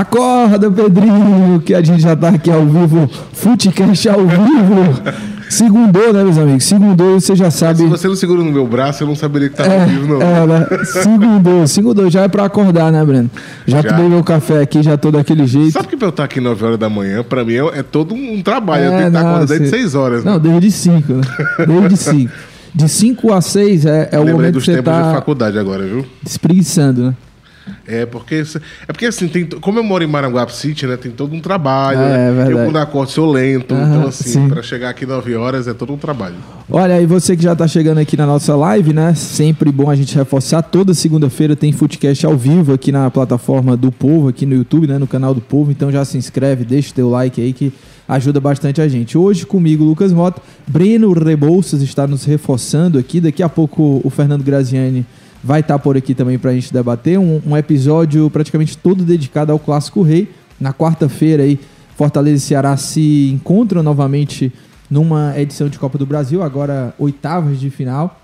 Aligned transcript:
Acorda, 0.00 0.70
Pedrinho, 0.70 1.60
que 1.64 1.72
a 1.72 1.80
gente 1.82 2.02
já 2.02 2.16
tá 2.16 2.30
aqui 2.30 2.50
ao 2.50 2.66
vivo, 2.66 3.08
Futecast 3.32 4.08
ao 4.08 4.26
vivo. 4.26 5.00
Segundou, 5.48 6.12
né, 6.12 6.24
meus 6.24 6.36
amigos? 6.36 6.64
Segundou, 6.64 7.20
você 7.20 7.36
já 7.36 7.48
sabe. 7.48 7.78
Se 7.78 7.86
você 7.86 8.08
não 8.08 8.16
segura 8.16 8.42
no 8.42 8.50
meu 8.50 8.66
braço, 8.66 9.04
eu 9.04 9.06
não 9.06 9.14
saberia 9.14 9.48
que 9.48 9.54
tá 9.56 9.62
ao 9.64 9.86
vivo, 9.86 10.08
não. 10.14 10.20
É, 10.20 10.46
né? 10.46 10.66
Segundou, 10.84 11.66
segundou, 11.68 12.10
já 12.10 12.22
é 12.22 12.28
pra 12.28 12.44
acordar, 12.44 12.90
né, 12.90 13.04
Breno? 13.04 13.30
Já, 13.66 13.82
Já. 13.82 13.90
tomei 13.90 14.08
meu 14.08 14.24
café 14.24 14.62
aqui, 14.62 14.82
já 14.82 14.96
tô 14.96 15.12
daquele 15.12 15.46
jeito. 15.46 15.70
Sabe 15.70 15.86
que 15.86 15.96
pra 15.96 16.06
eu 16.06 16.10
estar 16.10 16.24
aqui 16.24 16.40
9 16.40 16.64
horas 16.64 16.78
da 16.78 16.88
manhã, 16.90 17.22
pra 17.22 17.44
mim 17.44 17.54
é, 17.54 17.78
é 17.78 17.82
todo 17.84 18.14
um 18.14 18.42
trabalho. 18.42 18.84
eu 18.86 18.92
É, 18.92 18.96
tenho 18.98 19.02
que 19.02 19.06
estar 19.08 19.20
não, 19.22 19.28
acordado 19.28 19.48
desde 19.48 19.68
você- 19.68 19.76
6 19.76 19.94
horas. 19.94 20.24
né? 20.24 20.30
Não, 20.32 20.38
desde 20.40 20.70
5, 20.72 21.12
né? 21.12 21.20
Desde 21.68 21.96
5. 21.98 22.32
De 22.74 22.88
5 22.88 23.32
a 23.32 23.40
6 23.40 23.86
é, 23.86 24.08
é 24.10 24.18
o 24.18 24.26
momento 24.26 24.46
que 24.46 24.50
dos 24.52 24.64
você 24.64 24.74
tempos 24.74 24.92
de 24.92 24.98
tá 25.00 25.12
faculdade 25.14 25.56
agora, 25.56 25.84
viu? 25.84 26.04
espreguiçando, 26.26 27.02
né? 27.04 27.14
É 27.86 28.04
porque, 28.04 28.42
é 28.86 28.92
porque 28.92 29.06
assim, 29.06 29.28
tem, 29.28 29.46
como 29.46 29.78
eu 29.78 29.84
moro 29.84 30.04
em 30.04 30.06
Maranguape 30.06 30.54
City, 30.54 30.86
né? 30.86 30.96
Tem 30.96 31.10
todo 31.10 31.34
um 31.34 31.40
trabalho. 31.40 31.98
É, 31.98 32.08
né? 32.08 32.28
é 32.28 32.32
verdade. 32.32 32.52
Eu 32.52 32.64
quando 32.64 32.76
acordo 32.76 33.10
sou 33.10 33.30
lento. 33.30 33.74
Aham, 33.74 33.96
então, 33.96 34.08
assim, 34.08 34.30
sim. 34.30 34.48
pra 34.48 34.62
chegar 34.62 34.90
aqui 34.90 35.06
9 35.06 35.34
horas 35.34 35.66
é 35.66 35.74
todo 35.74 35.92
um 35.92 35.96
trabalho. 35.96 36.36
Olha, 36.70 37.00
e 37.00 37.06
você 37.06 37.36
que 37.36 37.42
já 37.42 37.54
tá 37.54 37.66
chegando 37.66 37.98
aqui 37.98 38.16
na 38.16 38.26
nossa 38.26 38.54
live, 38.54 38.92
né? 38.92 39.14
Sempre 39.14 39.70
bom 39.70 39.90
a 39.90 39.96
gente 39.96 40.14
reforçar. 40.14 40.62
Toda 40.62 40.94
segunda-feira 40.94 41.56
tem 41.56 41.72
Footcast 41.72 42.26
ao 42.26 42.36
vivo 42.36 42.72
aqui 42.72 42.92
na 42.92 43.10
plataforma 43.10 43.76
do 43.76 43.90
Povo, 43.90 44.28
aqui 44.28 44.44
no 44.44 44.54
YouTube, 44.54 44.86
né? 44.86 44.98
No 44.98 45.06
canal 45.06 45.34
do 45.34 45.40
Povo. 45.40 45.70
Então 45.70 45.90
já 45.90 46.04
se 46.04 46.18
inscreve, 46.18 46.64
deixa 46.64 46.90
o 46.90 46.94
teu 46.94 47.10
like 47.10 47.40
aí 47.40 47.52
que 47.52 47.72
ajuda 48.08 48.40
bastante 48.40 48.80
a 48.80 48.88
gente. 48.88 49.16
Hoje 49.16 49.46
comigo, 49.46 49.84
Lucas 49.84 50.12
Mota. 50.12 50.40
Breno 50.66 51.12
Rebouças 51.12 51.82
está 51.82 52.06
nos 52.06 52.24
reforçando 52.24 52.98
aqui. 52.98 53.20
Daqui 53.20 53.42
a 53.42 53.48
pouco 53.48 54.00
o 54.04 54.10
Fernando 54.10 54.42
Graziani 54.42 55.06
vai 55.44 55.60
estar 55.60 55.78
por 55.78 55.94
aqui 55.94 56.14
também 56.14 56.38
pra 56.38 56.54
gente 56.54 56.72
debater. 56.72 57.18
Um, 57.18 57.40
um 57.46 57.56
episódio 57.56 58.30
praticamente 58.30 58.78
todo 58.78 59.04
dedicado 59.04 59.52
ao 59.52 59.58
Clássico 59.58 60.00
Rei. 60.00 60.30
Na 60.58 60.72
quarta-feira 60.72 61.42
aí, 61.42 61.60
Fortaleza 61.96 62.36
e 62.36 62.40
Ceará 62.40 62.76
se 62.78 63.30
encontram 63.30 63.82
novamente 63.82 64.50
numa 64.90 65.38
edição 65.38 65.68
de 65.68 65.78
Copa 65.78 65.98
do 65.98 66.06
Brasil, 66.06 66.42
agora 66.42 66.94
oitavas 66.98 67.60
de 67.60 67.68
final. 67.68 68.20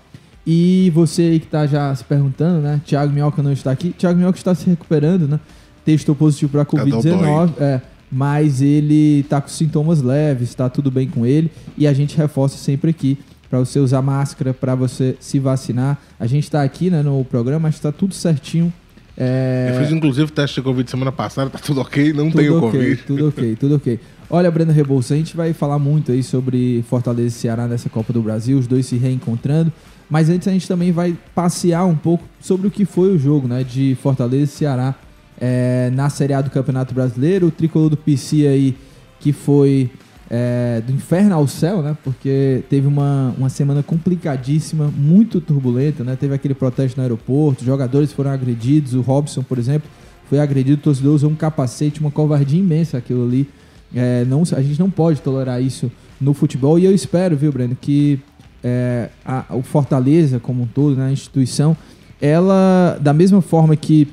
E 0.47 0.91
você 0.95 1.21
aí 1.23 1.39
que 1.39 1.45
tá 1.45 1.67
já 1.67 1.93
se 1.93 2.03
perguntando, 2.03 2.61
né? 2.61 2.81
Thiago 2.83 3.13
Minhoca 3.13 3.43
não 3.43 3.51
está 3.51 3.69
aqui. 3.69 3.91
Thiago 3.91 4.17
Minhoca 4.17 4.39
está 4.39 4.55
se 4.55 4.67
recuperando, 4.67 5.27
né? 5.27 5.39
Testou 5.85 6.15
positivo 6.15 6.51
para 6.51 6.65
Covid-19, 6.65 7.53
é, 7.59 7.81
mas 8.11 8.61
ele 8.61 9.23
tá 9.29 9.39
com 9.39 9.47
sintomas 9.47 10.01
leves, 10.01 10.49
está 10.49 10.67
tudo 10.69 10.89
bem 10.89 11.07
com 11.07 11.25
ele. 11.25 11.51
E 11.77 11.85
a 11.85 11.93
gente 11.93 12.17
reforça 12.17 12.57
sempre 12.57 12.89
aqui 12.89 13.19
para 13.51 13.59
você 13.59 13.79
usar 13.79 14.01
máscara, 14.01 14.53
para 14.53 14.73
você 14.75 15.17
se 15.19 15.37
vacinar. 15.37 15.99
A 16.17 16.25
gente 16.25 16.45
está 16.45 16.63
aqui 16.63 16.89
né, 16.89 17.03
no 17.03 17.23
programa, 17.25 17.67
está 17.67 17.91
tudo 17.91 18.13
certinho. 18.13 18.71
É, 19.17 19.73
Eu 19.75 19.81
fiz 19.81 19.91
inclusive 19.91 20.31
teste 20.31 20.55
de 20.55 20.61
Covid 20.61 20.89
semana 20.89 21.11
passada, 21.11 21.49
tá 21.49 21.59
tudo 21.59 21.81
ok, 21.81 22.13
não 22.13 22.31
tudo 22.31 22.37
tenho 22.39 22.57
ok, 22.57 22.71
Covid. 22.71 23.03
tudo 23.05 23.27
ok, 23.27 23.55
tudo 23.59 23.75
ok. 23.75 23.99
Olha, 24.29 24.49
Breno 24.49 24.71
Rebouça, 24.71 25.13
a 25.13 25.17
gente 25.17 25.35
vai 25.35 25.51
falar 25.51 25.77
muito 25.77 26.13
aí 26.13 26.23
sobre 26.23 26.81
Fortaleza 26.89 27.27
e 27.27 27.31
Ceará 27.31 27.67
nessa 27.67 27.89
Copa 27.89 28.13
do 28.13 28.21
Brasil, 28.21 28.57
os 28.57 28.67
dois 28.67 28.85
se 28.85 28.95
reencontrando. 28.95 29.69
Mas 30.09 30.29
antes 30.29 30.47
a 30.47 30.51
gente 30.51 30.65
também 30.65 30.93
vai 30.93 31.17
passear 31.35 31.85
um 31.85 31.95
pouco 31.95 32.23
sobre 32.39 32.67
o 32.67 32.71
que 32.71 32.85
foi 32.85 33.13
o 33.13 33.19
jogo, 33.19 33.49
né? 33.49 33.65
De 33.65 33.97
Fortaleza 34.01 34.43
e 34.45 34.47
Ceará 34.47 34.95
é, 35.39 35.91
na 35.93 36.09
Série 36.09 36.33
A 36.33 36.39
do 36.41 36.49
Campeonato 36.49 36.93
Brasileiro. 36.93 37.47
O 37.47 37.51
tricolor 37.51 37.89
do 37.89 37.97
PC 37.97 38.47
aí, 38.47 38.77
que 39.19 39.33
foi 39.33 39.89
é, 40.33 40.81
do 40.87 40.93
inferno 40.93 41.35
ao 41.35 41.45
céu, 41.45 41.81
né? 41.81 41.97
Porque 42.05 42.63
teve 42.69 42.87
uma, 42.87 43.35
uma 43.37 43.49
semana 43.49 43.83
complicadíssima, 43.83 44.87
muito 44.95 45.41
turbulenta, 45.41 46.05
né? 46.05 46.15
Teve 46.15 46.33
aquele 46.33 46.53
protesto 46.53 46.97
no 46.97 47.03
aeroporto, 47.03 47.65
jogadores 47.65 48.13
foram 48.13 48.31
agredidos, 48.31 48.93
o 48.93 49.01
Robson, 49.01 49.43
por 49.43 49.59
exemplo, 49.59 49.89
foi 50.29 50.39
agredido, 50.39 50.79
o 50.79 50.83
torcedor 50.83 51.13
usou 51.13 51.29
um 51.29 51.35
capacete, 51.35 51.99
uma 51.99 52.09
covardia 52.09 52.57
imensa 52.57 52.97
aquilo 52.97 53.25
ali. 53.25 53.49
É, 53.93 54.23
não, 54.23 54.43
a 54.43 54.61
gente 54.61 54.79
não 54.79 54.89
pode 54.89 55.19
tolerar 55.21 55.61
isso 55.61 55.91
no 56.19 56.33
futebol 56.33 56.79
e 56.79 56.85
eu 56.85 56.95
espero, 56.95 57.35
viu, 57.35 57.51
Breno, 57.51 57.75
que 57.75 58.17
é, 58.63 59.09
a- 59.25 59.43
o 59.49 59.61
Fortaleza 59.61 60.39
como 60.39 60.63
um 60.63 60.67
todo, 60.67 60.95
né, 60.95 61.07
a 61.07 61.11
instituição, 61.11 61.75
ela, 62.21 62.97
da 63.01 63.11
mesma 63.11 63.41
forma 63.41 63.75
que 63.75 64.07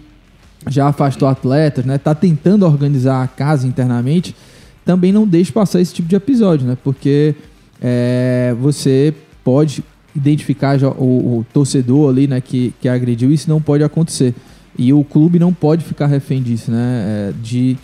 já 0.68 0.88
afastou 0.88 1.28
atletas, 1.28 1.84
né, 1.84 1.96
tá 1.96 2.12
tentando 2.12 2.66
organizar 2.66 3.22
a 3.22 3.28
casa 3.28 3.68
internamente, 3.68 4.34
também 4.88 5.12
não 5.12 5.26
deixe 5.26 5.52
passar 5.52 5.82
esse 5.82 5.92
tipo 5.92 6.08
de 6.08 6.16
episódio, 6.16 6.66
né, 6.66 6.74
porque 6.82 7.34
é, 7.78 8.56
você 8.58 9.12
pode 9.44 9.84
identificar 10.16 10.78
já 10.78 10.88
o, 10.88 11.40
o 11.40 11.46
torcedor 11.52 12.08
ali, 12.08 12.26
né, 12.26 12.40
que, 12.40 12.72
que 12.80 12.88
agrediu, 12.88 13.30
isso 13.30 13.50
não 13.50 13.60
pode 13.60 13.84
acontecer. 13.84 14.34
E 14.78 14.90
o 14.90 15.04
clube 15.04 15.38
não 15.38 15.52
pode 15.52 15.84
ficar 15.84 16.06
refém 16.06 16.42
disso, 16.42 16.70
né, 16.70 16.78
é, 17.28 17.32
de 17.42 17.76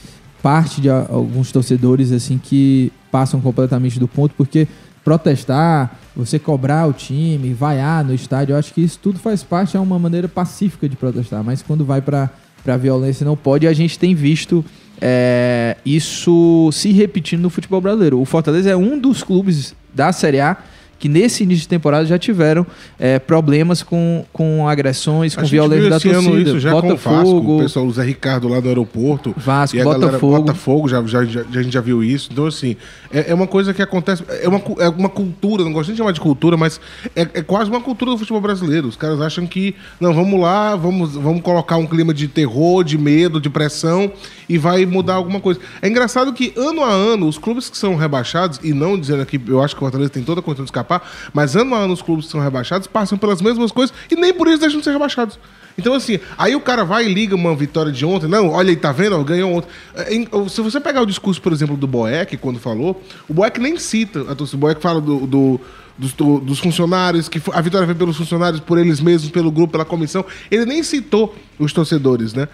parte 0.43 0.81
de 0.81 0.89
a- 0.89 1.07
alguns 1.11 1.53
torcedores 1.53 2.11
assim 2.11 2.41
que 2.43 2.91
passam 3.13 3.39
completamente 3.39 4.01
do 4.01 4.09
ponto, 4.09 4.35
porque 4.35 4.67
protestar, 5.05 6.01
você 6.17 6.39
cobrar 6.39 6.89
o 6.89 6.93
time, 6.95 7.53
vaiar 7.53 8.03
no 8.03 8.15
estádio, 8.15 8.55
eu 8.55 8.57
acho 8.57 8.73
que 8.73 8.81
isso 8.81 8.99
tudo 9.03 9.19
faz 9.19 9.43
parte, 9.43 9.77
é 9.77 9.81
uma 9.81 9.99
maneira 9.99 10.27
pacífica 10.27 10.89
de 10.89 10.97
protestar, 10.97 11.45
mas 11.45 11.61
quando 11.61 11.85
vai 11.85 12.01
para 12.01 12.31
para 12.65 12.79
violência 12.79 13.27
não 13.27 13.37
pode, 13.37 13.67
e 13.67 13.69
a 13.69 13.75
gente 13.75 13.99
tem 13.99 14.15
visto 14.15 14.65
é, 15.01 15.77
isso 15.85 16.71
se 16.73 16.93
repetindo 16.93 17.43
no 17.43 17.51
futebol 17.51 17.81
brasileiro. 17.81 18.21
O 18.21 18.25
Fortaleza 18.25 18.71
é 18.71 18.77
um 18.77 18.99
dos 18.99 19.23
clubes 19.23 19.75
da 19.93 20.13
Série 20.13 20.41
A 20.41 20.57
que 20.99 21.09
nesse 21.09 21.43
início 21.43 21.63
de 21.63 21.69
temporada 21.69 22.07
já 22.07 22.19
tiveram 22.19 22.67
é, 22.99 23.19
problemas 23.19 23.83
com, 23.83 24.25
com 24.33 24.67
agressões, 24.69 25.37
A 25.37 25.41
com 25.43 25.47
violência 25.47 25.91
da 25.91 26.01
torcida. 26.01 26.41
isso 26.41 26.59
já 26.61 26.71
com 26.73 26.93
o 26.93 26.97
Vasco, 26.97 27.11
o 27.11 27.23
Botafogo, 27.35 27.59
pessoal, 27.63 27.87
o 27.87 27.93
Zé 27.93 28.05
Ricardo 28.05 28.49
lá 28.49 28.61
do 28.61 28.69
aeroporto. 28.69 29.35
Vasco, 29.37 29.77
E 29.77 29.81
a 29.81 29.85
galera- 29.85 30.07
Botafogo. 30.07 30.37
Botafogo, 30.39 30.89
já, 30.89 31.03
já, 31.05 31.25
já- 31.25 31.43
a 31.43 31.63
gente 31.63 31.73
já 31.73 31.81
viu 31.81 32.03
isso. 32.03 32.29
Então, 32.33 32.47
assim, 32.47 32.77
é, 33.13 33.31
é 33.31 33.35
uma 33.35 33.47
coisa 33.47 33.75
que 33.75 33.83
acontece. 33.83 34.23
É 34.43 34.49
uma, 34.49 34.61
é 34.79 34.89
uma 34.89 35.09
cultura, 35.09 35.65
não 35.65 35.73
gosto 35.73 35.89
nem 35.89 35.95
de 35.95 35.99
chamar 35.99 36.13
de 36.13 36.21
cultura, 36.21 36.57
mas 36.57 36.81
é, 37.15 37.23
é 37.23 37.43
quase 37.43 37.71
uma 37.71 37.81
cultura 37.81 38.11
do 38.13 38.19
futebol 38.19 38.41
brasileiro. 38.41 38.89
Os 38.89 38.97
caras 38.97 39.21
acham 39.21 39.47
que, 39.47 39.75
não, 40.01 40.13
vamos 40.15 40.41
lá, 40.41 40.75
vamos, 40.77 41.15
vamos 41.15 41.43
colocar 41.43 41.77
um 41.77 41.87
clima 41.87 42.15
de 42.15 42.29
terror, 42.29 42.83
de 42.85 42.97
medo, 42.99 43.41
de 43.41 43.51
pressão 43.51 44.11
e 44.49 44.59
vai 44.59 44.85
mudar 44.87 45.15
alguma 45.15 45.41
coisa. 45.41 45.59
É 45.83 45.89
engraçado 45.89 46.33
que, 46.33 46.53
ano 46.57 46.83
a 46.83 46.91
ano, 46.91 47.27
os 47.27 47.39
clubes 47.39 47.69
que 47.71 47.77
são 47.79 47.97
rebaixados, 47.97 48.61
e 48.63 48.73
não 48.73 48.99
dizendo 48.99 49.23
aqui, 49.23 49.41
eu 49.49 49.63
acho 49.63 49.75
que 49.75 49.81
o 49.81 49.85
Fortaleza 49.85 50.11
tem 50.11 50.23
toda 50.23 50.41
a 50.41 50.43
condição 50.43 50.65
de 50.65 50.69
escapar, 50.69 50.84
mas 51.33 51.57
ano 51.57 51.75
a 51.75 51.79
ano 51.79 51.93
os 51.95 52.03
clubes 52.03 52.27
que 52.27 52.33
são 52.33 52.41
rebaixados 52.41 52.87
passam 52.87 53.17
pelas 53.19 53.41
mesmas 53.43 53.73
coisas 53.73 53.95
e 54.11 54.15
nem 54.17 54.33
por 54.33 54.47
isso 54.49 54.59
deixam 54.61 54.79
de 54.79 54.85
ser 54.85 54.93
rebaixados. 54.93 55.39
Então, 55.77 55.93
assim, 55.95 56.21
aí 56.39 56.55
o 56.55 56.61
cara 56.61 56.85
vai 56.85 57.05
e 57.07 57.13
liga 57.13 57.35
uma 57.35 57.53
vitória 57.57 57.91
de 57.91 58.07
ontem. 58.07 58.29
Não, 58.29 58.49
olha 58.51 58.71
aí, 58.71 58.77
tá 58.77 58.93
vendo? 58.93 59.23
Ganhou 59.25 59.53
ontem. 59.55 59.69
É, 59.97 60.49
Se 60.49 60.61
você 60.61 60.79
pegar 60.81 61.03
o 61.03 61.07
discurso, 61.07 61.43
por 61.43 61.53
exemplo, 61.53 61.77
do 61.77 61.87
Boeck, 61.89 62.37
quando 62.37 62.61
falou, 62.61 63.03
o 63.29 63.35
Boeck 63.35 63.59
nem 63.61 63.77
cita. 63.77 64.21
O 64.23 64.57
Boeck 64.57 64.81
fala 64.81 65.01
do, 65.01 65.27
do- 65.27 65.61
dos, 65.99 66.13
do- 66.13 66.39
dos 66.41 66.59
funcionários, 66.61 67.29
que 67.29 67.41
a 67.53 67.61
vitória 67.61 67.87
veio 67.87 67.99
pelos 67.99 68.17
funcionários, 68.17 68.61
por 68.61 68.79
eles 68.79 69.01
mesmos, 69.01 69.31
pelo 69.33 69.51
grupo, 69.51 69.73
pela 69.73 69.85
comissão. 69.85 70.25
Ele 70.49 70.65
nem 70.65 70.81
citou 70.85 71.35
os 71.59 71.73
torcedores, 71.73 72.35
né? 72.35 72.47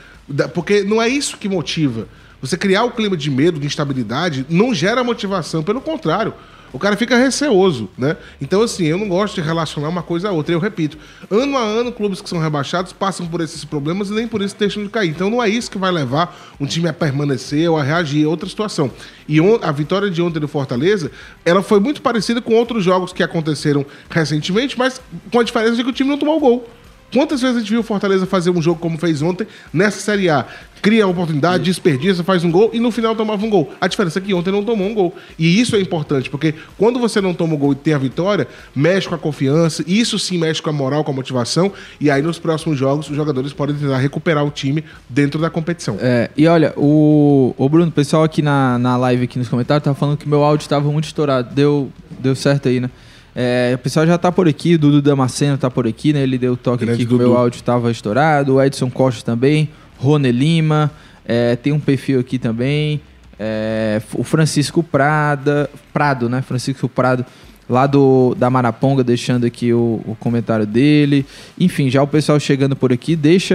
Porque 0.54 0.82
não 0.82 1.00
é 1.00 1.08
isso 1.08 1.36
que 1.36 1.46
motiva. 1.48 2.06
Você 2.40 2.56
criar 2.56 2.84
o 2.84 2.90
clima 2.90 3.18
de 3.18 3.30
medo, 3.30 3.60
de 3.60 3.66
instabilidade, 3.66 4.46
não 4.48 4.72
gera 4.74 5.04
motivação. 5.04 5.62
Pelo 5.62 5.82
contrário. 5.82 6.32
O 6.72 6.78
cara 6.78 6.96
fica 6.96 7.16
receoso, 7.16 7.88
né? 7.98 8.16
Então, 8.40 8.62
assim, 8.62 8.84
eu 8.86 8.96
não 8.96 9.08
gosto 9.08 9.34
de 9.34 9.40
relacionar 9.40 9.88
uma 9.88 10.02
coisa 10.02 10.28
a 10.28 10.32
outra. 10.32 10.54
Eu 10.54 10.60
repito, 10.60 10.96
ano 11.30 11.56
a 11.56 11.60
ano, 11.60 11.90
clubes 11.90 12.20
que 12.20 12.28
são 12.28 12.38
rebaixados 12.38 12.92
passam 12.92 13.26
por 13.26 13.40
esses 13.40 13.64
problemas 13.64 14.08
e 14.10 14.12
nem 14.12 14.28
por 14.28 14.40
isso 14.40 14.54
deixam 14.58 14.82
de 14.82 14.88
cair. 14.88 15.10
Então, 15.10 15.28
não 15.28 15.42
é 15.42 15.48
isso 15.48 15.70
que 15.70 15.78
vai 15.78 15.90
levar 15.90 16.54
um 16.60 16.66
time 16.66 16.88
a 16.88 16.92
permanecer 16.92 17.68
ou 17.68 17.76
a 17.76 17.82
reagir. 17.82 18.24
É 18.24 18.28
outra 18.28 18.48
situação. 18.48 18.90
E 19.28 19.38
a 19.62 19.72
vitória 19.72 20.10
de 20.10 20.22
ontem 20.22 20.38
do 20.38 20.48
Fortaleza, 20.48 21.10
ela 21.44 21.62
foi 21.62 21.80
muito 21.80 22.02
parecida 22.02 22.40
com 22.40 22.54
outros 22.54 22.84
jogos 22.84 23.12
que 23.12 23.22
aconteceram 23.22 23.84
recentemente, 24.08 24.78
mas 24.78 25.00
com 25.32 25.40
a 25.40 25.42
diferença 25.42 25.76
de 25.76 25.82
que 25.82 25.90
o 25.90 25.92
time 25.92 26.10
não 26.10 26.18
tomou 26.18 26.38
gol. 26.38 26.68
Quantas 27.12 27.40
vezes 27.40 27.56
a 27.56 27.60
gente 27.60 27.70
viu 27.70 27.80
o 27.80 27.82
Fortaleza 27.82 28.24
fazer 28.24 28.50
um 28.50 28.62
jogo 28.62 28.80
como 28.80 28.96
fez 28.96 29.20
ontem 29.20 29.46
nessa 29.72 29.98
Série 29.98 30.30
A? 30.30 30.46
Cria 30.80 31.04
a 31.04 31.06
oportunidade, 31.06 31.64
desperdiça, 31.64 32.24
faz 32.24 32.44
um 32.44 32.50
gol 32.50 32.70
e 32.72 32.80
no 32.80 32.90
final 32.90 33.14
tomava 33.14 33.44
um 33.44 33.50
gol. 33.50 33.72
A 33.80 33.86
diferença 33.86 34.18
é 34.18 34.22
que 34.22 34.34
ontem 34.34 34.50
não 34.50 34.64
tomou 34.64 34.86
um 34.86 34.94
gol. 34.94 35.14
E 35.38 35.60
isso 35.60 35.76
é 35.76 35.80
importante, 35.80 36.30
porque 36.30 36.54
quando 36.78 36.98
você 36.98 37.20
não 37.20 37.34
toma 37.34 37.54
o 37.54 37.58
gol 37.58 37.72
e 37.72 37.76
tem 37.76 37.94
a 37.94 37.98
vitória, 37.98 38.48
mexe 38.74 39.08
com 39.08 39.14
a 39.14 39.18
confiança, 39.18 39.84
isso 39.86 40.18
sim 40.18 40.38
mexe 40.38 40.60
com 40.60 40.70
a 40.70 40.72
moral, 40.72 41.04
com 41.04 41.10
a 41.10 41.14
motivação, 41.14 41.72
e 42.00 42.10
aí 42.10 42.22
nos 42.22 42.38
próximos 42.38 42.78
jogos 42.78 43.08
os 43.08 43.16
jogadores 43.16 43.52
podem 43.52 43.76
tentar 43.76 43.98
recuperar 43.98 44.44
o 44.44 44.50
time 44.50 44.84
dentro 45.08 45.40
da 45.40 45.50
competição. 45.50 45.96
É, 46.00 46.30
e 46.36 46.46
olha, 46.46 46.72
o, 46.76 47.54
o 47.56 47.68
Bruno, 47.68 47.88
o 47.88 47.92
pessoal 47.92 48.24
aqui 48.24 48.42
na, 48.42 48.78
na 48.78 48.96
live, 48.96 49.24
aqui 49.24 49.38
nos 49.38 49.48
comentários, 49.48 49.84
tá 49.84 49.94
falando 49.94 50.16
que 50.16 50.28
meu 50.28 50.42
áudio 50.42 50.64
estava 50.64 50.90
muito 50.90 51.04
estourado. 51.04 51.54
Deu, 51.54 51.90
deu 52.18 52.34
certo 52.34 52.68
aí, 52.68 52.80
né? 52.80 52.90
É, 53.34 53.72
o 53.74 53.78
pessoal 53.78 54.06
já 54.06 54.18
tá 54.18 54.32
por 54.32 54.48
aqui, 54.48 54.74
o 54.74 54.78
Dudu 54.78 55.00
Damasceno 55.00 55.56
tá 55.56 55.70
por 55.70 55.86
aqui, 55.86 56.12
né? 56.12 56.22
Ele 56.22 56.36
deu 56.36 56.56
toque 56.56 56.84
Grande 56.84 57.02
aqui 57.02 57.08
que 57.08 57.14
o 57.14 57.18
meu 57.18 57.36
áudio 57.36 57.58
estava 57.58 57.90
estourado. 57.90 58.54
O 58.54 58.62
Edson 58.62 58.90
Costa 58.90 59.24
também, 59.24 59.68
Rony 60.00 60.32
Lima, 60.32 60.90
é, 61.26 61.56
tem 61.56 61.72
um 61.72 61.80
perfil 61.80 62.20
aqui 62.20 62.38
também. 62.38 63.00
é, 63.38 64.02
o 64.14 64.22
Francisco 64.22 64.82
Prada, 64.82 65.70
Prado, 65.92 66.28
né? 66.28 66.42
Francisco 66.42 66.88
Prado, 66.88 67.24
lá 67.68 67.86
do, 67.86 68.34
da 68.34 68.50
Maraponga, 68.50 69.02
deixando 69.04 69.46
aqui 69.46 69.72
o, 69.72 70.00
o 70.04 70.16
comentário 70.18 70.66
dele. 70.66 71.24
Enfim, 71.58 71.88
já 71.88 72.02
o 72.02 72.06
pessoal 72.06 72.38
chegando 72.40 72.74
por 72.76 72.92
aqui, 72.92 73.16
deixa, 73.16 73.54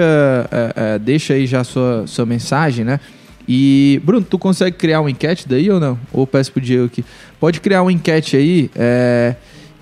é, 0.51 0.73
é, 0.75 0.99
deixa 0.99 1.33
aí 1.33 1.45
já 1.45 1.61
a 1.61 1.63
sua, 1.63 2.05
sua 2.07 2.25
mensagem, 2.25 2.85
né? 2.85 2.99
E, 3.47 4.01
Bruno, 4.03 4.25
tu 4.27 4.39
consegue 4.39 4.75
criar 4.75 5.01
uma 5.01 5.11
enquete 5.11 5.47
daí 5.47 5.69
ou 5.69 5.79
não? 5.79 5.99
Ou 6.11 6.25
peço 6.25 6.51
pro 6.51 6.61
Diego 6.61 6.85
aqui. 6.85 7.05
Pode 7.39 7.61
criar 7.61 7.83
uma 7.83 7.91
enquete 7.91 8.35
aí. 8.37 8.71
é, 8.75 9.35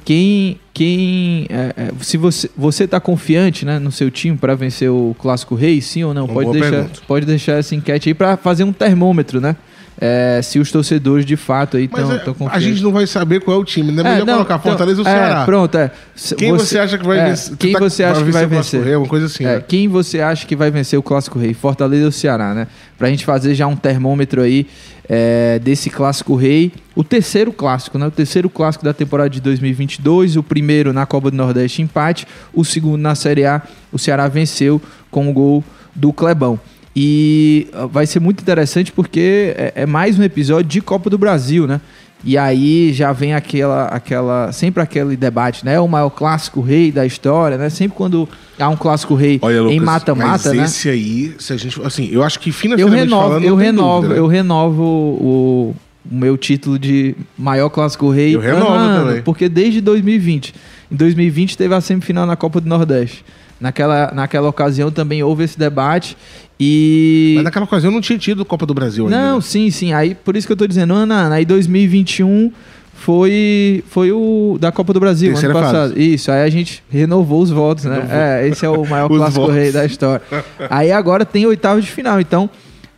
quem. 0.03 0.59
Quem 0.73 1.45
é, 1.49 1.73
é, 1.77 1.91
se 2.01 2.17
você, 2.17 2.49
você 2.57 2.87
tá 2.87 2.99
confiante 2.99 3.63
né, 3.65 3.77
no 3.77 3.91
seu 3.91 4.09
time 4.09 4.35
para 4.35 4.55
vencer 4.55 4.89
o 4.89 5.15
Clássico 5.19 5.53
Rei, 5.53 5.79
sim 5.81 6.03
ou 6.03 6.13
não? 6.13 6.25
Uma 6.25 6.33
Pode 6.33 6.51
deixar, 6.51 6.71
pergunta. 6.71 6.99
pode 7.07 7.25
deixar 7.27 7.53
essa 7.53 7.75
enquete 7.75 8.09
aí 8.09 8.13
para 8.13 8.35
fazer 8.37 8.63
um 8.63 8.73
termômetro, 8.73 9.39
né? 9.39 9.55
É, 10.01 10.41
se 10.41 10.57
os 10.57 10.71
torcedores 10.71 11.23
de 11.23 11.35
fato 11.37 11.77
aí 11.77 11.85
estão 11.85 12.11
é, 12.11 12.15
a 12.15 12.19
confiantes. 12.33 12.63
gente 12.63 12.81
não 12.81 12.91
vai 12.91 13.05
saber 13.05 13.41
qual 13.41 13.57
é 13.57 13.59
o 13.59 13.63
time, 13.63 13.91
né? 13.91 14.01
É, 14.01 14.03
Melhor 14.03 14.25
não, 14.25 14.33
colocar 14.33 14.55
então, 14.55 14.71
Fortaleza 14.71 15.01
ou 15.01 15.07
é, 15.07 15.11
Ceará. 15.11 15.45
Pronto, 15.45 15.77
é. 15.77 15.91
Quem 16.35 16.51
você, 16.51 16.79
acha 16.79 16.97
que 16.97 17.05
vai 17.05 17.19
é, 17.19 17.25
vencer? 17.29 17.55
Quem 17.57 17.73
tá- 17.73 17.79
você 17.79 18.03
acha 18.03 18.23
que 18.23 18.31
vai 18.31 18.47
vencer? 18.47 18.83
Rei, 18.83 18.95
uma 18.95 19.07
coisa 19.07 19.27
assim, 19.27 19.45
É, 19.45 19.57
né? 19.57 19.63
quem 19.67 19.87
você 19.87 20.19
acha 20.19 20.47
que 20.47 20.55
vai 20.55 20.71
vencer 20.71 20.97
o 20.97 21.03
Clássico 21.03 21.37
Rei? 21.37 21.53
Fortaleza 21.53 22.05
ou 22.05 22.11
Ceará, 22.11 22.55
né? 22.55 22.67
Pra 22.97 23.07
gente 23.07 23.23
fazer 23.23 23.53
já 23.53 23.67
um 23.67 23.75
termômetro 23.75 24.41
aí 24.41 24.65
é, 25.09 25.59
desse 25.59 25.89
Clássico 25.89 26.35
Rei. 26.35 26.71
O 26.95 27.03
terceiro 27.03 27.51
clássico, 27.51 27.97
né? 27.97 28.07
O 28.07 28.11
terceiro 28.11 28.49
clássico 28.49 28.85
da 28.85 28.93
temporada 28.93 29.29
de 29.29 29.41
2022. 29.41 30.37
O 30.37 30.43
primeiro 30.43 30.93
na 30.93 31.05
Copa 31.05 31.31
do 31.31 31.37
Nordeste, 31.37 31.81
empate. 31.81 32.27
O 32.53 32.63
segundo 32.63 33.01
na 33.01 33.15
Série 33.15 33.45
A, 33.45 33.61
o 33.91 33.99
Ceará 33.99 34.27
venceu 34.27 34.81
com 35.09 35.29
o 35.29 35.33
gol 35.33 35.63
do 35.95 36.13
Clebão. 36.13 36.59
E 36.95 37.67
ah, 37.73 37.87
vai 37.87 38.05
ser 38.05 38.19
muito 38.19 38.41
interessante 38.41 38.91
porque 38.91 39.53
é, 39.57 39.73
é 39.77 39.85
mais 39.85 40.17
um 40.17 40.23
episódio 40.23 40.69
de 40.69 40.81
Copa 40.81 41.09
do 41.09 41.17
Brasil, 41.17 41.65
né? 41.65 41.81
E 42.23 42.37
aí 42.37 42.93
já 42.93 43.11
vem 43.11 43.33
aquela, 43.33 43.85
aquela, 43.87 44.51
sempre 44.53 44.81
aquele 44.81 45.17
debate, 45.17 45.65
né? 45.65 45.79
O 45.79 45.87
maior 45.87 46.09
clássico 46.09 46.61
rei 46.61 46.91
da 46.91 47.05
história, 47.05 47.57
né? 47.57 47.69
Sempre 47.69 47.97
quando 47.97 48.29
há 48.57 48.69
um 48.69 48.77
clássico 48.77 49.13
rei 49.13 49.39
Olha, 49.41 49.61
Lucas, 49.61 49.75
em 49.75 49.79
mata-mata, 49.79 50.53
né? 50.53 50.63
esse 50.63 50.87
aí, 50.87 51.35
se 51.37 51.51
a 51.51 51.57
gente, 51.57 51.81
assim, 51.83 52.07
eu 52.11 52.23
acho 52.23 52.39
que 52.39 52.49
Eu 52.49 52.53
financeiramente 52.53 53.03
renovo, 53.03 53.27
falando, 53.27 53.43
eu 53.43 53.55
renovo, 53.55 53.95
dúvida, 54.01 54.13
né? 54.13 54.19
eu 54.19 54.27
renovo 54.27 54.83
o, 54.83 55.75
o 56.09 56.15
meu 56.15 56.37
título 56.37 56.79
de 56.79 57.13
maior 57.37 57.69
clássico 57.69 58.09
rei 58.09 58.33
Eu 58.33 58.39
renovo 58.39 58.71
ano, 58.71 59.05
também. 59.07 59.21
porque 59.21 59.49
desde 59.49 59.81
2020, 59.81 60.53
em 60.91 60.95
2020 60.95 61.57
teve 61.57 61.75
a 61.75 61.81
semifinal 61.81 62.25
na 62.25 62.37
Copa 62.37 62.61
do 62.61 62.69
Nordeste. 62.69 63.25
Naquela, 63.63 64.11
naquela 64.13 64.49
ocasião 64.49 64.91
também 64.91 65.23
houve 65.23 65.45
esse 65.45 65.57
debate 65.57 66.17
e 66.59 67.31
Mas 67.37 67.45
naquela 67.45 67.63
ocasião 67.63 67.93
não 67.93 68.01
tinha 68.01 68.19
tido 68.19 68.43
Copa 68.43 68.65
do 68.65 68.73
Brasil 68.73 69.05
ainda. 69.05 69.17
não, 69.17 69.35
né? 69.37 69.41
sim, 69.41 69.71
sim. 69.71 69.93
Aí 69.93 70.13
por 70.13 70.35
isso 70.35 70.45
que 70.45 70.51
eu 70.51 70.57
tô 70.57 70.67
dizendo, 70.67 70.93
ano 70.93 71.13
a 71.13 71.17
ano. 71.17 71.35
Aí 71.35 71.45
2021 71.45 72.51
foi 72.93 73.81
foi 73.89 74.11
o 74.11 74.57
da 74.59 74.69
Copa 74.69 74.91
do 74.91 74.99
Brasil 74.99 75.31
Terceira 75.31 75.55
ano 75.57 75.65
passado. 75.65 75.89
fase. 75.93 76.13
Isso, 76.13 76.29
aí 76.29 76.43
a 76.43 76.49
gente 76.49 76.83
renovou 76.89 77.41
os 77.41 77.51
votos, 77.51 77.85
né? 77.85 77.95
Renovou. 77.95 78.17
É, 78.17 78.47
esse 78.49 78.65
é 78.65 78.69
o 78.69 78.85
maior 78.85 79.07
clássico 79.15 79.39
votos. 79.41 79.55
rei 79.55 79.71
da 79.71 79.85
história. 79.85 80.21
Aí 80.69 80.91
agora 80.91 81.23
tem 81.23 81.45
oitavo 81.45 81.79
de 81.79 81.89
final, 81.89 82.19
então 82.19 82.49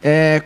é 0.04 0.42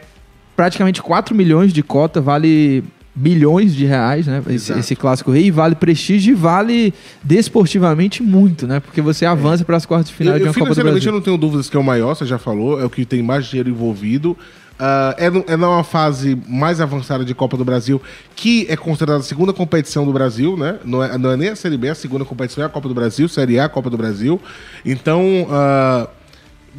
praticamente 0.53 1.01
4 1.01 1.33
milhões 1.33 1.71
de 1.71 1.81
cota, 1.81 2.19
vale 2.19 2.83
bilhões 3.15 3.73
de 3.75 3.85
reais, 3.85 4.27
né? 4.27 4.41
Esse, 4.49 4.71
esse 4.73 4.95
clássico 4.95 5.31
rei 5.31 5.51
vale 5.51 5.75
prestígio 5.75 6.31
e 6.31 6.35
vale 6.35 6.93
desportivamente 7.23 8.21
muito, 8.23 8.67
né? 8.67 8.79
Porque 8.79 9.01
você 9.01 9.25
avança 9.25 9.65
para 9.65 9.77
as 9.77 9.85
quartas 9.85 10.09
de 10.09 10.13
final 10.15 10.33
Eu, 10.35 10.39
de 10.39 10.43
eu, 10.45 10.47
uma 10.47 10.53
Copa 10.53 10.59
do 10.69 10.73
financeiramente 10.75 11.05
eu 11.05 11.11
Brasil. 11.11 11.19
não 11.19 11.21
tenho 11.21 11.37
dúvidas 11.37 11.69
que 11.69 11.75
é 11.75 11.79
o 11.79 11.83
maior, 11.83 12.15
você 12.15 12.25
já 12.25 12.37
falou, 12.37 12.79
é 12.79 12.85
o 12.85 12.89
que 12.89 13.05
tem 13.05 13.21
mais 13.23 13.45
dinheiro 13.45 13.69
envolvido. 13.69 14.37
Ah, 14.81 15.13
é, 15.17 15.29
no- 15.29 15.43
é 15.45 15.57
numa 15.57 15.83
fase 15.83 16.37
mais 16.47 16.79
avançada 16.79 17.25
de 17.25 17.33
Copa 17.35 17.57
do 17.57 17.65
Brasil, 17.65 18.01
que 18.33 18.65
é 18.69 18.77
considerada 18.77 19.19
a 19.19 19.23
segunda 19.23 19.51
competição 19.51 20.05
do 20.05 20.13
Brasil, 20.13 20.55
né? 20.55 20.77
Não 20.85 21.03
é, 21.03 21.17
não 21.17 21.31
é 21.31 21.35
nem 21.35 21.49
a 21.49 21.55
Série 21.57 21.75
B, 21.77 21.89
a 21.89 21.95
segunda 21.95 22.23
competição 22.23 22.63
é 22.63 22.67
a 22.67 22.69
Copa 22.69 22.87
do 22.87 22.93
Brasil, 22.93 23.27
Série 23.27 23.59
A, 23.59 23.67
Copa 23.67 23.89
do 23.89 23.97
Brasil. 23.97 24.39
Então, 24.85 25.47
ah, 25.51 26.07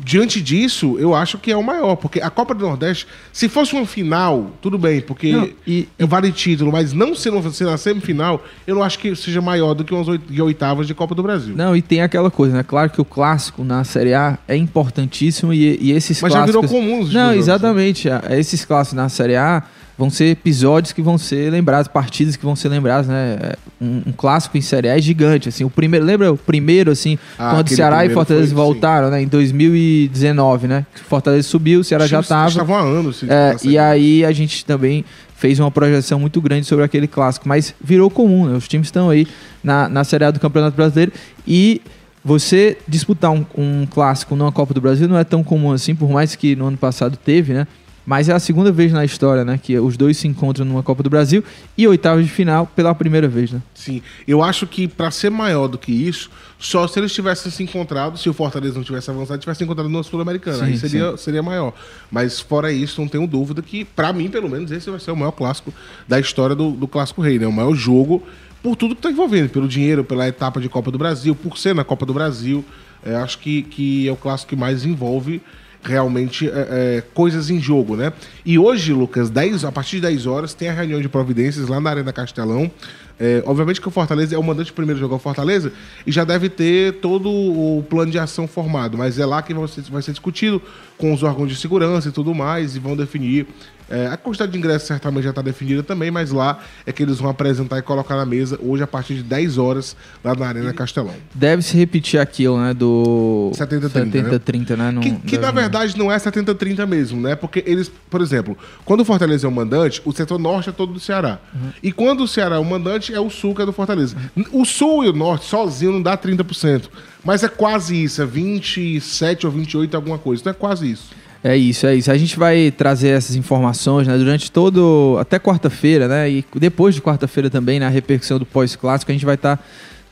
diante 0.05 0.41
disso, 0.41 0.97
eu 0.99 1.15
acho 1.15 1.39
que 1.39 1.51
é 1.53 1.57
o 1.57 1.63
maior, 1.63 1.97
porque 1.97 2.21
a 2.21 2.31
Copa 2.31 2.55
do 2.55 2.65
Nordeste, 2.67 3.07
se 3.33 3.49
fosse 3.49 3.75
uma 3.75 3.85
final, 3.87 4.51
tudo 4.63 4.79
bem, 4.79 5.01
porque 5.01 5.33
Não, 5.33 5.49
e- 5.67 5.89
é 5.99 6.07
vale 6.07 6.33
título, 6.33 6.73
mas 6.73 6.93
não 6.93 7.15
sendo, 7.15 7.53
sendo 7.53 7.71
a 7.71 7.77
semifinal, 7.77 8.43
eu 8.67 8.75
não 8.75 8.83
acho 8.83 8.99
que 8.99 9.15
seja 9.15 9.41
maior 9.41 9.75
do 9.75 9.85
que 9.85 9.93
umas 9.95 10.07
oitavas 10.41 10.87
de 10.87 10.95
Copa 10.95 11.15
do 11.15 11.23
Brasil. 11.23 11.55
Não, 11.57 11.75
e 11.77 11.83
tem 11.83 12.03
aquela 12.03 12.31
coisa, 12.31 12.57
né? 12.57 12.63
Claro 12.63 12.91
que 12.91 13.01
o 13.01 13.05
clássico 13.05 13.63
na 13.65 13.85
Série 13.85 14.15
A 14.15 14.39
é 14.49 14.57
importantíssimo 14.57 15.53
e, 15.53 15.79
e 15.81 15.93
esses 15.93 16.21
Mas 16.23 16.33
já 16.33 16.39
clássicos... 16.45 16.63
virou 16.71 16.81
comum 16.81 16.95
os 17.01 17.07
últimos 17.07 17.15
Não, 17.15 17.21
jogos, 17.23 17.35
né? 17.37 17.41
exatamente. 17.41 18.09
Ah, 18.11 18.23
Esses 18.31 18.65
clássicos 18.65 18.97
na 18.97 19.09
Série 19.09 19.37
A 19.37 19.63
vão 20.01 20.09
ser 20.09 20.31
episódios 20.31 20.95
que 20.95 21.03
vão 21.03 21.19
ser 21.19 21.53
lembrados, 21.53 21.87
partidas 21.87 22.35
que 22.35 22.43
vão 22.43 22.57
ser 22.57 22.71
lembradas, 22.71 23.07
né? 23.07 23.53
Um, 23.79 24.03
um 24.07 24.13
clássico 24.13 24.57
em 24.57 24.63
Série 24.63 24.89
A 24.89 24.97
é 24.97 25.01
gigante, 25.01 25.51
assim. 25.51 25.63
O 25.63 25.69
primeiro, 25.69 26.07
lembra 26.07 26.33
o 26.33 26.39
primeiro, 26.39 26.91
assim, 26.91 27.19
Ah, 27.39 27.51
quando 27.55 27.69
Ceará 27.69 28.07
e 28.07 28.09
Fortaleza 28.09 28.47
foi, 28.47 28.55
voltaram, 28.55 29.11
né? 29.11 29.21
Em 29.21 29.29
2019, 29.29 30.67
né? 30.67 30.87
Fortaleza 31.07 31.47
subiu, 31.47 31.81
o 31.81 31.85
Ceará 31.85 32.07
já 32.07 32.17
Eles 32.17 32.29
tava... 32.29 32.49
estavam 32.49 32.77
há 32.77 32.81
anos. 32.81 33.23
É, 33.25 33.55
e 33.63 33.77
aí 33.77 34.25
a 34.25 34.33
gente 34.33 34.65
também 34.65 35.05
fez 35.37 35.61
uma 35.61 35.71
projeção 35.71 36.19
muito 36.19 36.41
grande 36.41 36.65
sobre 36.67 36.83
aquele 36.83 37.07
clássico, 37.07 37.47
mas 37.47 37.75
virou 37.79 38.09
comum, 38.09 38.47
né? 38.47 38.57
Os 38.57 38.67
times 38.67 38.87
estão 38.87 39.11
aí 39.11 39.27
na, 39.63 39.87
na 39.87 40.03
Série 40.03 40.25
A 40.25 40.31
do 40.31 40.41
Campeonato 40.41 40.75
Brasileiro 40.75 41.13
e 41.47 41.83
você 42.25 42.77
disputar 42.87 43.31
um, 43.31 43.45
um 43.57 43.87
clássico 43.87 44.35
numa 44.37 44.53
Copa 44.53 44.73
do 44.75 44.81
Brasil 44.81 45.09
não 45.09 45.19
é 45.19 45.25
tão 45.25 45.43
comum 45.43 45.73
assim, 45.73 45.95
por 45.95 46.11
mais 46.11 46.35
que 46.35 46.55
no 46.57 46.67
ano 46.67 46.77
passado 46.77 47.17
teve, 47.17 47.53
né? 47.53 47.67
Mas 48.11 48.29
é 48.29 48.33
a 48.33 48.41
segunda 48.41 48.73
vez 48.73 48.91
na 48.91 49.05
história, 49.05 49.45
né? 49.45 49.57
Que 49.57 49.79
os 49.79 49.97
dois 49.97 50.17
se 50.17 50.27
encontram 50.27 50.67
numa 50.67 50.83
Copa 50.83 51.01
do 51.01 51.09
Brasil 51.09 51.45
e 51.79 51.87
oitavas 51.87 52.25
de 52.25 52.31
final 52.33 52.67
pela 52.67 52.93
primeira 52.93 53.29
vez, 53.29 53.53
né? 53.53 53.63
Sim, 53.73 54.03
eu 54.27 54.43
acho 54.43 54.67
que 54.67 54.89
pra 54.89 55.13
ser 55.13 55.31
maior 55.31 55.69
do 55.69 55.79
que 55.79 55.93
isso, 55.93 56.29
só 56.59 56.89
se 56.89 56.99
eles 56.99 57.13
tivessem 57.13 57.53
se 57.53 57.63
encontrado, 57.63 58.19
se 58.19 58.29
o 58.29 58.33
Fortaleza 58.35 58.75
não 58.75 58.83
tivesse 58.83 59.09
avançado, 59.13 59.39
tivesse 59.39 59.59
se 59.59 59.65
encontrado 59.65 59.89
no 59.89 60.03
Sul-Americana, 60.03 60.65
aí 60.65 60.77
seria, 60.77 61.17
seria 61.17 61.41
maior. 61.41 61.73
Mas 62.11 62.41
fora 62.41 62.73
isso, 62.73 63.01
não 63.01 63.07
tenho 63.07 63.29
dúvida 63.29 63.63
que, 63.63 63.85
pra 63.85 64.13
mim, 64.13 64.29
pelo 64.29 64.51
menos, 64.51 64.73
esse 64.73 64.91
vai 64.91 64.99
ser 64.99 65.13
o 65.13 65.17
maior 65.17 65.31
clássico 65.31 65.73
da 66.09 66.19
história 66.19 66.57
do, 66.57 66.73
do 66.73 66.89
Clássico 66.89 67.23
Rei, 67.23 67.39
né? 67.39 67.47
O 67.47 67.53
maior 67.53 67.77
jogo 67.77 68.25
por 68.61 68.75
tudo 68.75 68.97
que 68.97 69.03
tá 69.03 69.11
envolvendo, 69.13 69.51
pelo 69.51 69.69
dinheiro, 69.69 70.03
pela 70.03 70.27
etapa 70.27 70.61
de 70.61 70.69
Copa 70.69 70.91
do 70.91 70.99
Brasil, 70.99 71.33
por 71.37 71.57
ser 71.57 71.77
na 71.77 71.85
Copa 71.85 72.05
do 72.05 72.13
Brasil. 72.13 72.65
É, 73.05 73.15
acho 73.15 73.39
que, 73.39 73.63
que 73.63 74.09
é 74.09 74.13
o 74.13 74.17
clássico 74.17 74.51
que 74.51 74.57
mais 74.57 74.85
envolve 74.85 75.41
realmente 75.83 76.49
é, 76.49 76.53
é, 76.53 77.03
coisas 77.15 77.51
em 77.51 77.61
jogo, 77.61 77.97
né? 77.97 78.13
E 78.45 78.59
hoje, 78.59 78.93
Lucas, 78.93 79.31
10, 79.31 79.65
a 79.65 79.73
partir 79.73 79.97
de 79.97 80.03
10 80.03 80.27
horas, 80.27 80.55
tem 80.55 80.69
a 80.69 80.73
reunião 80.73 81.01
de 81.01 81.09
providências 81.09 81.69
lá 81.69 81.81
na 81.81 81.91
Arena 81.91 82.13
Castelão. 82.13 82.71
É, 83.19 83.43
obviamente 83.45 83.83
que 83.83 83.89
o 83.89 83.91
Fortaleza 83.91 84.35
é 84.35 84.39
o 84.39 84.43
mandante 84.43 84.73
primeiro 84.73 84.99
jogar 84.99 85.17
o 85.17 85.19
Fortaleza 85.19 85.71
e 86.07 86.11
já 86.11 86.25
deve 86.25 86.49
ter 86.49 87.01
todo 87.01 87.29
o 87.29 87.85
plano 87.89 88.11
de 88.11 88.19
ação 88.19 88.49
formado, 88.49 88.97
mas 88.97 89.19
é 89.19 89.27
lá 89.27 89.43
que 89.43 89.53
vai 89.53 89.69
ser, 89.69 89.83
vai 89.83 90.01
ser 90.01 90.13
discutido 90.13 90.63
com 91.01 91.13
os 91.15 91.23
órgãos 91.23 91.49
de 91.49 91.57
segurança 91.57 92.09
e 92.09 92.13
tudo 92.13 92.35
mais 92.35 92.77
e 92.77 92.79
vão 92.79 92.95
definir. 92.95 93.47
é, 93.89 94.07
a 94.07 94.17
quantidade 94.17 94.53
de 94.53 94.59
ingressos 94.59 94.87
certamente 94.87 95.25
já 95.25 95.31
está 95.31 95.43
definida 95.43 95.83
também, 95.83 96.13
mas 96.13 96.31
lá 96.31 96.61
é 96.87 96.93
que 96.93 97.03
eles 97.03 97.19
vão 97.19 97.29
apresentar 97.29 97.79
e 97.79 97.83
colocar 97.83 98.15
na 98.15 98.25
mesa 98.25 98.57
hoje 98.63 98.85
a 98.85 98.87
partir 98.87 99.15
de 99.15 99.23
10 99.25 99.59
horas 99.59 99.97
lá 100.23 100.33
na 100.35 100.47
Arena 100.47 100.73
Castelão. 100.73 101.15
Deve 101.35 101.63
se 101.63 101.77
repetir 101.77 102.21
aquilo, 102.21 102.61
né? 102.61 102.73
Do 102.73 103.51
70-30, 103.55 104.41
70-30, 104.41 104.77
né? 104.77 104.91
Não 104.93 105.03
Que, 105.03 105.11
que, 105.13 105.39
na 105.39 105.51
verdade 105.51 105.99
não 105.99 106.13
é 106.13 106.17
70-30 106.17 106.87
mesmo, 106.87 107.21
né? 107.21 107.35
Porque 107.35 107.65
eles, 107.67 107.91
por 108.09 108.21
exemplo, 108.21 108.57
quando 108.85 109.01
o 109.01 109.05
Fortaleza 109.05 109.47
é 109.47 109.49
o 109.49 109.53
mandante, 109.53 110.01
o 110.05 110.13
setor 110.13 110.39
norte 110.39 110.69
é 110.69 110.73
todo 110.73 110.93
do 110.93 111.01
Ceará. 111.01 111.41
E 111.83 111.91
quando 111.91 112.23
o 112.23 112.29
Ceará 112.29 112.57
é 112.57 112.59
o 112.61 112.65
mandante, 112.65 113.13
é 113.13 113.19
o 113.19 113.29
sul 113.29 113.57
que 113.57 113.63
é 113.63 113.67
do 113.67 113.73
Fortaleza. 113.73 114.15
O 114.53 114.65
sul 114.65 115.05
e 115.05 115.09
o 115.09 115.13
norte 115.13 115.47
sozinho 115.47 115.93
não 115.93 116.03
dá 116.03 116.17
30%. 116.17 116.89
Mas 117.25 117.43
é 117.43 117.49
quase 117.49 118.03
isso, 118.03 118.23
é 118.23 118.27
27 118.27 119.47
ou 119.47 119.53
28 119.53 119.95
alguma 119.95 120.19
coisa. 120.19 120.43
Então 120.43 120.51
é 120.51 120.55
quase 120.55 120.91
isso. 120.91 121.11
É 121.43 121.57
isso, 121.57 121.87
é 121.87 121.95
isso. 121.95 122.11
A 122.11 122.19
gente 122.19 122.39
vai 122.39 122.71
trazer 122.71 123.09
essas 123.09 123.35
informações 123.35 124.07
né, 124.07 124.17
durante 124.17 124.53
todo. 124.53 125.17
até 125.19 125.39
quarta-feira, 125.39 126.07
né? 126.07 126.31
E 126.31 126.45
depois 126.57 126.95
de 126.95 127.01
quarta-feira 127.01 127.49
também, 127.49 127.81
na 127.81 127.89
repercussão 127.89 128.39
do 128.39 128.45
pós-clássico, 128.45 129.11
a 129.11 129.15
gente 129.15 129.25
vai 129.25 129.37
estar 129.37 129.59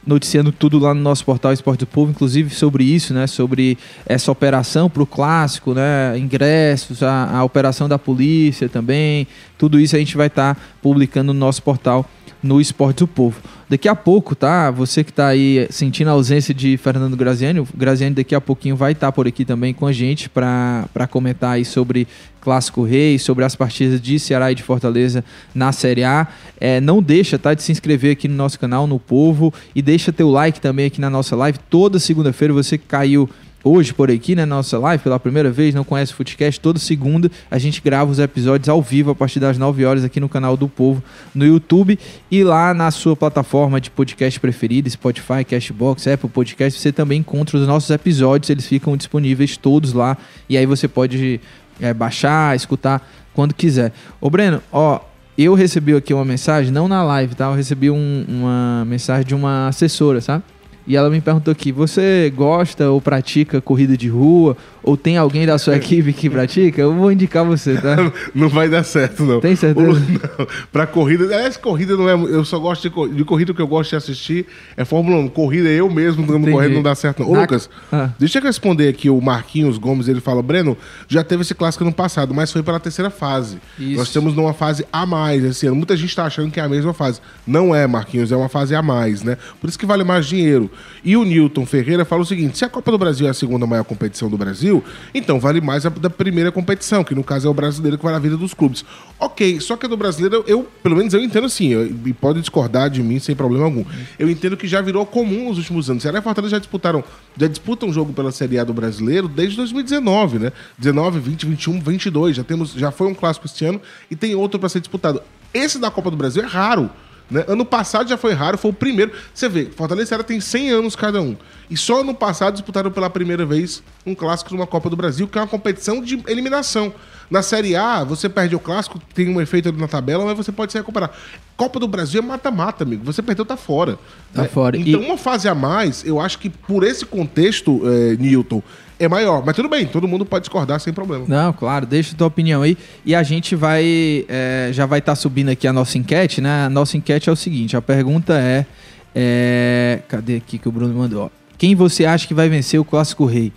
noticiando 0.06 0.50
tudo 0.50 0.78
lá 0.78 0.94
no 0.94 1.02
nosso 1.02 1.22
portal 1.24 1.52
Esporte 1.52 1.80
do 1.80 1.86
Povo, 1.86 2.12
inclusive 2.12 2.48
sobre 2.54 2.82
isso, 2.82 3.12
né? 3.12 3.26
Sobre 3.26 3.76
essa 4.06 4.32
operação 4.32 4.88
para 4.88 5.02
o 5.02 5.06
clássico, 5.06 5.74
né? 5.74 6.16
Ingressos, 6.16 7.02
a, 7.02 7.36
a, 7.36 7.44
operação 7.44 7.86
da 7.90 7.98
polícia 7.98 8.66
também. 8.66 9.26
Tudo 9.58 9.78
isso 9.78 9.94
a 9.96 9.98
gente 9.98 10.16
vai 10.16 10.28
estar 10.28 10.54
tá 10.54 10.60
publicando 10.80 11.34
no 11.34 11.38
nosso 11.38 11.62
portal 11.62 12.08
no 12.42 12.60
Esporte 12.60 12.98
do 12.98 13.06
Povo. 13.06 13.40
Daqui 13.68 13.88
a 13.88 13.94
pouco, 13.94 14.34
tá? 14.34 14.70
Você 14.70 15.04
que 15.04 15.10
está 15.10 15.28
aí 15.28 15.66
sentindo 15.70 16.08
a 16.08 16.12
ausência 16.12 16.54
de 16.54 16.76
Fernando 16.76 17.16
Graziani, 17.16 17.60
o 17.60 17.68
Graziani 17.74 18.14
daqui 18.14 18.34
a 18.34 18.40
pouquinho 18.40 18.76
vai 18.76 18.92
estar 18.92 19.08
tá 19.08 19.12
por 19.12 19.26
aqui 19.26 19.44
também 19.44 19.74
com 19.74 19.86
a 19.86 19.92
gente 19.92 20.28
para 20.28 21.06
comentar 21.10 21.52
aí 21.52 21.64
sobre 21.64 22.08
Clássico 22.40 22.82
Rei, 22.82 23.18
sobre 23.18 23.44
as 23.44 23.54
partidas 23.54 24.00
de 24.00 24.18
Ceará 24.18 24.50
e 24.50 24.54
de 24.54 24.62
Fortaleza 24.62 25.22
na 25.54 25.70
Série 25.72 26.04
A. 26.04 26.26
É, 26.58 26.80
não 26.80 27.02
deixa, 27.02 27.38
tá, 27.38 27.52
de 27.52 27.62
se 27.62 27.72
inscrever 27.72 28.12
aqui 28.12 28.26
no 28.26 28.36
nosso 28.36 28.58
canal, 28.58 28.86
no 28.86 28.98
Povo, 28.98 29.52
e 29.74 29.82
deixa 29.82 30.12
teu 30.12 30.30
like 30.30 30.60
também 30.60 30.86
aqui 30.86 31.00
na 31.00 31.10
nossa 31.10 31.36
live. 31.36 31.58
Toda 31.68 31.98
segunda-feira 31.98 32.54
você 32.54 32.78
que 32.78 32.86
caiu 32.86 33.28
hoje 33.62 33.92
por 33.92 34.10
aqui, 34.10 34.34
né, 34.34 34.44
nossa 34.44 34.78
live, 34.78 35.02
pela 35.02 35.18
primeira 35.18 35.50
vez, 35.50 35.74
não 35.74 35.84
conhece 35.84 36.12
o 36.12 36.16
Footcast, 36.16 36.60
toda 36.60 36.78
segunda 36.78 37.30
a 37.50 37.58
gente 37.58 37.80
grava 37.80 38.10
os 38.10 38.18
episódios 38.18 38.68
ao 38.68 38.80
vivo 38.80 39.10
a 39.10 39.14
partir 39.14 39.40
das 39.40 39.58
9 39.58 39.84
horas 39.84 40.04
aqui 40.04 40.20
no 40.20 40.28
canal 40.28 40.56
do 40.56 40.68
Povo 40.68 41.02
no 41.34 41.44
YouTube 41.44 41.98
e 42.30 42.44
lá 42.44 42.72
na 42.72 42.90
sua 42.90 43.16
plataforma 43.16 43.80
de 43.80 43.90
podcast 43.90 44.38
preferida, 44.38 44.88
Spotify, 44.88 45.44
Cashbox, 45.48 46.06
Apple 46.06 46.30
Podcast, 46.30 46.80
você 46.80 46.92
também 46.92 47.20
encontra 47.20 47.58
os 47.58 47.66
nossos 47.66 47.90
episódios, 47.90 48.50
eles 48.50 48.66
ficam 48.66 48.96
disponíveis 48.96 49.56
todos 49.56 49.92
lá 49.92 50.16
e 50.48 50.56
aí 50.56 50.66
você 50.66 50.86
pode 50.86 51.40
é, 51.80 51.92
baixar, 51.92 52.54
escutar 52.54 53.06
quando 53.34 53.54
quiser. 53.54 53.92
Ô 54.20 54.30
Breno, 54.30 54.62
ó, 54.72 55.00
eu 55.36 55.54
recebi 55.54 55.94
aqui 55.94 56.12
uma 56.12 56.24
mensagem, 56.24 56.72
não 56.72 56.88
na 56.88 57.02
live, 57.04 57.34
tá? 57.34 57.46
Eu 57.46 57.54
recebi 57.54 57.90
um, 57.90 58.24
uma 58.28 58.84
mensagem 58.84 59.24
de 59.24 59.34
uma 59.34 59.68
assessora, 59.68 60.20
sabe? 60.20 60.42
E 60.88 60.96
ela 60.96 61.10
me 61.10 61.20
perguntou 61.20 61.52
aqui: 61.52 61.70
você 61.70 62.32
gosta 62.34 62.90
ou 62.90 62.98
pratica 62.98 63.60
corrida 63.60 63.94
de 63.94 64.08
rua? 64.08 64.56
Ou 64.82 64.96
tem 64.96 65.18
alguém 65.18 65.44
da 65.44 65.58
sua 65.58 65.76
equipe 65.76 66.14
que 66.14 66.30
pratica? 66.30 66.80
Eu 66.80 66.94
vou 66.94 67.12
indicar 67.12 67.44
você, 67.44 67.76
tá? 67.76 67.94
não 68.34 68.48
vai 68.48 68.70
dar 68.70 68.82
certo, 68.82 69.22
não. 69.22 69.38
Tem 69.38 69.54
certeza? 69.54 69.86
Não, 70.38 70.46
pra 70.72 70.86
corrida. 70.86 71.24
Aliás, 71.24 71.58
corrida 71.58 71.94
não 71.94 72.08
é. 72.08 72.14
Eu 72.14 72.44
só 72.44 72.58
gosto 72.58 72.88
de, 72.88 73.14
de 73.14 73.24
corrida 73.24 73.52
que 73.52 73.60
eu 73.60 73.66
gosto 73.66 73.90
de 73.90 73.96
assistir 73.96 74.46
é 74.76 74.84
Fórmula 74.84 75.18
1. 75.18 75.28
Corrida 75.28 75.68
eu 75.68 75.90
mesmo 75.90 76.26
dando 76.26 76.50
corrida 76.50 76.74
não 76.74 76.82
dá 76.82 76.94
certo, 76.94 77.20
não. 77.20 77.30
Ô, 77.30 77.34
Na... 77.34 77.42
Lucas, 77.42 77.68
ah. 77.92 78.10
deixa 78.18 78.38
eu 78.38 78.42
responder 78.42 78.88
aqui 78.88 79.10
o 79.10 79.20
Marquinhos 79.20 79.76
Gomes. 79.76 80.08
Ele 80.08 80.20
fala: 80.20 80.42
Breno, 80.42 80.76
já 81.06 81.22
teve 81.22 81.42
esse 81.42 81.54
clássico 81.54 81.84
no 81.84 81.92
passado, 81.92 82.32
mas 82.32 82.50
foi 82.50 82.62
pela 82.62 82.80
terceira 82.80 83.10
fase. 83.10 83.58
Isso. 83.78 83.96
Nós 83.96 84.10
temos 84.10 84.34
numa 84.34 84.54
fase 84.54 84.86
a 84.90 85.04
mais 85.04 85.44
esse 85.44 85.66
ano. 85.66 85.76
Muita 85.76 85.96
gente 85.96 86.16
tá 86.16 86.24
achando 86.24 86.50
que 86.50 86.60
é 86.60 86.62
a 86.62 86.68
mesma 86.68 86.94
fase. 86.94 87.20
Não 87.46 87.74
é, 87.74 87.86
Marquinhos, 87.86 88.32
é 88.32 88.36
uma 88.36 88.48
fase 88.48 88.74
a 88.74 88.80
mais, 88.80 89.22
né? 89.22 89.36
Por 89.60 89.68
isso 89.68 89.78
que 89.78 89.84
vale 89.84 90.04
mais 90.04 90.24
dinheiro. 90.24 90.70
E 91.04 91.16
o 91.16 91.24
Newton 91.24 91.66
Ferreira 91.66 92.04
fala 92.04 92.22
o 92.22 92.24
seguinte: 92.24 92.58
se 92.58 92.64
a 92.64 92.68
Copa 92.68 92.90
do 92.90 92.98
Brasil 92.98 93.26
é 93.26 93.30
a 93.30 93.34
segunda 93.34 93.66
maior 93.66 93.84
competição 93.84 94.28
do 94.28 94.36
Brasil, 94.36 94.82
então 95.14 95.40
vale 95.40 95.60
mais 95.60 95.86
a 95.86 95.88
da 95.88 96.10
primeira 96.10 96.52
competição, 96.52 97.02
que 97.04 97.14
no 97.14 97.24
caso 97.24 97.46
é 97.46 97.50
o 97.50 97.54
brasileiro 97.54 97.96
que 97.96 98.04
vai 98.04 98.12
na 98.12 98.18
vida 98.18 98.36
dos 98.36 98.54
clubes. 98.54 98.84
Ok, 99.18 99.60
só 99.60 99.76
que 99.76 99.86
a 99.86 99.88
do 99.88 99.96
brasileiro, 99.96 100.44
eu, 100.46 100.66
pelo 100.82 100.96
menos 100.96 101.12
eu 101.14 101.20
entendo 101.20 101.46
assim, 101.46 101.72
e 102.04 102.12
pode 102.12 102.40
discordar 102.40 102.90
de 102.90 103.02
mim 103.02 103.18
sem 103.18 103.34
problema 103.34 103.64
algum. 103.64 103.84
Eu 104.18 104.28
entendo 104.28 104.56
que 104.56 104.66
já 104.66 104.80
virou 104.80 105.04
comum 105.04 105.48
nos 105.48 105.58
últimos 105.58 105.90
anos. 105.90 106.02
Ceará 106.02 106.18
e 106.18 106.22
Fortaleza 106.22 106.52
já 106.52 106.58
disputaram, 106.58 107.02
já 107.36 107.46
disputam 107.46 107.92
jogo 107.92 108.12
pela 108.12 108.30
Série 108.30 108.58
A 108.58 108.64
do 108.64 108.72
brasileiro 108.72 109.28
desde 109.28 109.56
2019, 109.56 110.38
né? 110.38 110.52
19, 110.78 111.20
20, 111.20 111.46
21, 111.46 111.80
22. 111.80 112.36
Já 112.36 112.44
temos, 112.44 112.72
já 112.72 112.90
foi 112.90 113.08
um 113.08 113.14
clássico 113.14 113.46
este 113.46 113.64
ano 113.64 113.80
e 114.10 114.16
tem 114.16 114.34
outro 114.34 114.58
para 114.58 114.68
ser 114.68 114.80
disputado. 114.80 115.20
Esse 115.52 115.78
da 115.78 115.90
Copa 115.90 116.10
do 116.10 116.16
Brasil 116.16 116.42
é 116.42 116.46
raro. 116.46 116.90
Né? 117.30 117.44
Ano 117.46 117.64
passado 117.64 118.08
já 118.08 118.16
foi 118.16 118.32
raro, 118.32 118.56
foi 118.56 118.70
o 118.70 118.74
primeiro. 118.74 119.12
Você 119.34 119.48
vê, 119.48 119.66
Fortaleza 119.66 120.06
e 120.06 120.08
Ceará 120.08 120.24
tem 120.24 120.40
100 120.40 120.70
anos 120.70 120.96
cada 120.96 121.20
um. 121.20 121.36
E 121.70 121.76
só 121.76 122.00
ano 122.00 122.14
passado 122.14 122.54
disputaram 122.54 122.90
pela 122.90 123.10
primeira 123.10 123.44
vez 123.44 123.82
um 124.06 124.14
clássico 124.14 124.50
de 124.50 124.56
uma 124.56 124.66
Copa 124.66 124.88
do 124.88 124.96
Brasil, 124.96 125.28
que 125.28 125.36
é 125.38 125.40
uma 125.40 125.46
competição 125.46 126.02
de 126.02 126.22
eliminação. 126.26 126.92
Na 127.30 127.42
Série 127.42 127.76
A, 127.76 128.04
você 128.04 128.26
perde 128.26 128.56
o 128.56 128.58
clássico, 128.58 128.98
tem 129.12 129.28
um 129.28 129.38
efeito 129.38 129.70
na 129.72 129.86
tabela, 129.86 130.24
mas 130.24 130.34
você 130.34 130.50
pode 130.50 130.72
se 130.72 130.78
recuperar. 130.78 131.10
Copa 131.58 131.78
do 131.78 131.86
Brasil 131.86 132.22
é 132.22 132.24
mata-mata, 132.24 132.84
amigo. 132.84 133.04
Você 133.04 133.20
perdeu, 133.20 133.44
tá 133.44 133.56
fora. 133.56 133.98
Tá 134.32 134.42
né? 134.42 134.48
fora. 134.48 134.78
Então, 134.78 135.02
e... 135.02 135.04
uma 135.04 135.18
fase 135.18 135.46
a 135.46 135.54
mais, 135.54 136.04
eu 136.06 136.18
acho 136.18 136.38
que 136.38 136.48
por 136.48 136.82
esse 136.84 137.04
contexto, 137.04 137.82
é, 137.84 138.16
Newton, 138.16 138.62
é 138.98 139.08
maior. 139.08 139.42
Mas 139.44 139.54
tudo 139.54 139.68
bem, 139.68 139.86
todo 139.86 140.08
mundo 140.08 140.24
pode 140.24 140.42
discordar 140.42 140.80
sem 140.80 140.92
problema. 140.92 141.24
Não, 141.28 141.52
claro, 141.52 141.86
deixa 141.86 142.14
tua 142.14 142.26
opinião 142.26 142.62
aí. 142.62 142.76
E 143.04 143.14
a 143.14 143.22
gente 143.22 143.54
vai. 143.54 144.24
É, 144.28 144.70
já 144.72 144.86
vai 144.86 144.98
estar 144.98 145.12
tá 145.12 145.16
subindo 145.16 145.50
aqui 145.50 145.66
a 145.66 145.72
nossa 145.72 145.96
enquete, 145.98 146.40
né? 146.40 146.66
A 146.66 146.70
nossa 146.70 146.96
enquete 146.96 147.28
é 147.28 147.32
o 147.32 147.36
seguinte: 147.36 147.76
a 147.76 147.82
pergunta 147.82 148.34
é. 148.38 148.66
é 149.14 150.00
cadê 150.08 150.36
aqui 150.36 150.58
que 150.58 150.68
o 150.68 150.72
Bruno 150.72 150.94
mandou? 150.94 151.30
Quem 151.56 151.74
você 151.74 152.04
acha 152.04 152.26
que 152.26 152.34
vai 152.34 152.48
vencer 152.48 152.78
o 152.80 152.84
Clássico 152.84 153.24
Rei? 153.24 153.52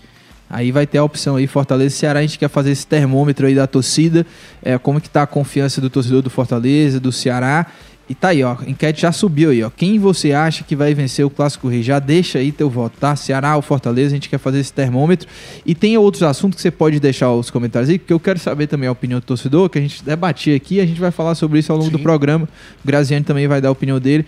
Aí 0.49 0.69
vai 0.69 0.85
ter 0.85 0.97
a 0.97 1.03
opção 1.03 1.37
aí, 1.37 1.47
Fortaleza 1.47 1.95
e 1.95 1.97
Ceará. 1.97 2.19
A 2.19 2.21
gente 2.23 2.37
quer 2.37 2.49
fazer 2.49 2.71
esse 2.71 2.85
termômetro 2.85 3.47
aí 3.47 3.55
da 3.55 3.65
torcida. 3.65 4.25
É, 4.61 4.77
como 4.77 4.99
que 4.99 5.09
tá 5.09 5.21
a 5.21 5.27
confiança 5.27 5.79
do 5.79 5.89
torcedor 5.89 6.21
do 6.21 6.29
Fortaleza, 6.29 6.99
do 6.99 7.11
Ceará. 7.11 7.67
E 8.11 8.13
tá 8.13 8.27
aí, 8.27 8.43
ó. 8.43 8.57
A 8.59 8.69
enquete 8.69 9.03
já 9.03 9.11
subiu 9.13 9.51
aí, 9.51 9.63
ó. 9.63 9.69
Quem 9.69 9.97
você 9.97 10.33
acha 10.33 10.65
que 10.65 10.75
vai 10.75 10.93
vencer 10.93 11.25
o 11.25 11.29
Clássico 11.29 11.69
Rei? 11.69 11.81
Já 11.81 11.97
deixa 11.97 12.39
aí 12.39 12.51
teu 12.51 12.69
voto, 12.69 12.97
tá? 12.99 13.15
Ceará 13.15 13.55
ou 13.55 13.61
Fortaleza, 13.61 14.07
a 14.07 14.15
gente 14.15 14.27
quer 14.27 14.37
fazer 14.37 14.59
esse 14.59 14.73
termômetro. 14.73 15.29
E 15.65 15.73
tem 15.73 15.97
outros 15.97 16.21
assuntos 16.21 16.57
que 16.57 16.61
você 16.61 16.69
pode 16.69 16.99
deixar 16.99 17.31
os 17.31 17.49
comentários 17.49 17.89
aí, 17.89 17.97
porque 17.97 18.11
eu 18.11 18.19
quero 18.19 18.37
saber 18.37 18.67
também 18.67 18.89
a 18.89 18.91
opinião 18.91 19.21
do 19.21 19.25
torcedor, 19.25 19.69
que 19.69 19.79
a 19.79 19.81
gente 19.81 20.03
debatia 20.03 20.57
aqui, 20.57 20.81
a 20.81 20.85
gente 20.85 20.99
vai 20.99 21.09
falar 21.09 21.35
sobre 21.35 21.59
isso 21.59 21.71
ao 21.71 21.77
longo 21.77 21.89
Sim. 21.89 21.95
do 21.95 22.03
programa. 22.03 22.49
O 22.83 22.85
Graziani 22.85 23.23
também 23.23 23.47
vai 23.47 23.61
dar 23.61 23.69
a 23.69 23.71
opinião 23.71 23.97
dele. 23.97 24.25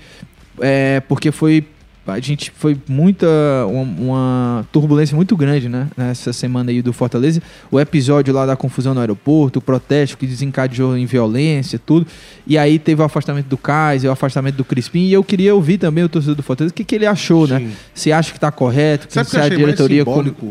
É, 0.61 1.01
porque 1.01 1.29
foi 1.29 1.65
a 2.05 2.19
gente 2.19 2.51
foi 2.51 2.77
muita 2.87 3.27
uma, 3.67 4.65
turbulência 4.71 5.15
muito 5.15 5.37
grande, 5.37 5.69
né? 5.69 5.87
Nessa 5.95 6.33
semana 6.33 6.69
aí 6.69 6.81
do 6.81 6.91
Fortaleza. 6.91 7.41
O 7.71 7.79
episódio 7.79 8.33
lá 8.33 8.45
da 8.45 8.57
confusão 8.57 8.93
no 8.93 8.99
aeroporto, 8.99 9.59
o 9.59 9.61
protesto 9.61 10.17
que 10.17 10.27
desencadeou 10.27 10.97
em 10.97 11.05
violência, 11.05 11.79
tudo. 11.79 12.05
E 12.45 12.57
aí 12.57 12.77
teve 12.77 13.01
o 13.01 13.05
afastamento 13.05 13.47
do 13.47 13.57
Kaiser, 13.57 14.09
o 14.09 14.13
afastamento 14.13 14.55
do 14.55 14.65
Crispim. 14.65 15.03
E 15.03 15.13
eu 15.13 15.23
queria 15.23 15.55
ouvir 15.55 15.77
também 15.77 16.03
o 16.03 16.09
torcedor 16.09 16.35
do 16.35 16.43
Fortaleza, 16.43 16.73
o 16.73 16.75
que, 16.75 16.83
que 16.83 16.95
ele 16.95 17.05
achou, 17.05 17.47
né? 17.47 17.59
Sim. 17.59 17.65
né? 17.65 17.73
Se 17.93 18.11
acha 18.11 18.31
que 18.31 18.37
está 18.37 18.51
correto, 18.51 19.07
que 19.07 19.13
se 19.13 19.37
a 19.39 19.47
diretoria 19.47 20.03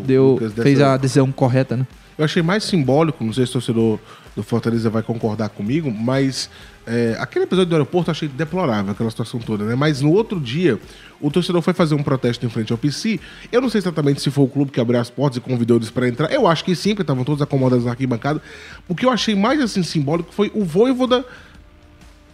deu, 0.06 0.38
fez 0.62 0.80
a 0.80 0.96
decisão 0.96 1.30
correta, 1.30 1.76
né? 1.76 1.86
Eu 2.16 2.24
achei 2.24 2.42
mais 2.42 2.64
simbólico, 2.64 3.24
não 3.24 3.32
sei 3.32 3.44
se 3.44 3.50
o 3.50 3.52
torcedor 3.54 3.98
do 4.34 4.42
Fortaleza 4.42 4.88
vai 4.88 5.02
concordar 5.02 5.48
comigo, 5.50 5.90
mas 5.90 6.48
é, 6.86 7.16
aquele 7.18 7.44
episódio 7.44 7.68
do 7.68 7.74
aeroporto 7.74 8.10
eu 8.10 8.12
achei 8.12 8.28
deplorável, 8.28 8.92
aquela 8.92 9.10
situação 9.10 9.38
toda, 9.38 9.64
né? 9.64 9.74
Mas 9.74 10.00
no 10.00 10.12
outro 10.12 10.40
dia, 10.40 10.78
o 11.22 11.30
torcedor 11.30 11.62
foi 11.62 11.72
fazer 11.72 11.94
um 11.94 12.02
protesto 12.02 12.44
em 12.44 12.48
frente 12.48 12.72
ao 12.72 12.78
PC. 12.78 13.20
Eu 13.50 13.60
não 13.60 13.70
sei 13.70 13.78
exatamente 13.78 14.20
se 14.20 14.30
foi 14.30 14.44
o 14.44 14.48
clube 14.48 14.72
que 14.72 14.80
abriu 14.80 15.00
as 15.00 15.08
portas 15.08 15.38
e 15.38 15.40
convidou 15.40 15.76
eles 15.76 15.88
para 15.88 16.08
entrar. 16.08 16.30
Eu 16.32 16.46
acho 16.46 16.64
que 16.64 16.74
sim, 16.74 16.90
porque 16.90 17.02
estavam 17.02 17.24
todos 17.24 17.40
acomodados 17.40 17.84
na 17.84 17.92
arquibancada. 17.92 18.42
O 18.88 18.94
que 18.94 19.06
eu 19.06 19.10
achei 19.10 19.34
mais 19.34 19.60
assim 19.60 19.82
simbólico 19.82 20.32
foi 20.34 20.50
o 20.52 20.64
Voivoda 20.64 21.24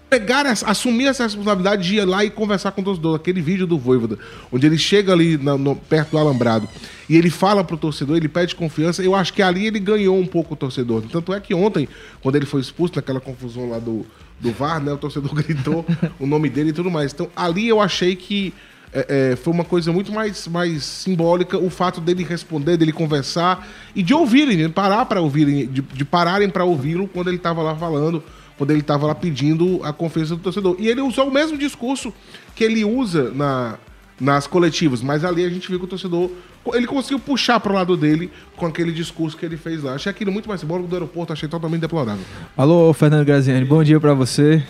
pegar, 0.09 0.47
assumir 0.47 1.07
essa 1.07 1.25
responsabilidade 1.25 1.87
de 1.87 1.97
ir 1.97 2.05
lá 2.05 2.25
e 2.25 2.31
conversar 2.31 2.73
com 2.73 2.81
o 2.81 2.85
torcedor. 2.85 3.17
Aquele 3.17 3.43
vídeo 3.43 3.67
do 3.67 3.79
Voivoda, 3.79 4.19
onde 4.51 4.67
ele 4.67 4.79
chega 4.79 5.13
ali 5.13 5.37
no, 5.37 5.77
perto 5.77 6.13
do 6.13 6.19
alambrado 6.19 6.69
e 7.09 7.17
ele 7.17 7.31
fala 7.31 7.63
pro 7.63 7.77
torcedor, 7.77 8.17
ele 8.17 8.29
pede 8.29 8.55
confiança. 8.55 9.03
Eu 9.03 9.15
acho 9.15 9.33
que 9.33 9.43
ali 9.43 9.67
ele 9.67 9.79
ganhou 9.79 10.19
um 10.19 10.27
pouco 10.27 10.55
o 10.55 10.57
torcedor. 10.57 11.03
Tanto 11.13 11.33
é 11.33 11.41
que 11.41 11.55
ontem, 11.55 11.89
quando 12.21 12.37
ele 12.37 12.47
foi 12.47 12.61
expulso 12.61 12.95
naquela 12.97 13.21
confusão 13.21 13.69
lá 13.69 13.79
do, 13.79 14.07
do 14.41 14.53
VAR, 14.53 14.81
né? 14.81 14.93
O 14.93 14.99
torcedor 14.99 15.33
gritou 15.37 15.85
o 16.19 16.27
nome 16.27 16.49
dele 16.49 16.71
e 16.71 16.73
tudo 16.73 16.91
mais. 16.91 17.13
Então 17.13 17.29
ali 17.37 17.69
eu 17.69 17.81
achei 17.81 18.17
que 18.17 18.55
é, 18.93 19.33
é, 19.33 19.37
foi 19.37 19.53
uma 19.53 19.65
coisa 19.65 19.93
muito 19.93 20.13
mais, 20.13 20.47
mais 20.49 20.83
simbólica 20.85 21.59
o 21.59 21.71
fato 21.71 22.01
dele 22.01 22.25
responder, 22.25 22.77
dele 22.77 22.93
conversar 22.93 23.69
e 23.95 24.03
de 24.03 24.15
ouvirem, 24.15 24.57
de 24.57 24.69
parar 24.69 25.05
para 25.07 25.21
ouvirem, 25.21 25.67
de, 25.67 25.83
de 25.83 26.05
pararem 26.05 26.49
para 26.49 26.65
ouvi-lo 26.65 27.07
quando 27.09 27.29
ele 27.29 27.37
estava 27.37 27.63
lá 27.63 27.75
falando, 27.75 28.23
quando 28.57 28.71
ele 28.71 28.81
estava 28.81 29.07
lá 29.07 29.15
pedindo 29.15 29.81
a 29.85 29.93
confiança 29.93 30.35
do 30.35 30.43
torcedor. 30.43 30.77
E 30.79 30.89
ele 30.89 31.01
usou 31.01 31.29
o 31.29 31.33
mesmo 31.33 31.59
discurso 31.59 32.13
que 32.55 32.65
ele 32.65 32.85
usa 32.85 33.31
na, 33.31 33.79
nas 34.21 34.47
coletivas, 34.47 35.03
mas 35.03 35.25
ali 35.25 35.45
a 35.45 35.49
gente 35.49 35.69
viu 35.69 35.79
que 35.79 35.85
o 35.85 35.89
torcedor 35.89 36.31
ele 36.75 36.87
conseguiu 36.87 37.19
puxar 37.19 37.61
para 37.61 37.73
o 37.73 37.75
lado 37.75 37.97
dele 37.97 38.31
com 38.57 38.67
aquele 38.67 38.93
discurso 38.93 39.37
que 39.37 39.47
ele 39.47 39.57
fez 39.57 39.83
lá. 39.83 39.95
Achei 39.95 40.11
aquilo 40.11 40.33
muito 40.33 40.49
mais 40.49 40.61
simbólico 40.61 40.89
do 40.89 40.95
aeroporto, 40.95 41.33
achei 41.33 41.49
totalmente 41.49 41.81
deplorável. 41.81 42.23
Alô, 42.57 42.93
Fernando 42.93 43.25
Graziani, 43.25 43.65
bom 43.65 43.83
dia 43.83 43.99
para 43.99 44.13
você. 44.13 44.63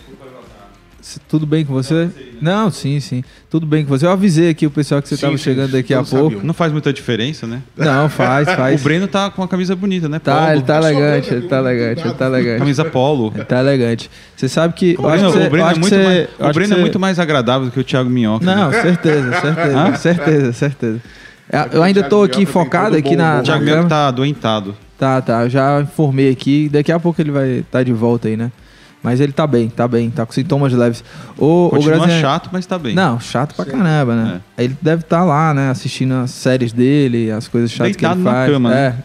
Tudo 1.27 1.45
bem 1.45 1.65
com 1.65 1.73
você? 1.73 2.09
Não, 2.41 2.69
sim, 2.69 2.99
sim. 2.99 3.23
Tudo 3.49 3.65
bem 3.65 3.83
com 3.83 3.89
você. 3.89 4.05
Eu 4.05 4.11
avisei 4.11 4.49
aqui 4.49 4.65
o 4.65 4.71
pessoal 4.71 5.01
que 5.01 5.07
você 5.07 5.15
estava 5.15 5.37
chegando 5.37 5.71
daqui 5.71 5.93
a 5.93 6.03
pouco. 6.03 6.31
Sabiam. 6.31 6.43
Não 6.43 6.53
faz 6.53 6.71
muita 6.71 6.91
diferença, 6.91 7.47
né? 7.47 7.61
Não, 7.77 8.09
faz, 8.09 8.47
faz. 8.53 8.79
o 8.79 8.83
Breno 8.83 9.07
tá 9.07 9.29
com 9.29 9.41
uma 9.41 9.47
camisa 9.47 9.75
bonita, 9.75 10.09
né? 10.09 10.19
Tá, 10.19 10.35
polo. 10.35 10.51
ele 10.51 10.61
tá 10.61 10.77
elegante, 10.77 11.33
ele 11.33 11.47
tá 11.47 11.57
elegante, 11.57 12.01
ele 12.01 12.13
tá 12.13 12.25
elegante. 12.25 12.59
Camisa 12.59 12.85
polo. 12.85 13.31
Ele 13.33 13.45
tá 13.45 13.59
elegante. 13.59 14.11
Você 14.35 14.49
sabe 14.49 14.73
que. 14.73 14.95
O 14.99 15.03
Breno, 15.03 15.31
você, 15.31 15.47
o 15.47 15.49
Breno, 15.49 15.67
é, 15.67 15.73
muito 15.73 15.89
você, 15.89 16.03
mais, 16.03 16.27
o 16.27 16.53
Breno 16.53 16.65
é 16.65 16.67
você... 16.67 16.73
é 16.73 16.81
muito 16.81 16.99
mais 16.99 17.19
agradável 17.19 17.67
do 17.67 17.71
que 17.71 17.79
o 17.79 17.83
Thiago 17.83 18.09
Minhoca. 18.09 18.45
Não, 18.45 18.69
né? 18.69 18.81
certeza, 18.81 19.41
certeza, 19.41 19.95
certeza, 19.95 20.53
certeza. 20.53 21.01
Eu 21.71 21.81
ainda 21.81 22.03
tô 22.03 22.23
aqui 22.23 22.45
focado 22.45 22.95
aqui 22.95 23.15
na. 23.15 23.39
O 23.39 23.43
Thiago 23.43 23.63
Minhoca 23.63 23.87
tá 23.87 24.07
adoentado. 24.07 24.75
Tá, 24.97 25.21
tá. 25.21 25.43
Eu 25.43 25.49
já 25.49 25.81
informei 25.81 26.29
aqui. 26.29 26.69
Daqui 26.69 26.91
a 26.91 26.99
pouco 26.99 27.21
ele 27.21 27.31
vai 27.31 27.49
estar 27.59 27.79
tá 27.79 27.83
de 27.83 27.93
volta 27.93 28.27
aí, 28.27 28.35
né? 28.35 28.51
Mas 29.01 29.21
ele 29.21 29.31
tá 29.31 29.47
bem, 29.47 29.69
tá 29.69 29.87
bem, 29.87 30.09
tá 30.09 30.25
com 30.25 30.33
sintomas 30.33 30.73
leves. 30.73 31.03
O, 31.37 31.69
Continua 31.69 31.95
o 31.95 31.99
Graziani- 31.99 32.21
chato, 32.21 32.49
mas 32.51 32.65
tá 32.65 32.77
bem. 32.77 32.93
Não, 32.93 33.17
chato 33.19 33.55
pra 33.55 33.63
caramba, 33.65 34.13
né? 34.15 34.41
Ele 34.57 34.75
deve 34.81 35.03
estar 35.03 35.23
lá, 35.23 35.53
né, 35.53 35.69
assistindo 35.69 36.13
as 36.15 36.31
séries 36.31 36.73
dele, 36.73 37.31
as 37.31 37.47
coisas 37.47 37.71
chatas 37.71 37.95
que 37.95 38.01
Deitado 38.01 38.19
ele 38.19 38.23
na 38.25 38.31
faz. 38.31 38.51
cama, 38.51 38.71
é. 38.71 38.89
né? 38.89 38.95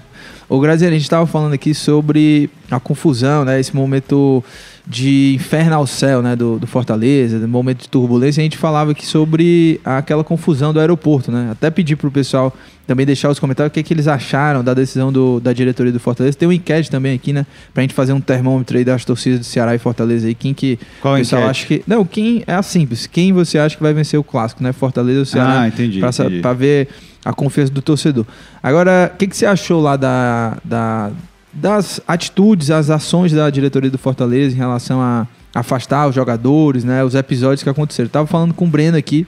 O 0.49 0.59
Graziani, 0.61 0.97
a 0.97 0.99
gente 0.99 1.09
tava 1.09 1.27
falando 1.27 1.53
aqui 1.55 1.73
sobre 1.75 2.51
a 2.71 2.79
confusão, 2.81 3.45
né? 3.45 3.59
Esse 3.61 3.75
momento 3.75 4.43
de 4.87 5.35
inferno 5.35 5.75
ao 5.77 5.87
céu, 5.87 6.21
né? 6.21 6.37
Do, 6.37 6.59
do 6.59 6.67
Fortaleza, 6.67 7.39
do 7.39 7.49
momento 7.49 7.83
de 7.83 7.89
turbulência. 7.89 8.41
A 8.41 8.45
gente 8.45 8.59
falava 8.59 8.91
aqui 8.91 9.07
sobre 9.07 9.81
aquela 9.85 10.23
confusão 10.23 10.73
do 10.75 10.81
aeroporto, 10.81 11.33
né? 11.33 11.49
Até 11.51 11.71
pedir 11.71 11.97
pro 11.97 12.11
pessoal 12.11 12.55
também 12.87 13.07
deixar 13.07 13.31
os 13.31 13.39
comentários 13.39 13.71
o 13.71 13.73
que, 13.73 13.81
é 13.81 13.83
que 13.83 13.95
eles 13.95 14.07
acharam 14.07 14.63
da 14.63 14.75
decisão 14.75 15.11
do- 15.11 15.41
da 15.41 15.55
diretoria 15.55 15.91
do 15.91 15.99
Fortaleza. 15.99 16.37
Tem 16.37 16.47
uma 16.47 16.55
enquete 16.55 16.91
também 16.91 17.15
aqui, 17.15 17.33
né? 17.33 17.47
Pra 17.73 17.81
gente 17.83 17.95
fazer 17.95 18.13
um 18.13 18.21
termômetro 18.21 18.77
aí 18.77 18.85
das 18.85 19.07
torcidas 19.07 19.39
do 19.41 19.45
Ceará 19.47 19.75
e 19.75 19.79
Fortaleza 19.79 20.27
aí. 20.27 20.35
Quem 20.35 20.53
que 20.53 20.79
Qual 21.01 21.15
o 21.15 21.17
pessoal 21.17 21.43
enquete? 21.45 21.51
acha 21.51 21.67
que. 21.67 21.83
Não, 21.87 22.05
quem 22.05 22.45
é 22.47 22.53
a 22.55 22.63
simples. 22.63 23.07
Quem 23.07 23.33
você 23.33 23.59
acha 23.59 23.77
que 23.77 23.83
vai 23.83 23.95
vencer 23.95 24.21
o 24.21 24.25
clássico, 24.25 24.63
né? 24.63 24.73
Fortaleza 24.75 25.21
ou 25.21 25.25
Ceará? 25.25 25.63
Ah, 25.63 25.69
entendi, 25.69 25.99
Pra, 25.99 26.11
entendi. 26.11 26.41
pra 26.41 26.53
ver 26.53 26.89
a 27.25 27.33
confiança 27.33 27.73
do 27.73 27.81
torcedor. 27.81 28.27
Agora, 28.63 29.11
o 29.15 29.17
que, 29.17 29.27
que 29.29 29.35
você 29.37 29.47
achou 29.47 29.81
lá 29.81 29.97
da, 29.97 30.59
da- 30.63 31.11
das 31.55 32.01
atitudes, 32.07 32.71
as 32.71 32.91
ações 32.91 33.33
da 33.33 33.49
diretoria 33.51 33.91
do 33.91 33.99
Fortaleza 33.99 34.55
em 34.55 34.59
relação 34.59 35.01
a 35.01 35.27
afastar 35.55 36.09
os 36.09 36.15
jogadores, 36.15 36.85
né? 36.85 37.05
Os 37.05 37.15
episódios 37.15 37.63
que 37.63 37.69
aconteceram. 37.69 38.07
Eu 38.07 38.13
tava 38.13 38.27
falando 38.27 38.53
com 38.53 38.65
o 38.65 38.69
Breno 38.69 38.97
aqui 38.97 39.27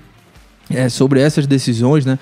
é, 0.69 0.89
sobre 0.89 1.21
essas 1.21 1.47
decisões, 1.47 2.05
né? 2.05 2.19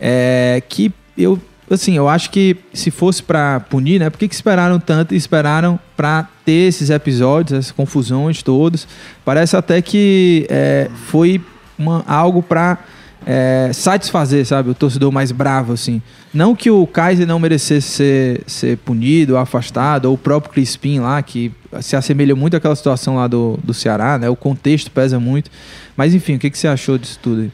É, 0.00 0.62
que 0.68 0.92
eu, 1.18 1.38
assim, 1.70 1.96
eu 1.96 2.08
acho 2.08 2.30
que 2.30 2.56
se 2.72 2.90
fosse 2.90 3.22
pra 3.22 3.60
punir, 3.60 3.98
né? 3.98 4.08
Por 4.08 4.18
que, 4.18 4.28
que 4.28 4.34
esperaram 4.34 4.78
tanto 4.78 5.14
e 5.14 5.16
esperaram 5.16 5.78
pra 5.96 6.28
ter 6.44 6.68
esses 6.68 6.90
episódios, 6.90 7.58
essas 7.58 7.72
confusões 7.72 8.42
todas? 8.42 8.86
Parece 9.24 9.56
até 9.56 9.82
que 9.82 10.46
é, 10.48 10.88
foi 11.06 11.40
uma, 11.76 12.04
algo 12.06 12.42
pra 12.42 12.78
é, 13.26 13.70
satisfazer, 13.72 14.46
sabe? 14.46 14.70
O 14.70 14.74
torcedor 14.74 15.12
mais 15.12 15.32
bravo, 15.32 15.72
assim. 15.72 16.00
Não 16.32 16.54
que 16.54 16.70
o 16.70 16.86
Kaiser 16.86 17.26
não 17.26 17.38
merecesse 17.38 17.88
ser, 17.88 18.42
ser 18.46 18.78
punido, 18.78 19.36
afastado, 19.36 20.06
ou 20.06 20.14
o 20.14 20.18
próprio 20.18 20.52
Crispim 20.52 21.00
lá, 21.00 21.22
que 21.22 21.52
se 21.80 21.96
assemelha 21.96 22.34
muito 22.34 22.56
àquela 22.56 22.74
situação 22.74 23.16
lá 23.16 23.26
do, 23.26 23.58
do 23.62 23.74
Ceará, 23.74 24.18
né? 24.18 24.28
O 24.28 24.36
contexto 24.36 24.90
pesa 24.90 25.20
muito. 25.20 25.50
Mas 25.96 26.14
enfim, 26.14 26.36
o 26.36 26.38
que, 26.38 26.50
que 26.50 26.58
você 26.58 26.68
achou 26.68 26.96
disso 26.96 27.18
tudo 27.22 27.42
aí? 27.42 27.52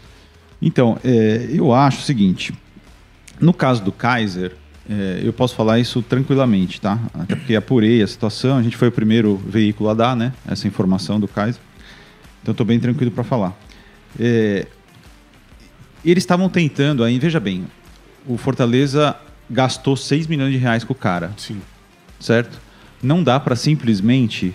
Então, 0.61 0.99
é, 1.05 1.49
eu 1.53 1.73
acho 1.73 2.01
o 2.01 2.03
seguinte: 2.03 2.53
no 3.41 3.53
caso 3.53 3.83
do 3.83 3.93
Kaiser, 3.93 4.53
é, 4.89 5.21
eu 5.23 5.33
posso 5.33 5.55
falar 5.55 5.79
isso 5.79 6.01
tranquilamente, 6.01 6.81
tá? 6.81 6.99
Até 7.13 7.35
porque 7.35 7.57
apurei 7.57 8.03
a 8.03 8.07
situação, 8.07 8.57
a 8.57 8.63
gente 8.63 8.77
foi 8.77 8.89
o 8.89 8.93
primeiro 8.93 9.37
veículo 9.37 9.91
a 9.91 9.95
dar, 9.95 10.17
né? 10.17 10.33
Essa 10.47 10.69
informação 10.69 11.19
do 11.19 11.27
Kaiser. 11.27 11.61
Então, 12.43 12.53
estou 12.53 12.65
bem 12.65 12.79
tranquilo 12.79 13.11
para 13.11 13.25
falar. 13.25 13.53
É, 14.19 14.67
eles 16.11 16.23
estavam 16.23 16.49
tentando 16.49 17.03
aí, 17.05 17.19
veja 17.19 17.41
bem, 17.41 17.67
o 18.27 18.37
Fortaleza 18.37 19.17
gastou 19.49 19.97
6 19.97 20.27
milhões 20.27 20.53
de 20.53 20.59
reais 20.59 20.83
com 20.85 20.93
o 20.93 20.97
cara 20.97 21.33
Sim. 21.37 21.61
certo? 22.19 22.59
Não 23.03 23.23
dá 23.23 23.39
para 23.39 23.55
simplesmente 23.57 24.55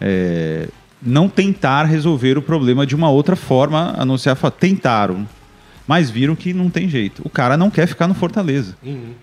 é, 0.00 0.68
não 1.02 1.28
tentar 1.28 1.84
resolver 1.84 2.38
o 2.38 2.42
problema 2.42 2.86
de 2.86 2.94
uma 2.94 3.10
outra 3.10 3.36
forma, 3.36 3.94
a 3.96 4.04
não 4.04 4.16
ser 4.16 4.30
a 4.30 4.34
fa- 4.34 4.50
tentaram, 4.50 5.28
mas 5.86 6.08
viram 6.08 6.34
que 6.34 6.54
não 6.54 6.70
tem 6.70 6.88
jeito. 6.88 7.20
O 7.24 7.28
cara 7.28 7.56
não 7.58 7.68
quer 7.70 7.86
ficar 7.86 8.08
no 8.08 8.14
Fortaleza 8.14 8.74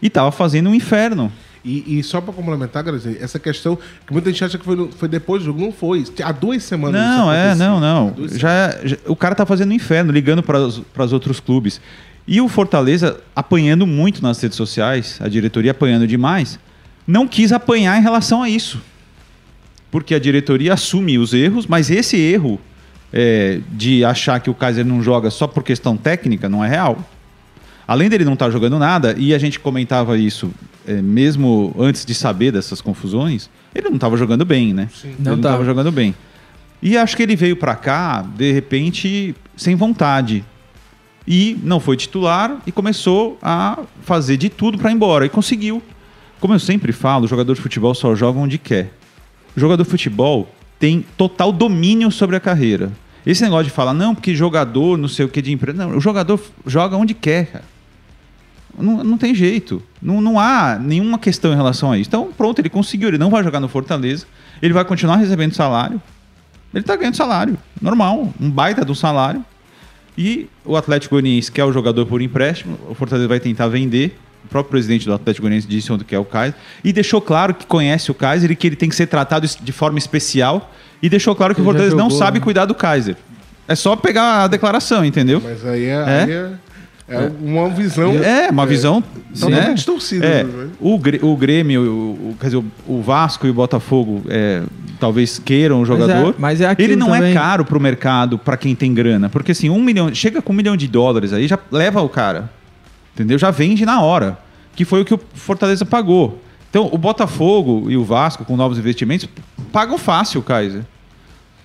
e 0.01 0.09
tava 0.09 0.31
fazendo 0.31 0.69
um 0.69 0.75
inferno. 0.75 1.31
E, 1.63 1.99
e 1.99 2.03
só 2.03 2.19
pra 2.19 2.33
complementar, 2.33 2.81
Grazinha, 2.83 3.17
essa 3.21 3.37
questão 3.37 3.77
que 4.07 4.11
muita 4.11 4.31
gente 4.31 4.43
acha 4.43 4.57
que 4.57 4.65
foi, 4.65 4.89
foi 4.97 5.07
depois 5.07 5.43
do 5.43 5.45
jogo, 5.45 5.61
não 5.61 5.71
foi. 5.71 6.03
Há 6.23 6.31
duas 6.31 6.63
semanas 6.63 6.99
Não, 6.99 7.31
é, 7.31 7.53
não, 7.55 7.79
não. 7.79 8.15
Já, 8.29 8.79
já- 8.83 8.97
o 9.05 9.15
cara 9.15 9.35
tá 9.35 9.45
fazendo 9.45 9.69
um 9.69 9.73
inferno, 9.73 10.11
ligando 10.11 10.41
para 10.41 10.59
os 10.65 11.13
outros 11.13 11.39
clubes. 11.39 11.79
E 12.27 12.41
o 12.41 12.47
Fortaleza 12.47 13.19
apanhando 13.35 13.85
muito 13.85 14.23
nas 14.23 14.41
redes 14.41 14.57
sociais, 14.57 15.17
a 15.21 15.27
diretoria 15.27 15.71
apanhando 15.71 16.07
demais, 16.07 16.59
não 17.05 17.27
quis 17.27 17.51
apanhar 17.51 17.97
em 17.99 18.01
relação 18.01 18.41
a 18.41 18.49
isso. 18.49 18.81
Porque 19.91 20.15
a 20.15 20.19
diretoria 20.19 20.73
assume 20.73 21.17
os 21.19 21.33
erros, 21.33 21.67
mas 21.67 21.91
esse 21.91 22.15
erro 22.17 22.59
é, 23.11 23.59
de 23.71 24.03
achar 24.05 24.39
que 24.39 24.49
o 24.49 24.53
Kaiser 24.53 24.85
não 24.85 25.03
joga 25.03 25.29
só 25.29 25.45
por 25.45 25.63
questão 25.63 25.97
técnica 25.97 26.47
não 26.47 26.63
é 26.63 26.69
real. 26.69 26.97
Além 27.87 28.07
dele 28.09 28.23
não 28.23 28.33
estar 28.33 28.49
jogando 28.49 28.79
nada, 28.79 29.13
e 29.17 29.33
a 29.33 29.37
gente 29.37 29.59
comentava 29.59 30.17
isso 30.17 30.51
é, 30.87 31.01
mesmo 31.01 31.75
antes 31.79 32.05
de 32.05 32.13
saber 32.13 32.51
dessas 32.51 32.81
confusões, 32.81 33.49
ele 33.73 33.87
não 33.89 33.95
estava 33.95 34.17
jogando 34.17 34.43
bem, 34.45 34.73
né? 34.73 34.89
Sim. 34.93 35.09
Ele 35.09 35.15
Não 35.19 35.31
não 35.35 35.41
tava. 35.41 35.53
estava 35.55 35.65
jogando 35.65 35.91
bem. 35.91 36.15
E 36.81 36.97
acho 36.97 37.15
que 37.15 37.23
ele 37.23 37.35
veio 37.35 37.55
pra 37.55 37.75
cá, 37.75 38.21
de 38.35 38.51
repente, 38.51 39.35
sem 39.55 39.75
vontade. 39.75 40.43
E 41.27 41.55
não 41.63 41.79
foi 41.79 41.95
titular 41.95 42.57
e 42.65 42.71
começou 42.71 43.37
a 43.41 43.79
fazer 44.01 44.37
de 44.37 44.49
tudo 44.49 44.77
pra 44.79 44.89
ir 44.89 44.95
embora. 44.95 45.25
E 45.25 45.29
conseguiu. 45.29 45.81
Como 46.39 46.53
eu 46.55 46.59
sempre 46.59 46.91
falo, 46.91 47.25
o 47.25 47.27
jogador 47.27 47.53
de 47.53 47.61
futebol 47.61 47.93
só 47.93 48.15
joga 48.15 48.39
onde 48.39 48.57
quer. 48.57 48.91
O 49.55 49.59
jogador 49.59 49.83
de 49.83 49.89
futebol 49.89 50.49
tem 50.79 51.05
total 51.15 51.51
domínio 51.51 52.09
sobre 52.11 52.35
a 52.35 52.39
carreira. 52.39 52.91
Esse 53.23 53.43
negócio 53.43 53.65
de 53.65 53.69
falar, 53.69 53.93
não, 53.93 54.15
porque 54.15 54.33
jogador, 54.33 54.97
não 54.97 55.07
sei 55.07 55.23
o 55.25 55.29
que 55.29 55.39
de 55.43 55.51
empresa. 55.51 55.85
Não, 55.85 55.95
o 55.97 56.01
jogador 56.01 56.41
joga 56.65 56.97
onde 56.97 57.13
quer, 57.13 57.45
cara. 57.45 57.65
Não, 58.77 59.03
não 59.03 59.17
tem 59.17 59.33
jeito. 59.35 59.81
Não, 60.01 60.21
não 60.21 60.39
há 60.39 60.77
nenhuma 60.79 61.17
questão 61.19 61.53
em 61.53 61.55
relação 61.55 61.91
a 61.91 61.97
isso. 61.97 62.09
Então, 62.09 62.31
pronto, 62.35 62.59
ele 62.59 62.69
conseguiu. 62.69 63.09
Ele 63.09 63.17
não 63.17 63.29
vai 63.29 63.43
jogar 63.43 63.59
no 63.59 63.67
Fortaleza. 63.67 64.25
Ele 64.61 64.73
vai 64.73 64.85
continuar 64.85 65.17
recebendo 65.17 65.53
salário. 65.53 66.01
Ele 66.73 66.83
tá 66.83 66.95
ganhando 66.95 67.15
salário. 67.15 67.57
Normal. 67.81 68.33
Um 68.39 68.49
baita 68.49 68.85
do 68.85 68.95
salário. 68.95 69.43
E 70.17 70.47
o 70.65 70.75
Atlético 70.75 71.15
Goianiense 71.15 71.51
quer 71.51 71.63
o 71.65 71.71
jogador 71.71 72.05
por 72.05 72.21
empréstimo. 72.21 72.77
O 72.89 72.93
Fortaleza 72.93 73.27
vai 73.27 73.39
tentar 73.39 73.67
vender. 73.67 74.17
O 74.45 74.47
próprio 74.47 74.71
presidente 74.71 75.05
do 75.05 75.13
Atlético 75.13 75.43
Goianiense 75.43 75.67
disse 75.67 75.91
ontem 75.91 76.03
que 76.03 76.15
é 76.15 76.19
o 76.19 76.25
Kaiser. 76.25 76.55
E 76.83 76.91
deixou 76.91 77.21
claro 77.21 77.53
que 77.53 77.65
conhece 77.65 78.09
o 78.11 78.13
Kaiser 78.13 78.51
e 78.51 78.55
que 78.55 78.67
ele 78.67 78.75
tem 78.75 78.89
que 78.89 78.95
ser 78.95 79.07
tratado 79.07 79.47
de 79.47 79.71
forma 79.71 79.97
especial. 79.99 80.71
E 81.01 81.09
deixou 81.09 81.35
claro 81.35 81.53
que 81.55 81.61
Ele 81.61 81.67
o 81.67 81.71
Fortaleza 81.71 81.95
não 81.95 82.05
jogou, 82.05 82.17
sabe 82.17 82.39
né? 82.39 82.43
cuidar 82.43 82.65
do 82.65 82.75
Kaiser. 82.75 83.15
É 83.67 83.75
só 83.75 83.95
pegar 83.95 84.43
a 84.43 84.47
declaração, 84.47 85.05
entendeu? 85.05 85.41
Mas 85.43 85.65
aí 85.65 85.85
é, 85.85 85.89
É? 85.89 86.23
aí 86.23 86.31
é, 86.31 86.51
é 87.11 87.31
uma 87.41 87.69
visão. 87.69 88.11
É, 88.23 88.49
uma 88.49 88.65
visão. 88.65 89.03
totalmente 89.33 89.67
né? 89.67 89.73
distorcida, 89.73 90.25
É, 90.25 90.43
né? 90.43 90.67
o, 90.79 90.97
Grê- 90.97 91.19
o 91.21 91.35
Grêmio, 91.35 91.81
o, 91.81 92.29
o- 92.31 92.35
quer 92.39 92.47
dizer, 92.47 92.57
o, 92.57 92.65
o 92.87 93.01
Vasco 93.01 93.45
e 93.45 93.49
o 93.49 93.53
Botafogo 93.53 94.23
é, 94.29 94.63
talvez 94.99 95.39
queiram 95.39 95.81
o 95.81 95.85
jogador. 95.85 96.35
mas 96.37 96.61
é 96.61 96.65
aquilo 96.67 96.89
Ele 96.89 96.95
não 96.95 97.07
também. 97.11 97.31
é 97.31 97.33
caro 97.33 97.65
pro 97.65 97.79
mercado 97.79 98.37
para 98.37 98.55
quem 98.57 98.75
tem 98.75 98.93
grana. 98.93 99.29
Porque 99.29 99.51
assim, 99.51 99.69
um 99.69 99.81
milhão. 99.81 100.13
Chega 100.13 100.41
com 100.41 100.53
um 100.53 100.55
milhão 100.55 100.75
de 100.77 100.87
dólares 100.87 101.33
aí, 101.33 101.47
já 101.47 101.57
leva 101.71 102.01
o 102.01 102.09
cara. 102.09 102.49
Entendeu? 103.13 103.37
Já 103.37 103.51
vende 103.51 103.85
na 103.85 104.01
hora. 104.01 104.37
Que 104.75 104.85
foi 104.85 105.01
o 105.01 105.05
que 105.05 105.13
o 105.13 105.19
Fortaleza 105.33 105.85
pagou. 105.85 106.41
Então, 106.69 106.87
o 106.91 106.97
Botafogo 106.97 107.87
e 107.91 107.97
o 107.97 108.03
Vasco, 108.05 108.45
com 108.45 108.55
novos 108.55 108.77
investimentos, 108.79 109.27
pagam 109.73 109.97
fácil 109.97 110.39
o 110.39 110.43
Kaiser. 110.43 110.83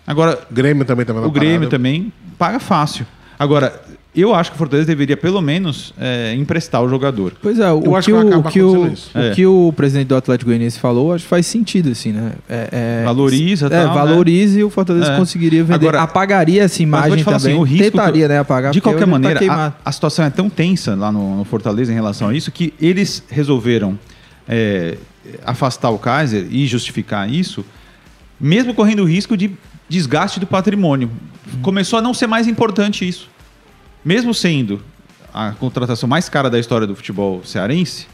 Agora, 0.05 0.41
O 0.51 0.55
Grêmio 0.55 0.85
também 0.85 1.03
estava 1.03 1.21
na 1.21 1.27
o 1.27 1.31
Grêmio 1.31 1.55
parada. 1.61 1.71
também 1.71 2.13
paga 2.37 2.59
fácil. 2.59 3.07
Agora, 3.39 3.81
eu 4.17 4.35
acho 4.35 4.51
que 4.51 4.55
o 4.57 4.59
Fortaleza 4.59 4.87
deveria 4.87 5.17
pelo 5.17 5.41
menos 5.43 5.93
é, 5.99 6.35
emprestar 6.35 6.83
o 6.83 6.89
jogador. 6.89 7.33
Pois 7.43 7.59
é, 7.59 7.71
o, 7.71 7.81
que, 7.81 7.89
que 7.91 8.51
que, 8.53 9.19
É. 9.19 9.31
que 9.35 9.47
o 9.47 9.73
presidente 9.77 10.09
do 10.09 10.17
Atlético 10.17 10.51
Goianiense 10.51 10.79
falou, 10.79 11.13
acho 11.13 11.25
que 11.25 11.29
faz 11.31 11.47
sentido, 11.47 11.91
assim, 11.91 12.13
né? 12.13 12.33
É, 12.49 12.69
é- 13.03 13.05
Valoriza, 13.05 13.67
É, 13.67 13.71
tal, 13.71 13.89
né? 13.89 13.95
valoriza 13.95 14.61
e 14.61 14.65
o 14.65 14.71
Fortaleza 14.71 15.13
É. 15.13 15.17
conseguiria 15.17 15.63
vender. 15.65 15.75
Agora- 15.89 16.03
apagaria 16.03 16.63
essa 16.63 16.83
Mas 16.87 16.91
vou 17.01 17.09
imagem 17.09 17.25
falar 17.25 17.39
também. 17.39 17.53
assim, 17.53 17.61
o 17.61 17.65
risco 17.65 17.85
Tentaria, 17.93 18.23
que- 18.23 18.29
né, 18.29 18.39
apagar. 18.39 18.73
De 18.73 18.81
qualquer 18.81 19.01
tá 19.01 19.07
maneira, 19.07 19.39
queimado. 19.39 19.75
a, 19.85 19.89
a 19.89 19.93
situação 19.93 20.25
é 20.25 20.31
tão 20.31 20.49
tensa 20.49 20.95
lá 20.95 21.13
no, 21.13 21.37
no 21.39 21.45
Fortaleza 21.45 21.93
em 21.93 21.95
relação 21.95 22.29
a 22.29 22.35
isso 22.35 22.51
que 22.51 22.73
eles 22.81 23.23
resolveram 23.29 23.99
é, 24.49 24.97
afastar 25.45 25.91
o 25.91 25.99
Kaiser 25.99 26.47
e 26.51 26.67
justificar 26.67 27.29
isso, 27.31 27.65
mesmo 28.41 28.73
correndo 28.75 29.01
o 29.03 29.05
risco 29.05 29.37
de 29.37 29.51
desgaste 29.89 30.39
do 30.41 30.47
patrimônio. 30.47 31.11
Começou 31.63 31.99
a 31.99 32.03
não 32.03 32.13
ser 32.15 32.27
mais 32.27 32.47
importante 32.49 33.07
isso. 33.09 33.29
Mesmo 34.07 34.33
sendo 34.33 34.81
a 35.35 35.51
contratação 35.51 36.09
mais 36.09 36.29
cara 36.29 36.49
da 36.49 36.61
história 36.61 36.87
do 36.87 36.95
futebol 36.95 37.43
cearense, 37.45 38.07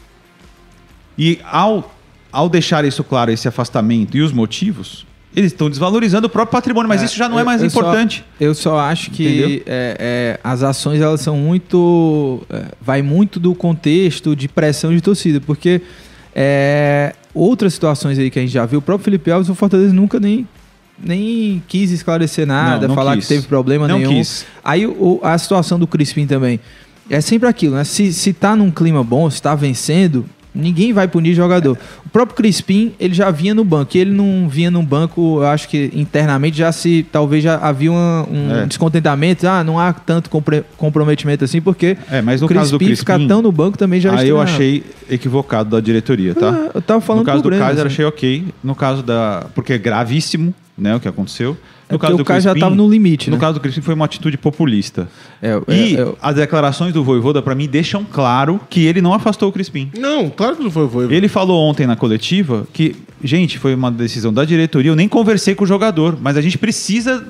e 1.15 1.39
ao, 1.45 1.93
ao 2.31 2.49
deixar 2.49 2.83
isso 2.83 3.03
claro, 3.03 3.29
esse 3.29 3.47
afastamento 3.47 4.17
e 4.17 4.21
os 4.23 4.31
motivos, 4.31 5.05
eles 5.35 5.51
estão 5.51 5.69
desvalorizando 5.69 6.25
o 6.25 6.29
próprio 6.31 6.51
patrimônio, 6.51 6.89
mas 6.89 7.03
isso 7.03 7.15
já 7.15 7.29
não 7.29 7.37
é 7.37 7.41
Eu- 7.41 7.45
mais 7.45 7.61
eu 7.61 7.69
só- 7.69 7.79
importante. 7.79 8.25
eu 8.39 8.55
só 8.55 8.79
acho 8.79 9.11
que 9.11 9.61
é, 9.67 9.97
é, 9.99 10.39
as 10.43 10.63
ações 10.63 10.99
elas 10.99 11.21
são 11.21 11.37
muito. 11.37 12.41
é, 12.49 12.65
vai 12.81 13.03
muito 13.03 13.39
do 13.39 13.53
contexto 13.53 14.35
de 14.35 14.47
pressão 14.47 14.91
de 14.93 14.99
torcida, 14.99 15.39
porque 15.39 15.79
é, 16.35 17.13
outras 17.35 17.73
situações 17.75 18.17
aí 18.17 18.31
que 18.31 18.39
a 18.39 18.41
gente 18.41 18.51
já 18.51 18.65
viu, 18.65 18.79
o 18.79 18.81
próprio 18.81 19.05
Felipe 19.05 19.29
Alves, 19.29 19.47
o 19.49 19.53
Fortaleza 19.55 19.93
nunca 19.93 20.19
nem, 20.19 20.47
nem 20.97 21.61
quis 21.67 21.91
esclarecer 21.91 22.45
nada, 22.47 22.81
Não, 22.81 22.89
não 22.89 22.95
falar 22.95 23.15
quis. 23.15 23.27
que 23.27 23.33
teve 23.35 23.47
problema 23.47 23.87
Não 23.87 23.97
nenhum. 23.97 24.11
quis. 24.15 24.45
Aí 24.63 24.85
o- 24.85 25.19
a 25.23 25.37
situação 25.37 25.77
do 25.79 25.87
Crispim 25.87 26.25
também. 26.27 26.59
É 27.09 27.19
sempre 27.19 27.49
aquilo, 27.49 27.75
né? 27.75 27.83
Se, 27.83 28.13
se 28.13 28.31
tá 28.31 28.55
num 28.55 28.71
clima 28.71 29.03
bom, 29.03 29.29
se 29.29 29.41
tá 29.41 29.53
vencendo, 29.55 30.25
Ninguém 30.55 30.93
vai 30.93 31.07
punir 31.07 31.33
jogador. 31.33 31.75
O 32.05 32.09
próprio 32.09 32.37
Crispim, 32.37 32.91
ele 32.99 33.15
já 33.15 33.31
vinha 33.31 33.55
no 33.55 33.63
banco. 33.63 33.97
E 33.97 33.99
ele 33.99 34.11
não 34.11 34.47
vinha 34.47 34.69
no 34.69 34.83
banco, 34.83 35.37
eu 35.39 35.47
acho 35.47 35.67
que 35.67 35.89
internamente 35.95 36.55
já 36.55 36.71
se. 36.71 37.03
Talvez 37.11 37.43
já 37.43 37.55
havia 37.55 37.91
uma- 37.91 38.27
um 38.29 38.55
É. 38.57 38.65
descontentamento. 38.67 39.47
Ah, 39.47 39.63
não 39.63 39.79
há 39.79 39.91
tanto 39.91 40.29
compre- 40.29 40.63
comprometimento 40.77 41.43
assim, 41.43 41.59
porque 41.59 41.97
É, 42.07 42.21
mas 42.21 42.39
no 42.39 42.45
o 42.45 42.49
caso 42.53 42.69
do 42.73 42.77
Crispim 42.77 42.95
ficar 42.95 43.13
Crispim, 43.15 43.27
tão 43.29 43.41
no 43.41 43.51
banco 43.51 43.79
também 43.79 43.99
já 43.99 44.13
Aí 44.15 44.29
eu 44.29 44.39
achei 44.39 44.83
equivocado 45.09 45.71
da 45.71 45.79
diretoria, 45.79 46.35
tá? 46.35 46.51
Ah, 46.51 46.71
eu 46.75 46.81
tava 46.83 47.01
falando 47.01 47.21
no 47.21 47.25
caso 47.25 47.41
do 47.41 47.49
Kaiser, 47.49 47.69
assim. 47.71 47.81
achei 47.87 48.05
ok. 48.05 48.45
No 48.63 48.75
caso 48.75 49.01
da. 49.01 49.47
Porque 49.55 49.73
é 49.73 49.77
gravíssimo, 49.79 50.53
né? 50.77 50.95
O 50.95 50.99
que 50.99 51.07
aconteceu. 51.07 51.57
É 51.87 51.93
No 51.93 51.99
porque 51.99 52.13
o 52.21 52.25
Kaiser 52.25 52.43
já 52.43 52.49
Crispim- 52.51 52.59
tava 52.61 52.75
no 52.75 52.89
limite, 52.89 53.29
No 53.29 53.35
né? 53.35 53.39
caso 53.41 53.55
do 53.55 53.59
Crispim 53.59 53.81
foi 53.81 53.93
uma 53.93 54.05
atitude 54.05 54.37
populista. 54.37 55.07
É, 55.41 55.59
E 55.67 55.95
é, 55.95 56.01
é, 56.01 56.13
as 56.21 56.35
declarações 56.35 56.93
do 56.93 57.03
Voivoda, 57.03 57.41
pra 57.41 57.53
mim, 57.53 57.67
deixam 57.67 58.03
claro 58.03 58.59
que 58.69 58.85
ele 58.85 59.01
não 59.01 59.13
afastou 59.13 59.49
o 59.49 59.51
Crispim. 59.51 59.91
Não, 59.97 60.29
claro 60.29 60.55
que 60.55 60.63
não 60.63 60.71
foi. 60.71 60.87
foi. 60.89 61.13
Ele 61.13 61.27
falou 61.27 61.61
ontem 61.69 61.85
na 61.85 61.95
coletiva 61.95 62.65
que, 62.73 62.95
gente, 63.23 63.59
foi 63.59 63.75
uma 63.75 63.91
decisão 63.91 64.33
da 64.33 64.43
diretoria. 64.45 64.89
Eu 64.91 64.95
nem 64.95 65.07
conversei 65.07 65.53
com 65.53 65.63
o 65.63 65.67
jogador, 65.67 66.17
mas 66.21 66.37
a 66.37 66.41
gente 66.41 66.57
precisa. 66.57 67.23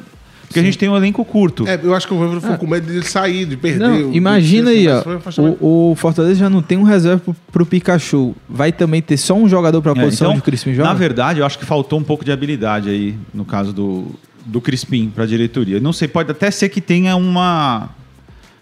Porque 0.54 0.60
a 0.60 0.64
gente 0.64 0.78
tem 0.78 0.88
um 0.88 0.96
elenco 0.96 1.26
curto. 1.26 1.68
É, 1.68 1.80
eu 1.82 1.94
acho 1.96 2.08
que 2.08 2.14
o 2.14 2.18
Voivoda 2.18 2.42
ficou 2.42 2.58
com 2.58 2.68
medo 2.68 2.86
de 2.86 2.94
ele 2.98 3.06
sair, 3.06 3.46
de 3.46 3.58
perder. 3.58 3.80
Não, 3.88 4.10
o- 4.12 4.14
imagina 4.16 4.72
de- 4.72 4.88
aí, 4.88 5.02
mas 5.26 5.40
ó. 5.40 5.42
O, 5.60 5.92
o 5.92 5.96
Fortaleza 5.96 6.36
já 6.36 6.50
não 6.50 6.62
tem 6.62 6.78
um 6.78 6.84
reserva 6.84 7.20
pro, 7.24 7.36
pro 7.52 7.66
Pikachu. 7.66 8.36
Vai 8.48 8.72
também 8.72 9.02
ter 9.02 9.18
só 9.18 9.34
um 9.34 9.50
jogador 9.50 9.82
pra 9.82 9.92
É, 9.94 9.96
posição 9.96 10.28
então, 10.30 10.40
o 10.40 10.42
Crispim 10.44 10.74
joga? 10.74 10.88
Na 10.90 10.94
verdade, 10.94 11.40
eu 11.40 11.46
acho 11.46 11.58
que 11.58 11.66
faltou 11.66 11.98
um 12.00 12.04
pouco 12.04 12.24
de 12.24 12.32
habilidade 12.32 12.90
aí, 12.90 13.16
no 13.34 13.44
caso 13.46 13.74
do, 13.74 14.06
do 14.46 14.62
Crispim, 14.62 15.10
para 15.14 15.24
a 15.24 15.28
diretoria. 15.28 15.80
Não 15.80 15.92
sei, 15.94 16.08
pode 16.08 16.30
até 16.32 16.52
ser 16.52 16.70
que 16.70 16.80
tenha 16.80 17.16
uma. 17.16 17.90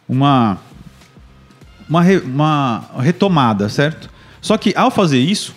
Uma. 0.07 0.57
Uma, 1.89 2.01
re- 2.01 2.19
uma 2.23 2.85
retomada, 2.99 3.67
certo? 3.67 4.09
Só 4.39 4.57
que 4.57 4.73
ao 4.77 4.89
fazer 4.89 5.19
isso, 5.19 5.53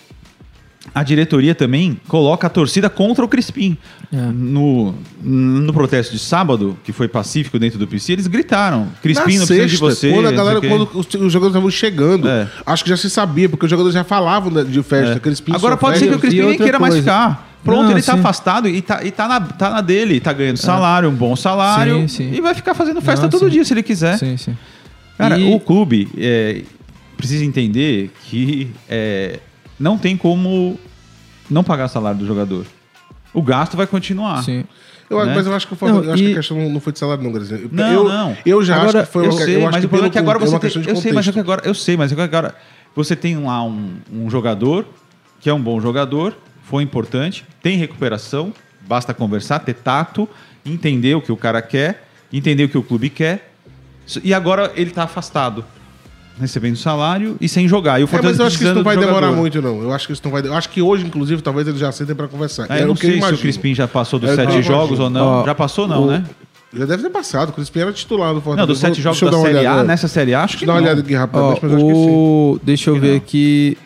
a 0.93 1.03
diretoria 1.03 1.53
também 1.53 1.99
coloca 2.07 2.47
a 2.47 2.49
torcida 2.49 2.89
contra 2.89 3.23
o 3.23 3.27
Crispim. 3.27 3.77
É. 4.13 4.17
No, 4.17 4.93
no 5.21 5.73
protesto 5.73 6.13
de 6.13 6.19
sábado, 6.19 6.77
que 6.83 6.91
foi 6.93 7.07
pacífico 7.07 7.57
dentro 7.59 7.77
do 7.77 7.85
PC, 7.87 8.13
eles 8.13 8.27
gritaram: 8.27 8.87
Crispim 9.01 9.33
Na 9.33 9.39
não 9.39 9.47
precisa 9.47 9.65
de 9.65 9.71
sexta, 9.71 9.85
você. 9.85 10.11
Quando 10.11 10.27
a 10.27 10.31
galera, 10.31 10.61
quando 10.61 10.83
os, 10.93 11.05
os 11.07 11.33
jogadores 11.33 11.47
estavam 11.55 11.69
chegando, 11.69 12.27
É. 12.29 12.47
acho 12.65 12.83
que 12.83 12.89
já 12.89 12.97
se 12.97 13.09
sabia, 13.09 13.49
porque 13.49 13.65
os 13.65 13.69
jogadores 13.69 13.93
já 13.93 14.03
falavam 14.03 14.63
de 14.63 14.83
festa. 14.83 15.15
É. 15.15 15.19
Crispim 15.19 15.53
Agora 15.53 15.75
pode 15.75 15.97
ser 15.97 16.05
festa. 16.05 16.11
que 16.13 16.17
o 16.17 16.21
Crispim 16.29 16.45
E 16.45 16.49
nem 16.49 16.57
queira 16.57 16.79
mais 16.79 16.93
coisa. 16.93 17.03
ficar. 17.11 17.55
Pronto, 17.63 17.85
Não, 17.85 17.91
ele 17.93 18.01
tá 18.03 18.13
sim. 18.13 18.19
afastado 18.19 18.69
e 18.69 18.79
tá, 18.79 19.03
e 19.03 19.09
tá, 19.09 19.27
na, 19.27 19.41
tá 19.41 19.69
na 19.71 19.81
dele, 19.81 20.19
tá 20.19 20.31
ganhando 20.31 20.57
salário, 20.57 21.09
um 21.09 21.15
bom 21.15 21.35
salário. 21.35 22.01
Sim, 22.01 22.07
sim. 22.07 22.31
E 22.31 22.39
vai 22.39 22.53
ficar 22.53 22.75
fazendo 22.75 23.01
festa 23.01 23.23
Não, 23.23 23.29
todo 23.31 23.45
sim. 23.45 23.49
dia 23.49 23.65
se 23.65 23.73
ele 23.73 23.81
quiser. 23.81 24.19
Sim, 24.19 24.37
sim. 24.37 24.55
Cara, 25.17 25.39
E- 25.39 25.51
o 25.51 25.59
clube 25.59 26.07
é, 26.15 26.61
precisa 27.17 27.43
entender 27.43 28.11
que 28.25 28.69
é, 28.87 29.39
não 29.79 29.97
tem 29.97 30.15
como 30.17 30.79
não 31.49 31.63
pagar 31.63 31.87
salário 31.87 32.19
do 32.19 32.25
jogador. 32.25 32.65
O 33.33 33.41
gasto 33.41 33.75
vai 33.77 33.87
continuar. 33.87 34.43
sim. 34.43 34.63
Eu, 35.07 35.23
né? 35.23 35.35
Mas 35.35 35.45
eu 35.45 35.53
acho 35.53 35.67
que, 35.67 35.75
Fortaleza- 35.75 36.01
Não, 36.01 36.07
eu 36.09 36.13
acho 36.15 36.23
que 36.23 36.29
e- 36.29 36.33
a 36.33 36.35
questão 36.37 36.69
não 36.69 36.79
foi 36.79 36.91
de 36.91 36.97
salário, 36.97 37.23
não, 37.23 37.31
Grazinha. 37.31 37.59
Eu- 37.59 37.69
Não, 37.71 37.93
eu, 37.93 38.03
não. 38.09 38.37
Eu 38.43 38.63
já 38.63 38.75
Agora, 38.77 39.01
acho 39.01 39.07
que 39.07 39.13
foi 39.13 39.27
eu 39.27 39.31
sei, 39.33 39.55
eu 39.57 39.59
acho 39.59 39.71
mas 39.71 39.79
que 39.81 39.85
o 39.85 39.89
problema 39.89 40.07
é 40.07 40.09
pelo 40.09 40.11
que 40.11 40.17
agora 40.17 40.37
é 40.39 40.41
você 40.47 40.59
tem, 40.59 40.89
eu 40.89 40.95
sei, 40.95 41.13
mas 41.13 41.27
é 41.27 41.31
que 41.31 41.39
agora 41.39 41.61
eu 41.63 41.73
sei, 41.75 41.95
mas 41.95 42.11
é 42.11 42.15
que 42.15 42.21
agora 42.21 42.55
você 42.95 43.15
tem 43.15 43.37
lá 43.37 43.63
um, 43.63 43.97
um 44.11 44.27
jogador 44.31 44.83
que 45.39 45.47
é 45.47 45.53
um 45.53 45.61
bom 45.61 45.79
jogador, 45.79 46.35
foi 46.63 46.81
importante, 46.81 47.45
tem 47.61 47.77
recuperação, 47.77 48.51
basta 48.87 49.13
conversar, 49.13 49.59
ter 49.59 49.75
tato, 49.75 50.27
entender 50.65 51.13
o 51.13 51.21
que 51.21 51.31
o 51.31 51.37
cara 51.37 51.61
quer, 51.61 52.07
entender 52.33 52.63
o 52.63 52.69
que 52.69 52.77
o 52.79 52.81
clube 52.81 53.11
quer. 53.11 53.51
E 54.23 54.33
agora 54.33 54.71
ele 54.75 54.89
tá 54.89 55.03
afastado, 55.03 55.63
recebendo 56.39 56.75
salário 56.75 57.37
e 57.39 57.47
sem 57.47 57.67
jogar. 57.67 57.99
E 57.99 58.03
o 58.03 58.05
É, 58.05 58.05
mas 58.05 58.11
Fortaleza 58.11 58.43
eu 58.43 58.47
acho 58.47 58.57
que 58.57 58.63
isso 58.65 58.73
não 58.75 58.83
vai 58.83 58.97
demorar 58.97 59.13
jogador. 59.27 59.35
muito, 59.37 59.61
não. 59.61 59.81
Eu 59.81 59.93
acho 59.93 60.07
que 60.07 60.13
isso 60.13 60.21
não 60.25 60.31
vai. 60.31 60.41
Eu 60.45 60.53
acho 60.53 60.69
que 60.69 60.81
hoje, 60.81 61.05
inclusive, 61.05 61.41
talvez 61.41 61.67
eles 61.67 61.79
já 61.79 61.91
sentem 61.91 62.15
pra 62.15 62.27
conversar. 62.27 62.65
Ah, 62.69 62.77
É 62.77 62.81
eu 62.83 62.87
não 62.87 62.93
o 62.93 62.97
que 62.97 63.07
sei 63.07 63.21
se 63.21 63.33
o 63.33 63.37
Crispim 63.37 63.73
já 63.73 63.87
passou 63.87 64.19
dos 64.19 64.29
É 64.31 64.35
sete 64.35 64.61
jogos 64.61 64.99
ou 64.99 65.09
não. 65.09 65.25
Ó, 65.41 65.45
já 65.45 65.55
passou, 65.55 65.87
não, 65.87 66.03
o- 66.03 66.07
né? 66.07 66.23
Já 66.77 66.85
deve 66.85 67.03
ter 67.03 67.09
passado. 67.09 67.49
O 67.49 67.53
Crispim 67.53 67.79
era 67.79 67.93
titular 67.93 68.33
do 68.33 68.41
Fortaleza. 68.41 68.61
Não, 68.61 68.67
dos 68.67 68.79
sete 68.79 69.01
jogos 69.01 69.17
deixa 69.19 69.25
eu 69.25 69.31
da 69.31 69.37
dar 69.37 69.41
uma 69.41 69.45
Série 69.47 69.57
A, 69.65 69.71
olhada. 69.71 69.87
nessa 69.87 70.07
Série 70.09 70.33
A, 70.33 70.43
acho 70.43 70.57
que 70.57 70.65
Deixa 70.65 70.71
eu 70.71 70.75
dar 70.75 70.81
uma 70.81 70.85
olhada 70.85 71.01
aqui 71.01 71.13
rapidamente, 71.15 71.59
mas 71.63 71.71
eu 71.71 71.77
acho 71.77 71.85
que 71.87 71.93
sim. 71.93 72.59
Deixa 72.63 72.89
eu 72.89 72.99
ver 72.99 73.15
aqui. 73.15 73.77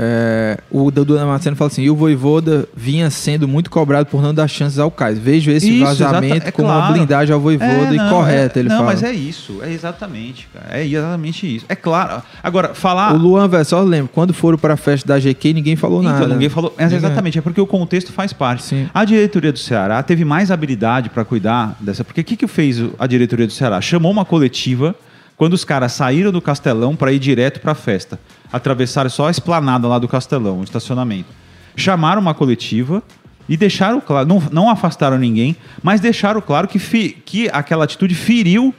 É, 0.00 0.58
o 0.70 0.92
Dudu 0.92 1.16
Damasceno 1.16 1.56
fala 1.56 1.68
assim: 1.70 1.82
e 1.82 1.90
o 1.90 1.96
Voivoda 1.96 2.68
vinha 2.76 3.10
sendo 3.10 3.48
muito 3.48 3.68
cobrado 3.68 4.06
por 4.06 4.22
não 4.22 4.32
dar 4.32 4.46
chances 4.46 4.78
ao 4.78 4.92
Kaiser. 4.92 5.20
Vejo 5.20 5.50
esse 5.50 5.68
Isso, 5.68 5.84
vazamento 5.84 6.46
é 6.46 6.52
como 6.52 6.68
uma 6.68 6.76
claro. 6.76 6.92
blindagem 6.94 7.34
ao 7.34 7.40
Voivoda 7.40 7.92
e 7.92 7.96
não, 7.96 8.08
correta, 8.08 8.58
é- 8.58 8.62
ele 8.62 8.68
não, 8.68 8.76
fala. 8.76 8.90
mas 8.92 9.02
é 9.02 9.12
isso, 9.12 9.58
é 9.60 9.72
exatamente, 9.72 10.48
cara. 10.54 10.78
É 10.78 10.86
exatamente 10.86 11.56
isso. 11.56 11.66
É 11.68 11.74
claro. 11.74 12.22
Agora, 12.40 12.74
falar. 12.74 13.12
O 13.12 13.18
Luan, 13.18 13.48
velho, 13.48 13.64
só 13.64 13.82
lembro, 13.82 14.08
quando 14.14 14.32
foram 14.32 14.56
pra 14.56 14.76
festa 14.76 15.08
da 15.08 15.18
GQ, 15.18 15.52
ninguém 15.52 15.74
falou 15.74 16.00
Então, 16.00 16.12
nada. 16.12 16.28
ninguém 16.28 16.48
falou. 16.48 16.72
Mas 16.78 16.92
exatamente, 16.92 17.38
é 17.38 17.42
porque 17.42 17.60
o 17.60 17.66
contexto 17.66 18.12
faz 18.12 18.32
parte. 18.32 18.62
Sim. 18.62 18.88
A 18.94 19.04
diretoria 19.04 19.52
do 19.52 19.58
Ceará 19.58 20.00
teve 20.04 20.24
mais 20.24 20.52
habilidade 20.52 21.10
para 21.10 21.24
cuidar 21.24 21.76
dessa. 21.80 22.04
Porque 22.04 22.20
o 22.20 22.24
que, 22.24 22.36
que 22.36 22.46
fez 22.46 22.80
a 22.98 23.06
diretoria 23.08 23.46
do 23.48 23.52
Ceará? 23.52 23.80
Chamou 23.80 24.12
uma 24.12 24.24
coletiva 24.24 24.94
quando 25.36 25.54
os 25.54 25.64
caras 25.64 25.92
saíram 25.92 26.30
do 26.30 26.40
Castelão 26.40 26.94
para 26.94 27.12
ir 27.12 27.18
direto 27.18 27.60
para 27.60 27.72
a 27.72 27.74
festa. 27.74 28.18
Atravessaram 28.52 29.10
só 29.10 29.28
a 29.28 29.30
esplanada 29.30 29.86
lá 29.86 29.98
do 29.98 30.08
Castelão, 30.08 30.60
o 30.60 30.64
estacionamento. 30.64 31.28
Chamaram 31.76 32.20
uma 32.20 32.34
coletiva 32.34 33.02
e 33.48 33.56
deixaram 33.56 34.00
claro, 34.00 34.26
não, 34.26 34.42
não 34.50 34.70
afastaram 34.70 35.18
ninguém, 35.18 35.56
mas 35.82 36.00
deixaram 36.00 36.40
claro 36.40 36.66
que, 36.66 36.78
fi- 36.78 37.16
que 37.24 37.48
aquela 37.52 37.84
atitude 37.84 38.14
feriu, 38.14 38.74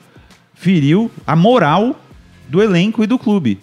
feriu 0.54 1.10
a 1.26 1.36
moral 1.36 2.00
do 2.48 2.62
elenco 2.62 3.04
e 3.04 3.08
do 3.08 3.18
clube. 3.18 3.60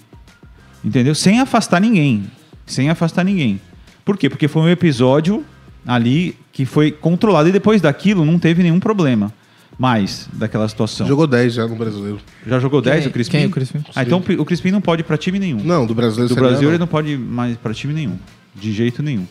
Entendeu? 0.85 1.15
Sem 1.15 1.41
afastar 1.41 1.81
ninguém. 1.81 2.31
Sem 2.65 2.89
afastar 2.91 3.25
ninguém. 3.25 3.61
Por 4.05 4.17
quê? 4.17 4.29
Porque 4.31 4.49
foi 4.49 4.63
um 4.63 4.69
episódio 4.69 5.45
ali 5.87 6.37
que 6.53 6.65
foi 6.65 6.91
controlado 6.91 7.49
e 7.49 7.53
depois 7.53 7.81
daquilo 7.81 8.25
não 8.25 8.39
teve 8.39 8.63
nenhum 8.63 8.81
problema 8.81 9.33
mais 9.79 10.29
daquela 10.33 10.67
situação. 10.69 11.07
Jogou 11.07 11.27
10 11.27 11.55
já 11.55 11.67
no 11.67 11.77
brasileiro. 11.77 12.19
Já 12.47 12.59
jogou 12.59 12.81
10 12.81 13.01
Quem- 13.01 13.09
o 13.09 13.13
Crispim? 13.13 13.37
quem, 13.39 13.47
o 13.47 13.51
Crispim? 13.51 13.85
Ah, 13.95 14.03
então 14.03 14.23
o 14.39 14.45
Crispim 14.45 14.71
não 14.71 14.81
pode 14.81 15.03
ir 15.03 15.05
pra 15.05 15.17
time 15.19 15.39
nenhum. 15.39 15.63
Não, 15.63 15.87
do 15.87 15.95
brasileiro 15.95 16.35
Do 16.35 16.41
Brasil 16.41 16.63
não. 16.63 16.71
ele 16.71 16.79
não 16.79 16.87
pode 16.87 17.11
ir 17.11 17.19
mais 17.19 17.57
pra 17.57 17.75
time 17.75 17.93
nenhum. 17.93 18.17
De 18.55 18.73
jeito 18.73 19.03
nenhum. 19.03 19.27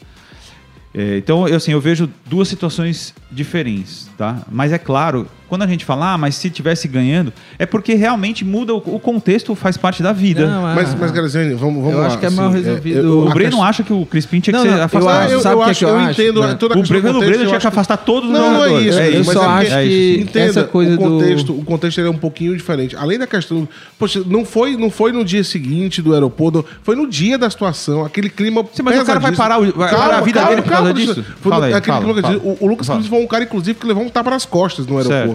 É, 0.93 1.17
então, 1.17 1.45
eu, 1.47 1.57
assim, 1.57 1.71
eu 1.73 1.81
vejo 1.81 2.09
duas 2.25 2.47
situações 2.47 3.13
diferentes, 3.31 4.07
tá? 4.17 4.43
Mas 4.49 4.71
é 4.71 4.77
claro, 4.77 5.27
quando 5.47 5.61
a 5.63 5.67
gente 5.67 5.85
fala, 5.85 6.13
ah, 6.13 6.17
mas 6.17 6.35
se 6.35 6.49
tivesse 6.49 6.87
ganhando, 6.87 7.31
é 7.59 7.65
porque 7.65 7.93
realmente 7.95 8.43
muda, 8.43 8.73
o, 8.73 8.77
o 8.77 8.99
contexto 8.99 9.53
faz 9.55 9.77
parte 9.77 10.01
da 10.03 10.11
vida. 10.11 10.47
Não, 10.47 10.61
Mas, 10.63 10.93
ah, 10.93 10.97
mas 10.99 11.11
Graziani, 11.11 11.53
vamos, 11.53 11.75
vamos 11.81 11.93
Eu 11.93 11.99
lá. 11.99 12.07
acho 12.07 12.17
que 12.17 12.25
é 12.25 12.29
mal 12.29 12.47
assim, 12.49 12.61
resolvido. 12.63 12.99
eu- 12.99 13.19
o 13.19 13.29
Breno 13.29 13.49
questão- 13.51 13.63
acha 13.63 13.83
que 13.83 13.93
o 13.93 14.05
Crispim 14.05 14.39
tinha 14.39 14.53
que 14.53 14.57
Não, 14.57 14.63
ser 14.63 14.71
não, 14.71 14.77
eu 14.77 14.83
afastado. 14.83 15.17
acho- 15.17 15.31
eu, 15.31 15.31
eu 15.51 15.59
o 15.59 15.63
que 15.63 15.69
acho, 15.69 15.79
que 15.79 15.85
eu 15.85 15.89
eu 15.89 16.01
entendo 16.11 16.41
né? 16.41 16.55
toda 16.55 16.73
a 16.73 16.77
O 16.77 16.81
questão 16.81 16.97
do 16.97 17.01
Breno 17.01 17.13
contexto, 17.15 17.29
Breno 17.29 17.43
eu 17.43 17.47
tinha 17.49 17.59
que 17.59 17.67
afastar 17.67 17.97
todos 17.97 18.29
os 18.29 18.35
Não, 18.35 18.41
não 18.53 18.63
é 18.63 18.67
jogadores. 18.69 18.87
isso. 18.87 18.99
É, 18.99 19.09
eu 19.09 19.23
mas 19.25 19.27
só 19.33 19.43
é 19.43 19.45
acho 19.47 19.75
que 19.89 20.17
entenda, 20.21 20.45
essa 20.49 20.63
coisa 20.63 20.93
o 20.93 20.97
do- 20.97 21.03
contexto, 21.03 21.59
o 21.59 21.63
contexto 21.63 22.01
é 22.01 22.09
um 22.09 22.17
pouquinho 22.17 22.55
diferente. 22.55 22.95
Além 22.95 23.17
da 23.19 23.27
questão, 23.27 23.67
poxa, 23.99 24.21
não 24.25 24.43
foi, 24.45 24.75
não 24.77 24.89
foi 24.89 25.11
no 25.11 25.23
dia 25.23 25.43
seguinte 25.43 26.01
do 26.01 26.13
aeroporto, 26.13 26.65
foi 26.83 26.95
no 26.95 27.07
dia 27.07 27.37
da 27.37 27.49
situação, 27.49 28.03
aquele 28.05 28.29
clima 28.29 28.63
Sim, 28.73 28.83
mas 28.83 28.99
o 28.99 29.05
cara 29.05 29.19
vai 29.19 29.31
parar 29.31 29.59
o- 29.59 29.71
vai 29.71 29.89
parar 29.93 30.17
a 30.17 30.21
vida 30.21 30.43
dele 30.45 30.61
por 30.61 30.69
causa 30.71 30.93
disso? 30.93 31.23
Eu 31.45 32.41
o, 32.43 32.57
o 32.61 32.67
Lucas. 32.67 32.87
Cruz 32.87 33.07
foi 33.07 33.19
um 33.23 33.27
cara, 33.27 33.43
inclusive, 33.43 33.77
que 33.79 33.85
levou 33.87 34.03
um 34.03 34.09
tapa 34.09 34.29
nas 34.29 34.45
costas 34.45 34.85
no 34.87 34.97
aeroporto. 34.97 35.34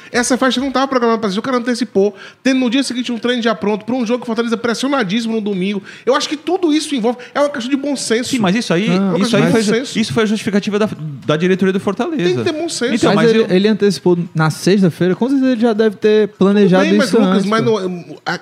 Essa 0.11 0.37
festa 0.37 0.59
não 0.59 0.67
estava 0.69 0.87
programada 0.87 1.19
para 1.19 1.29
isso, 1.29 1.39
o 1.39 1.41
cara 1.43 1.57
antecipou, 1.57 2.15
tendo 2.43 2.59
no 2.59 2.69
dia 2.69 2.83
seguinte 2.83 3.11
um 3.11 3.17
treino 3.17 3.41
já 3.41 3.55
pronto 3.55 3.85
para 3.85 3.95
um 3.95 4.05
jogo 4.05 4.19
que 4.19 4.23
o 4.23 4.27
Fortaleza 4.27 4.57
pressionadíssimo 4.57 5.35
no 5.35 5.41
domingo. 5.41 5.81
Eu 6.05 6.15
acho 6.15 6.27
que 6.27 6.35
tudo 6.37 6.73
isso 6.73 6.93
envolve. 6.95 7.19
É 7.33 7.39
uma 7.39 7.49
questão 7.49 7.69
de 7.69 7.77
bom 7.77 7.95
senso. 7.95 8.29
Sim, 8.29 8.39
mas 8.39 8.55
isso 8.55 8.73
aí, 8.73 8.89
Não, 8.89 9.17
isso, 9.17 9.35
aí 9.37 9.51
foi, 9.51 9.63
senso. 9.63 9.97
isso 9.99 10.13
foi 10.13 10.23
a 10.23 10.25
justificativa 10.25 10.77
da, 10.79 10.89
da 11.25 11.37
diretoria 11.37 11.71
do 11.73 11.79
Fortaleza. 11.79 12.23
Tem 12.23 12.35
que 12.35 12.43
ter 12.43 12.51
bom 12.53 12.67
senso. 12.69 12.93
Então, 12.95 13.13
mas 13.13 13.21
mas 13.21 13.29
ele, 13.29 13.43
eu- 13.43 13.55
ele 13.55 13.67
antecipou 13.67 14.17
na 14.35 14.49
sexta-feira, 14.49 15.15
com 15.15 15.29
certeza 15.29 15.51
ele 15.51 15.61
já 15.61 15.73
deve 15.73 15.95
ter 15.95 16.27
planejado 16.29 16.83
Bem, 16.83 16.93
mas 16.97 17.07
isso 17.07 17.17
Lucas, 17.17 17.35
antes, 17.37 17.45
mas 17.49 17.63
não, 17.63 17.77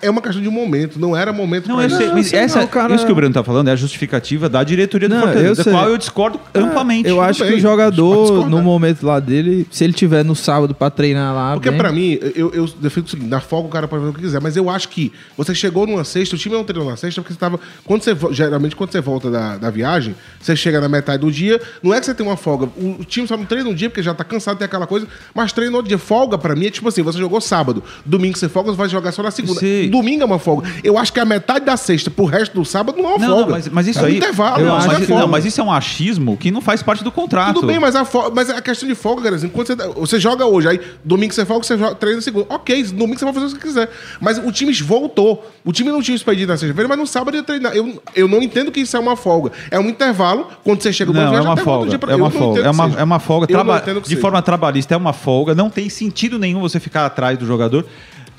é 0.02 0.10
uma 0.10 0.22
questão 0.22 0.42
de 0.42 0.50
momento, 0.50 1.00
não 1.00 1.16
era 1.16 1.34
momento 1.34 1.68
Não, 1.68 1.76
pra 1.76 1.86
eu 1.86 2.14
mas 2.14 2.34
essa, 2.34 2.62
não, 2.62 2.68
cara- 2.68 2.96
isso 2.96 3.06
que 3.06 3.12
o 3.12 3.16
Bruno 3.16 3.34
tá 3.34 3.44
falando 3.44 3.68
é 3.68 3.72
a 3.72 3.76
justificativa 3.76 4.48
da 4.48 4.64
diretoria 4.64 5.10
do 5.10 5.16
Não, 5.16 5.22
Fortaleza, 5.24 5.56
da 5.56 5.64
sei. 5.64 5.74
qual 5.74 5.90
eu 5.90 5.98
discordo 5.98 6.40
amplamente. 6.56 7.08
Eu 7.10 7.20
acho 7.22 7.42
bem, 7.44 7.52
que 7.52 7.58
o 7.58 7.60
jogador, 7.60 8.50
no 8.50 8.62
momento 8.62 9.06
lá 9.06 9.20
dele, 9.20 9.68
se 9.70 9.84
ele 9.84 9.94
tiver 9.94 10.24
no 10.24 10.36
sábado 10.36 10.74
pra 10.74 10.90
treinar 10.90 11.34
lá. 11.36 11.59
Porque 11.60 11.72
pra 11.78 11.92
mim, 11.92 12.18
eu, 12.36 12.52
eu 12.54 12.68
defendo 12.80 13.06
o 13.06 13.10
seguinte, 13.10 13.30
na 13.30 13.40
folga 13.40 13.68
o 13.68 13.72
cara 13.72 13.88
pode 13.88 14.02
fazer 14.02 14.12
o 14.12 14.16
que 14.16 14.22
quiser, 14.22 14.42
mas 14.42 14.56
eu 14.58 14.70
acho 14.70 14.90
que 14.90 15.12
você 15.38 15.54
chegou 15.54 15.86
numa 15.86 16.04
sexta, 16.04 16.36
o 16.36 16.40
time 16.40 16.56
não 16.56 16.64
treinou 16.64 16.90
na 16.90 16.98
sexta, 16.98 17.22
porque 17.22 17.34
você 17.34 17.40
tava. 17.40 17.60
Quando 17.86 18.04
você, 18.04 18.14
vo- 18.14 18.34
geralmente, 18.34 18.76
quando 18.76 18.92
você 18.92 19.02
volta 19.02 19.30
da, 19.30 19.58
da 19.58 19.70
viagem, 19.70 20.16
você 20.40 20.56
chega 20.56 20.80
na 20.82 20.88
metade 20.90 21.22
do 21.22 21.32
dia, 21.32 21.62
não 21.84 21.94
é 21.94 22.00
que 22.00 22.06
você 22.06 22.14
tem 22.14 22.26
uma 22.26 22.38
folga. 22.38 22.70
O, 22.78 23.04
time 23.06 23.28
só 23.28 23.36
não 23.38 23.46
treina 23.46 23.70
um 23.70 23.74
dia, 23.74 23.90
porque 23.90 24.02
já 24.04 24.14
tá 24.14 24.24
cansado, 24.24 24.58
tem 24.58 24.66
aquela 24.66 24.88
coisa, 24.88 25.08
mas 25.34 25.52
treina 25.52 25.76
outro 25.76 25.88
dia. 25.90 25.98
Folga 25.98 26.38
pra 26.38 26.56
mim 26.56 26.68
é 26.68 26.70
tipo 26.72 26.88
assim, 26.88 27.02
você 27.02 27.18
jogou 27.20 27.40
sábado, 27.42 27.84
domingo 28.06 28.38
você 28.38 28.48
folga, 28.50 28.72
você 28.72 28.78
vai 28.78 28.90
jogar 28.90 29.12
só 29.12 29.22
na 29.24 29.32
segunda. 29.32 29.60
Sei. 29.60 29.90
Domingo 29.90 30.24
é 30.24 30.26
uma 30.26 30.40
folga. 30.40 30.70
Eu 30.84 30.98
acho 30.98 31.12
que 31.12 31.20
a 31.20 31.26
metade 31.26 31.66
da 31.66 31.76
sexta 31.78 32.10
pro 32.10 32.26
resto 32.26 32.54
do 32.54 32.64
sábado 32.66 32.98
não 33.02 33.06
é 33.12 33.14
uma 33.16 33.20
Não, 33.20 33.28
folga. 33.28 33.42
não, 33.44 33.52
mas, 33.52 33.68
mas 33.70 33.88
isso 33.88 34.00
é 34.00 34.04
um 34.04 34.06
aí. 34.06 34.18
intervalo, 34.18 34.66
não, 34.66 34.76
mas, 34.78 35.10
é 35.10 35.14
não, 35.14 35.28
mas 35.28 35.46
isso 35.46 35.60
é 35.62 35.64
um 35.64 35.72
achismo 35.72 36.38
que 36.38 36.52
não 36.52 36.62
faz 36.62 36.82
parte 36.82 37.04
do 37.04 37.12
contrato. 37.12 37.56
Tudo 37.56 37.68
bem, 37.68 37.80
mas 37.80 37.96
a, 37.96 38.06
mas 38.34 38.50
a 38.50 38.62
questão 38.62 38.88
de 38.88 38.96
folga, 38.96 39.24
Garazinho, 39.24 39.52
quando 39.52 39.68
você, 39.68 39.76
você 39.76 40.20
joga 40.20 40.46
hoje, 40.46 40.68
aí 40.68 40.80
domingo 41.04 41.34
você 41.34 41.46
folga, 41.50 41.66
você 41.66 41.78
joga, 41.78 41.96
treina 41.96 42.22
segunda. 42.22 42.46
Ok, 42.50 42.84
domingo 42.84 43.20
você 43.20 43.26
vai 43.26 43.34
fazer 43.34 43.46
o 43.46 43.50
que 43.50 43.56
você 43.56 43.62
quiser. 43.68 43.90
Mas 44.22 44.38
o 44.38 44.52
time 44.52 44.72
voltou. 44.74 45.46
O 45.66 45.74
time 45.74 45.90
não 45.92 46.02
tinha 46.02 46.16
expedido 46.16 46.52
na 46.52 46.58
sexta-feira, 46.58 46.88
mas 46.88 46.98
no 46.98 47.06
sábado 47.06 47.36
ia 47.36 47.44
treinar. 47.44 47.76
Eu, 47.76 48.02
eu 48.16 48.28
não 48.28 48.42
entendo 48.42 48.72
que 48.72 48.80
isso 48.80 48.96
é 48.96 49.00
uma 49.00 49.16
folga. 49.18 49.52
É 49.70 49.78
um 49.80 49.90
intervalo, 49.90 50.48
quando 50.64 50.82
você 50.82 50.94
chega 50.94 51.12
Não, 51.12 51.36
é 51.36 51.42
uma 51.42 51.54
até 51.54 51.62
folga. 51.64 51.80
outro 51.80 51.90
dia 51.90 52.00
pra- 52.00 52.14
É 52.14 52.16
uma 52.16 52.30
folga. 52.32 52.60
É 52.60 52.64
que 52.64 52.70
uma, 52.70 53.00
é 53.00 53.04
uma 53.04 53.20
folga. 53.20 53.48
Traba- 53.48 53.82
que 53.82 53.94
de 54.02 54.08
seja. 54.08 54.22
forma 54.22 54.42
trabalhista, 54.42 54.94
é 54.94 54.98
uma 54.98 55.12
folga. 55.14 55.54
Não 55.54 55.70
tem 55.70 55.90
sentido 55.90 56.40
nenhum 56.40 56.62
você 56.62 56.80
ficar 56.80 57.06
atrás 57.06 57.38
do 57.38 57.46
jogador. 57.46 57.86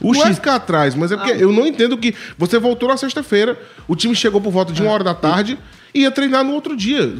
O 0.02 0.12
Não 0.14 0.22
é 0.22 0.28
X- 0.28 0.36
ficar 0.36 0.54
atrás, 0.54 0.94
mas 0.94 1.12
é 1.12 1.16
porque 1.16 1.32
eu 1.32 1.52
não 1.52 1.66
entendo 1.66 1.98
que 1.98 2.14
você 2.38 2.58
voltou 2.58 2.88
na 2.88 2.96
sexta-feira, 2.96 3.58
o 3.86 3.94
time 3.94 4.14
chegou 4.14 4.40
por 4.40 4.50
volta 4.50 4.72
de 4.72 4.80
uma 4.80 4.90
hora 4.90 5.04
da 5.04 5.12
tarde 5.12 5.58
e 5.92 6.00
ia 6.00 6.10
treinar 6.10 6.42
no 6.42 6.52
outro 6.54 6.74
dia. 6.74 7.12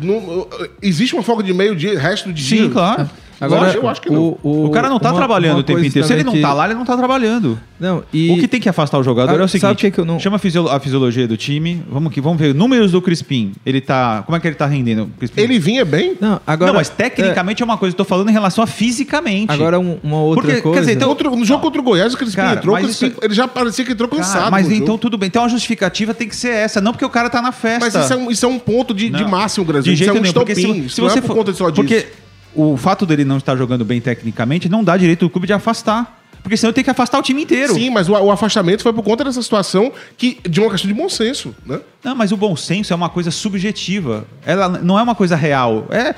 Existe 0.80 1.14
uma 1.14 1.22
folga 1.22 1.42
de 1.42 1.52
meio-dia, 1.52 1.98
resto 1.98 2.32
de 2.32 2.42
dia? 2.42 2.64
Sim, 2.64 2.70
claro. 2.70 3.10
Agora, 3.40 3.72
eu 3.72 3.88
acho 3.88 4.00
que 4.00 4.10
não. 4.10 4.36
O 4.42 4.70
cara 4.70 4.88
não 4.88 4.98
tá 4.98 5.10
uma- 5.10 5.16
trabalhando 5.18 5.54
uma 5.54 5.60
o 5.60 5.62
tempo 5.62 5.78
inteiro. 5.84 6.06
Se 6.06 6.12
ele 6.12 6.22
não 6.24 6.32
que- 6.32 6.40
tá 6.42 6.52
lá, 6.52 6.66
ele 6.66 6.74
não 6.74 6.84
tá 6.84 6.96
trabalhando. 6.96 7.58
Não, 7.78 8.02
e... 8.12 8.30
O 8.32 8.38
que 8.38 8.46
tem 8.46 8.60
que 8.60 8.68
afastar 8.68 8.98
o 8.98 9.02
jogador 9.02 9.38
Ah, 9.38 9.42
é 9.42 9.44
o 9.44 9.48
seguinte: 9.48 9.72
o 9.72 9.76
que 9.76 9.90
que 9.90 9.98
eu 10.00 10.04
não- 10.04 10.18
chama 10.20 10.36
a, 10.36 10.38
fisio- 10.38 10.68
a 10.68 10.78
fisiologia 10.78 11.26
do 11.26 11.36
time. 11.36 11.82
Vamos, 11.90 12.12
que, 12.12 12.20
vamos 12.20 12.38
ver. 12.38 12.54
Números 12.54 12.92
do 12.92 13.00
Crispim. 13.00 13.52
Ele 13.64 13.80
tá. 13.80 14.22
Como 14.26 14.36
é 14.36 14.40
que 14.40 14.46
ele 14.46 14.54
tá 14.56 14.66
rendendo? 14.66 15.04
o 15.04 15.06
Crispim? 15.18 15.40
Ele 15.40 15.58
vinha 15.58 15.84
bem. 15.84 16.14
Não, 16.20 16.40
agora... 16.46 16.72
não, 16.72 16.78
mas 16.78 16.88
tecnicamente 16.90 17.62
é, 17.62 17.64
uma 17.64 17.78
coisa. 17.78 17.94
Eu 17.94 17.96
tô 17.96 18.04
falando 18.04 18.28
em 18.28 18.32
relação 18.32 18.62
a 18.62 18.66
fisicamente. 18.66 19.50
é, 19.50 19.54
agora 19.54 19.80
um- 19.80 19.98
uma 20.02 20.20
outra 20.20 20.42
Porque, 20.42 20.56
quer 20.56 20.62
coisa... 20.62 20.80
dizer, 20.80 20.92
então- 20.92 21.08
Contra- 21.08 21.30
no 21.30 21.44
jogo 21.44 21.62
contra 21.62 21.80
o 21.80 21.84
Goiás, 21.84 22.12
o 22.12 22.16
Crispim 22.18 22.36
Cara, 22.36 22.58
entrou, 22.58 22.74
o 22.74 22.78
mas 22.78 22.84
Crispim- 22.86 23.06
isso- 23.06 23.18
ele 23.22 23.34
já 23.34 23.48
parecia 23.48 23.84
que 23.84 23.92
entrou 23.92 24.08
Cara, 24.08 24.22
cansado. 24.22 24.50
mas 24.50 24.68
no 24.68 24.74
então 24.74 24.86
jogo. 24.88 24.98
tudo 24.98 25.16
bem. 25.18 25.26
Então 25.28 25.44
a 25.44 25.48
justificativa 25.48 26.12
tem 26.12 26.28
que 26.28 26.36
ser 26.36 26.50
essa, 26.50 26.80
não 26.80 26.92
porque 26.92 27.04
o 27.04 27.10
cara 27.10 27.30
tá 27.30 27.40
na 27.40 27.52
festa. 27.52 27.80
Mas 27.80 27.94
isso 28.04 28.12
é, 28.12 28.16
um, 28.16 28.30
isso 28.30 28.44
é 28.44 28.48
um 28.48 28.58
ponto 28.58 28.92
de, 28.92 29.08
de 29.08 29.22
Não. 29.22 29.30
máximo, 29.30 29.64
Brasil. 29.64 29.84
De 29.84 29.90
Isso 29.94 29.98
jeito 30.04 30.10
é 30.10 30.12
um 30.12 30.22
nenhum, 30.22 30.26
estopim. 30.26 30.54
se, 30.54 30.60
Isso 30.86 30.94
se 30.96 31.00
não 31.00 31.08
você 31.08 31.18
é 31.18 31.22
por 31.22 31.28
for, 31.28 31.36
conta 31.36 31.52
só 31.54 31.70
disso. 31.70 31.82
porque 31.82 32.06
o 32.54 32.76
fato 32.76 33.06
dele 33.06 33.24
não 33.24 33.38
estar 33.38 33.56
jogando 33.56 33.84
bem 33.84 34.00
tecnicamente 34.00 34.68
não 34.68 34.82
dá 34.82 34.96
direito 34.96 35.20
do 35.20 35.30
clube 35.30 35.46
de 35.46 35.52
afastar. 35.52 36.18
Porque 36.42 36.56
senão 36.56 36.72
tem 36.72 36.82
que 36.82 36.90
afastar 36.90 37.18
o 37.18 37.22
time 37.22 37.42
inteiro. 37.42 37.74
Sim, 37.74 37.90
mas 37.90 38.08
o, 38.08 38.12
o 38.12 38.30
afastamento 38.30 38.82
foi 38.82 38.92
por 38.92 39.02
conta 39.02 39.24
dessa 39.24 39.42
situação 39.42 39.92
que, 40.16 40.38
de 40.48 40.58
uma 40.60 40.70
questão 40.70 40.88
de 40.88 40.94
bom 40.94 41.08
senso, 41.08 41.54
né? 41.66 41.80
Não, 42.02 42.14
mas 42.14 42.32
o 42.32 42.36
bom 42.36 42.56
senso 42.56 42.92
é 42.92 42.96
uma 42.96 43.10
coisa 43.10 43.30
subjetiva. 43.30 44.26
Ela 44.44 44.68
não 44.68 44.98
é 44.98 45.02
uma 45.02 45.14
coisa 45.14 45.36
real. 45.36 45.86
É, 45.90 46.14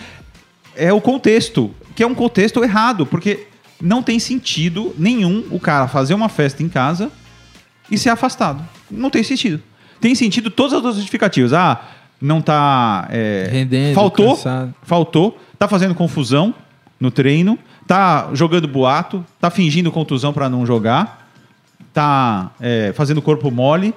é 0.76 0.92
o 0.92 1.00
contexto, 1.00 1.74
que 1.96 2.04
é 2.04 2.06
um 2.06 2.14
contexto 2.14 2.62
errado, 2.62 3.04
porque 3.04 3.48
não 3.80 4.00
tem 4.00 4.20
sentido 4.20 4.94
nenhum 4.96 5.44
o 5.50 5.58
cara 5.58 5.88
fazer 5.88 6.14
uma 6.14 6.28
festa 6.28 6.62
em 6.62 6.68
casa 6.68 7.10
e 7.90 7.98
ser 7.98 8.10
afastado. 8.10 8.66
Não 8.88 9.10
tem 9.10 9.24
sentido. 9.24 9.60
Tem 10.00 10.14
sentido 10.14 10.50
todas 10.50 10.72
as 10.72 10.76
outras 10.76 10.96
justificativas. 10.96 11.52
Ah, 11.52 11.82
não 12.20 12.40
tá. 12.40 13.08
é, 13.10 13.48
Rendendo, 13.50 13.94
faltou, 13.94 14.36
cansado. 14.36 14.74
faltou, 14.82 15.38
tá 15.62 15.68
fazendo 15.68 15.94
confusão 15.94 16.52
no 16.98 17.08
treino, 17.08 17.56
tá 17.86 18.30
jogando 18.32 18.66
boato, 18.66 19.24
tá 19.40 19.48
fingindo 19.48 19.92
contusão 19.92 20.32
para 20.32 20.48
não 20.48 20.66
jogar, 20.66 21.28
tá 21.94 22.50
é, 22.60 22.92
fazendo 22.96 23.22
corpo 23.22 23.48
mole, 23.48 23.94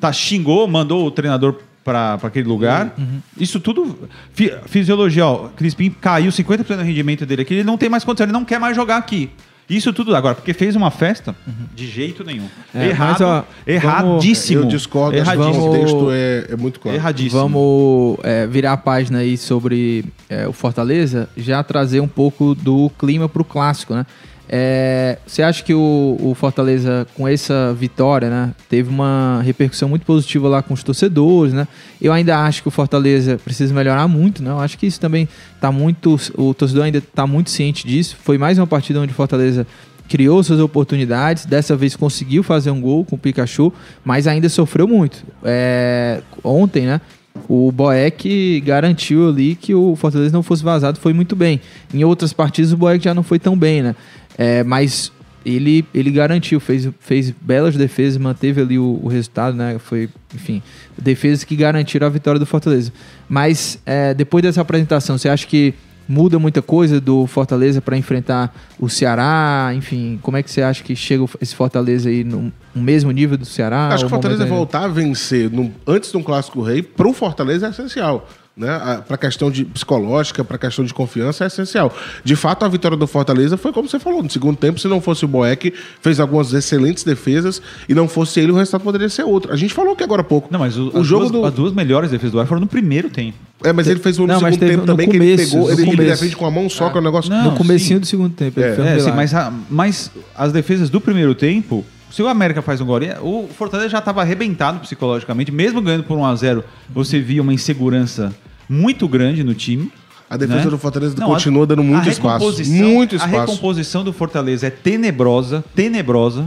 tá 0.00 0.12
xingou, 0.12 0.66
mandou 0.66 1.06
o 1.06 1.10
treinador 1.12 1.60
para 1.84 2.14
aquele 2.20 2.48
lugar. 2.48 2.92
Uhum. 2.98 3.20
Isso 3.38 3.60
tudo. 3.60 4.08
fi- 4.32 4.52
fisiologia, 4.66 5.24
ó. 5.26 5.48
Crispim 5.50 5.90
caiu 5.90 6.32
50% 6.32 6.64
do 6.76 6.82
rendimento 6.82 7.24
dele 7.24 7.42
aqui, 7.42 7.54
ele 7.54 7.62
não 7.62 7.78
tem 7.78 7.88
mais 7.88 8.02
condição, 8.02 8.24
ele 8.24 8.32
não 8.32 8.44
quer 8.44 8.58
mais 8.58 8.74
jogar 8.74 8.96
aqui. 8.96 9.30
Isso 9.68 9.92
tudo 9.92 10.14
agora, 10.14 10.34
porque 10.36 10.52
fez 10.54 10.76
uma 10.76 10.90
festa 10.92 11.34
de 11.74 11.86
jeito 11.88 12.22
nenhum. 12.22 12.44
Uhum. 12.74 12.80
É, 12.80 12.88
Errado, 12.88 13.10
mas, 13.10 13.20
ó, 13.20 13.44
erradíssimo. 13.66 14.62
Eu 14.62 14.66
discordo, 14.68 15.16
Erradíssimo. 15.16 15.48
o 15.50 15.52
Vamos- 15.52 15.66
contexto 15.92 16.10
é, 16.12 16.46
é 16.52 16.56
muito 16.56 16.78
claro. 16.80 16.96
Erradíssimo. 16.96 17.40
Vamos 17.40 18.18
é, 18.22 18.46
virar 18.46 18.74
a 18.74 18.76
página 18.76 19.18
aí 19.18 19.36
sobre 19.36 20.04
é, 20.28 20.46
o 20.46 20.52
Fortaleza, 20.52 21.28
já 21.36 21.62
trazer 21.64 22.00
um 22.00 22.06
pouco 22.08 22.54
do 22.54 22.90
clima 22.98 23.28
pro 23.28 23.44
clássico, 23.44 23.94
né? 23.94 24.06
É, 24.48 25.18
você 25.26 25.42
acha 25.42 25.62
que 25.62 25.74
o, 25.74 26.16
o 26.20 26.34
Fortaleza, 26.34 27.06
com 27.14 27.26
essa 27.26 27.74
vitória, 27.74 28.30
né, 28.30 28.54
teve 28.68 28.88
uma 28.88 29.40
repercussão 29.44 29.88
muito 29.88 30.06
positiva 30.06 30.48
lá 30.48 30.62
com 30.62 30.72
os 30.72 30.82
torcedores, 30.82 31.52
né? 31.52 31.66
Eu 32.00 32.12
ainda 32.12 32.38
acho 32.44 32.62
que 32.62 32.68
o 32.68 32.70
Fortaleza 32.70 33.38
precisa 33.42 33.74
melhorar 33.74 34.06
muito, 34.06 34.42
né? 34.42 34.50
Eu 34.50 34.60
acho 34.60 34.78
que 34.78 34.86
isso 34.86 35.00
também 35.00 35.28
tá 35.60 35.72
muito. 35.72 36.16
O 36.36 36.54
torcedor 36.54 36.84
ainda 36.84 37.00
tá 37.00 37.26
muito 37.26 37.50
ciente 37.50 37.86
disso. 37.86 38.16
Foi 38.22 38.38
mais 38.38 38.58
uma 38.58 38.66
partida 38.66 39.00
onde 39.00 39.12
o 39.12 39.16
Fortaleza 39.16 39.66
criou 40.08 40.42
suas 40.42 40.60
oportunidades, 40.60 41.46
dessa 41.46 41.76
vez 41.76 41.96
conseguiu 41.96 42.42
fazer 42.42 42.70
um 42.70 42.80
gol 42.80 43.04
com 43.04 43.16
o 43.16 43.18
Pikachu, 43.18 43.72
mas 44.04 44.28
ainda 44.28 44.48
sofreu 44.48 44.86
muito. 44.86 45.24
É, 45.42 46.20
ontem, 46.44 46.86
né? 46.86 47.00
O 47.48 47.70
Boeck 47.70 48.60
garantiu 48.60 49.28
ali 49.28 49.54
que 49.54 49.74
o 49.74 49.94
Fortaleza 49.94 50.32
não 50.32 50.42
fosse 50.42 50.64
vazado, 50.64 50.98
foi 50.98 51.12
muito 51.12 51.36
bem. 51.36 51.60
Em 51.92 52.02
outras 52.02 52.32
partidas 52.32 52.72
o 52.72 52.76
Boeck 52.76 53.04
já 53.04 53.12
não 53.12 53.22
foi 53.22 53.38
tão 53.38 53.56
bem, 53.56 53.82
né? 53.82 53.94
É, 54.36 54.62
mas 54.64 55.10
ele, 55.44 55.84
ele 55.94 56.10
garantiu, 56.10 56.58
fez, 56.60 56.88
fez 57.00 57.30
belas 57.30 57.76
defesas, 57.76 58.18
manteve 58.18 58.60
ali 58.60 58.78
o, 58.78 59.00
o 59.02 59.08
resultado, 59.08 59.56
né? 59.56 59.78
Foi, 59.78 60.08
enfim, 60.34 60.62
defesas 61.00 61.44
que 61.44 61.54
garantiram 61.56 62.06
a 62.06 62.10
vitória 62.10 62.38
do 62.38 62.46
Fortaleza. 62.46 62.92
Mas 63.28 63.78
é, 63.86 64.12
depois 64.12 64.42
dessa 64.42 64.60
apresentação, 64.60 65.16
você 65.16 65.28
acha 65.28 65.46
que 65.46 65.72
muda 66.08 66.38
muita 66.38 66.62
coisa 66.62 67.00
do 67.00 67.26
Fortaleza 67.26 67.80
para 67.80 67.96
enfrentar 67.96 68.54
o 68.78 68.88
Ceará? 68.88 69.72
Enfim, 69.74 70.18
como 70.22 70.36
é 70.36 70.42
que 70.42 70.50
você 70.50 70.62
acha 70.62 70.82
que 70.82 70.94
chega 70.94 71.24
esse 71.40 71.54
Fortaleza 71.54 72.08
aí 72.08 72.22
no, 72.24 72.52
no 72.74 72.82
mesmo 72.82 73.10
nível 73.10 73.36
do 73.38 73.44
Ceará? 73.44 73.88
Acho 73.88 74.04
que 74.04 74.06
o 74.06 74.10
Fortaleza 74.10 74.44
ainda- 74.44 74.54
voltar 74.54 74.84
a 74.84 74.88
vencer 74.88 75.50
no- 75.50 75.72
antes 75.86 76.10
de 76.10 76.16
um 76.16 76.22
clássico 76.22 76.60
rei, 76.62 76.82
para 76.82 77.08
o 77.08 77.12
Fortaleza 77.12 77.66
é 77.66 77.70
essencial. 77.70 78.28
Né? 78.56 78.68
Para 79.06 79.16
a 79.16 79.18
questão 79.18 79.50
de 79.50 79.66
psicológica, 79.66 80.42
para 80.42 80.56
a 80.56 80.58
questão 80.58 80.82
de 80.82 80.94
confiança 80.94 81.44
é 81.44 81.46
essencial. 81.46 81.94
De 82.24 82.34
fato, 82.34 82.64
a 82.64 82.68
vitória 82.68 82.96
do 82.96 83.06
Fortaleza 83.06 83.58
foi 83.58 83.70
como 83.70 83.86
você 83.86 83.98
falou. 83.98 84.22
No 84.22 84.30
segundo 84.30 84.56
tempo, 84.56 84.80
se 84.80 84.88
não 84.88 84.98
fosse 84.98 85.26
o 85.26 85.28
Boeck, 85.28 85.74
fez 86.00 86.18
algumas 86.18 86.54
excelentes 86.54 87.04
defesas 87.04 87.60
e 87.86 87.92
não 87.94 88.08
fosse 88.08 88.40
ele, 88.40 88.52
o 88.52 88.54
resultado 88.54 88.80
poderia 88.82 89.10
ser 89.10 89.24
outro. 89.24 89.52
A 89.52 89.56
gente 89.56 89.74
falou 89.74 89.94
que 89.94 90.02
agora 90.02 90.22
há 90.22 90.24
pouco. 90.24 90.48
Não, 90.50 90.58
mas 90.60 90.78
o, 90.78 90.90
o 90.94 91.00
as, 91.00 91.06
jogo 91.06 91.26
duas, 91.28 91.32
do. 91.32 91.44
as 91.44 91.52
duas 91.52 91.72
melhores 91.74 92.10
defesas 92.10 92.32
do 92.32 92.40
ar 92.40 92.46
foram 92.46 92.62
no 92.62 92.66
primeiro 92.66 93.10
tempo. 93.10 93.36
É, 93.62 93.74
mas 93.74 93.88
ele 93.88 94.00
fez 94.00 94.18
um 94.18 94.22
no 94.22 94.28
Não, 94.28 94.38
segundo 94.38 94.58
tempo 94.58 94.80
no 94.80 94.86
também, 94.86 95.06
que 95.08 95.18
começo, 95.18 95.42
ele 95.42 95.50
pegou, 95.50 95.70
ele, 95.72 95.90
ele 96.02 96.10
defende 96.10 96.36
com 96.36 96.46
a 96.46 96.50
mão 96.50 96.68
só, 96.70 96.88
que 96.88 96.96
é 96.96 97.00
um 97.00 97.04
negócio. 97.04 97.30
Não, 97.30 97.50
no 97.50 97.56
comecinho 97.58 97.96
sim. 97.96 98.00
do 98.00 98.06
segundo 98.06 98.32
tempo. 98.34 98.58
Ele 98.58 98.68
É, 98.88 98.96
É, 98.96 99.00
sim, 99.00 99.12
mas, 99.12 99.34
a- 99.34 99.52
mas 99.68 100.10
as 100.34 100.50
defesas 100.50 100.88
do 100.88 100.98
primeiro 101.00 101.34
tempo, 101.34 101.84
se 102.10 102.22
o 102.22 102.28
América 102.28 102.62
faz 102.62 102.80
um 102.80 102.86
gol, 102.86 103.00
o 103.22 103.48
Fortaleza 103.48 103.88
já 103.90 103.98
estava 103.98 104.20
arrebentado 104.22 104.80
psicologicamente, 104.80 105.50
mesmo 105.52 105.80
ganhando 105.82 106.04
por 106.04 106.16
1 106.16 106.24
a 106.24 106.34
0 106.34 106.64
você 106.88 107.20
via 107.20 107.42
uma 107.42 107.52
insegurança 107.52 108.34
muito 108.68 109.06
grande 109.08 109.42
no 109.44 109.54
time. 109.54 109.92
A 110.28 110.36
defesa 110.36 110.64
né? 110.64 110.70
do 110.70 110.78
Fortaleza 110.78 111.14
Não, 111.18 111.28
continua 111.28 111.62
a- 111.62 111.66
dando 111.66 111.84
muito 111.84 112.08
a 112.08 112.10
espaço. 112.10 112.64
Muito 112.64 113.14
A 113.14 113.16
espaço. 113.18 113.34
recomposição 113.52 114.02
do 114.02 114.12
Fortaleza 114.12 114.66
é 114.66 114.70
tenebrosa, 114.70 115.64
tenebrosa. 115.74 116.46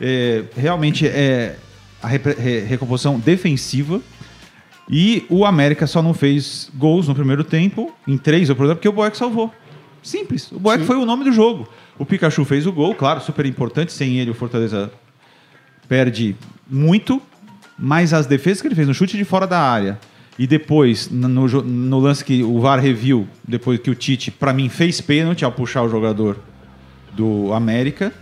É, 0.00 0.44
realmente 0.56 1.06
é 1.06 1.56
a 2.00 2.06
repre- 2.06 2.34
re- 2.38 2.60
recomposição 2.60 3.18
defensiva. 3.18 4.00
E 4.90 5.26
o 5.28 5.44
América 5.44 5.86
só 5.86 6.00
não 6.00 6.14
fez 6.14 6.70
gols 6.74 7.08
no 7.08 7.14
primeiro 7.14 7.44
tempo, 7.44 7.92
em 8.06 8.16
três, 8.16 8.50
porque 8.52 8.88
o 8.88 8.92
Boeck 8.92 9.16
salvou. 9.18 9.52
Simples. 10.02 10.50
O 10.52 10.58
Boeck 10.58 10.84
foi 10.84 10.96
o 10.96 11.04
nome 11.04 11.24
do 11.24 11.32
jogo. 11.32 11.68
O 11.98 12.06
Pikachu 12.06 12.44
fez 12.44 12.66
o 12.66 12.72
gol, 12.72 12.94
claro, 12.94 13.20
super 13.20 13.44
importante. 13.46 13.92
Sem 13.92 14.18
ele, 14.18 14.30
o 14.30 14.34
Fortaleza 14.34 14.90
perde 15.88 16.36
muito. 16.68 17.20
Mas 17.78 18.12
as 18.12 18.26
defesas 18.26 18.60
que 18.60 18.68
ele 18.68 18.74
fez 18.74 18.88
no 18.88 18.94
chute 18.94 19.16
de 19.16 19.24
fora 19.24 19.46
da 19.46 19.60
área 19.60 19.98
e 20.38 20.46
depois, 20.46 21.10
no, 21.10 21.28
no 21.28 21.98
lance 21.98 22.24
que 22.24 22.42
o 22.44 22.60
VAR 22.60 22.78
reviu, 22.78 23.26
depois 23.46 23.80
que 23.80 23.90
o 23.90 23.94
Tite, 23.94 24.30
pra 24.30 24.52
mim, 24.52 24.68
fez 24.68 25.00
pênalti 25.00 25.44
ao 25.44 25.50
puxar 25.50 25.82
o 25.82 25.88
jogador 25.88 26.38
do 27.12 27.52
América, 27.52 28.12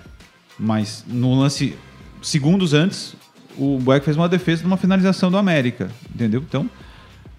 mas 0.58 1.04
no 1.06 1.38
lance 1.38 1.74
segundos 2.22 2.72
antes, 2.72 3.14
o 3.58 3.78
Boeck 3.78 4.04
fez 4.04 4.16
uma 4.16 4.28
defesa 4.28 4.62
de 4.62 4.66
uma 4.66 4.78
finalização 4.78 5.30
do 5.30 5.36
América, 5.36 5.90
entendeu? 6.14 6.42
Então, 6.46 6.68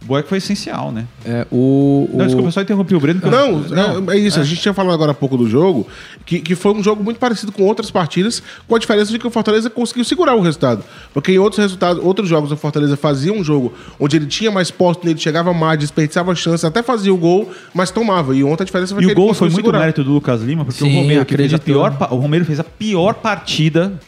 Boeck 0.05 0.29
foi 0.29 0.37
essencial, 0.37 0.91
né? 0.91 1.05
É, 1.25 1.45
o, 1.51 2.07
Não, 2.13 2.19
o- 2.23 2.25
desculpa, 2.27 2.47
eu 2.47 2.51
só 2.51 2.61
interrompi 2.61 2.95
o 2.95 2.99
Breno. 2.99 3.19
porque 3.19 3.35
eu- 3.35 3.69
Não, 3.75 4.11
é, 4.11 4.15
é 4.15 4.19
isso. 4.19 4.39
A 4.39 4.43
gente 4.43 4.61
tinha 4.61 4.73
falado 4.73 4.93
agora 4.93 5.11
há 5.11 5.13
pouco 5.13 5.35
do 5.35 5.49
jogo, 5.49 5.85
que, 6.25 6.39
que 6.39 6.55
foi 6.55 6.71
um 6.73 6.81
jogo 6.81 7.03
muito 7.03 7.19
parecido 7.19 7.51
com 7.51 7.63
outras 7.63 7.91
partidas, 7.91 8.41
com 8.67 8.75
a 8.75 8.79
diferença 8.79 9.11
de 9.11 9.19
que 9.19 9.27
o 9.27 9.29
Fortaleza 9.29 9.69
conseguiu 9.69 10.05
segurar 10.05 10.35
o 10.35 10.39
resultado. 10.41 10.83
Porque 11.13 11.33
em 11.33 11.39
outros 11.39 11.57
resultados, 11.59 12.01
outros 12.01 12.29
jogos, 12.29 12.51
o 12.51 12.55
Fortaleza 12.55 12.95
fazia 12.95 13.33
um 13.33 13.43
jogo 13.43 13.73
onde 13.99 14.15
ele 14.15 14.27
tinha 14.27 14.49
mais 14.51 14.71
posse 14.71 14.99
nele, 15.03 15.19
chegava 15.19 15.51
mais, 15.53 15.77
desperdiçava 15.79 16.33
chance, 16.35 16.65
até 16.65 16.81
fazia 16.81 17.13
o 17.13 17.17
gol, 17.17 17.51
mas 17.73 17.91
tomava. 17.91 18.33
E 18.35 18.43
ontem 18.45 18.63
a 18.63 18.65
diferença 18.65 18.93
foi 18.93 19.03
E 19.03 19.07
que 19.07 19.11
o 19.11 19.13
ele 19.13 19.19
gol 19.19 19.33
foi 19.33 19.47
muito 19.49 19.57
segurar. 19.57 19.79
mérito 19.79 20.03
do 20.05 20.13
Lucas 20.13 20.41
Lima, 20.41 20.63
porque 20.63 20.79
Sim, 20.79 20.95
o 20.95 21.01
Romero 21.01 21.25
que 21.25 21.35
fez 21.35 21.53
a 21.53 21.59
pior, 21.59 21.97
o 22.11 22.15
Romero 22.15 22.45
fez 22.45 22.59
a 22.59 22.63
pior 22.63 23.15
partida 23.15 23.99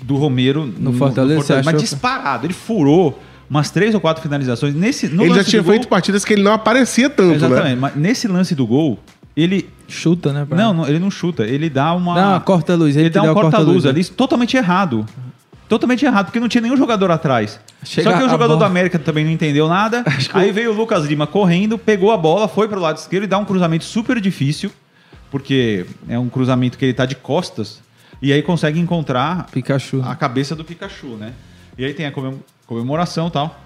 do 0.00 0.16
Romero 0.16 0.72
no, 0.78 0.92
Fortaleza, 0.92 1.40
você 1.40 1.54
mas 1.54 1.66
achou 1.66 1.78
que- 1.80 1.84
disparado, 1.86 2.46
ele 2.46 2.52
furou 2.54 3.18
umas 3.52 3.70
três 3.70 3.94
ou 3.94 4.00
quatro 4.00 4.22
finalizações 4.22 4.74
nesse 4.74 5.08
no 5.08 5.22
Ele 5.22 5.30
já 5.30 5.36
lance 5.36 5.50
tinha 5.50 5.62
do 5.62 5.66
gol- 5.66 5.72
feito 5.74 5.88
partidas 5.88 6.24
que 6.24 6.32
ele 6.32 6.42
não 6.42 6.52
aparecia 6.54 7.10
tanto, 7.10 7.34
Exatamente, 7.34 7.68
né? 7.74 7.76
mas 7.78 7.94
nesse 7.94 8.26
lance 8.26 8.54
do 8.54 8.66
gol, 8.66 8.98
ele 9.36 9.68
chuta, 9.86 10.32
né? 10.32 10.46
não, 10.50 10.72
não, 10.72 10.88
ele 10.88 10.98
não 10.98 11.10
chuta, 11.10 11.44
ele 11.44 11.68
dá 11.68 11.92
uma 11.94 12.14
Não, 12.32 12.40
corta 12.40 12.72
a 12.72 12.76
luz. 12.76 12.96
Ele, 12.96 13.04
ele 13.06 13.10
dá 13.10 13.22
um 13.22 13.30
o 13.30 13.34
corta-luz 13.34 13.84
né? 13.84 13.90
ali 13.90 14.04
totalmente 14.04 14.56
errado. 14.56 15.04
Totalmente 15.68 16.04
errado, 16.04 16.26
porque 16.26 16.38
não 16.40 16.48
tinha 16.48 16.60
nenhum 16.60 16.76
jogador 16.76 17.10
atrás. 17.10 17.58
Chega 17.82 18.10
Só 18.10 18.16
que 18.16 18.22
o 18.22 18.26
a 18.26 18.28
jogador 18.28 18.54
bola. 18.54 18.58
do 18.58 18.64
América 18.70 18.98
também 18.98 19.24
não 19.24 19.30
entendeu 19.30 19.68
nada. 19.68 20.04
Aí 20.34 20.52
veio 20.52 20.70
o 20.70 20.74
Lucas 20.74 21.04
Lima 21.06 21.26
correndo, 21.26 21.78
pegou 21.78 22.10
a 22.12 22.16
bola, 22.16 22.46
foi 22.48 22.68
pro 22.68 22.78
lado 22.80 22.96
esquerdo 22.98 23.24
e 23.24 23.26
dá 23.26 23.38
um 23.38 23.44
cruzamento 23.44 23.84
super 23.84 24.20
difícil 24.20 24.70
porque 25.30 25.86
é 26.08 26.18
um 26.18 26.28
cruzamento 26.28 26.76
que 26.76 26.84
ele 26.84 26.92
tá 26.94 27.06
de 27.06 27.14
costas, 27.14 27.80
e 28.20 28.32
aí 28.32 28.42
consegue 28.42 28.78
encontrar 28.78 29.46
Pikachu. 29.50 30.02
a 30.04 30.14
cabeça 30.14 30.54
do 30.54 30.62
Pikachu, 30.64 31.16
né? 31.18 31.32
E 31.78 31.84
aí 31.86 31.94
tem 31.94 32.04
a 32.06 32.12
comem- 32.12 32.38
comemoração 32.74 33.28
e 33.28 33.30
tal. 33.30 33.58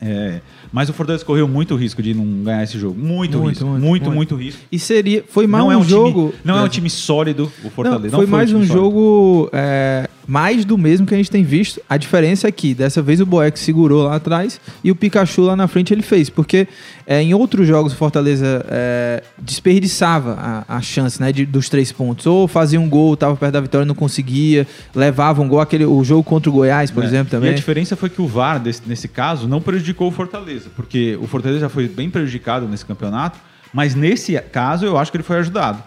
É, 0.00 0.40
mas 0.72 0.88
o 0.88 0.92
Fortaleza 0.92 1.24
correu 1.24 1.48
muito 1.48 1.74
risco 1.74 2.00
de 2.00 2.14
não 2.14 2.44
ganhar 2.44 2.62
esse 2.62 2.78
jogo. 2.78 2.96
Muito, 2.96 3.36
Muito, 3.38 3.48
risco. 3.48 3.64
muito, 3.66 3.80
Muito, 3.84 4.04
muito, 4.04 4.14
muito. 4.14 4.36
risco. 4.36 4.60
E 4.70 4.78
seria. 4.78 5.24
Foi 5.28 5.46
mais 5.48 5.64
não 5.64 5.70
um, 5.70 5.72
é 5.72 5.76
um 5.76 5.82
jogo. 5.82 6.28
time, 6.28 6.40
não 6.44 6.56
é 6.58 6.62
um 6.62 6.68
time 6.68 6.88
sólido 6.88 7.50
o 7.64 7.70
Fortaleza. 7.70 8.04
Não, 8.12 8.18
foi 8.18 8.26
Não 8.26 8.30
mais 8.30 8.50
um 8.52 8.58
sólido. 8.64 8.72
jogo 8.72 9.50
é, 9.52 10.08
mais 10.30 10.62
do 10.66 10.76
mesmo 10.76 11.06
que 11.06 11.14
a 11.14 11.16
gente 11.16 11.30
tem 11.30 11.42
visto. 11.42 11.80
A 11.88 11.96
diferença 11.96 12.46
é 12.46 12.52
que 12.52 12.74
dessa 12.74 13.00
vez 13.00 13.18
o 13.18 13.24
Boeck 13.24 13.58
segurou 13.58 14.04
lá 14.04 14.16
atrás 14.16 14.60
e 14.84 14.90
o 14.90 14.94
Pikachu 14.94 15.40
lá 15.40 15.56
na 15.56 15.66
frente 15.66 15.94
ele 15.94 16.02
fez. 16.02 16.28
Porque 16.28 16.68
é, 17.06 17.22
em 17.22 17.32
outros 17.32 17.66
jogos 17.66 17.94
o 17.94 17.96
Fortaleza 17.96 18.62
é, 18.68 19.22
desperdiçava 19.38 20.64
a, 20.68 20.76
a 20.76 20.80
chance 20.82 21.18
né, 21.20 21.32
de- 21.32 21.46
dos 21.46 21.68
três 21.70 21.90
pontos. 21.90 22.26
Ou 22.26 22.46
fazia 22.46 22.78
um 22.80 22.88
gol, 22.88 23.16
tava 23.16 23.34
perto 23.36 23.54
da 23.54 23.60
vitória, 23.60 23.86
não 23.86 23.94
conseguia, 23.94 24.66
levava 24.94 25.40
um 25.40 25.48
gol. 25.48 25.60
Aquele, 25.60 25.86
o 25.86 26.04
jogo 26.04 26.22
contra 26.22 26.50
o 26.50 26.52
Goiás, 26.52 26.90
por 26.90 27.02
É. 27.02 27.06
exemplo, 27.06 27.28
E 27.32 27.36
a 27.36 27.40
também. 27.40 27.54
diferença 27.54 27.96
foi 27.96 28.10
que 28.10 28.20
o 28.20 28.26
VAR, 28.26 28.60
desse- 28.60 28.82
nesse 28.86 29.08
caso, 29.08 29.48
não 29.48 29.60
prejudicou 29.62 30.08
o 30.08 30.10
Fortaleza, 30.10 30.68
porque 30.76 31.18
o 31.22 31.26
Fortaleza 31.26 31.60
já 31.60 31.68
foi 31.70 31.88
bem 31.88 32.10
prejudicado 32.10 32.68
nesse 32.68 32.84
campeonato, 32.84 33.38
mas 33.72 33.94
nesse 33.94 34.38
caso 34.40 34.84
eu 34.84 34.98
acho 34.98 35.10
que 35.10 35.16
ele 35.16 35.24
foi 35.24 35.38
ajudado. 35.38 35.82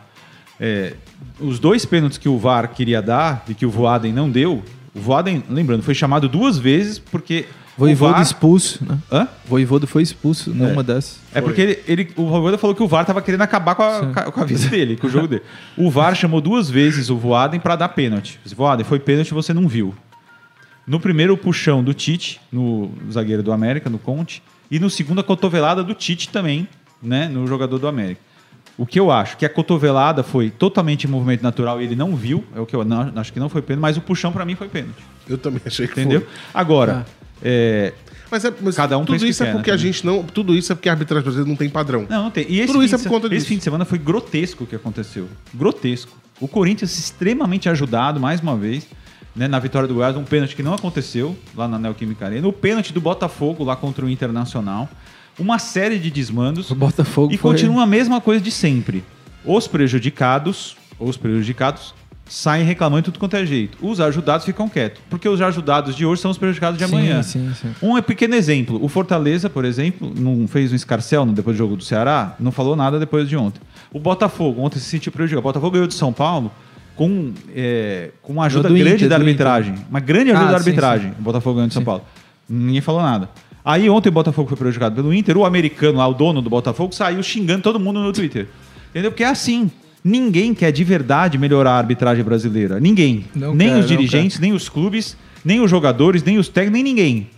É, 0.63 0.93
os 1.39 1.58
dois 1.58 1.86
pênaltis 1.86 2.19
que 2.19 2.30
o 2.30 2.38
VAR 2.38 2.67
queria 2.69 3.02
dar 3.02 3.43
e 3.50 3.56
que 3.56 3.65
o 3.65 3.69
Voaden 3.71 4.13
não 4.13 4.30
deu, 4.30 4.63
o 4.93 5.00
Voaden, 5.00 5.43
lembrando, 5.50 5.82
foi 5.82 5.95
chamado 5.95 6.30
duas 6.30 6.60
vezes 6.60 7.00
porque 7.00 7.45
o 7.76 7.80
Voivoda 7.80 8.13
VAR... 8.13 8.21
expulso, 8.21 8.86
né? 8.86 9.00
Hã? 9.12 9.28
Voivoda 9.45 9.88
foi 9.88 10.04
expulso 10.04 10.52
numa 10.54 10.84
dessas. 10.84 11.17
É 11.34 11.41
porque 11.41 11.62
ele, 11.62 11.80
ele- 11.88 12.12
o 12.15 12.28
Voivoda 12.28 12.58
falou 12.60 12.76
que 12.76 12.84
o 12.84 12.88
VAR 12.88 13.02
estava 13.02 13.21
querendo 13.24 13.41
acabar 13.41 13.74
com 13.74 13.82
a, 13.82 14.32
com 14.32 14.41
a- 14.41 14.45
vida 14.45 14.67
dele, 14.69 14.97
com 14.97 15.08
o 15.08 15.10
jogo 15.10 15.28
dele. 15.28 15.41
O 15.76 15.89
VAR 15.89 16.13
chamou 16.15 16.39
duas 16.39 16.69
vezes 16.69 17.10
o 17.10 17.17
Voaden 17.17 17.60
para 17.60 17.76
dar 17.76 17.89
pênalti. 17.89 18.39
Voaden, 18.56 18.86
foi 18.86 19.00
pênalti 19.00 19.34
você 19.34 19.54
não 19.54 19.67
viu. 19.67 19.95
No 20.86 21.00
primeiro, 21.00 21.34
o 21.34 21.38
puxão 21.38 21.84
do 21.84 21.93
Tite, 21.93 22.39
no 22.52 22.91
zagueiro 23.12 23.41
do 23.41 23.52
América, 23.52 23.89
no 23.89 23.97
Conte. 23.97 24.43
E 24.69 24.80
no 24.80 24.89
segundo, 24.89 25.21
a 25.21 25.24
cotovelada 25.24 25.84
do 25.84 25.93
Tite 25.93 26.30
também, 26.30 26.67
né, 27.02 27.28
no 27.30 27.47
jogador 27.47 27.78
do 27.80 27.88
América. 27.88 28.21
O 28.82 28.86
que 28.86 29.00
eu 29.00 29.12
acho 29.12 29.38
que 29.38 29.46
a 29.46 29.50
cotovelada 29.50 30.24
foi 30.24 30.50
totalmente 30.50 31.06
em 31.06 31.08
movimento 31.10 31.44
natural 31.44 31.80
e 31.80 31.84
ele 31.86 31.96
não 31.96 32.15
viu, 32.15 32.44
é 32.56 32.60
o 32.60 32.65
que 32.65 32.76
eu 32.76 32.84
não, 32.84 33.12
acho 33.15 33.32
que 33.32 33.39
não 33.39 33.48
foi 33.48 33.62
pênalti, 33.62 33.82
mas 33.82 33.98
o 33.98 34.02
puxão 34.02 34.32
para 34.32 34.44
mim 34.44 34.56
foi 34.56 34.67
pênalti. 34.70 35.04
Eu 35.30 35.38
também 35.38 35.62
achei 35.63 35.86
que 35.88 35.94
Entendeu? 36.00 36.22
foi. 36.22 36.30
Agora, 36.52 37.06
é, 37.44 37.94
Mas, 38.32 38.44
é, 38.44 38.52
mas 38.60 38.76
Cada 38.76 38.98
um 38.98 39.06
tudo 39.06 39.24
isso 39.26 39.44
é 39.44 39.52
porque 39.52 39.70
né, 39.70 39.76
a 39.76 39.78
gente 39.78 40.04
não. 40.06 40.24
Tudo 40.24 40.56
isso 40.56 40.72
é 40.72 40.76
porque 40.76 40.89
a 40.89 40.94
arbitragem 40.94 41.22
brasileira 41.24 41.48
não 41.50 41.56
tem 41.58 41.70
padrão. 41.70 42.08
Não, 42.10 42.24
não 42.24 42.32
tem. 42.32 42.46
E 42.50 42.58
esse, 42.60 42.67
Tudo 42.67 42.80
fim, 42.80 42.86
isso 42.86 42.96
é 42.96 42.98
de 42.98 43.04
por 43.04 43.10
se- 43.10 43.13
conta 43.13 43.28
esse 43.28 43.36
disso. 43.36 43.48
fim 43.50 43.58
de 43.58 43.63
semana 43.63 43.86
foi 43.86 44.00
grotesco 44.00 44.63
o 44.63 44.67
que 44.67 44.76
aconteceu. 44.76 45.28
Grotesco. 45.54 46.12
O 46.39 46.48
Corinthians 46.48 46.98
extremamente 46.98 47.70
ajudado, 47.70 48.20
mais 48.20 48.39
uma 48.41 48.56
vez, 48.58 48.88
né, 49.36 49.48
na 49.48 49.60
vitória 49.60 49.88
do 49.88 49.94
Goiás, 49.94 50.15
um 50.17 50.24
pênalti 50.24 50.56
que 50.56 50.63
não 50.63 50.74
aconteceu 50.74 51.38
lá 51.56 51.67
na 51.67 51.78
Neoquímica 51.78 52.26
Arena. 52.26 52.48
O 52.48 52.54
pênalti 52.54 52.91
do 52.94 53.00
Botafogo 53.02 53.63
lá 53.63 53.76
contra 53.76 54.04
o 54.06 54.10
Internacional. 54.10 54.89
Uma 55.39 55.58
série 55.60 55.98
de 55.98 56.12
desmandos. 56.12 56.70
O 56.72 56.76
Botafogo 56.76 57.34
E 57.34 57.38
foi- 57.38 57.52
continua 57.52 57.84
a 57.84 57.88
mesma 57.88 58.20
coisa 58.22 58.44
de 58.44 58.52
sempre. 58.52 59.04
Os 59.46 59.67
prejudicados, 59.67 60.76
os 61.00 61.17
prejudicados, 61.17 61.94
saem 62.28 62.63
reclamando 62.63 63.02
de 63.02 63.06
tudo 63.06 63.20
quanto 63.20 63.36
é 63.36 63.46
jeito. 63.46 63.78
Os 63.82 64.00
ajudados 64.00 64.46
ficam 64.46 64.70
quietos. 64.70 65.02
Porque 65.10 65.28
os 65.28 65.41
ajudados 65.41 65.96
de 65.96 66.06
hoje 66.06 66.22
são 66.22 66.32
os 66.32 66.38
prejudicados 66.38 66.78
de 66.80 66.86
Sim, 66.86 66.94
amanhã. 66.96 67.24
sim, 67.24 67.52
sim. 67.60 67.74
Um 67.82 68.02
pequeno 68.02 68.36
exemplo. 68.36 68.80
O 68.82 68.88
Fortaleza, 68.88 69.50
por 69.50 69.65
exemplo, 69.65 70.13
não 70.15 70.48
fez 70.48 70.72
um 70.72 70.76
escarcel 70.76 71.26
depois 71.26 71.56
do 71.56 71.58
jogo 71.58 71.76
do 71.76 71.84
Ceará, 71.84 72.36
não 72.39 72.52
falou 72.52 72.76
nada 72.76 73.00
depois 73.00 73.28
de 73.28 73.36
ontem. 73.36 73.60
O 73.91 74.00
Botafogo, 74.00 74.62
ontem 74.62 74.80
se 74.80 74.86
sentiu 74.86 75.12
prejudicado. 75.12 75.39
O 75.39 75.44
Botafogo 75.44 75.72
ganhou 75.72 75.88
de 75.88 75.94
São 75.96 76.13
Paulo 76.13 76.52
com, 76.96 77.34
é, 77.54 78.12
com 78.22 78.32
uma 78.34 78.46
ajuda 78.46 78.70
grande 78.70 78.94
Inter, 78.96 79.10
da 79.10 79.15
arbitragem. 79.17 79.76
Uma 79.89 80.00
grande 80.00 80.32
ajuda 80.32 80.48
Ah, 80.48 80.52
da 80.52 80.58
arbitragem. 80.58 81.12
O 81.20 81.22
Botafogo 81.22 81.56
ganhou 81.56 81.67
de 81.67 81.74
São 81.74 81.84
Paulo. 81.84 82.04
Ninguém 82.48 82.80
falou 82.82 83.02
nada. 83.02 83.30
Aí 83.63 83.89
ontem 83.89 84.10
o 84.10 84.12
Botafogo 84.12 84.47
foi 84.50 84.58
prejudicado 84.58 84.95
pelo 84.95 85.13
Inter. 85.13 85.38
O 85.38 85.45
americano 85.45 85.97
lá, 86.00 86.08
o 86.08 86.13
dono 86.13 86.41
do 86.41 86.50
Botafogo, 86.50 86.93
saiu 86.93 87.21
xingando 87.21 87.62
todo 87.63 87.80
mundo 87.80 88.00
no 88.00 88.12
Twitter. 88.12 88.47
Entendeu? 88.89 89.12
Porque 89.12 89.24
é 89.24 89.28
assim. 89.28 89.69
Ninguém 90.04 90.54
quer 90.56 90.71
de 90.71 90.84
verdade 90.84 91.38
melhorar 91.38 91.74
a 91.74 91.78
arbitragem 91.78 92.24
brasileira. 92.24 92.80
Ninguém. 92.80 93.26
Não 93.36 93.54
nem 93.54 93.69
quer, 93.69 93.80
os 93.80 93.88
dirigentes, 93.88 94.39
nem 94.39 94.52
os 94.52 94.67
clubes, 94.67 95.15
nem 95.45 95.60
os 95.62 95.69
jogadores, 95.69 96.24
nem 96.24 96.39
os 96.39 96.47
técnicos, 96.47 96.74
nem 96.74 96.84
ninguém. 96.84 97.30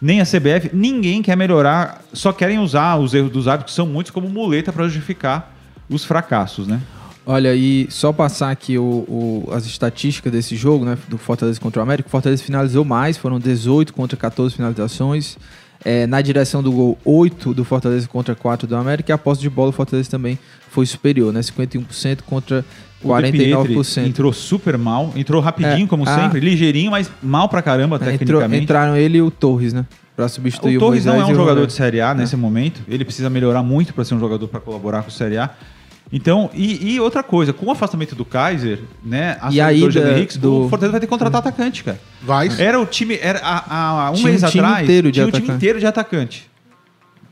Nem 0.00 0.20
a 0.20 0.24
CBF, 0.24 0.70
ninguém 0.72 1.20
quer 1.22 1.36
melhorar, 1.36 2.02
só 2.12 2.32
querem 2.32 2.58
usar 2.58 2.96
os 2.96 3.12
erros 3.14 3.30
dos 3.30 3.46
árbitros, 3.48 3.72
que 3.72 3.76
são 3.76 3.86
muitos, 3.86 4.10
como 4.12 4.28
muleta 4.28 4.72
para 4.72 4.84
justificar 4.84 5.54
os 5.90 6.04
fracassos, 6.04 6.66
né? 6.66 6.80
Olha, 7.24 7.54
e 7.54 7.86
só 7.90 8.12
passar 8.12 8.50
aqui 8.50 8.78
o, 8.78 8.82
o- 8.84 9.48
as 9.52 9.66
estatísticas 9.66 10.32
desse 10.32 10.54
jogo, 10.56 10.84
né? 10.84 10.96
Do 11.08 11.18
Fortaleza 11.18 11.58
contra 11.60 11.80
o 11.80 11.82
América. 11.82 12.08
O 12.08 12.10
Fortaleza 12.10 12.42
finalizou 12.42 12.84
mais, 12.84 13.16
foram 13.18 13.38
18 13.38 13.92
contra 13.92 14.16
14 14.16 14.54
finalizações. 14.54 15.36
É, 15.84 16.06
na 16.06 16.20
direção 16.20 16.62
do 16.62 16.72
gol, 16.72 16.98
8 17.04 17.54
do 17.54 17.64
Fortaleza 17.64 18.08
contra 18.08 18.34
4 18.34 18.66
do 18.66 18.74
América. 18.76 19.12
E 19.12 19.14
a 19.14 19.18
posse 19.18 19.40
de 19.40 19.48
bola 19.50 19.70
do 19.70 19.74
Fortaleza 19.76 20.10
também 20.10 20.38
foi 20.68 20.84
superior, 20.86 21.32
né? 21.32 21.40
51% 21.42 22.22
contra 22.26 22.64
O 23.02 23.14
De 23.20 23.30
Pietri 23.30 23.50
49%. 23.52 24.06
entrou 24.06 24.32
super 24.32 24.76
mal, 24.78 25.12
entrou 25.14 25.40
rapidinho, 25.40 25.84
É, 25.84 25.86
como 25.86 26.02
a- 26.08 26.14
sempre, 26.14 26.40
ligeirinho, 26.40 26.90
mas 26.90 27.10
mal 27.22 27.48
pra 27.48 27.62
caramba, 27.62 27.96
É, 27.96 27.98
entrou- 27.98 28.18
tecnicamente. 28.18 28.64
entraram 28.64 28.96
ele 28.96 29.18
e 29.18 29.22
o 29.22 29.30
Torres, 29.30 29.72
né? 29.72 29.84
Pra 30.16 30.28
substituir 30.28 30.74
O 30.74 30.78
o, 30.78 30.80
Torres 30.80 31.04
não 31.04 31.20
é 31.20 31.24
um 31.26 31.30
o 31.30 31.34
jogador 31.34 31.66
de 31.66 31.72
Série 31.74 32.00
A 32.00 32.14
nesse 32.14 32.36
momento. 32.36 32.80
Ele 32.88 33.04
precisa 33.04 33.28
melhorar 33.28 33.62
muito 33.62 33.92
para 33.92 34.02
ser 34.02 34.14
um 34.14 34.18
jogador 34.18 34.48
para 34.48 34.60
colaborar 34.60 35.02
com 35.02 35.08
o 35.08 35.12
Série 35.12 35.36
A. 35.36 35.50
Então, 36.12 36.48
e, 36.54 36.94
e 36.94 37.00
outra 37.00 37.22
coisa, 37.22 37.52
com 37.52 37.66
o 37.66 37.70
afastamento 37.70 38.14
do 38.14 38.24
Kaiser, 38.24 38.80
né? 39.04 39.36
A 39.40 39.50
E 39.50 39.60
aí 39.60 39.80
do 39.80 40.38
do- 40.40 40.66
o 40.66 40.68
Fortaleza 40.68 40.92
vai 40.92 41.00
ter 41.00 41.06
que 41.06 41.10
contratar 41.10 41.40
atacante, 41.40 41.82
cara. 41.82 42.00
Vai. 42.22 42.48
Era 42.58 42.80
o 42.80 42.86
time, 42.86 43.18
era 43.20 43.40
há, 43.40 44.06
há 44.06 44.10
um 44.10 44.14
Tinha 44.14 44.26
um 44.28 44.30
mês 44.30 44.50
time 44.50 44.64
atrás, 44.64 44.84
inteiro 44.84 45.08
de 45.08 45.12
tinha 45.14 45.26
o 45.26 45.30
time 45.32 45.38
atacante. 45.44 45.56
inteiro 45.56 45.80
de 45.80 45.86
atacante. 45.86 46.50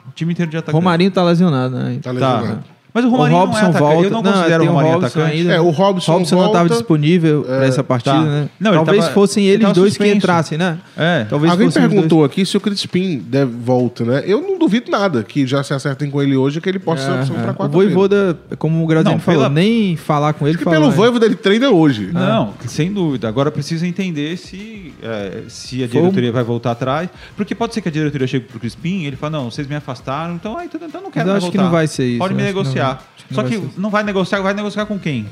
O 0.08 0.12
time 0.12 0.32
inteiro 0.32 0.50
de 0.50 0.56
atacante. 0.56 0.74
Romarinho 0.74 1.10
tá 1.10 1.22
lesionado, 1.22 1.76
né? 1.76 1.98
Tá 2.02 2.12
Tá. 2.14 2.58
Mas 2.94 3.04
o 3.04 3.09
Romarinho 3.09 3.40
o 3.40 3.46
não 3.46 3.46
é 3.46 3.61
Robson 3.61 3.66
atacante. 3.66 3.92
volta. 3.92 4.07
Eu 4.07 4.11
não 4.11 4.22
considero 4.22 4.61
tem 4.61 4.68
o 4.68 4.72
Romarinho 4.72 4.94
Robson 5.00 5.18
atacante. 5.18 5.37
ainda. 5.40 5.52
É, 5.52 5.61
o 5.61 5.70
Robson 5.70 6.12
Robson 6.12 6.35
não 6.37 6.42
volta, 6.44 6.59
estava 6.59 6.68
disponível 6.68 7.42
pra 7.42 7.66
essa 7.66 7.83
partida, 7.83 8.14
tá. 8.14 8.22
né? 8.22 8.48
Não, 8.61 8.70
ele 8.70 8.76
Talvez 8.76 9.00
tava- 9.02 9.14
fossem 9.14 9.44
ele 9.46 9.64
eles 9.64 9.74
dois 9.74 9.92
que 9.92 9.98
suspenso. 9.98 10.16
entrassem, 10.16 10.57
né? 10.57 10.78
É. 10.96 11.24
Talvez 11.28 11.50
Alguém 11.52 11.70
perguntou 11.70 12.24
aqui 12.24 12.46
se 12.46 12.57
o 12.57 12.61
Crispim 12.61 13.18
deve, 13.18 13.50
volta, 13.50 14.04
né? 14.04 14.22
Eu 14.24 14.40
não 14.40 14.59
duvido 14.59 14.90
nada 14.92 15.24
que 15.24 15.44
já 15.44 15.62
se 15.64 15.74
acertem 15.74 16.09
com 16.09 16.22
ele 16.22 16.37
hoje 16.37 16.61
que 16.61 16.68
ele 16.68 16.78
possa 16.78 17.02
ser 17.04 17.18
opção 17.20 17.37
É, 17.37 17.52
pra 17.52 17.64
é. 17.64 17.66
O. 17.66 17.68
Voivoda, 17.68 18.38
como 18.59 18.83
o 18.83 18.87
Graziano 18.87 19.16
Não, 19.16 19.20
falou, 19.20 19.40
pela- 19.42 19.52
nem 19.52 19.96
falar 19.96 20.33
com 20.35 20.46
ele 20.46 20.54
Acho 20.57 20.64
que 20.64 20.70
pelo? 20.70 20.90
Voivoda 20.92 21.26
ele 21.26 21.35
treina 21.35 21.70
hoje. 21.70 22.11
Não, 22.12 22.54
sem 22.66 22.92
dúvida. 22.92 23.26
Agora 23.28 23.50
precisa 23.50 23.85
entender 23.87 24.37
se, 24.37 24.94
é, 25.02 25.42
se 25.48 25.83
a 25.83 25.87
diretoria 25.88 26.30
vai 26.30 26.44
voltar 26.44 26.70
atrás. 26.70 27.09
Porque 27.37 27.54
pode 27.57 27.74
ser 27.74 27.80
que 27.80 27.88
a 27.88 27.92
diretoria 27.92 28.26
chegue 28.28 28.44
pro 28.44 28.61
Crispim 28.61 29.00
e 29.02 29.07
ele 29.07 29.16
fala, 29.16 29.38
não, 29.38 29.50
vocês 29.50 29.66
me 29.66 29.74
afastaram, 29.74 30.35
então, 30.37 30.57
então, 30.62 30.80
não 31.02 31.11
quero 31.11 31.26
Mas 31.26 31.42
acho 31.42 31.50
que 31.50 31.59
não 31.59 31.70
vai 31.70 31.87
ser 31.88 32.04
isso, 32.07 32.18
Pode 32.18 32.35
me 32.35 32.38
que 32.40 32.44
não 32.44 32.50
negociar. 32.88 33.00
Só 33.32 33.42
não 33.42 33.48
que 33.50 33.80
não 33.80 33.90
vai 33.90 34.02
negociar, 34.02 34.40
vai 34.40 34.54
negociar 34.54 34.86
com 34.86 34.98
quem? 34.98 35.26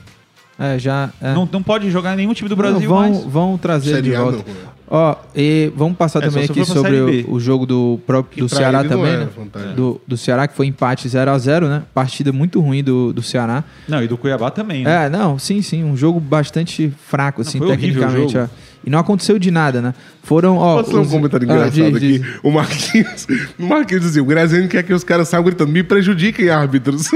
É, 0.58 0.78
já. 0.78 1.10
é. 1.20 1.32
Não, 1.34 1.48
não 1.50 1.62
pode 1.62 1.90
jogar 1.90 2.12
em 2.14 2.16
nenhum 2.18 2.34
time 2.34 2.48
do 2.48 2.56
Não, 2.56 2.62
Brasil 2.62 2.88
vão, 2.88 3.00
mais. 3.00 3.24
vão 3.24 3.58
trazer 3.58 3.92
ele 3.98 4.02
de 4.02 4.12
volta. 4.12 4.38
não? 4.38 4.72
Ó, 4.94 5.16
e 5.34 5.72
vamos 5.74 5.96
passar 5.96 6.22
É, 6.22 6.26
também 6.28 6.44
aqui 6.44 6.64
sobre 6.66 7.24
o, 7.26 7.32
o 7.32 7.40
jogo 7.40 7.64
do 7.64 7.98
próprio 8.06 8.34
Que 8.34 8.40
do 8.42 8.48
Ceará 8.48 8.82
não 8.82 8.90
também, 8.90 9.12
é 9.12 9.16
né? 9.16 9.28
Do, 9.74 9.98
do 10.06 10.18
Ceará, 10.18 10.46
que 10.46 10.54
foi 10.54 10.66
empate 10.66 11.08
0 11.08 11.30
a 11.30 11.38
0 11.38 11.66
né? 11.66 11.82
Partida 11.94 12.30
muito 12.30 12.60
ruim 12.60 12.84
do, 12.84 13.10
do 13.10 13.22
Ceará. 13.22 13.64
Não, 13.88 14.02
e 14.02 14.06
do 14.06 14.18
Cuiabá 14.18 14.50
também, 14.50 14.84
né? 14.84 15.06
É, 15.06 15.08
não, 15.08 15.38
sim, 15.38 15.62
sim. 15.62 15.82
Um 15.82 15.96
jogo 15.96 16.20
bastante 16.20 16.92
fraco, 17.08 17.40
assim, 17.40 17.56
foi 17.56 17.68
horrível 17.68 18.02
o 18.02 18.06
tecnicamente. 18.06 18.50
E 18.84 18.90
não 18.90 18.98
aconteceu 18.98 19.38
de 19.38 19.50
nada, 19.50 19.80
né? 19.80 19.94
Foram, 20.24 20.56
ó. 20.56 20.78
Posso 20.82 20.92
ler 20.92 20.98
um 20.98 21.02
os- 21.02 21.10
comentário 21.10 21.48
Ah, 21.48 21.52
engraçado 21.54 21.72
diz, 21.74 21.96
aqui? 21.96 22.18
diz. 22.18 22.26
O 22.42 22.50
Marquinhos, 22.50 23.26
o 23.58 23.62
Marquinhos 23.66 24.02
dizia, 24.02 24.22
o 24.22 24.26
Graziano 24.26 24.68
quer 24.68 24.82
que 24.82 24.92
os 24.92 25.04
caras 25.04 25.28
saiam 25.28 25.44
gritando, 25.44 25.70
me 25.70 25.82
prejudiquem, 25.82 26.48
árbitros. 26.50 27.08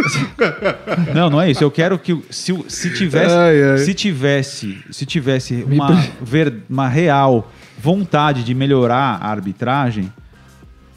Não, 1.15 1.29
não 1.31 1.41
é 1.41 1.51
isso. 1.51 1.63
Eu 1.65 1.71
quero 1.71 1.99
que 1.99 2.17
se, 2.31 2.55
se 2.69 2.91
tivesse, 2.91 3.35
Ai, 3.35 3.63
ai. 3.73 3.79
se 3.79 3.95
tivesse, 3.95 4.79
se 4.91 5.05
tivesse 5.07 5.55
Me 5.55 5.75
uma, 5.77 5.87
pre- 5.89 6.11
ver- 6.23 6.55
uma 6.71 6.89
real 6.89 7.51
vontade 7.79 8.45
de 8.45 8.55
melhorar 8.55 9.19
a 9.21 9.29
arbitragem, 9.31 10.13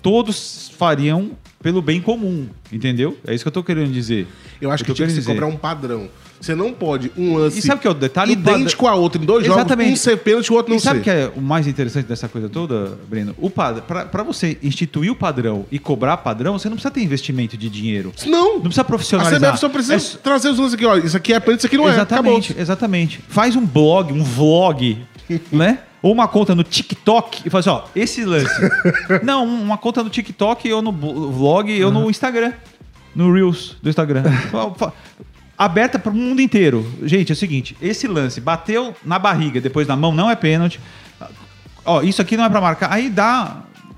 todos 0.01 0.71
fariam 0.77 1.31
pelo 1.61 1.81
bem 1.81 1.99
comum, 1.99 2.47
entendeu? 2.71 3.17
É 3.27 3.33
isso 3.33 3.43
que 3.43 3.47
eu 3.47 3.51
tô 3.51 3.63
querendo 3.63 3.91
dizer. 3.91 4.27
Eu 4.61 4.71
acho 4.71 4.83
Eu 4.83 4.87
que 4.87 4.93
tinha 4.93 5.07
que 5.07 5.13
se 5.13 5.21
querendo 5.21 5.35
cobrar 5.35 5.47
dizer. 5.47 5.57
um 5.57 5.59
padrão. 5.59 6.09
Você 6.39 6.55
não 6.55 6.71
pode 6.71 7.11
um 7.17 7.35
lance 7.35 7.59
E 7.59 7.61
sabe 7.61 7.79
o 7.79 7.81
que 7.81 7.87
é 7.87 7.91
o 7.91 7.93
detalhe? 7.93 8.31
Idêntico 8.31 8.87
a 8.87 8.95
outro 8.95 9.21
em 9.21 9.25
dois 9.25 9.45
Exatamente. 9.45 9.89
jogos, 9.89 9.99
um 9.99 10.03
ser 10.03 10.17
pênalti 10.17 10.47
e 10.47 10.51
o 10.51 10.55
outro 10.55 10.69
não 10.71 10.77
E 10.77 10.79
sabe 10.81 10.95
ser. 10.97 11.01
o 11.01 11.03
que 11.03 11.09
é 11.09 11.31
o 11.35 11.41
mais 11.41 11.67
interessante 11.67 12.05
dessa 12.05 12.27
coisa 12.29 12.47
toda, 12.47 12.97
Breno? 13.09 13.35
O. 13.37 13.49
Para 13.49 14.23
você 14.23 14.57
instituir 14.63 15.11
o 15.11 15.15
padrão 15.15 15.65
e 15.71 15.77
cobrar 15.77 16.17
padrão, 16.17 16.57
você 16.57 16.69
não 16.69 16.75
precisa 16.77 16.91
ter 16.91 17.01
investimento 17.01 17.57
de 17.57 17.69
dinheiro. 17.69 18.13
Não. 18.25 18.53
Não 18.55 18.61
precisa 18.61 18.81
A 18.81 18.85
profissionalizar. 18.85 19.39
CBF 19.51 19.59
só 19.59 19.69
precisa 19.69 20.17
É 20.17 20.17
trazer 20.21 20.49
os 20.49 20.57
lances 20.59 20.73
aqui, 20.75 20.85
ó. 20.85 20.95
Isso 20.97 21.17
aqui 21.17 21.33
é 21.33 21.39
pênalti, 21.39 21.59
isso 21.59 21.67
aqui 21.67 21.77
não 21.77 21.89
exatamente, 21.89 22.55
é. 22.57 22.61
exatamente. 22.61 23.19
Faz 23.27 23.55
um 23.55 23.65
blog, 23.65 24.13
um 24.13 24.23
vlog, 24.23 24.97
né? 25.51 25.79
Ou 26.01 26.13
uma 26.13 26.29
conta 26.29 26.55
no 26.55 26.63
TikTok 26.63 27.41
e 27.45 27.49
faz 27.49 27.67
assim, 27.67 27.77
ó, 27.77 27.83
esse 27.93 28.23
lance. 28.23 28.49
Não, 29.21 29.43
uma 29.45 29.77
conta 29.77 30.01
no 30.01 30.09
TikTok 30.09 30.71
ou 30.71 30.81
no 30.81 30.93
vlog 30.93 31.83
ou 31.83 31.91
no 31.91 32.09
Instagram. 32.09 32.53
No 33.13 33.33
Reels 33.33 33.75
do 33.83 33.89
Instagram. 33.89 34.23
Aberta 35.59 35.99
para 35.99 36.13
o 36.13 36.15
mundo 36.15 36.41
inteiro. 36.41 36.89
Gente, 37.03 37.31
é 37.31 37.33
o 37.33 37.35
seguinte: 37.35 37.75
esse 37.81 38.07
lance 38.07 38.39
bateu 38.39 38.95
na 39.03 39.19
barriga, 39.19 39.59
depois 39.59 39.85
na 39.85 39.97
mão, 39.97 40.13
não 40.13 40.31
é 40.31 40.35
pênalti. 40.35 40.79
Ó, 41.83 42.01
isso 42.01 42.21
aqui 42.21 42.37
não 42.37 42.45
é 42.45 42.49
para 42.49 42.61
marcar. 42.61 42.93
Aí 42.93 43.09
dá, 43.09 43.57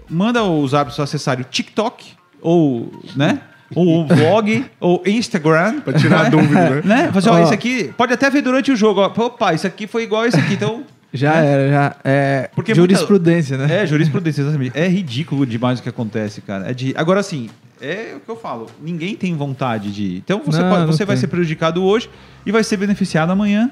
manda 0.10 0.44
os 0.44 0.74
árbitros 0.74 1.00
acessarem 1.00 1.46
o 1.46 1.48
TikTok 1.48 2.14
ou, 2.42 2.92
né? 3.16 3.42
Ou 3.76 4.02
o 4.02 4.08
vlog, 4.08 4.66
ou 4.82 5.04
Instagram. 5.06 5.82
Pra 5.82 5.94
tirar 5.94 6.26
a 6.26 6.30
dúvida, 6.30 6.70
né? 6.70 6.82
né? 6.84 7.12
Fazer, 7.14 7.30
ó, 7.30 7.36
Ó. 7.36 7.44
isso 7.44 7.54
aqui, 7.54 7.94
pode 7.96 8.12
até 8.12 8.28
ver 8.32 8.42
durante 8.42 8.72
o 8.72 8.76
jogo. 8.76 9.00
Ó, 9.00 9.26
opa, 9.26 9.54
isso 9.54 9.68
aqui 9.68 9.86
foi 9.86 10.02
igual 10.02 10.24
a 10.24 10.28
esse 10.28 10.40
aqui, 10.40 10.56
então. 10.56 10.84
Já 11.14 11.36
era, 11.36 11.70
já. 11.70 11.96
É 12.04 12.50
Porque 12.56 12.74
jurisprudência, 12.74 13.58
né? 13.58 13.82
É, 13.84 13.86
jurisprudência, 13.86 14.42
exatamente. 14.42 14.78
É 14.78 14.88
ridículo 14.88 15.46
demais 15.46 15.80
o 15.80 15.84
que 15.84 15.90
acontece, 15.90 16.42
cara. 16.42 16.70
É 16.70 16.74
de... 16.74 16.94
Agora, 16.96 17.20
assim, 17.20 17.50
é 17.82 18.14
o 18.16 18.20
que 18.22 18.30
eu 18.30 18.36
falo. 18.38 18.68
Ninguém 18.82 19.16
tem 19.16 19.36
vontade 19.36 19.92
de. 19.92 20.18
Então 20.18 20.42
você, 20.46 20.62
Não, 20.62 20.70
pode- 20.70 20.86
você 20.86 21.04
vai 21.04 21.16
tem. 21.16 21.22
ser 21.22 21.28
prejudicado 21.28 21.84
hoje 21.84 22.10
e 22.46 22.52
vai 22.52 22.64
ser 22.64 22.78
beneficiado 22.78 23.30
amanhã. 23.32 23.70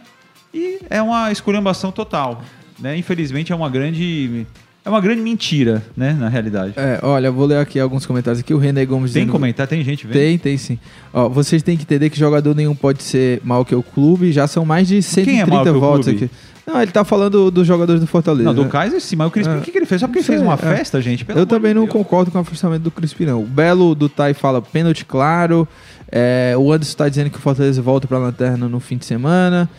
E 0.53 0.79
é 0.89 1.01
uma 1.01 1.31
esculhambação 1.31 1.91
total. 1.91 2.41
Né? 2.79 2.97
Infelizmente 2.97 3.51
é 3.51 3.55
uma 3.55 3.69
grande. 3.69 4.45
É 4.83 4.89
uma 4.89 5.01
grande 5.01 5.21
mentira, 5.21 5.83
né? 5.95 6.13
Na 6.19 6.29
realidade. 6.29 6.73
É, 6.77 6.99
olha, 7.03 7.29
vou 7.29 7.45
ler 7.45 7.57
aqui 7.59 7.79
alguns 7.79 8.05
comentários 8.05 8.39
aqui. 8.39 8.53
O 8.53 8.57
René 8.57 8.85
Gomes 8.85 9.11
Tem 9.11 9.21
dizendo- 9.23 9.31
comentar, 9.33 9.67
tem 9.67 9.83
gente 9.83 10.07
vendo. 10.07 10.13
Tem, 10.13 10.37
tem 10.37 10.57
sim. 10.57 10.79
Ó, 11.13 11.27
vocês 11.29 11.61
têm 11.61 11.75
que 11.77 11.83
entender 11.83 12.09
que 12.09 12.17
jogador 12.17 12.55
nenhum 12.55 12.73
pode 12.73 13.03
ser 13.03 13.39
mal 13.43 13.63
que 13.63 13.75
o 13.75 13.83
clube. 13.83 14.31
Já 14.31 14.47
são 14.47 14.65
mais 14.65 14.87
de 14.87 15.01
130 15.03 15.41
é 15.41 15.45
maior 15.45 15.63
que 15.63 15.69
o 15.69 15.79
votos 15.79 16.07
aqui. 16.07 16.29
Não, 16.71 16.81
ele 16.81 16.91
tá 16.91 17.03
falando 17.03 17.49
dos 17.49 17.65
jogadores 17.65 17.99
do 18.01 18.07
Fortaleza. 18.07 18.43
Não, 18.53 18.53
do? 18.63 18.69
Kaiser 18.69 19.01
sim, 19.01 19.15
mas 19.15 19.27
o 19.27 19.31
Crispim, 19.31 19.53
É. 19.55 19.57
o 19.57 19.61
que, 19.61 19.71
que 19.71 19.77
ele 19.77 19.85
fez? 19.85 20.01
Só 20.01 20.07
porque 20.07 20.19
ele 20.19 20.25
fez 20.27 20.41
uma 20.41 20.53
é. 20.53 20.57
festa, 20.57 21.01
gente? 21.01 21.25
Pelo 21.25 21.39
Eu 21.39 21.45
também 21.45 21.71
de 21.71 21.75
não 21.75 21.83
Deus. 21.85 21.93
concordo 21.93 22.29
com 22.31 22.37
o 22.37 22.41
afastamento 22.41 22.83
do 22.83 22.91
Crispim, 22.91 23.25
não. 23.25 23.41
O 23.41 23.45
Belo 23.45 23.95
do 23.95 24.07
Tai 24.07 24.33
fala 24.33 24.61
pênalti 24.61 25.03
claro. 25.05 25.67
É, 26.11 26.53
o 26.57 26.71
Anderson 26.71 26.97
tá 26.97 27.09
dizendo 27.09 27.29
que 27.29 27.37
o 27.37 27.39
Fortaleza 27.41 27.81
volta 27.81 28.07
pra 28.07 28.17
lanterna 28.17 28.67
no 28.67 28.79
fim 28.79 28.97
de 28.97 29.05
semana. 29.05 29.69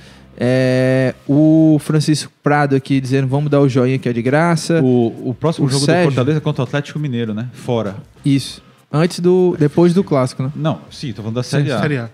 É, 0.42 1.14
o 1.28 1.76
Francisco 1.80 2.32
Prado 2.42 2.74
aqui 2.74 2.98
dizendo 3.00 3.26
vamos 3.28 3.50
dar 3.50 3.60
o 3.60 3.68
joinha 3.68 3.98
que 3.98 4.08
é 4.08 4.12
de 4.12 4.22
graça. 4.22 4.80
O, 4.82 5.30
o 5.30 5.34
próximo 5.38 5.66
O 5.66 5.70
jogo 5.70 5.84
Sérgio- 5.84 6.10
do 6.10 6.14
Fortaleza 6.14 6.38
é 6.38 6.40
contra 6.40 6.62
o 6.62 6.64
Atlético 6.64 6.98
Mineiro, 6.98 7.34
né? 7.34 7.48
Fora. 7.52 7.96
Isso. 8.24 8.62
Antes 8.92 9.20
do. 9.20 9.54
Depois 9.58 9.92
do 9.94 10.02
clássico, 10.02 10.42
né? 10.42 10.50
Não, 10.56 10.80
sim, 10.90 11.12
tô 11.12 11.22
falando 11.22 11.34
da 11.36 11.42
Série 11.42 11.70
A. 11.70 11.80
Série 11.80 11.98
A. 11.98 12.08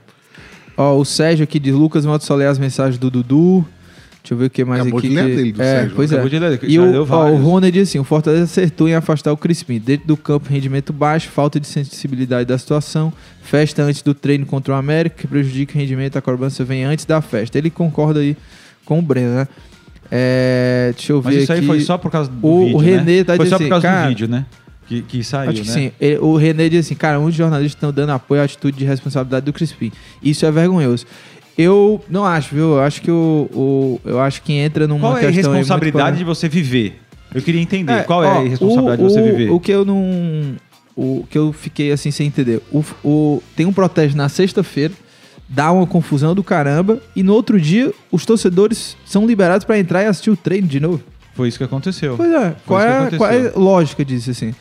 Ó, 0.76 0.96
o 0.98 1.04
Sérgio 1.04 1.44
aqui 1.44 1.58
diz 1.58 1.72
Lucas 1.74 2.04
Moto 2.04 2.22
só 2.22 2.34
ler 2.34 2.46
as 2.48 2.58
mensagens 2.58 2.98
do 2.98 3.10
Dudu. 3.10 3.64
Deixa 4.26 4.34
eu 4.34 4.38
ver 4.38 4.46
o 4.46 4.50
que 4.50 4.64
mais 4.64 4.80
Acabou 4.80 4.98
aqui. 4.98 5.08
de 5.08 5.14
ler 5.14 5.24
que- 5.30 5.36
dele, 5.36 5.52
do 5.52 5.62
é, 5.62 5.64
Sérgio. 5.64 5.92
Pois 5.94 6.10
é. 6.10 6.14
Acabou 6.16 6.28
de 6.30 6.38
ler, 6.40 6.60
E 6.64 6.78
o, 6.80 7.06
ó, 7.08 7.30
o. 7.30 7.36
Rony 7.36 7.70
diz 7.70 7.88
assim: 7.88 8.00
o 8.00 8.02
Fortaleza 8.04 8.42
acertou 8.42 8.88
em 8.88 8.94
afastar 8.96 9.30
o 9.32 9.36
Crispim. 9.36 9.78
Dentro 9.78 10.04
do 10.08 10.16
campo, 10.16 10.48
rendimento 10.50 10.92
baixo, 10.92 11.28
falta 11.28 11.60
de 11.60 11.66
sensibilidade 11.68 12.44
da 12.48 12.58
situação, 12.58 13.12
festa 13.40 13.84
antes 13.84 14.02
do 14.02 14.12
treino 14.14 14.44
contra 14.44 14.74
o 14.74 14.76
América, 14.76 15.14
que 15.20 15.28
prejudica 15.28 15.76
o 15.76 15.80
rendimento, 15.80 16.16
a 16.16 16.20
cobrança 16.20 16.64
vem 16.64 16.82
antes 16.82 17.04
da 17.04 17.20
festa. 17.20 17.56
Ele 17.56 17.70
concorda 17.70 18.18
aí 18.18 18.36
com 18.84 18.98
o 18.98 19.02
Breno, 19.02 19.36
né? 19.36 19.48
É, 20.10 20.92
deixa 20.94 21.12
eu 21.12 21.20
ver 21.20 21.34
Mas 21.34 21.42
isso 21.44 21.52
aí 21.52 21.58
aqui. 21.58 21.66
foi 21.66 21.80
só 21.80 21.98
por 21.98 22.10
causa 22.10 22.30
do 22.30 22.46
O- 22.46 22.60
vídeo, 22.64 22.76
o 22.76 22.80
Renê 22.80 23.18
né? 23.18 23.24
tá 23.24 23.36
Foi 23.36 23.46
só 23.46 23.58
por 23.58 23.68
causa 23.68 23.86
assim, 23.88 23.94
cara- 23.96 24.06
do 24.06 24.08
vídeo, 24.08 24.28
né? 24.28 24.44
Que, 24.88 25.02
que 25.02 25.24
saiu, 25.24 25.50
Acho 25.50 25.62
que 25.62 25.68
né? 25.68 25.74
sim. 25.74 25.92
Ele- 26.00 26.18
o 26.18 26.36
René 26.36 26.68
diz 26.68 26.86
assim, 26.86 26.94
cara, 26.94 27.18
muitos 27.18 27.36
jornalistas 27.36 27.74
estão 27.76 27.92
dando 27.92 28.10
apoio 28.10 28.40
à 28.40 28.44
atitude 28.44 28.78
de 28.78 28.84
responsabilidade 28.84 29.44
do 29.44 29.52
Crispim. 29.52 29.90
Isso 30.22 30.46
é 30.46 30.50
vergonhoso. 30.52 31.04
Eu 31.58 32.04
não 32.08 32.24
acho, 32.24 32.54
viu? 32.54 32.74
Eu 32.74 32.80
acho 32.80 33.00
que 33.00 33.10
o, 33.10 33.48
o- 33.52 34.00
eu 34.04 34.20
acho 34.20 34.42
que 34.42 34.52
entra 34.52 34.86
numa 34.86 35.00
Qual 35.12 35.18
é 35.18 35.26
a 35.26 35.30
responsabilidade 35.30 36.18
de 36.18 36.24
você 36.24 36.48
viver? 36.48 37.00
Eu 37.34 37.40
queria 37.42 37.60
entender. 37.60 37.92
É, 37.92 38.02
Qual 38.02 38.22
é 38.22 38.28
ó, 38.28 38.38
a 38.40 38.48
responsabilidade 38.48 39.02
o- 39.02 39.06
de 39.06 39.12
você 39.12 39.22
viver? 39.22 39.50
O 39.50 39.58
que 39.60 39.72
eu 39.72 39.84
não. 39.84 40.54
O 40.94 41.26
que 41.28 41.36
eu 41.36 41.52
fiquei 41.52 41.92
assim 41.92 42.10
sem 42.10 42.26
entender. 42.26 42.60
O, 42.70 42.84
o- 43.04 43.42
tem 43.54 43.64
um 43.66 43.72
protesto 43.72 44.16
na 44.16 44.28
sexta-feira, 44.28 44.92
dá 45.48 45.70
uma 45.72 45.86
confusão 45.86 46.34
do 46.34 46.42
caramba, 46.44 47.00
e 47.14 47.22
no 47.22 47.32
outro 47.34 47.60
dia 47.60 47.92
os 48.12 48.24
torcedores 48.26 48.96
são 49.06 49.26
liberados 49.26 49.64
para 49.64 49.78
entrar 49.78 50.02
e 50.02 50.06
assistir 50.06 50.30
o 50.30 50.36
treino 50.36 50.66
de 50.68 50.80
novo. 50.80 51.02
Foi 51.34 51.48
isso 51.48 51.58
que 51.58 51.64
aconteceu. 51.64 52.16
Pois 52.16 52.32
é, 52.32 52.54
qual 52.66 52.80
é, 52.80 52.96
aconteceu. 52.98 53.18
qual 53.18 53.30
é 53.30 53.52
a 53.54 53.58
lógica 53.58 54.04
disso, 54.04 54.30
assim? 54.30 54.54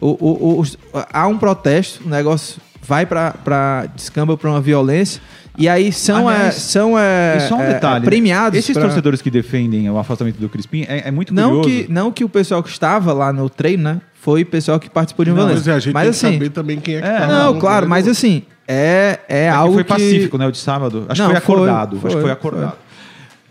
O, 0.00 0.08
o- 0.10 0.60
o- 0.60 0.64
há 1.12 1.26
um 1.26 1.38
protesto, 1.38 2.04
o 2.04 2.08
negócio 2.08 2.60
vai 2.82 3.04
pra 3.06 3.86
descamba 3.96 4.36
pra 4.36 4.50
uma 4.50 4.60
violência, 4.60 5.20
e 5.56 5.68
aí 5.68 5.92
são, 5.92 6.28
Aliás, 6.28 6.56
é, 6.56 6.58
são 6.58 6.98
é, 6.98 7.36
E 7.36 7.40
só 7.48 7.56
um 7.56 7.60
é, 7.62 7.74
detalhe. 7.74 8.00
né? 8.00 8.04
premiados. 8.06 8.58
Esses 8.58 8.72
pra- 8.74 8.82
torcedores 8.82 9.22
que 9.22 9.30
defendem 9.30 9.88
o 9.88 9.98
afastamento 9.98 10.36
do 10.38 10.48
Crispim 10.48 10.84
é, 10.88 11.08
é 11.08 11.10
muito 11.10 11.32
Não 11.32 11.60
curioso. 11.60 11.68
que, 11.86 11.92
não 11.92 12.10
que 12.12 12.24
o 12.24 12.28
pessoal 12.28 12.62
que 12.62 12.68
estava 12.70 13.12
lá 13.12 13.32
no 13.32 13.48
treino, 13.48 13.82
né? 13.84 14.00
Foi 14.20 14.44
pessoal 14.44 14.80
que 14.80 14.88
participou 14.88 15.24
de 15.24 15.30
uma 15.30 15.36
Não, 15.38 15.46
violência. 15.48 15.66
mas 15.72 15.74
é, 15.74 15.76
a 15.76 15.80
gente 15.80 15.92
mas 15.94 16.02
tem 16.02 16.10
assim. 16.10 16.38
que 16.38 16.44
saber 16.44 16.50
também 16.50 16.80
quem 16.80 16.96
é 16.96 17.00
que 17.02 17.06
É, 17.06 17.18
tá 17.20 17.26
Não, 17.26 17.52
lá, 17.52 17.60
claro, 17.60 17.84
né? 17.86 17.90
mas 17.90 18.08
assim, 18.08 18.42
é, 18.66 19.18
é, 19.28 19.44
É 19.46 19.50
que 19.50 19.56
algo 19.56 19.74
foi 19.74 19.84
que- 19.84 19.88
pacífico, 19.90 20.38
né? 20.38 20.46
O 20.46 20.50
de 20.50 20.58
sábado. 20.58 21.06
Acho 21.08 21.22
Não, 21.22 21.28
que 21.28 21.36
foi 21.36 21.40
foi, 21.42 21.54
acordado. 21.54 22.00
foi, 22.00 22.08
acho 22.08 22.16
que 22.16 22.22
foi 22.22 22.22
foi. 22.22 22.30
acordado. 22.32 22.76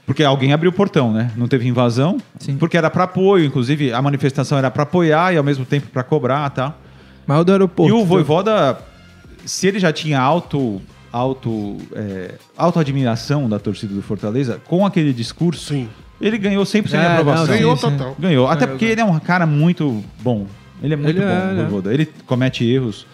Porque 0.06 0.22
alguém 0.24 0.52
abriu 0.52 0.70
o 0.70 0.74
portão, 0.74 1.14
né? 1.14 1.32
Não 1.38 1.48
teve 1.48 1.66
invasão. 1.68 2.18
Sim. 2.38 2.58
Porque 2.58 2.76
era 2.78 2.90
pra 2.90 3.06
apoio, 3.06 3.46
inclusive 3.46 3.94
a 3.94 4.02
manifestação 4.02 4.58
era 4.58 4.70
pra 4.70 4.84
apoiar 4.84 5.34
e 5.34 5.38
ao 5.38 5.44
mesmo 5.44 5.64
tempo 5.64 5.88
pra 5.94 6.04
cobrar 6.04 6.52
e 6.52 6.56
tal. 6.56 6.78
Mas 7.26 7.40
o 7.40 7.44
do 7.46 7.52
aeroporto. 7.54 7.90
E 7.90 7.98
o 7.98 8.04
Voivoda, 8.04 8.78
se 9.46 9.66
ele 9.68 9.80
já 9.80 9.94
tinha 9.94 10.20
auto, 10.20 10.82
auto, 11.14 11.78
é, 11.96 12.34
auto-admiração 12.58 13.48
da 13.48 13.60
torcida 13.60 13.94
do 13.94 14.02
Fortaleza, 14.02 14.60
com 14.68 14.86
aquele 14.86 15.14
discurso, 15.14 15.68
Sim. 15.74 15.88
ele 16.20 16.38
ganhou 16.38 16.66
100% 16.66 16.88
de 16.90 16.96
É, 16.96 17.08
aprovação. 17.08 17.46
não, 17.46 17.54
Ganhou 17.54 17.78
total. 17.78 18.16
Ganhou. 18.20 18.48
Até 18.48 18.66
porque 18.68 18.86
ele 18.86 19.00
é 19.00 19.06
um 19.06 19.20
cara 19.20 19.46
muito 19.46 20.04
bom. 20.22 20.48
Ele 20.82 20.94
é 20.96 20.98
muito 20.98 21.12
Ele 21.12 21.20
bom, 21.22 21.32
é, 21.32 21.54
né? 21.54 21.62
Voivoda. 21.64 21.94
Ele 21.94 22.06
comete 22.26 22.66
erros. 22.66 23.06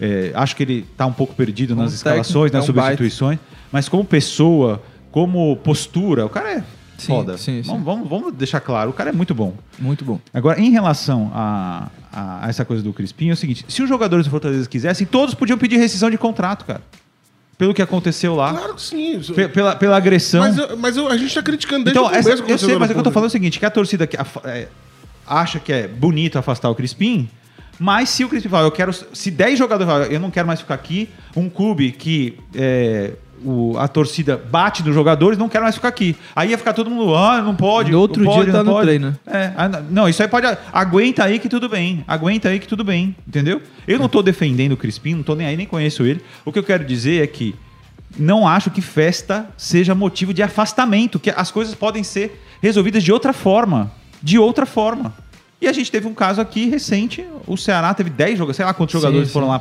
É, 0.00 0.30
acho 0.34 0.54
que 0.54 0.62
ele 0.62 0.86
tá 0.96 1.06
um 1.06 1.12
pouco 1.12 1.34
perdido 1.34 1.70
Como 1.70 1.82
nas 1.82 1.94
escalações, 1.94 2.52
nas 2.52 2.60
é 2.60 2.62
um 2.62 2.66
substituições. 2.74 3.38
Mas 3.72 3.88
como 3.88 4.04
pessoa, 4.04 4.82
como 5.10 5.56
postura, 5.56 6.26
o 6.26 6.28
cara 6.28 6.52
é 6.52 6.64
Sim, 6.98 7.06
foda. 7.08 7.36
sim, 7.38 7.62
sim. 7.62 7.68
Vamos, 7.70 7.84
vamos, 7.84 8.08
vamos 8.08 8.32
deixar 8.34 8.60
claro, 8.60 8.90
o 8.90 8.92
cara 8.92 9.10
é 9.10 9.12
muito 9.12 9.34
bom. 9.34 9.54
Muito 9.78 10.04
bom. 10.04 10.20
Agora, 10.32 10.60
em 10.60 10.70
relação 10.70 11.30
a, 11.34 11.88
a- 12.12 12.44
a 12.44 12.48
essa 12.48 12.64
coisa 12.64 12.82
do 12.82 12.92
Crispim, 12.92 13.30
é 13.30 13.32
o 13.32 13.36
seguinte: 13.36 13.64
se 13.68 13.82
os 13.82 13.88
jogadores 13.88 14.26
do 14.26 14.30
Fortaleza 14.30 14.68
quisessem, 14.68 15.06
todos 15.06 15.34
podiam 15.34 15.58
pedir 15.58 15.78
rescisão 15.78 16.10
de 16.10 16.18
contrato, 16.18 16.64
cara. 16.66 16.82
Pelo 17.58 17.72
que 17.72 17.80
aconteceu 17.80 18.34
lá. 18.34 18.52
Claro 18.52 18.74
que 18.74 18.82
sim. 18.82 19.20
Pela, 19.52 19.74
pela 19.76 19.96
agressão. 19.96 20.40
Mas, 20.40 20.58
eu- 20.58 20.76
mas 20.76 20.96
eu- 20.96 21.08
a 21.08 21.16
gente 21.16 21.34
tá 21.34 21.42
criticando 21.42 21.84
desde 21.84 21.98
então, 21.98 22.10
o 22.10 22.14
essa, 22.14 22.30
começo. 22.36 22.52
eu 22.52 22.58
sei, 22.58 22.76
mas 22.78 22.90
o 22.90 22.92
que 22.94 22.98
eu 23.00 23.04
tô 23.04 23.10
falando 23.10 23.26
é 23.26 23.28
o 23.28 23.32
seguinte: 23.32 23.58
que 23.58 23.64
a 23.64 23.70
torcida 23.70 24.06
que 24.06 24.16
afa- 24.16 24.42
é, 24.44 24.68
acha 25.26 25.58
que 25.58 25.72
é 25.72 25.88
bonito 25.88 26.38
afastar 26.38 26.68
o 26.68 26.74
Crispim, 26.74 27.28
mas 27.78 28.10
se 28.10 28.24
o 28.24 28.28
Crispim 28.28 28.50
falar, 28.50 28.64
eu 28.64 28.70
quero. 28.70 28.92
Se 29.12 29.30
10 29.30 29.58
jogadores 29.58 29.90
falam, 29.90 30.06
eu 30.06 30.20
não 30.20 30.30
quero 30.30 30.46
mais 30.46 30.60
ficar 30.60 30.74
aqui, 30.74 31.08
um 31.34 31.48
clube 31.48 31.92
que. 31.92 32.38
é, 32.54 33.12
o- 33.46 33.78
a 33.78 33.86
torcida 33.86 34.36
bate 34.50 34.82
nos 34.84 34.94
jogadores, 34.94 35.38
não 35.38 35.48
quero 35.48 35.62
mais 35.64 35.76
ficar 35.76 35.88
aqui. 35.88 36.16
Aí 36.34 36.50
ia 36.50 36.58
ficar 36.58 36.72
todo 36.72 36.90
mundo, 36.90 37.14
ah, 37.14 37.40
não 37.40 37.54
pode. 37.54 37.92
No 37.92 38.00
outro 38.00 38.22
não 38.22 38.32
pode, 38.32 38.44
dia 38.44 38.52
tá 38.52 38.58
não 38.58 38.64
no 38.64 38.72
pode. 38.72 38.86
treino? 38.86 39.16
É, 39.26 39.52
ah, 39.56 39.68
não, 39.88 40.08
isso 40.08 40.20
aí 40.22 40.28
pode. 40.28 40.46
Aguenta 40.72 41.24
aí 41.24 41.38
que 41.38 41.48
tudo 41.48 41.68
bem. 41.68 42.04
Aguenta 42.08 42.48
aí 42.48 42.58
que 42.58 42.66
tudo 42.66 42.82
bem. 42.82 43.14
Entendeu? 43.26 43.62
Eu 43.86 43.98
não 43.98 44.08
tô 44.08 44.20
defendendo 44.22 44.72
o 44.72 44.76
Crispim, 44.76 45.14
não 45.14 45.22
tô 45.22 45.34
nem 45.34 45.46
aí, 45.46 45.56
nem 45.56 45.66
conheço 45.66 46.02
ele. 46.04 46.20
O 46.44 46.52
que 46.52 46.58
eu 46.58 46.64
quero 46.64 46.84
dizer 46.84 47.22
é 47.22 47.26
que 47.26 47.54
não 48.18 48.48
acho 48.48 48.70
que 48.70 48.80
festa 48.80 49.46
seja 49.56 49.94
motivo 49.94 50.32
de 50.34 50.42
afastamento, 50.42 51.18
que 51.18 51.30
as 51.30 51.50
coisas 51.50 51.74
podem 51.74 52.02
ser 52.02 52.42
resolvidas 52.62 53.02
de 53.04 53.12
outra 53.12 53.32
forma. 53.32 53.90
De 54.22 54.38
outra 54.38 54.66
forma. 54.66 55.14
E 55.60 55.66
a 55.68 55.72
gente 55.72 55.90
teve 55.90 56.06
um 56.06 56.14
caso 56.14 56.40
aqui 56.40 56.68
recente, 56.68 57.24
o 57.46 57.56
Ceará 57.56 57.92
teve 57.94 58.10
10 58.10 58.32
jogadores, 58.32 58.56
sei 58.56 58.66
lá 58.66 58.74
quantos 58.74 58.92
Sim, 58.92 58.98
jogadores 59.00 59.28
sim. 59.28 59.32
foram 59.32 59.48
lá 59.48 59.58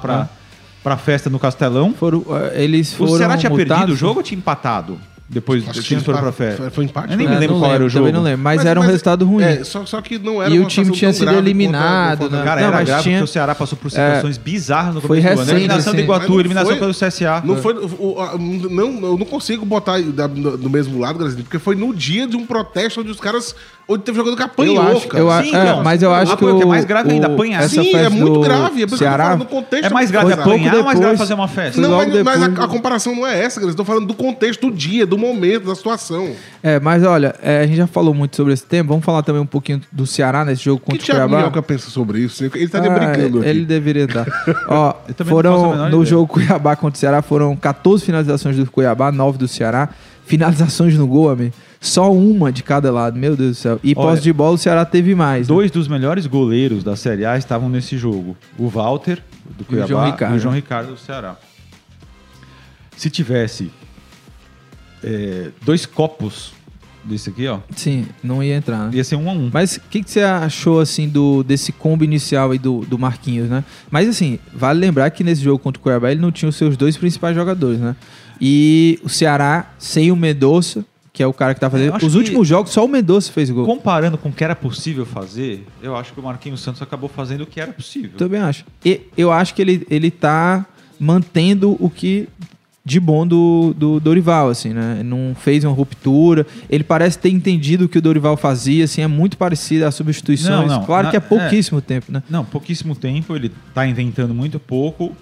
pra, 0.86 0.96
pra 0.96 0.98
festa 0.98 1.30
no 1.30 1.40
Castelão. 1.40 1.94
Foram, 1.94 2.24
eh, 2.54 2.64
eles 2.64 2.94
O 2.94 2.98
foram 2.98 3.18
Ceará 3.18 3.38
tinha 3.38 3.50
multados, 3.50 3.76
perdido 3.76 3.94
o 3.94 3.98
jogo 3.98 4.20
ou 4.20 4.24
tinha 4.24 4.38
empatado? 4.38 5.00
Depois 5.28 5.68
Acho 5.68 5.82
que 5.82 5.96
eles 5.96 6.04
foram 6.04 6.20
pra 6.20 6.28
empate- 6.30 6.38
festa. 6.38 6.62
foi- 6.62 6.70
foi 6.70 6.86
empate, 6.86 7.12
Eu 7.12 7.18
nem 7.18 7.26
foi? 7.26 7.32
me 7.32 7.38
É, 7.38 7.40
lembro 7.40 7.56
não 7.56 7.62
qual 7.64 7.74
era 7.74 7.84
o 7.84 7.90
jogo. 7.90 8.06
Também 8.06 8.14
não 8.14 8.22
lembro, 8.24 8.44
mas, 8.44 8.64
era 8.64 8.80
um 8.80 8.84
resultado 8.84 9.26
ruim. 9.26 9.44
É, 9.44 9.64
só, 9.64 9.84
só 9.84 10.00
que 10.00 10.20
não 10.20 10.40
era 10.40 10.54
E 10.54 10.60
uma 10.60 10.66
o 10.66 10.70
time 10.70 10.86
situação 10.86 10.94
tinha 11.00 11.10
tão 11.10 11.14
sido 11.18 11.26
grave 11.26 11.40
eliminado, 11.40 12.18
contra- 12.20 12.38
né? 12.38 12.44
Cara, 12.44 12.62
Não, 12.62 12.68
era 12.68 12.78
mas 12.78 12.88
grave 12.88 13.04
tinha- 13.04 13.18
porque 13.18 13.30
o 13.32 13.34
Ceará 13.34 13.56
passou 13.56 13.76
por 13.76 13.90
situações 13.90 14.38
bizarras 14.38 14.94
no 14.94 15.02
foi 15.02 15.18
começo 15.22 15.26
do 15.26 15.32
ano. 15.32 15.40
recente, 15.42 15.58
Eliminação 15.62 15.94
assim. 15.94 15.98
do 15.98 16.04
Iguatu, 16.04 16.22
Mas 16.22 16.30
não 16.30 16.40
eliminação 16.40 16.70
foi- 16.70 16.80
pelo 16.80 16.94
CSA. 16.94 17.42
Não 17.44 17.58
foi. 17.58 17.74
o- 17.74 18.20
a- 18.20 18.38
não, 18.38 18.88
eu 19.04 19.18
não 19.18 19.26
consigo 19.26 19.66
botar 19.66 20.00
da- 20.00 20.28
do, 20.28 20.70
mesmo 20.70 21.00
lado, 21.00 21.18
Grazinho, 21.18 21.44
porque 21.44 21.58
foi 21.58 21.76
no 21.76 21.92
dia 21.92 22.28
de 22.28 22.36
um 22.38 22.46
protesto 22.46 23.02
onde 23.02 23.10
os 23.10 23.20
caras. 23.20 23.56
Onde 23.88 24.02
teve 24.02 24.18
jogador 24.18 24.36
que 24.36 24.42
apanhou, 24.42 24.76
Eu 24.78 24.82
acho, 24.98 25.08
cara. 25.08 25.24
eu, 25.24 25.30
a- 25.30 25.44
Sim, 25.44 25.56
é, 25.56 25.62
então. 25.62 25.84
mas 25.84 26.02
eu 26.02 26.12
acho 26.12 26.32
Ah, 26.32 26.36
que 26.38 26.44
pô, 26.44 26.52
o, 26.54 26.58
que 26.58 26.64
é 26.64 26.66
mais 26.66 26.86
grave 26.86 27.12
ainda, 27.12 27.28
apanhar. 27.28 27.62
essa 27.62 27.84
Sim, 27.84 27.90
é 27.90 27.92
festa 27.92 28.10
muito 28.10 28.34
do 28.34 28.40
grave. 28.40 28.62
É 28.64 28.68
por 28.68 28.72
isso 28.72 28.78
que 28.78 28.84
eu 28.84 28.88
tô 28.90 28.98
Ceará, 28.98 29.24
falando 29.26 29.40
do 29.42 29.46
contexto. 29.46 29.86
É 29.86 29.90
mais 29.92 30.10
grave 30.10 30.26
Foi 30.26 30.34
apanhar 30.34 30.44
pouco 30.72 30.78
ou 30.78 30.84
mais 30.84 31.00
grave 31.00 31.12
depois- 31.14 31.20
fazer 31.20 31.34
uma 31.36 31.48
festa? 31.48 31.80
Não, 31.82 31.90
logo 31.92 32.02
mas, 32.02 32.24
mas 32.24 32.40
depois 32.40 32.60
a, 32.60 32.64
a 32.64 32.68
comparação 32.68 33.16
não 33.16 33.28
é 33.28 33.40
essa, 33.44 33.60
Grazinho. 33.60 33.74
Eu 33.74 33.78
tô 33.78 33.86
falando 33.86 34.08
do 34.08 34.16
contexto 34.16 34.72
do 34.72 34.76
dia, 34.76 35.06
do 35.06 35.15
momento, 35.18 35.66
da 35.68 35.76
situação. 35.76 36.36
É, 36.64 36.80
mas 36.80 37.04
olha, 37.04 37.36
é, 37.42 37.60
a 37.62 37.68
gente 37.68 37.78
já 37.78 37.88
falou 37.88 38.14
muito 38.14 38.36
sobre 38.36 38.54
esse 38.54 38.66
tema. 38.66 38.90
Vamos 38.90 39.06
falar 39.06 39.24
também 39.24 39.42
um 39.42 39.46
pouquinho 39.46 39.82
do 39.92 40.06
Ceará 40.08 40.44
nesse 40.46 40.64
jogo 40.66 40.82
O 40.86 40.92
que 40.92 40.98
contra 40.98 41.14
o 41.14 41.16
Cuiabá. 41.18 41.38
Minhoca 41.38 41.62
pensa 41.62 41.90
sobre 41.90 42.20
isso? 42.20 42.44
Ele 42.44 42.68
tá 42.68 42.80
Ah, 42.80 42.90
brincando 42.90 43.40
aqui. 43.40 43.48
Ele 43.50 43.66
deveria 43.66 44.06
estar. 44.06 44.26
Ó, 44.70 44.94
faço 44.94 45.22
a 45.22 45.26
foram 45.26 45.76
no 45.76 45.88
ideia. 45.88 46.06
jogo 46.06 46.28
Cuiabá 46.28 46.76
contra 46.76 46.96
o 46.98 47.00
Ceará 47.00 47.22
foram 47.22 47.56
14 47.56 48.04
finalizações 48.06 48.56
do 48.58 48.70
Cuiabá, 48.70 49.12
9 49.12 49.38
do 49.38 49.48
Ceará. 49.48 49.90
Finalizações 50.26 50.98
no 50.98 51.06
gol, 51.08 51.30
amigo. 51.30 51.54
Só 51.80 52.12
uma 52.12 52.52
de 52.52 52.64
cada 52.64 52.92
lado, 52.92 53.16
meu 53.20 53.36
Deus 53.36 53.52
do 53.52 53.56
céu. 53.62 53.80
E 53.84 53.94
Olha, 53.96 54.08
posse 54.10 54.24
de 54.24 54.34
bola 54.34 54.56
o 54.56 54.58
Ceará 54.58 54.84
teve 54.84 55.14
mais. 55.14 55.48
né? 55.48 55.54
Dois 55.54 55.70
dos 55.70 55.88
melhores 55.88 56.26
goleiros 56.26 56.84
da 56.84 56.96
Série 56.96 57.26
A 57.26 57.38
estavam 57.38 57.70
nesse 57.70 57.96
jogo. 57.96 58.36
O 58.58 58.68
Walter, 58.68 59.22
do 59.56 59.64
Cuiabá, 59.64 59.88
João 59.88 60.06
Ricardo. 60.06 60.34
e 60.34 60.38
o 60.38 60.40
João 60.40 60.56
Ricardo 60.56 60.88
do 60.94 60.98
Ceará. 60.98 61.36
Se 62.98 63.10
tivesse 63.10 63.72
é, 65.06 65.52
dois 65.64 65.86
copos 65.86 66.52
desse 67.04 67.30
aqui, 67.30 67.48
ó, 67.48 67.60
Sim, 67.76 68.08
não 68.24 68.44
ia 68.44 68.56
entrar, 68.56 68.86
né? 68.86 68.92
ia 68.94 69.04
ser 69.04 69.16
um 69.16 69.30
a 69.30 69.34
um. 69.34 69.52
Mas 69.54 69.76
o 69.78 69.82
que, 69.82 70.04
que 70.04 70.10
você 70.10 70.22
achou, 70.22 70.80
assim, 70.80 71.08
do, 71.08 71.44
desse 71.44 71.72
combo 71.72 72.04
inicial 72.04 72.50
aí 72.50 72.58
do, 72.58 72.80
do 72.82 72.98
Marquinhos, 72.98 73.48
né? 73.48 73.64
Mas, 73.92 74.10
assim, 74.10 74.40
vale 74.52 74.80
lembrar 74.80 75.12
que 75.12 75.24
nesse 75.24 75.44
jogo 75.44 75.60
contra 75.60 75.80
o 75.80 75.84
Cuiabá 75.84 76.12
ele 76.12 76.20
não 76.20 76.32
tinha 76.32 76.50
os 76.50 76.56
seus 76.56 76.76
dois 76.76 76.98
principais 76.98 77.36
jogadores, 77.36 77.80
né? 77.80 77.96
E 78.42 79.00
o 79.04 79.10
Ceará, 79.10 79.72
sem 79.78 80.12
o 80.12 80.16
Mendonça, 80.16 80.84
que 81.14 81.22
é 81.22 81.28
o 81.28 81.32
cara 81.32 81.54
que 81.54 81.60
tá 81.60 81.70
fazendo... 81.70 81.94
acho 81.94 82.06
Os 82.08 82.16
últimos 82.16 82.48
jogos, 82.48 82.72
só 82.72 82.84
o 82.84 82.88
Mendonça 82.88 83.32
fez 83.32 83.52
gol. 83.52 83.66
Comparando 83.66 84.18
com 84.18 84.30
o 84.30 84.34
que 84.34 84.44
era 84.44 84.56
possível 84.56 85.06
fazer, 85.06 85.66
eu 85.82 85.96
acho 85.96 86.12
que 86.12 86.20
o 86.20 86.24
Marquinhos 86.24 86.60
Santos 86.60 86.82
acabou 86.82 87.08
fazendo 87.08 87.42
o 87.42 87.46
que 87.46 87.62
era 87.62 87.72
possível. 87.72 88.18
Também 88.18 88.42
acho. 88.42 88.66
E 88.84 89.02
eu 89.16 89.32
acho 89.32 89.54
que 89.54 89.62
ele, 89.62 89.86
ele 89.90 90.10
tá 90.10 90.66
mantendo 91.00 91.78
o 91.80 91.90
que 91.90 92.28
de 92.88 93.00
bom 93.00 93.26
do, 93.26 93.74
do 93.76 94.00
Dorival, 94.00 94.50
assim, 94.50 94.70
né? 94.72 95.02
Não 95.04 95.34
fez 95.34 95.64
uma 95.64 95.74
ruptura. 95.74 96.46
Ele 96.70 96.84
parece 96.84 97.18
ter 97.18 97.30
entendido 97.30 97.86
o 97.86 97.90
que 97.90 97.98
o 97.98 98.02
Dorival 98.02 98.38
fazia, 98.38 98.86
assim, 98.86 99.02
é 99.02 99.08
muito 99.08 99.38
parecido 99.38 99.86
às 99.86 99.96
substituições. 99.96 100.70
Não, 100.70 100.80
não, 100.82 100.86
claro 100.86 101.06
na- 101.06 101.10
que 101.12 101.18
é 101.18 101.20
pouquíssimo 101.20 101.82
tempo, 101.82 102.12
né? 102.12 102.22
Não, 102.30 102.46
pouquíssimo 102.46 102.96
tempo, 102.96 103.36
ele 103.36 103.52
tá 103.74 103.88
inventando 103.88 104.36
muito 104.36 104.60
pouco. 104.60 105.18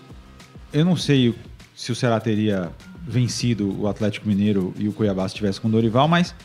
Eu 0.74 0.84
não 0.84 0.98
sei 0.98 1.34
se 1.74 1.90
o 1.92 1.96
Ceará 1.96 2.20
teria 2.20 2.70
vencido 3.08 3.74
o 3.82 3.88
Atlético 3.88 4.28
Mineiro 4.28 4.74
e 4.78 4.90
o 4.90 4.92
Cuiabá 4.92 5.28
se 5.30 5.36
tivesse 5.36 5.62
com 5.62 5.70
o 5.70 5.72
Dorival, 5.72 6.08
mas 6.08 6.36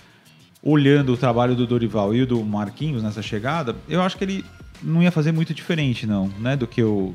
olhando 0.62 1.12
o 1.12 1.16
trabalho 1.16 1.54
do 1.56 1.66
Dorival 1.66 2.14
e 2.14 2.22
o 2.22 2.26
do 2.26 2.44
Marquinhos 2.44 3.02
nessa 3.02 3.22
chegada, 3.22 3.74
eu 3.88 4.00
acho 4.02 4.16
que 4.16 4.24
ele 4.24 4.44
não 4.82 5.02
ia 5.02 5.10
fazer 5.10 5.32
muito 5.32 5.52
diferente, 5.52 6.06
não, 6.06 6.30
né, 6.38 6.56
do 6.56 6.66
que 6.66 6.82
o, 6.82 7.12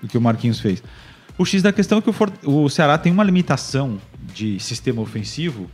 do 0.00 0.08
que 0.08 0.16
o 0.16 0.20
Marquinhos 0.20 0.60
fez. 0.60 0.82
O 1.38 1.44
X 1.44 1.62
da 1.62 1.72
questão 1.72 1.98
é 1.98 2.02
que 2.02 2.10
o, 2.10 2.12
For- 2.12 2.32
o 2.44 2.68
Ceará 2.68 2.98
tem 2.98 3.12
uma 3.12 3.24
limitação 3.24 3.98
de 4.34 4.58
sistema 4.60 5.00
ofensivo 5.00 5.70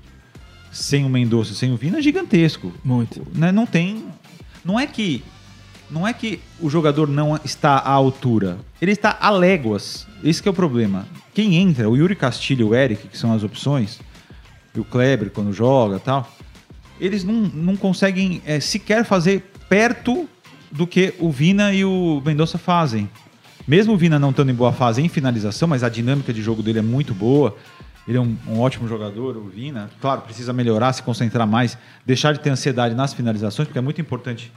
sem 0.71 1.05
o 1.05 1.09
Mendonça, 1.09 1.55
sem 1.55 1.73
o 1.73 1.77
Vina, 1.77 2.01
gigantesco 2.01 2.73
Muito. 2.85 3.27
né, 3.35 3.51
não 3.51 3.67
tem. 3.67 4.05
Não 4.65 4.79
é 4.79 4.87
que. 4.87 5.23
Não 5.91 6.07
é 6.07 6.13
que 6.13 6.39
o 6.61 6.69
jogador 6.69 7.09
não 7.09 7.41
está 7.43 7.77
à 7.79 7.91
altura. 7.91 8.59
Ele 8.81 8.93
está 8.93 9.17
a 9.19 9.31
léguas. 9.31 10.07
Esse 10.23 10.43
que 10.43 10.49
é 10.49 10.51
o 10.51 10.55
problema. 10.55 11.07
Quem 11.33 11.55
entra, 11.57 11.89
o 11.89 11.97
Yuri 11.97 12.15
Castilho 12.15 12.67
e 12.67 12.69
o 12.71 12.75
Eric, 12.75 13.09
que 13.09 13.17
são 13.17 13.33
as 13.33 13.43
opções, 13.43 13.99
e 14.75 14.81
o 14.81 14.85
Kleber 14.85 15.31
quando 15.31 15.51
joga 15.53 15.97
e 15.97 16.01
tal, 16.01 16.31
eles 17.01 17.25
não, 17.25 17.33
não 17.35 17.77
conseguem 17.77 18.43
é, 18.45 18.61
sequer 18.61 19.05
fazer 19.05 19.51
perto 19.69 20.29
do 20.71 20.87
que 20.87 21.15
o 21.19 21.31
Vina 21.31 21.73
e 21.73 21.85
o 21.87 22.21
Mendonça 22.23 22.59
fazem. 22.59 23.09
Mesmo 23.69 23.93
o 23.93 23.97
Vina 23.99 24.19
não 24.19 24.31
estando 24.31 24.51
em 24.51 24.55
boa 24.55 24.73
fase 24.73 25.03
em 25.03 25.11
finalização, 25.11 25.69
mas 25.69 25.85
a 25.85 25.91
dinâmica 25.91 26.33
de 26.33 26.41
jogo 26.41 26.63
dele 26.63 26.79
é 26.79 26.83
muito 26.83 27.13
boa. 27.13 27.55
Ele 28.09 28.17
é 28.17 28.21
um, 28.21 28.35
um 28.49 28.61
ótimo 28.61 28.89
jogador, 28.89 29.37
o 29.37 29.45
Vina. 29.45 29.91
Claro, 30.01 30.23
precisa 30.23 30.55
melhorar, 30.55 30.95
se 30.95 31.03
concentrar 31.03 31.47
mais, 31.47 31.77
deixar 32.07 32.33
de 32.33 32.41
ter 32.41 32.49
ansiedade 32.49 32.95
nas 32.95 33.13
finalizações, 33.13 33.69
porque 33.69 33.79
é 33.79 33.83
muito 33.83 34.01
importante 34.01 34.51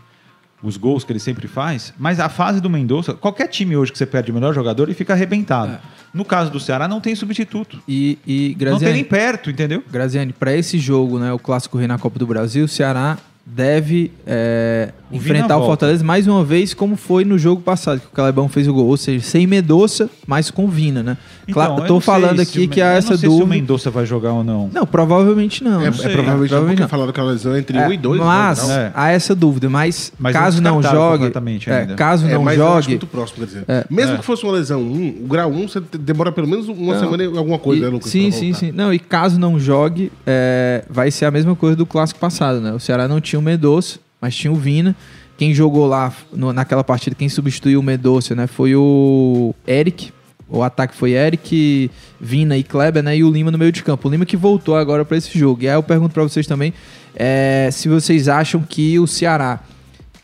os 0.64 0.78
gols 0.78 1.04
que 1.04 1.12
ele 1.12 1.20
sempre 1.20 1.46
faz. 1.46 1.94
Mas 2.00 2.22
a 2.22 2.30
fase 2.30 2.62
do 2.62 2.70
Mendonça, 2.70 3.14
qualquer 3.14 3.48
time 3.50 3.76
hoje 3.76 3.92
que 3.92 3.98
você 3.98 4.06
perde 4.06 4.32
o 4.32 4.34
melhor 4.34 4.54
jogador, 4.54 4.84
ele 4.84 4.94
fica 4.94 5.12
arrebentado. 5.12 5.78
No 6.14 6.24
caso 6.24 6.50
do 6.50 6.60
Ceará, 6.60 6.88
não 6.88 7.02
tem 7.02 7.14
substituto. 7.14 7.82
E, 7.86 8.18
e 8.26 8.56
Não 8.62 8.80
tem 8.80 8.94
nem 8.94 9.04
Graziani, 9.04 9.04
perto, 9.04 9.50
entendeu? 9.50 9.84
Graziani 9.92 10.32
para 10.32 10.56
esse 10.56 10.80
jogo, 10.80 11.20
né, 11.20 11.34
o 11.34 11.40
Clássico 11.40 11.78
Rei 11.78 11.88
na 11.88 11.98
Copa 11.98 12.18
do 12.18 12.26
Brasil, 12.26 12.64
o 12.64 12.68
Ceará 12.70 13.18
deve 13.46 14.12
é, 14.26 14.90
enfrentar 15.12 15.58
o. 15.58 15.66
Fortaleza 15.66 16.04
mais 16.04 16.28
uma 16.28 16.44
vez, 16.44 16.74
como 16.74 16.96
foi 16.96 17.26
no 17.26 17.38
jogo 17.38 17.62
passado, 17.62 18.00
que 18.00 18.08
o 18.08 18.12
Calebão 18.12 18.48
fez 18.48 18.68
o 18.68 18.74
gol. 18.74 18.88
Ou 18.88 18.98
seja, 18.98 19.24
sem 19.26 19.46
Medoça, 19.48 20.10
mas 20.28 20.50
com 20.52 20.68
Vina, 20.68 21.02
né? 21.04 21.18
claro, 21.52 21.74
Então, 21.74 21.78
eu 21.80 21.84
eu 21.84 21.88
tô 21.88 21.94
não 21.96 22.02
falando 22.02 22.40
aqui 22.40 22.68
que 22.68 22.82
há 22.82 22.94
eu 22.94 22.98
essa 22.98 23.12
não 23.12 23.18
sei 23.18 23.30
se 23.30 23.36
o 23.36 23.40
dúvida. 23.40 23.50
Mendonça 23.56 23.90
vai 23.92 24.06
jogar 24.06 24.32
ou 24.34 24.44
não. 24.44 24.70
Não, 24.72 24.86
provavelmente 24.86 25.64
não. 25.64 25.82
É, 25.82 25.86
né? 25.86 25.88
é 25.90 25.92
provavelmente 25.92 26.08
não, 26.08 26.38
porque 26.38 26.48
Provavelmente 26.48 26.88
falaram 26.88 27.12
que 27.12 27.20
a 27.20 27.24
lesão 27.24 27.54
é 27.56 27.60
entre 27.60 27.78
É, 27.78 27.88
1 27.88 27.94
e 27.94 27.98
2. 27.98 28.22
mas 28.22 28.68
né? 28.68 28.76
É. 28.86 28.92
há 28.94 29.12
essa 29.12 29.36
dúvida, 29.36 29.70
mas, 29.70 30.14
Mas 30.18 30.34
caso 30.34 30.62
não 30.62 30.76
não 30.80 30.84
jogue, 30.92 31.18
completamente 31.18 31.70
é, 31.70 31.86
caso 31.88 32.28
É, 32.28 32.34
não 32.34 32.50
jogue, 32.54 32.90
muito 32.90 33.08
próximo, 33.08 33.40
quer 33.40 33.46
dizer. 33.48 33.66
É. 33.68 33.86
Mesmo 33.90 34.14
É. 34.16 34.18
que 34.20 34.24
fosse 34.24 34.44
uma 34.44 34.54
lesão 34.54 34.82
1, 34.82 35.24
o 35.24 35.28
grau 35.28 35.52
1 35.52 35.68
você 35.68 35.82
te- 35.82 35.98
demora 35.98 36.32
pelo 36.32 36.48
menos 36.48 36.70
uma 36.70 36.98
semana 36.98 37.24
e 37.24 37.38
alguma 37.38 37.60
coisa, 37.60 37.82
e- 37.82 37.86
né, 37.86 37.90
Lucas? 37.92 38.10
sim, 38.10 38.32
sim, 38.32 38.54
sim. 38.54 38.72
Não, 38.72 38.94
e 38.94 39.00
caso 39.00 39.38
não 39.40 39.60
jogue, 39.60 40.10
é, 40.26 40.86
vai 40.90 41.12
ser 41.12 41.26
a 41.26 41.32
mesma 41.32 41.56
coisa 41.56 41.76
do 41.76 41.86
clássico 41.86 42.20
passado, 42.20 42.62
né? 42.62 42.72
O 42.72 42.80
Ceará 42.80 43.08
não 43.10 43.20
tinha 43.20 43.41
o 43.42 43.44
Medoça, 43.44 44.00
mas 44.22 44.36
tinha 44.36 44.52
o 44.52 44.56
Vina. 44.56 44.96
Quem 45.38 45.54
jogou 45.54 45.88
lá 45.88 46.14
no- 46.32 46.54
naquela 46.54 46.84
partida, 46.84 47.16
quem 47.16 47.28
substituiu 47.28 47.80
o 47.80 47.84
Medoça, 47.84 48.36
né? 48.36 48.48
Foi 48.48 48.76
o 48.76 49.54
Eric. 49.68 50.12
O 50.48 50.62
ataque 50.64 50.96
foi 50.96 51.12
Eric, 51.12 51.90
Vina 52.20 52.58
e 52.58 52.64
Kleber, 52.64 53.02
né? 53.02 53.18
E 53.18 53.24
o 53.24 53.32
Lima 53.32 53.50
no 53.52 53.58
meio 53.58 53.72
de 53.72 53.82
campo. 53.84 54.08
O 54.08 54.12
Lima 54.12 54.26
que 54.26 54.36
voltou 54.38 54.76
agora 54.76 55.06
para 55.06 55.18
esse 55.18 55.38
jogo. 55.38 55.64
E 55.64 55.70
aí 55.70 55.76
eu 55.76 55.82
pergunto 55.84 56.14
para 56.14 56.24
vocês 56.24 56.46
também 56.46 56.74
é, 57.16 57.70
se 57.72 57.88
vocês 57.90 58.28
acham 58.28 58.62
que 58.62 59.00
o 59.00 59.08
Ceará, 59.08 59.60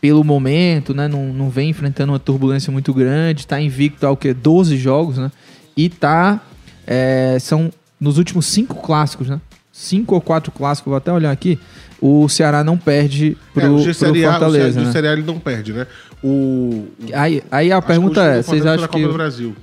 pelo 0.00 0.22
momento, 0.22 0.94
né? 0.94 1.08
Não, 1.08 1.32
não 1.32 1.50
vem 1.50 1.70
enfrentando 1.70 2.12
uma 2.12 2.18
turbulência 2.18 2.70
muito 2.70 2.92
grande, 2.94 3.46
tá 3.46 3.60
invicto 3.60 4.06
ao 4.06 4.16
que? 4.16 4.32
12 4.32 4.76
jogos, 4.76 5.18
né? 5.18 5.30
E 5.76 5.88
tá. 5.88 6.40
é, 6.86 7.36
são 7.40 7.70
nos 8.00 8.18
últimos 8.18 8.46
cinco 8.46 8.76
clássicos, 8.76 9.28
né? 9.28 9.40
Cinco 9.72 10.14
ou 10.14 10.20
quatro 10.20 10.52
clássicos, 10.52 10.90
vou 10.90 10.96
até 10.96 11.12
olhar 11.12 11.30
aqui. 11.30 11.58
O 12.00 12.28
Ceará 12.28 12.62
não 12.62 12.78
perde 12.78 13.36
pro, 13.52 13.62
É, 13.62 13.70
o 13.70 13.82
pro 13.82 13.94
Série 13.94 14.24
A, 14.24 14.28
o 14.28 14.30
Fortaleza. 14.32 14.80
Né? 14.80 14.88
o 14.88 14.92
Série 14.92 15.08
A 15.08 15.12
ele 15.12 15.22
não 15.22 15.38
perde, 15.38 15.72
né? 15.72 15.86
O, 16.22 16.86
Aí, 17.12 17.42
aí 17.50 17.72
a 17.72 17.80
pergunta 17.82 18.22
é: 18.22 18.42
vocês 18.42 18.62
Fortaleza 18.62 18.74
acham 18.74 18.88
que. 18.88 19.12
Brasil. 19.12 19.56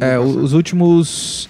É, 0.00 0.16
passado. 0.16 0.42
os 0.42 0.52
últimos. 0.52 1.48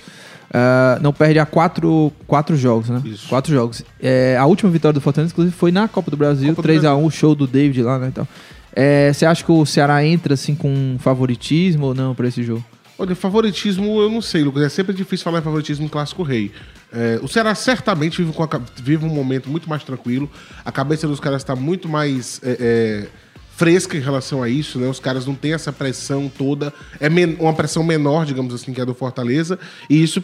ah, 0.53 0.99
não 1.01 1.13
perde 1.13 1.39
a 1.39 1.47
quatro, 1.47 2.13
quatro 2.27 2.57
jogos, 2.57 2.89
né? 2.89 3.01
Isso. 3.05 3.29
Quatro 3.29 3.53
jogos. 3.53 3.83
É, 4.01 4.37
a 4.37 4.45
última 4.47 4.71
vitória 4.71 4.95
do 4.95 5.01
Fortaleza, 5.01 5.33
inclusive, 5.33 5.57
foi 5.57 5.71
na 5.71 5.87
Copa 5.89 6.11
do 6.11 6.17
Brasil, 6.17 6.55
Copa 6.55 6.63
do 6.63 6.75
3x1, 6.75 7.07
o 7.07 7.11
show 7.11 7.35
do 7.35 7.47
David 7.47 7.83
lá, 7.83 7.99
né? 7.99 8.09
Então, 8.09 8.27
é, 8.75 9.13
você 9.13 9.27
acha 9.27 9.45
que 9.45 9.53
o 9.53 9.65
Ceará 9.67 10.05
entra 10.05 10.35
assim 10.35 10.55
com 10.55 10.97
favoritismo 10.99 11.87
ou 11.87 11.95
não 11.95 12.15
pra 12.15 12.27
esse 12.29 12.43
jogo? 12.43 12.65
Olha, 12.99 13.15
favoritismo, 13.15 14.01
eu 14.01 14.11
não 14.11 14.23
sei, 14.23 14.43
Lucas. 14.45 14.63
É 14.63 14.69
sempre 14.69 14.95
difícil 14.95 15.25
falar 15.25 15.39
em 15.41 15.43
favoritismo 15.43 15.85
em 15.85 15.89
Clássico 15.89 16.23
Rei. 16.23 16.53
É, 16.93 17.19
o 17.23 17.29
Ceará 17.29 17.55
certamente 17.55 18.23
vive, 18.23 18.35
a 18.39 18.61
vive 18.83 19.05
um 19.05 19.09
momento 19.09 19.49
muito 19.49 19.69
mais 19.69 19.83
tranquilo. 19.83 20.31
A 20.65 20.71
cabeça 20.71 21.09
dos 21.09 21.19
caras 21.21 21.41
está 21.43 21.57
muito 21.57 21.89
mais 21.89 22.41
é, 22.45 22.57
é, 22.61 23.09
fresca 23.57 23.97
em 23.97 24.01
relação 24.01 24.43
a 24.43 24.49
isso, 24.49 24.79
né? 24.79 24.87
Os 24.89 25.01
caras 25.01 25.27
não 25.27 25.35
têm 25.35 25.55
essa 25.55 25.73
pressão 25.73 26.31
toda. 26.37 26.73
É 27.01 27.09
uma 27.41 27.55
pressão 27.55 27.83
menor, 27.83 28.27
digamos 28.27 28.53
assim, 28.55 28.73
que 28.73 28.81
a 28.81 28.85
do 28.85 28.95
Fortaleza. 28.95 29.59
E 29.89 30.03
isso 30.03 30.23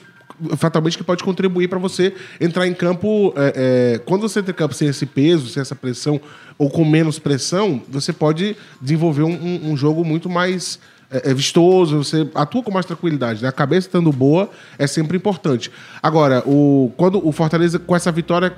fatalmente 0.56 0.96
que 0.96 1.02
pode 1.02 1.24
contribuir 1.24 1.68
para 1.68 1.78
você 1.78 2.14
entrar 2.40 2.66
em 2.66 2.74
campo. 2.74 3.32
é, 3.36 3.94
é, 3.94 3.98
quando 4.00 4.22
você 4.28 4.40
entra 4.40 4.52
em 4.52 4.54
campo 4.54 4.74
sem 4.74 4.86
esse 4.88 5.06
peso, 5.06 5.48
sem 5.48 5.60
essa 5.60 5.74
pressão, 5.74 6.20
ou 6.58 6.68
com 6.68 6.84
menos 6.84 7.18
pressão, 7.18 7.82
você 7.88 8.12
pode 8.12 8.56
desenvolver 8.80 9.22
um- 9.22 9.70
um 9.70 9.76
jogo 9.76 10.04
muito 10.04 10.28
mais 10.28 10.78
é, 11.10 11.30
é 11.30 11.34
vistoso, 11.34 12.04
você 12.04 12.28
atua 12.34 12.62
com 12.62 12.70
mais 12.70 12.86
tranquilidade. 12.86 13.42
Né? 13.42 13.48
A 13.48 13.52
cabeça 13.52 13.88
estando 13.88 14.12
boa 14.12 14.50
é 14.78 14.86
sempre 14.86 15.16
importante. 15.16 15.70
Agora, 16.02 16.42
o, 16.46 16.92
quando 16.96 17.26
o 17.26 17.32
Fortaleza, 17.32 17.78
com 17.78 17.94
essa 17.94 18.12
vitória 18.12 18.54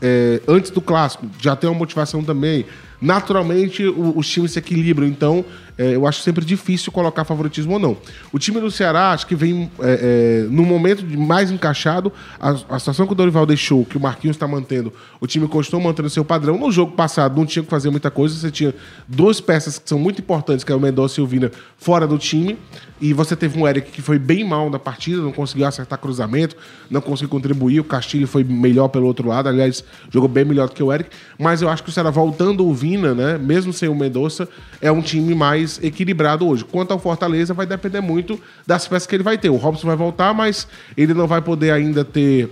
é, 0.00 0.40
antes 0.48 0.70
do 0.70 0.80
clássico, 0.80 1.26
já 1.40 1.54
tem 1.54 1.68
uma 1.68 1.78
motivação 1.78 2.22
também. 2.24 2.64
Naturalmente, 3.00 3.84
o- 3.86 4.12
os 4.16 4.28
times 4.28 4.52
se 4.52 4.58
equilibram. 4.58 5.06
Então, 5.06 5.44
é, 5.78 5.94
eu 5.96 6.06
acho 6.06 6.20
sempre 6.20 6.44
difícil 6.44 6.92
colocar 6.92 7.24
favoritismo 7.24 7.72
ou 7.72 7.78
não. 7.78 7.96
O 8.30 8.38
time 8.38 8.60
do 8.60 8.70
Ceará, 8.70 9.12
acho 9.12 9.26
que 9.26 9.34
vem 9.34 9.70
é, 9.80 10.42
é, 10.44 10.46
no 10.50 10.62
momento 10.64 11.04
mais 11.18 11.50
encaixado. 11.50 12.12
A, 12.38 12.50
a 12.68 12.78
situação 12.78 13.06
que 13.06 13.12
o 13.12 13.14
Dorival 13.14 13.46
deixou, 13.46 13.86
que 13.86 13.96
o 13.96 14.00
Marquinhos 14.00 14.36
está 14.36 14.46
mantendo, 14.46 14.92
o 15.18 15.26
time 15.26 15.48
continuou 15.48 15.82
mantendo 15.82 16.10
seu 16.10 16.24
padrão. 16.24 16.58
No 16.58 16.70
jogo 16.70 16.92
passado, 16.92 17.36
não 17.38 17.46
tinha 17.46 17.62
que 17.62 17.70
fazer 17.70 17.88
muita 17.88 18.10
coisa. 18.10 18.34
Você 18.34 18.50
tinha 18.50 18.74
duas 19.08 19.40
peças 19.40 19.78
que 19.78 19.88
são 19.88 19.98
muito 19.98 20.20
importantes, 20.20 20.62
que 20.62 20.70
é 20.70 20.74
o 20.74 20.80
Mendonça 20.80 21.20
e 21.20 21.24
o 21.24 21.26
Vina, 21.26 21.50
fora 21.78 22.06
do 22.06 22.18
time. 22.18 22.58
E 23.00 23.14
você 23.14 23.34
teve 23.34 23.58
um 23.58 23.66
Eric 23.66 23.90
que 23.90 24.02
foi 24.02 24.18
bem 24.18 24.44
mal 24.44 24.68
na 24.68 24.78
partida, 24.78 25.22
não 25.22 25.32
conseguiu 25.32 25.66
acertar 25.66 25.98
cruzamento, 25.98 26.54
não 26.90 27.00
conseguiu 27.00 27.30
contribuir. 27.30 27.80
O 27.80 27.84
Castilho 27.84 28.26
foi 28.26 28.44
melhor 28.44 28.88
pelo 28.88 29.06
outro 29.06 29.26
lado, 29.26 29.48
aliás, 29.48 29.82
jogou 30.10 30.28
bem 30.28 30.44
melhor 30.44 30.68
do 30.68 30.74
que 30.74 30.82
o 30.82 30.92
Eric. 30.92 31.08
Mas 31.38 31.62
eu 31.62 31.70
acho 31.70 31.82
que 31.82 31.88
o 31.88 31.92
Ceará 31.92 32.10
voltando 32.10 32.66
o 32.66 32.74
Vina, 32.74 32.89
né, 32.98 33.38
mesmo 33.38 33.72
sem 33.72 33.88
o 33.88 33.94
Mendonça, 33.94 34.48
é 34.80 34.90
um 34.90 35.02
time 35.02 35.34
mais 35.34 35.78
equilibrado 35.82 36.46
hoje. 36.46 36.64
Quanto 36.64 36.92
ao 36.92 36.98
Fortaleza, 36.98 37.52
vai 37.54 37.66
depender 37.66 38.00
muito 38.00 38.40
das 38.66 38.86
peças 38.88 39.06
que 39.06 39.14
ele 39.16 39.22
vai 39.24 39.36
ter. 39.38 39.50
O 39.50 39.56
Robson 39.56 39.86
vai 39.86 39.96
voltar, 39.96 40.32
mas 40.34 40.66
ele 40.96 41.14
não 41.14 41.26
vai 41.26 41.40
poder 41.42 41.70
ainda 41.72 42.04
ter 42.04 42.50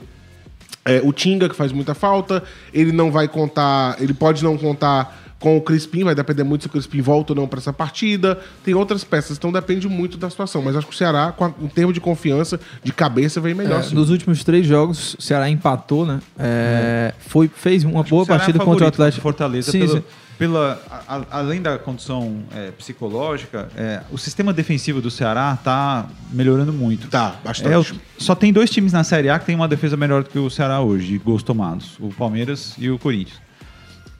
é, 0.84 1.00
o 1.04 1.12
Tinga, 1.12 1.48
que 1.48 1.56
faz 1.56 1.70
muita 1.72 1.94
falta. 1.94 2.42
Ele 2.72 2.92
não 2.92 3.10
vai 3.10 3.28
contar. 3.28 3.96
Ele 4.00 4.14
pode 4.14 4.42
não 4.42 4.56
contar 4.56 5.16
com 5.38 5.56
o 5.56 5.60
Crispim, 5.60 6.02
vai 6.02 6.16
depender 6.16 6.42
muito 6.42 6.62
se 6.62 6.66
o 6.66 6.70
Crispim 6.70 7.00
volta 7.00 7.32
ou 7.32 7.36
não 7.36 7.46
para 7.46 7.60
essa 7.60 7.72
partida. 7.72 8.40
Tem 8.64 8.74
outras 8.74 9.04
peças, 9.04 9.36
então 9.36 9.52
depende 9.52 9.86
muito 9.88 10.18
da 10.18 10.28
situação. 10.28 10.60
Mas 10.62 10.74
acho 10.74 10.86
que 10.86 10.92
o 10.92 10.96
Ceará, 10.96 11.30
com 11.36 11.44
a- 11.44 11.52
em 11.62 11.68
termos 11.68 11.94
de 11.94 12.00
confiança, 12.00 12.58
de 12.82 12.90
cabeça, 12.92 13.40
vem 13.40 13.54
melhor. 13.54 13.84
É, 13.88 13.94
nos 13.94 14.10
últimos 14.10 14.42
três 14.42 14.66
jogos, 14.66 15.14
o 15.16 15.22
Ceará 15.22 15.48
empatou, 15.48 16.04
né? 16.04 16.18
É, 16.36 17.14
foi, 17.20 17.46
fez 17.46 17.84
uma 17.84 18.00
Acho 18.00 18.10
boa 18.10 18.24
é 18.24 18.26
partida 18.26 18.58
contra 18.58 18.86
o 18.86 18.88
Atlético. 18.88 19.22
Fortaleza 19.22 19.70
Sim, 19.70 19.78
pelo- 19.78 19.92
sim. 19.98 20.02
Pela, 20.38 20.80
a- 20.88 21.16
a- 21.16 21.26
além 21.38 21.60
da 21.60 21.78
condição 21.78 22.42
é, 22.52 22.70
psicológica, 22.70 23.68
é, 23.76 24.02
o 24.10 24.16
sistema 24.16 24.52
defensivo 24.52 25.00
do 25.00 25.10
Ceará 25.10 25.56
está 25.58 26.06
melhorando 26.30 26.72
muito. 26.72 27.08
Tá, 27.08 27.36
bastante. 27.44 27.72
É, 27.72 27.78
o- 27.78 27.84
só 28.18 28.34
tem 28.34 28.52
dois 28.52 28.70
times 28.70 28.92
na 28.92 29.02
Série 29.02 29.28
A 29.28 29.38
que 29.38 29.46
tem 29.46 29.54
uma 29.56 29.66
defesa 29.68 29.96
melhor 29.96 30.22
do 30.22 30.30
que 30.30 30.38
o 30.38 30.48
Ceará 30.48 30.80
hoje, 30.80 31.06
de 31.08 31.18
gols 31.18 31.42
tomados: 31.42 31.96
o 31.98 32.08
Palmeiras 32.10 32.74
e 32.78 32.88
o 32.90 32.98
Corinthians. 32.98 33.40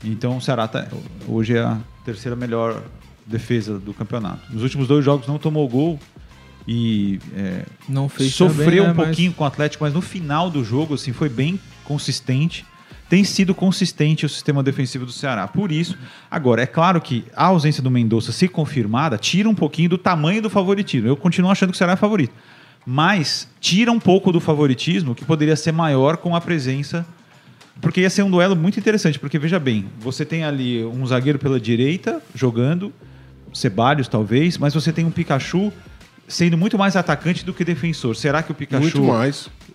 Então 0.05 0.37
o 0.37 0.41
Ceará 0.41 0.67
tá, 0.69 0.87
hoje 1.27 1.57
é 1.57 1.61
a 1.61 1.79
terceira 2.05 2.35
melhor 2.37 2.83
defesa 3.27 3.79
do 3.79 3.93
campeonato. 3.95 4.41
Nos 4.51 4.63
últimos 4.63 4.89
dois 4.89 5.05
jogos 5.05 5.27
não 5.29 5.39
tomou 5.39 5.69
gol 5.69 5.99
e 6.67 7.19
é, 7.37 7.65
Não 7.89 8.09
fez 8.09 8.35
sofreu 8.35 8.65
também, 8.65 8.81
né, 8.81 8.91
um 8.91 8.95
mas- 8.95 9.07
pouquinho 9.07 9.33
com 9.33 9.45
o 9.45 9.47
Atlético, 9.47 9.85
mas 9.85 9.93
no 9.95 10.01
final 10.01 10.51
do 10.51 10.65
jogo 10.65 10.95
assim 10.95 11.13
foi 11.13 11.29
bem 11.29 11.61
consistente. 11.85 12.65
Tem 13.09 13.25
sido 13.25 13.55
consistente 13.55 14.27
o 14.27 14.29
sistema 14.29 14.63
defensivo 14.63 15.07
do 15.07 15.13
Ceará. 15.13 15.49
Por 15.49 15.73
isso, 15.73 15.97
agora, 16.31 16.63
é 16.63 16.67
claro 16.67 17.01
que 17.01 17.25
a 17.35 17.47
ausência 17.47 17.83
do 17.83 17.91
Mendonça, 17.91 18.33
se 18.33 18.47
confirmada, 18.49 19.17
tira 19.17 19.49
um 19.49 19.55
pouquinho 19.55 19.89
do 19.89 19.99
tamanho 19.99 20.43
do 20.43 20.51
favoritismo. 20.51 21.09
Eu 21.09 21.17
continuo 21.17 21.51
achando 21.51 21.71
que 21.71 21.75
o 21.75 21.79
Ceará 21.79 21.95
é 21.95 21.97
favorito. 21.97 22.35
Mas 22.85 23.49
tira 23.61 23.91
um 23.91 23.99
pouco 23.99 24.31
do 24.31 24.41
favoritismo, 24.41 25.15
que 25.15 25.25
poderia 25.25 25.57
ser 25.57 25.73
maior 25.73 26.19
com 26.19 26.37
a 26.37 26.41
presença. 26.41 27.07
Porque 27.81 28.03
ia 28.03 28.11
ser 28.11 28.23
um 28.23 28.31
duelo 28.31 28.55
muito 28.55 28.79
interessante. 28.79 29.19
Porque, 29.19 29.39
veja 29.39 29.59
bem, 29.59 29.87
você 29.99 30.25
tem 30.25 30.45
ali 30.45 30.85
um 30.85 31.07
zagueiro 31.07 31.39
pela 31.39 31.59
direita 31.59 32.21
jogando, 32.35 32.93
Ceballos 33.55 34.09
talvez, 34.09 34.59
mas 34.59 34.75
você 34.75 34.93
tem 34.93 35.07
um 35.07 35.11
Pikachu 35.11 35.73
sendo 36.27 36.59
muito 36.59 36.77
mais 36.77 36.95
atacante 36.95 37.45
do 37.45 37.55
que 37.55 37.65
defensor. 37.65 38.15
Será 38.15 38.43
que 38.43 38.53
o 38.53 38.55
Pikachu 38.55 39.03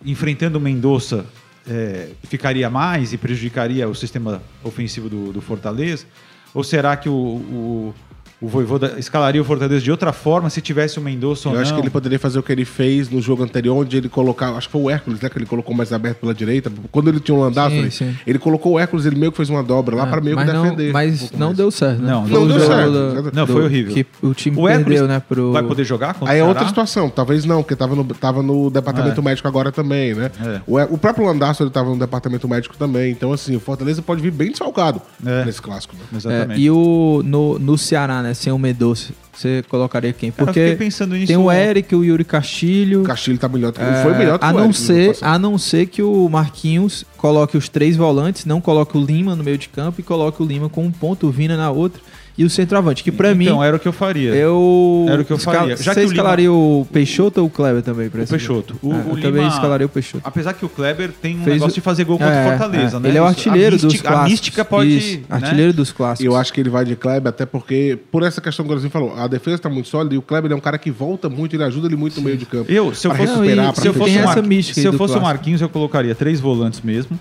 enfrentando 0.06 0.60
o 0.60 0.62
Mendonça 0.62 1.26
é, 1.68 2.10
ficaria 2.24 2.70
mais 2.70 3.14
e 3.14 3.18
prejudicaria 3.18 3.88
o 3.88 3.96
sistema 3.96 4.42
ofensivo 4.64 5.10
do, 5.10 5.34
do 5.34 5.42
Fortaleza? 5.42 6.06
Ou 6.54 6.64
será 6.64 6.96
que 6.96 7.10
o, 7.10 7.14
o, 7.14 7.96
o 8.44 8.48
Voivoda 8.48 8.96
escalaria 8.98 9.42
o 9.42 9.46
Fortaleza 9.46 9.82
de 9.82 9.90
outra 9.90 10.12
forma 10.12 10.50
se 10.50 10.60
tivesse 10.60 11.00
o 11.00 11.02
Mendonça 11.02 11.48
ou 11.48 11.54
Eu 11.54 11.58
não? 11.58 11.62
acho 11.64 11.74
que 11.74 11.80
ele 11.80 11.90
poderia 11.90 12.20
fazer 12.20 12.40
o 12.40 12.44
que 12.44 12.52
ele 12.52 12.66
fez 12.66 13.10
no 13.10 13.22
jogo 13.22 13.42
anterior, 13.44 13.78
onde 13.78 13.96
ele 13.96 14.10
colocava. 14.10 14.58
Acho 14.58 14.68
que 14.68 14.72
foi 14.74 14.82
o 14.82 14.90
Hércules, 14.90 15.22
né? 15.22 15.30
Que 15.30 15.38
ele 15.38 15.46
colocou 15.46 15.74
mais 15.74 15.94
aberto 15.94 16.18
pela 16.20 16.34
direita. 16.34 16.70
Quando 16.92 17.08
ele 17.08 17.20
tinha 17.22 17.38
um 17.38 17.54
Sim, 17.54 17.90
sim. 17.90 18.16
ele 18.28 18.38
colocou 18.38 18.74
o 18.74 18.80
Hércules, 18.80 19.06
ele 19.06 19.16
meio 19.16 19.32
que 19.32 19.38
fez 19.38 19.50
uma 19.50 19.64
dobra 19.64 19.96
lá 19.96 20.04
É, 20.04 20.10
para 20.10 20.20
meio 20.22 20.36
que 20.36 20.44
não, 20.44 20.64
defender. 20.64 20.90
um 20.90 20.94
Mas 20.94 21.20
pouco 21.22 21.38
não 21.38 21.48
mais. 21.48 21.58
deu 21.58 21.72
certo, 21.72 22.02
né? 22.02 22.12
Não, 22.12 22.28
não 22.28 22.48
deu 22.48 22.60
jogo 22.60 22.74
certo. 22.74 23.32
Não, 23.34 23.48
foi 23.48 23.64
horrível. 23.64 23.94
Que 23.94 24.06
o 24.22 24.34
time 24.34 24.58
O 24.58 24.68
Hércules 24.68 25.00
perdeu, 25.00 25.08
né? 25.08 25.22
Pro... 25.28 25.52
vai 25.54 25.64
poder 25.64 25.84
jogar 25.86 26.14
contra 26.16 26.34
Aí 26.34 26.40
é 26.40 26.44
outra 26.44 26.68
situação. 26.68 27.10
Talvez 27.10 27.46
não, 27.46 27.62
porque 27.64 27.76
tava 27.78 27.96
no, 27.96 28.04
tava 28.04 28.44
no 28.44 28.70
departamento 28.70 29.22
É. 29.22 29.24
médico 29.24 29.48
agora 29.48 29.72
também, 29.72 30.14
né? 30.14 30.30
É. 30.46 30.60
O, 30.68 30.78
o 30.96 30.98
próprio 30.98 31.26
Landaço 31.26 31.64
ele 31.64 31.70
tava 31.70 31.90
no 31.90 31.98
departamento 31.98 32.48
médico 32.48 32.76
também. 32.78 33.12
Então, 33.12 33.32
assim, 33.32 33.56
o 33.56 33.60
Fortaleza 33.60 34.02
pode 34.02 34.22
vir 34.22 34.32
bem 34.32 34.50
desfalcado 34.50 35.02
É. 35.26 35.46
nesse 35.46 35.62
clássico. 35.62 35.96
Né? 35.96 36.02
É, 36.14 36.18
Exatamente. 36.18 36.60
e 36.62 36.70
o, 36.70 37.22
no, 37.24 37.58
no 37.58 37.78
Ceará, 37.78 38.22
né? 38.22 38.33
Sem 38.34 38.52
o 38.52 38.58
Medoça, 38.58 39.14
você 39.34 39.64
colocaria 39.68 40.14
quem? 40.14 40.30
Eu 40.30 40.46
Porque 40.46 40.60
fiquei 40.60 40.76
pensando 40.76 41.16
nisso 41.16 41.28
tem 41.28 41.38
o. 41.38 41.52
Eric, 41.52 41.96
o 41.96 42.04
Yuri 42.04 42.24
Castilho. 42.24 43.02
O 43.02 43.04
Castilho 43.04 43.38
tá 43.38 43.48
melhor. 43.48 43.74
É, 43.78 44.04
foi 44.04 44.14
melhor 44.16 44.40
que 44.40 44.46
a 44.46 44.50
o 44.50 44.54
não 44.54 44.68
no 44.68 44.74
ser. 44.74 45.18
A 45.22 45.40
não 45.40 45.58
ser 45.58 45.86
que 45.88 46.02
o 46.02 46.30
Marquinhos 46.30 47.06
coloque 47.18 47.58
os 47.58 47.70
três 47.70 47.96
volantes, 47.96 48.46
não 48.46 48.62
coloque 48.62 48.98
o 48.98 49.04
Lima 49.04 49.36
no 49.36 49.44
meio 49.44 49.58
de 49.58 49.70
campo 49.70 50.00
e 50.00 50.04
coloque 50.04 50.42
o 50.42 50.46
Lima 50.46 50.70
com 50.70 50.84
um 50.84 50.92
ponto, 50.92 51.28
o 51.28 51.32
Vina 51.32 51.58
na 51.58 51.72
outra 51.72 52.02
e 52.38 52.44
o 52.44 52.50
centroavante. 52.50 53.04
Que 53.04 53.12
pra 53.12 53.32
então, 53.32 53.60
mim, 53.60 53.64
era 53.66 53.76
o 53.76 53.80
que 53.80 53.88
eu 53.88 53.94
faria. 53.94 54.34
eu. 54.34 55.06
Era 55.10 55.22
o 55.22 55.26
que 55.26 55.32
eu 55.32 55.38
faria. 55.38 55.76
Já 55.78 55.94
Você 55.94 56.00
que 56.00 56.00
o 56.00 56.02
Lima- 56.10 56.14
escalaria 56.14 56.52
o 56.52 56.88
Peixoto 56.92 57.42
ou 57.42 57.48
o 57.48 57.50
Kleber 57.50 57.82
também? 57.84 58.10
Pra 58.10 58.24
O? 58.24 58.28
Peixoto. 58.28 58.76
O, 58.82 58.92
É, 58.92 58.96
o 58.96 58.98
eu 58.98 59.16
Lima, 59.16 59.22
também 59.22 59.48
escalaria 59.48 59.86
o 59.86 59.90
Peixoto. 59.90 60.24
Apesar 60.26 60.54
que 60.54 60.66
o 60.66 60.70
Kleber 60.70 61.12
tem 61.22 61.36
um 61.40 61.44
Fez 61.44 61.56
negócio 61.56 61.72
o- 61.72 61.76
de 61.76 61.82
fazer 61.82 62.04
gol 62.06 62.18
contra 62.18 62.34
o 62.34 62.38
É, 62.38 62.50
Fortaleza, 62.58 62.98
é. 62.98 63.00
né? 63.00 63.10
Ele 63.10 63.18
é 63.18 63.22
o 63.22 63.26
artilheiro 63.26 63.78
dos 63.78 64.02
clássicos. 64.02 64.26
A 64.26 64.30
mística 64.30 64.66
pode. 64.66 64.98
Isso, 64.98 65.18
né? 65.20 65.24
artilheiro 65.30 65.74
dos 65.74 65.92
clássicos. 65.92 66.26
Eu 66.26 66.36
acho 66.36 66.52
que 66.54 66.60
ele 66.60 66.70
vai 66.70 66.84
de 66.86 66.96
Kleber, 66.96 67.30
até 67.30 67.46
porque, 67.46 67.98
por 68.12 68.24
essa 68.24 68.42
questão 68.42 68.64
que 68.66 68.70
o 68.70 68.74
Grozinho 68.74 68.92
falou, 68.92 69.14
a 69.18 69.28
defesa 69.28 69.60
tá 69.60 69.70
muito 69.70 69.88
sólida 69.90 70.16
e 70.16 70.18
o 70.18 70.22
Kleber 70.22 70.52
é 70.52 70.56
um 70.56 70.60
cara 70.60 70.78
que 70.78 70.90
volta 70.92 71.30
muito, 71.30 71.56
ele 71.56 71.64
ajuda 71.64 71.88
ele 71.88 71.96
muito 71.96 72.16
no 72.18 72.22
meio 72.24 72.38
de 72.38 72.46
campo. 72.46 72.72
Eu, 72.72 72.94
se 72.94 73.06
eu 73.08 73.14
fosse, 73.14 73.32
Não, 73.34 73.44
e 73.46 73.50
se 73.76 73.88
eu 73.88 73.94
fosse, 73.94 74.20
Mar- 74.20 74.64
se 74.64 74.84
eu 74.86 74.94
fosse 74.94 75.18
o. 75.18 75.22
Marquinhos, 75.22 75.62
eu 75.62 75.70
colocaria 75.70 76.14
três 76.16 76.40
volantes 76.40 76.82
mesmo. 76.82 77.18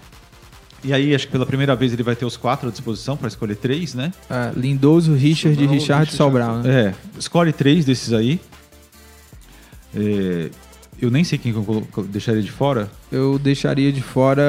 E 0.85 0.93
aí, 0.93 1.15
acho 1.15 1.27
que 1.27 1.33
pela 1.33 1.47
primeira 1.47 1.77
vez 1.77 1.93
ele 1.93 2.03
vai 2.03 2.17
ter 2.17 2.25
os 2.25 2.37
quatro 2.37 2.69
à 2.69 2.73
disposição 2.73 3.17
para 3.17 3.29
escolher 3.29 3.55
três, 3.57 3.95
né? 3.95 4.13
É, 4.29 4.51
Lindoso, 4.57 5.15
Richard, 5.15 5.55
Sobral, 5.57 5.57
Richard 5.57 5.63
e 5.63 5.79
Richard, 5.79 6.13
Sobral. 6.17 6.57
Né? 6.59 6.71
É, 6.89 6.95
escolhe 7.19 7.53
três 7.53 7.85
desses 7.85 8.13
aí. 8.13 8.41
É, 9.95 10.51
eu 11.01 11.11
nem 11.11 11.23
sei 11.25 11.39
quem 11.39 11.53
que 11.53 11.59
eu 11.59 12.05
deixaria 12.05 12.43
de 12.43 12.51
fora. 12.51 12.91
Eu 13.11 13.39
deixaria 13.39 13.93
de 13.93 14.01
fora 14.03 14.43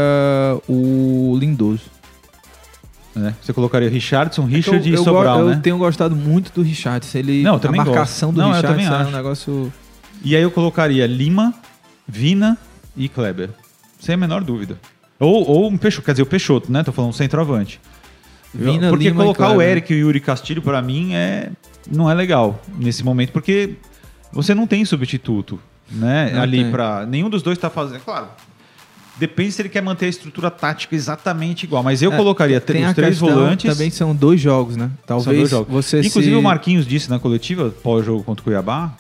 o 0.67 1.35
Lindoso. 1.39 1.83
Né? 3.15 3.35
Você 3.41 3.53
colocaria 3.53 3.89
Richardson, 3.89 4.45
Richard 4.45 4.79
É 4.87 4.89
eu, 4.89 4.93
e 4.93 4.97
eu, 4.97 5.03
Sobral, 5.03 5.39
go- 5.41 5.49
né? 5.49 5.55
eu 5.55 5.61
tenho 5.61 5.77
gostado 5.77 6.15
muito 6.15 6.51
do 6.51 6.63
Richardson. 6.63 7.17
Ele, 7.19 7.43
Não, 7.43 7.51
eu 7.51 7.57
a 7.57 7.59
também 7.59 7.77
marcação 7.77 8.29
gosto. 8.29 8.35
do 8.35 8.41
Não, 8.41 8.49
eu 8.49 8.55
Richardson 8.55 8.71
também 8.81 8.85
é 8.87 8.89
um 8.97 9.01
acho. 9.07 9.15
negócio. 9.15 9.73
E 10.23 10.35
aí 10.35 10.41
eu 10.41 10.49
colocaria 10.49 11.05
Lima, 11.05 11.53
Vina 12.07 12.57
e 12.97 13.07
Kleber. 13.07 13.49
Sem 13.99 14.15
a 14.15 14.17
menor 14.17 14.43
dúvida. 14.43 14.79
Ou, 15.19 15.47
ou 15.47 15.69
um 15.69 15.77
Peixoto, 15.77 16.05
quer 16.05 16.11
dizer, 16.13 16.23
o 16.23 16.27
Peixoto, 16.27 16.71
né? 16.71 16.83
Tô 16.83 16.91
falando 16.91 17.11
um 17.11 17.13
centroavante. 17.13 17.79
Vina, 18.53 18.89
porque 18.89 19.05
Lima 19.05 19.23
colocar 19.23 19.51
o. 19.51 19.61
Eric 19.61 19.91
e 19.91 19.95
o 19.95 19.99
Yuri 19.99 20.19
Castilho, 20.19 20.61
pra 20.61 20.81
mim, 20.81 21.13
é 21.13 21.51
não 21.91 22.09
é 22.09 22.13
legal 22.13 22.61
nesse 22.77 23.03
momento, 23.03 23.31
porque 23.31 23.75
você 24.31 24.53
não 24.53 24.67
tem 24.67 24.85
substituto, 24.85 25.59
né? 25.91 26.31
Não 26.33 26.41
ali 26.41 26.69
para 26.71 27.05
Nenhum 27.05 27.29
dos 27.29 27.41
dois 27.41 27.57
tá 27.57 27.69
fazendo. 27.69 28.01
Claro. 28.01 28.27
Depende 29.15 29.51
se 29.51 29.61
ele 29.61 29.69
quer 29.69 29.81
manter 29.81 30.07
a 30.07 30.09
estrutura 30.09 30.49
tática 30.49 30.95
exatamente 30.95 31.63
igual. 31.63 31.83
Mas 31.83 32.01
eu 32.01 32.11
É, 32.11 32.17
colocaria 32.17 32.59
tem 32.59 32.83
os 32.85 32.93
três 32.93 33.19
volantes. 33.19 33.71
Também 33.71 33.91
são 33.91 34.15
dois 34.15 34.41
jogos, 34.41 34.75
né? 34.75 34.89
Talvez 35.05 35.37
dois 35.37 35.49
jogos. 35.51 35.71
você 35.71 35.99
Inclusive 35.99 36.33
se... 36.33 36.35
o 36.35 36.41
Marquinhos 36.41 36.87
disse 36.87 37.09
na 37.09 37.19
coletiva, 37.19 37.69
pós-jogo 37.69 38.23
contra 38.23 38.41
o 38.41 38.43
Cuiabá, 38.43 38.95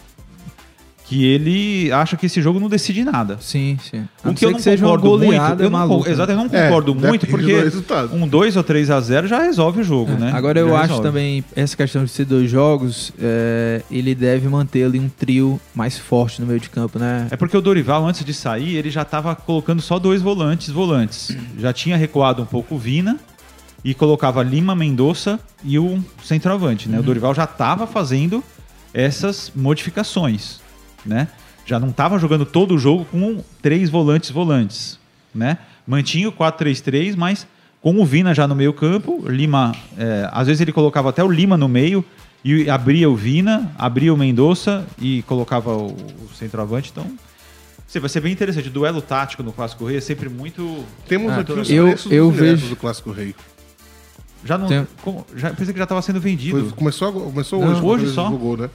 que 1.13 1.25
ele 1.25 1.91
acha 1.91 2.17
que 2.17 2.25
esse 2.25 2.41
jogo 2.41 2.59
não 2.59 2.67
decide 2.67 3.03
nada. 3.03 3.37
Sim, 3.39 3.77
sim. 3.81 4.03
O 4.25 4.33
que 4.33 4.45
eu 4.45 4.51
não 4.51 4.59
seja 4.59 4.85
uma 4.85 4.95
concordo 4.95 5.17
muito, 5.19 5.25
goleada 5.37 5.63
eu 5.63 5.69
não, 5.69 5.79
maluca, 5.79 6.09
exato, 6.09 6.31
eu 6.31 6.35
não 6.35 6.45
É, 6.51 6.63
concordo 6.65 6.95
muito, 6.95 7.25
depende 7.25 7.27
porque 7.27 8.07
do 8.09 8.15
um 8.15 8.27
2 8.27 8.57
ou 8.57 8.63
3 8.63 8.89
a 8.89 8.99
0 8.99 9.27
já 9.27 9.41
resolve 9.43 9.81
o 9.81 9.83
jogo, 9.83 10.11
né? 10.13 10.31
Agora 10.33 10.59
eu 10.59 10.69
Já 10.69 10.75
acho 10.75 10.81
resolve. 10.87 11.03
também 11.03 11.43
essa 11.55 11.77
questão 11.77 12.03
de 12.03 12.09
ser 12.09 12.25
dois 12.25 12.49
jogos, 12.49 13.13
é, 13.19 13.81
ele 13.91 14.15
deve 14.15 14.47
manter 14.47 14.85
ali 14.85 14.99
um 14.99 15.07
trio 15.09 15.59
mais 15.75 15.97
forte 15.97 16.41
no 16.41 16.47
meio 16.47 16.59
de 16.59 16.69
campo, 16.69 16.97
né? 16.97 17.27
É 17.29 17.35
porque 17.37 17.55
o 17.55 17.61
Dorival, 17.61 18.05
antes 18.07 18.25
de 18.25 18.33
sair, 18.33 18.75
ele 18.75 18.89
já 18.89 19.03
estava 19.03 19.35
colocando 19.35 19.81
só 19.81 19.99
dois 19.99 20.21
volantes, 20.21 20.69
volantes. 20.69 21.35
Já 21.59 21.71
tinha 21.71 21.95
recuado 21.95 22.41
um 22.41 22.45
pouco 22.45 22.75
o 22.75 22.77
Vina 22.77 23.17
e 23.83 23.93
colocava 23.93 24.41
Lima, 24.41 24.75
Mendonça 24.75 25.39
e 25.63 25.77
o 25.77 26.03
centroavante, 26.23 26.89
né? 26.89 26.99
O 26.99 27.03
Dorival 27.03 27.33
já 27.35 27.43
estava 27.43 27.85
fazendo 27.85 28.43
essas 28.93 29.51
modificações, 29.55 30.59
né? 31.05 31.27
Já 31.65 31.79
não 31.79 31.89
estava 31.89 32.17
jogando 32.19 32.45
todo 32.45 32.75
o 32.75 32.77
jogo 32.77 33.05
com 33.05 33.41
três 33.61 33.89
volantes 33.89 34.29
volantes, 34.31 34.99
né? 35.33 35.57
Mantinha 35.87 36.29
o 36.29 36.31
4-3-3, 36.31 37.15
mas 37.15 37.47
com 37.81 37.95
o 38.01 38.05
Vina 38.05 38.33
já 38.33 38.47
no 38.47 38.55
meio 38.55 38.73
campo, 38.73 39.23
Lima, 39.27 39.73
é, 39.97 40.29
às 40.31 40.47
vezes 40.47 40.61
ele 40.61 40.71
colocava 40.71 41.09
até 41.09 41.23
o 41.23 41.29
Lima 41.31 41.57
no 41.57 41.67
meio 41.67 42.03
e 42.43 42.69
abria 42.69 43.09
o 43.09 43.15
Vina, 43.15 43.71
abria 43.77 44.13
o 44.13 44.17
Mendonça 44.17 44.85
e 44.99 45.21
colocava 45.23 45.75
o, 45.75 45.87
o 45.91 46.29
centroavante, 46.37 46.91
então 46.91 47.05
vai 47.99 48.09
ser 48.09 48.21
bem 48.21 48.33
interessante. 48.33 48.69
O 48.69 48.71
duelo 48.71 49.01
tático 49.03 49.43
no 49.43 49.51
Clássico 49.53 49.85
Rei 49.85 49.97
é 49.97 50.01
sempre 50.01 50.27
muito. 50.27 50.83
Temos 51.07 51.31
Ah, 51.31 51.41
aqui 51.41 51.51
os 51.51 51.69
eu- 51.69 51.85
preços 51.87 52.11
eu 52.11 52.31
vejo- 52.31 52.67
do 52.67 52.75
Clássico 52.75 53.11
Rei. 53.11 53.35
Já 54.43 54.57
não. 54.57 54.67
Tem- 54.67 54.87
como- 55.03 55.25
já, 55.35 55.51
pensei 55.51 55.71
que 55.73 55.77
já 55.77 55.83
estava 55.83 56.01
sendo 56.01 56.19
vendido. 56.19 56.59
Foi- 56.59 56.71
começou 56.71 57.13
começou 57.13 57.61
Não, 57.61 57.71
hoje. 57.71 57.81
hoje 58.05 58.13
só? 58.13 58.23
Divulgou, 58.23 58.57
né? 58.57 58.69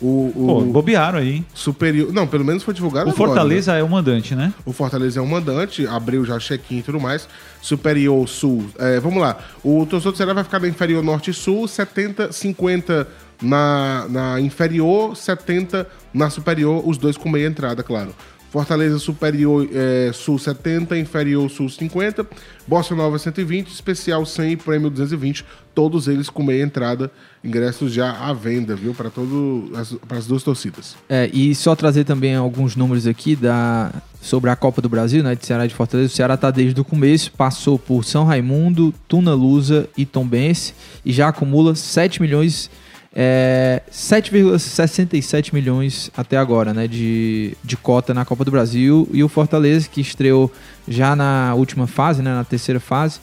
O, 0.00 0.32
o 0.34 0.46
Pô, 0.46 0.60
bobearam 0.62 1.18
aí. 1.18 1.36
hein? 1.36 1.46
superior. 1.54 2.12
Não, 2.12 2.26
pelo 2.26 2.44
menos 2.44 2.62
foi 2.62 2.74
divulgado 2.74 3.08
O 3.08 3.12
agora, 3.12 3.28
Fortaleza 3.28 3.72
é 3.74 3.82
o 3.82 3.88
mandante, 3.88 4.34
né? 4.34 4.46
né? 4.46 4.54
O 4.66 4.72
Fortaleza 4.72 5.20
é 5.20 5.22
o 5.22 5.26
mandante, 5.26 5.86
abriu 5.86 6.24
já 6.24 6.38
check-in 6.38 6.78
e 6.78 6.82
tudo 6.82 7.00
mais. 7.00 7.28
Superior 7.62 8.28
Sul. 8.28 8.66
é, 8.78 8.98
vamos 9.00 9.20
lá. 9.20 9.38
O 9.62 9.86
torcedor 9.86 10.12
do 10.12 10.16
Ceará 10.16 10.32
vai 10.34 10.44
ficar 10.44 10.60
na 10.60 10.68
inferior 10.68 11.02
Norte 11.02 11.32
Sul, 11.32 11.68
70, 11.68 12.32
50 12.32 13.06
na, 13.40 14.06
na 14.08 14.40
inferior, 14.40 15.16
70 15.16 15.86
na 16.12 16.28
superior, 16.28 16.86
os 16.86 16.98
dois 16.98 17.16
com 17.16 17.28
meia 17.28 17.46
entrada, 17.46 17.82
claro. 17.82 18.14
Fortaleza 18.54 19.00
Superior 19.00 19.68
é, 19.72 20.12
Sul 20.12 20.38
70, 20.38 20.96
Inferior 20.96 21.50
Sul 21.50 21.68
50, 21.68 22.24
Bossa 22.68 22.94
Nova 22.94 23.18
120, 23.18 23.66
Especial 23.66 24.24
100 24.24 24.52
e 24.52 24.56
Prêmio 24.56 24.88
220, 24.90 25.44
todos 25.74 26.08
eles 26.08 26.30
com 26.30 26.42
meia 26.42 26.62
entrada, 26.62 27.10
ingressos 27.42 27.92
já 27.92 28.12
à 28.12 28.32
venda, 28.32 28.76
viu? 28.76 28.94
Para 28.94 29.10
para 29.10 30.18
as 30.18 30.26
duas 30.26 30.42
torcidas. 30.42 30.96
É, 31.08 31.28
e 31.32 31.54
só 31.54 31.74
trazer 31.74 32.04
também 32.04 32.34
alguns 32.34 32.76
números 32.76 33.06
aqui 33.06 33.34
da, 33.34 33.92
sobre 34.20 34.50
a 34.50 34.56
Copa 34.56 34.80
do 34.80 34.88
Brasil, 34.88 35.22
né, 35.22 35.34
de 35.34 35.44
Ceará 35.44 35.64
e 35.64 35.68
de 35.68 35.74
Fortaleza. 35.74 36.12
O 36.12 36.16
Ceará 36.16 36.34
está 36.34 36.50
desde 36.50 36.80
o 36.80 36.84
começo, 36.84 37.30
passou 37.32 37.78
por 37.78 38.04
São 38.04 38.24
Raimundo, 38.24 38.94
Tuna 39.06 39.34
Lusa 39.34 39.88
e 39.96 40.06
Tombense 40.06 40.74
e 41.04 41.12
já 41.12 41.28
acumula 41.28 41.74
7 41.74 42.22
milhões, 42.22 42.70
é, 43.14 43.82
7,67 43.90 45.52
milhões 45.52 46.10
até 46.16 46.36
agora, 46.36 46.72
né, 46.72 46.88
de, 46.88 47.56
de 47.62 47.76
cota 47.76 48.14
na 48.14 48.24
Copa 48.24 48.44
do 48.44 48.50
Brasil. 48.50 49.08
E 49.12 49.22
o 49.22 49.28
Fortaleza, 49.28 49.88
que 49.88 50.00
estreou 50.00 50.50
já 50.88 51.14
na 51.14 51.54
última 51.54 51.86
fase, 51.86 52.22
né, 52.22 52.32
na 52.32 52.44
terceira 52.44 52.80
fase, 52.80 53.20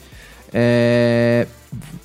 é, 0.52 1.46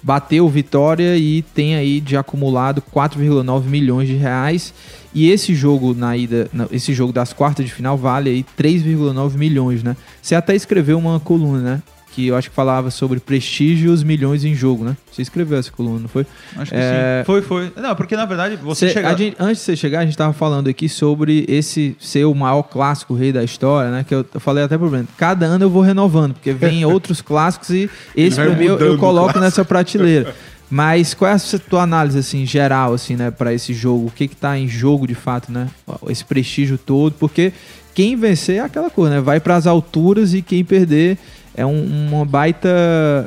bateu 0.01 0.47
Vitória 0.47 1.17
e 1.17 1.41
tem 1.41 1.75
aí 1.75 1.99
de 1.99 2.15
acumulado 2.15 2.81
4,9 2.81 3.65
milhões 3.65 4.07
de 4.07 4.15
reais. 4.15 4.73
E 5.13 5.29
esse 5.29 5.55
jogo 5.55 5.93
na 5.93 6.15
ida, 6.15 6.49
esse 6.71 6.93
jogo 6.93 7.11
das 7.11 7.33
quartas 7.33 7.65
de 7.65 7.73
final 7.73 7.97
vale 7.97 8.29
aí 8.29 8.45
3,9 8.57 9.35
milhões, 9.35 9.81
né? 9.81 9.95
Você 10.21 10.35
até 10.35 10.55
escreveu 10.55 10.97
uma 10.97 11.19
coluna, 11.19 11.59
né? 11.59 11.81
Que 12.17 12.25
eu 12.29 12.35
acho 12.35 12.49
que 12.49 12.55
falava 12.55 12.89
sobre 12.89 13.19
prestígio 13.19 13.91
e 13.91 13.93
os 13.93 14.01
milhões 14.01 14.43
em 14.43 14.55
jogo, 14.55 14.83
né? 14.83 14.97
Você 15.11 15.21
escreveu 15.21 15.59
essa 15.59 15.71
coluna, 15.71 15.99
não 15.99 16.07
foi? 16.07 16.25
Acho 16.55 16.71
que 16.71 16.77
É, 16.77 17.19
sim. 17.21 17.25
Foi, 17.27 17.43
foi. 17.43 17.71
Não, 17.75 17.95
porque 17.95 18.15
na 18.15 18.25
verdade 18.25 18.55
você 18.55 18.87
Cê- 18.87 18.93
chega... 18.93 19.09
a 19.09 19.13
gente- 19.15 19.35
antes 19.39 19.57
de 19.59 19.65
você 19.65 19.75
chegar, 19.75 19.99
a 19.99 20.05
gente 20.05 20.17
tava 20.17 20.33
falando 20.33 20.67
aqui 20.67 20.89
sobre 20.89 21.45
esse 21.47 21.95
ser 21.99 22.25
o 22.25 22.33
maior 22.33 22.63
clássico 22.63 23.13
rei 23.13 23.31
da 23.31 23.43
história, 23.43 23.91
né? 23.91 24.03
Que 24.03 24.15
eu, 24.15 24.25
eu 24.33 24.39
falei 24.39 24.63
até 24.63 24.75
pro 24.75 24.89
Breno. 24.89 25.07
Cada 25.15 25.45
ano 25.45 25.63
eu 25.65 25.69
vou 25.69 25.83
renovando, 25.83 26.33
porque 26.33 26.53
vem 26.53 26.83
outros 26.91 27.21
clássicos 27.21 27.69
e 27.69 27.87
esse 28.15 28.35
pra 28.35 28.49
mim 28.49 28.65
eu, 28.65 28.79
eu 28.79 28.97
coloco 28.97 29.39
nessa 29.39 29.63
prateleira. 29.63 30.33
Mas 30.71 31.13
qual 31.13 31.29
é 31.29 31.35
a 31.35 31.59
tua 31.69 31.83
análise, 31.83 32.17
assim, 32.17 32.47
geral, 32.47 32.95
assim, 32.95 33.15
né, 33.15 33.29
pra 33.29 33.53
esse 33.53 33.75
jogo? 33.75 34.07
O 34.07 34.11
que 34.11 34.27
que 34.27 34.35
tá 34.35 34.57
em 34.57 34.67
jogo, 34.67 35.05
de 35.05 35.13
fato, 35.13 35.51
né? 35.51 35.67
Esse 36.09 36.25
prestígio 36.25 36.79
todo, 36.79 37.13
porque 37.13 37.53
quem 37.93 38.15
vencer 38.15 38.55
é 38.55 38.59
aquela 38.61 38.89
coisa, 38.89 39.15
né? 39.17 39.21
Vai 39.21 39.39
pras 39.39 39.67
alturas 39.67 40.33
e 40.33 40.41
quem 40.41 40.65
perder 40.65 41.15
é 41.57 41.65
um- 41.65 42.07
uma 42.07 42.23
baita 42.25 42.69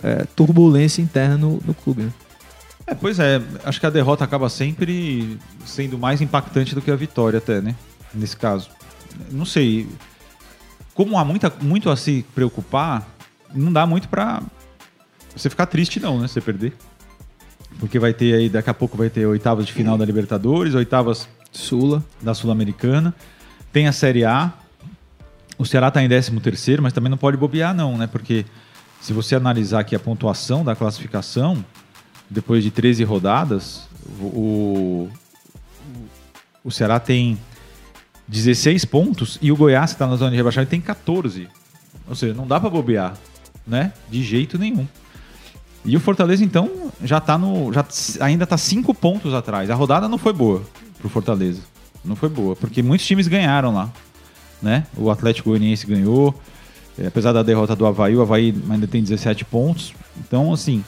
é, 0.02 0.24
turbulência 0.34 1.02
interna 1.02 1.36
no, 1.36 1.60
no 1.66 1.74
clube, 1.74 2.04
né? 2.04 2.12
É, 2.86 2.94
pois 2.94 3.18
é, 3.18 3.40
acho 3.64 3.78
que 3.78 3.86
a 3.86 3.90
derrota 3.90 4.24
acaba 4.24 4.48
sempre 4.48 5.38
sendo 5.66 5.98
mais 5.98 6.20
impactante 6.22 6.74
do 6.74 6.80
que 6.80 6.90
a 6.90 6.96
vitória 6.96 7.36
até, 7.38 7.60
né? 7.60 7.74
Nesse 8.14 8.36
caso. 8.36 8.70
Não 9.30 9.44
sei. 9.44 9.86
Como 10.94 11.18
há 11.18 11.24
muita, 11.24 11.52
muito 11.60 11.90
a 11.90 11.96
se 11.96 12.24
preocupar, 12.34 13.06
não 13.54 13.72
dá 13.72 13.86
muito 13.86 14.08
pra 14.08 14.42
você 15.36 15.48
ficar 15.50 15.66
triste 15.66 16.00
não, 16.00 16.18
né? 16.20 16.26
Se 16.26 16.34
você 16.34 16.40
perder. 16.40 16.72
Porque 17.78 17.98
vai 17.98 18.12
ter 18.12 18.34
aí, 18.34 18.48
daqui 18.48 18.68
a 18.70 18.74
pouco 18.74 18.96
vai 18.96 19.08
ter 19.08 19.24
oitavas 19.26 19.64
de 19.66 19.72
final 19.72 19.96
da 19.96 20.04
Libertadores, 20.04 20.74
oitavas 20.74 21.28
Sula. 21.52 22.02
da 22.20 22.34
Sul-Americana. 22.34 23.14
Tem 23.72 23.86
a 23.86 23.92
Série 23.92 24.24
A. 24.24 24.52
O 25.60 25.66
Ceará 25.66 25.88
está 25.88 26.02
em 26.02 26.08
13 26.08 26.40
terceiro, 26.40 26.82
mas 26.82 26.94
também 26.94 27.10
não 27.10 27.18
pode 27.18 27.36
bobear 27.36 27.74
não, 27.74 27.98
né? 27.98 28.06
Porque 28.06 28.46
se 28.98 29.12
você 29.12 29.34
analisar 29.34 29.80
aqui 29.80 29.94
a 29.94 29.98
pontuação 29.98 30.64
da 30.64 30.74
classificação, 30.74 31.62
depois 32.30 32.64
de 32.64 32.70
13 32.70 33.04
rodadas, 33.04 33.86
o, 34.18 34.24
o, 34.24 35.10
o 36.64 36.70
Ceará 36.70 36.98
tem 36.98 37.38
16 38.26 38.86
pontos 38.86 39.38
e 39.42 39.52
o 39.52 39.56
Goiás, 39.56 39.90
que 39.90 39.96
está 39.96 40.06
na 40.06 40.16
zona 40.16 40.30
de 40.30 40.36
rebaixamento, 40.38 40.70
tem 40.70 40.80
14. 40.80 41.46
Ou 42.08 42.14
seja, 42.14 42.32
não 42.32 42.46
dá 42.46 42.58
para 42.58 42.70
bobear, 42.70 43.12
né? 43.66 43.92
De 44.08 44.22
jeito 44.22 44.58
nenhum. 44.58 44.88
E 45.84 45.94
o 45.94 46.00
Fortaleza, 46.00 46.42
então, 46.42 46.90
já 47.04 47.20
tá 47.20 47.36
no. 47.36 47.70
Já 47.70 47.84
ainda 48.22 48.46
tá 48.46 48.56
cinco 48.56 48.94
pontos 48.94 49.34
atrás. 49.34 49.68
A 49.68 49.74
rodada 49.74 50.08
não 50.08 50.16
foi 50.16 50.32
boa 50.32 50.62
pro 50.98 51.10
Fortaleza. 51.10 51.60
Não 52.02 52.16
foi 52.16 52.30
boa, 52.30 52.56
porque 52.56 52.82
muitos 52.82 53.06
times 53.06 53.28
ganharam 53.28 53.74
lá. 53.74 53.90
Né? 54.62 54.84
O 54.96 55.10
Atlético 55.10 55.50
Goianiense 55.50 55.86
ganhou. 55.86 56.34
eh, 56.98 57.06
apesar 57.06 57.32
da 57.32 57.42
derrota 57.42 57.74
do 57.74 57.86
Havaí, 57.86 58.14
o 58.14 58.20
Havaí 58.20 58.54
ainda 58.68 58.86
tem 58.86 59.02
17 59.02 59.44
pontos. 59.44 59.94
Então, 60.18 60.52
assim, 60.52 60.84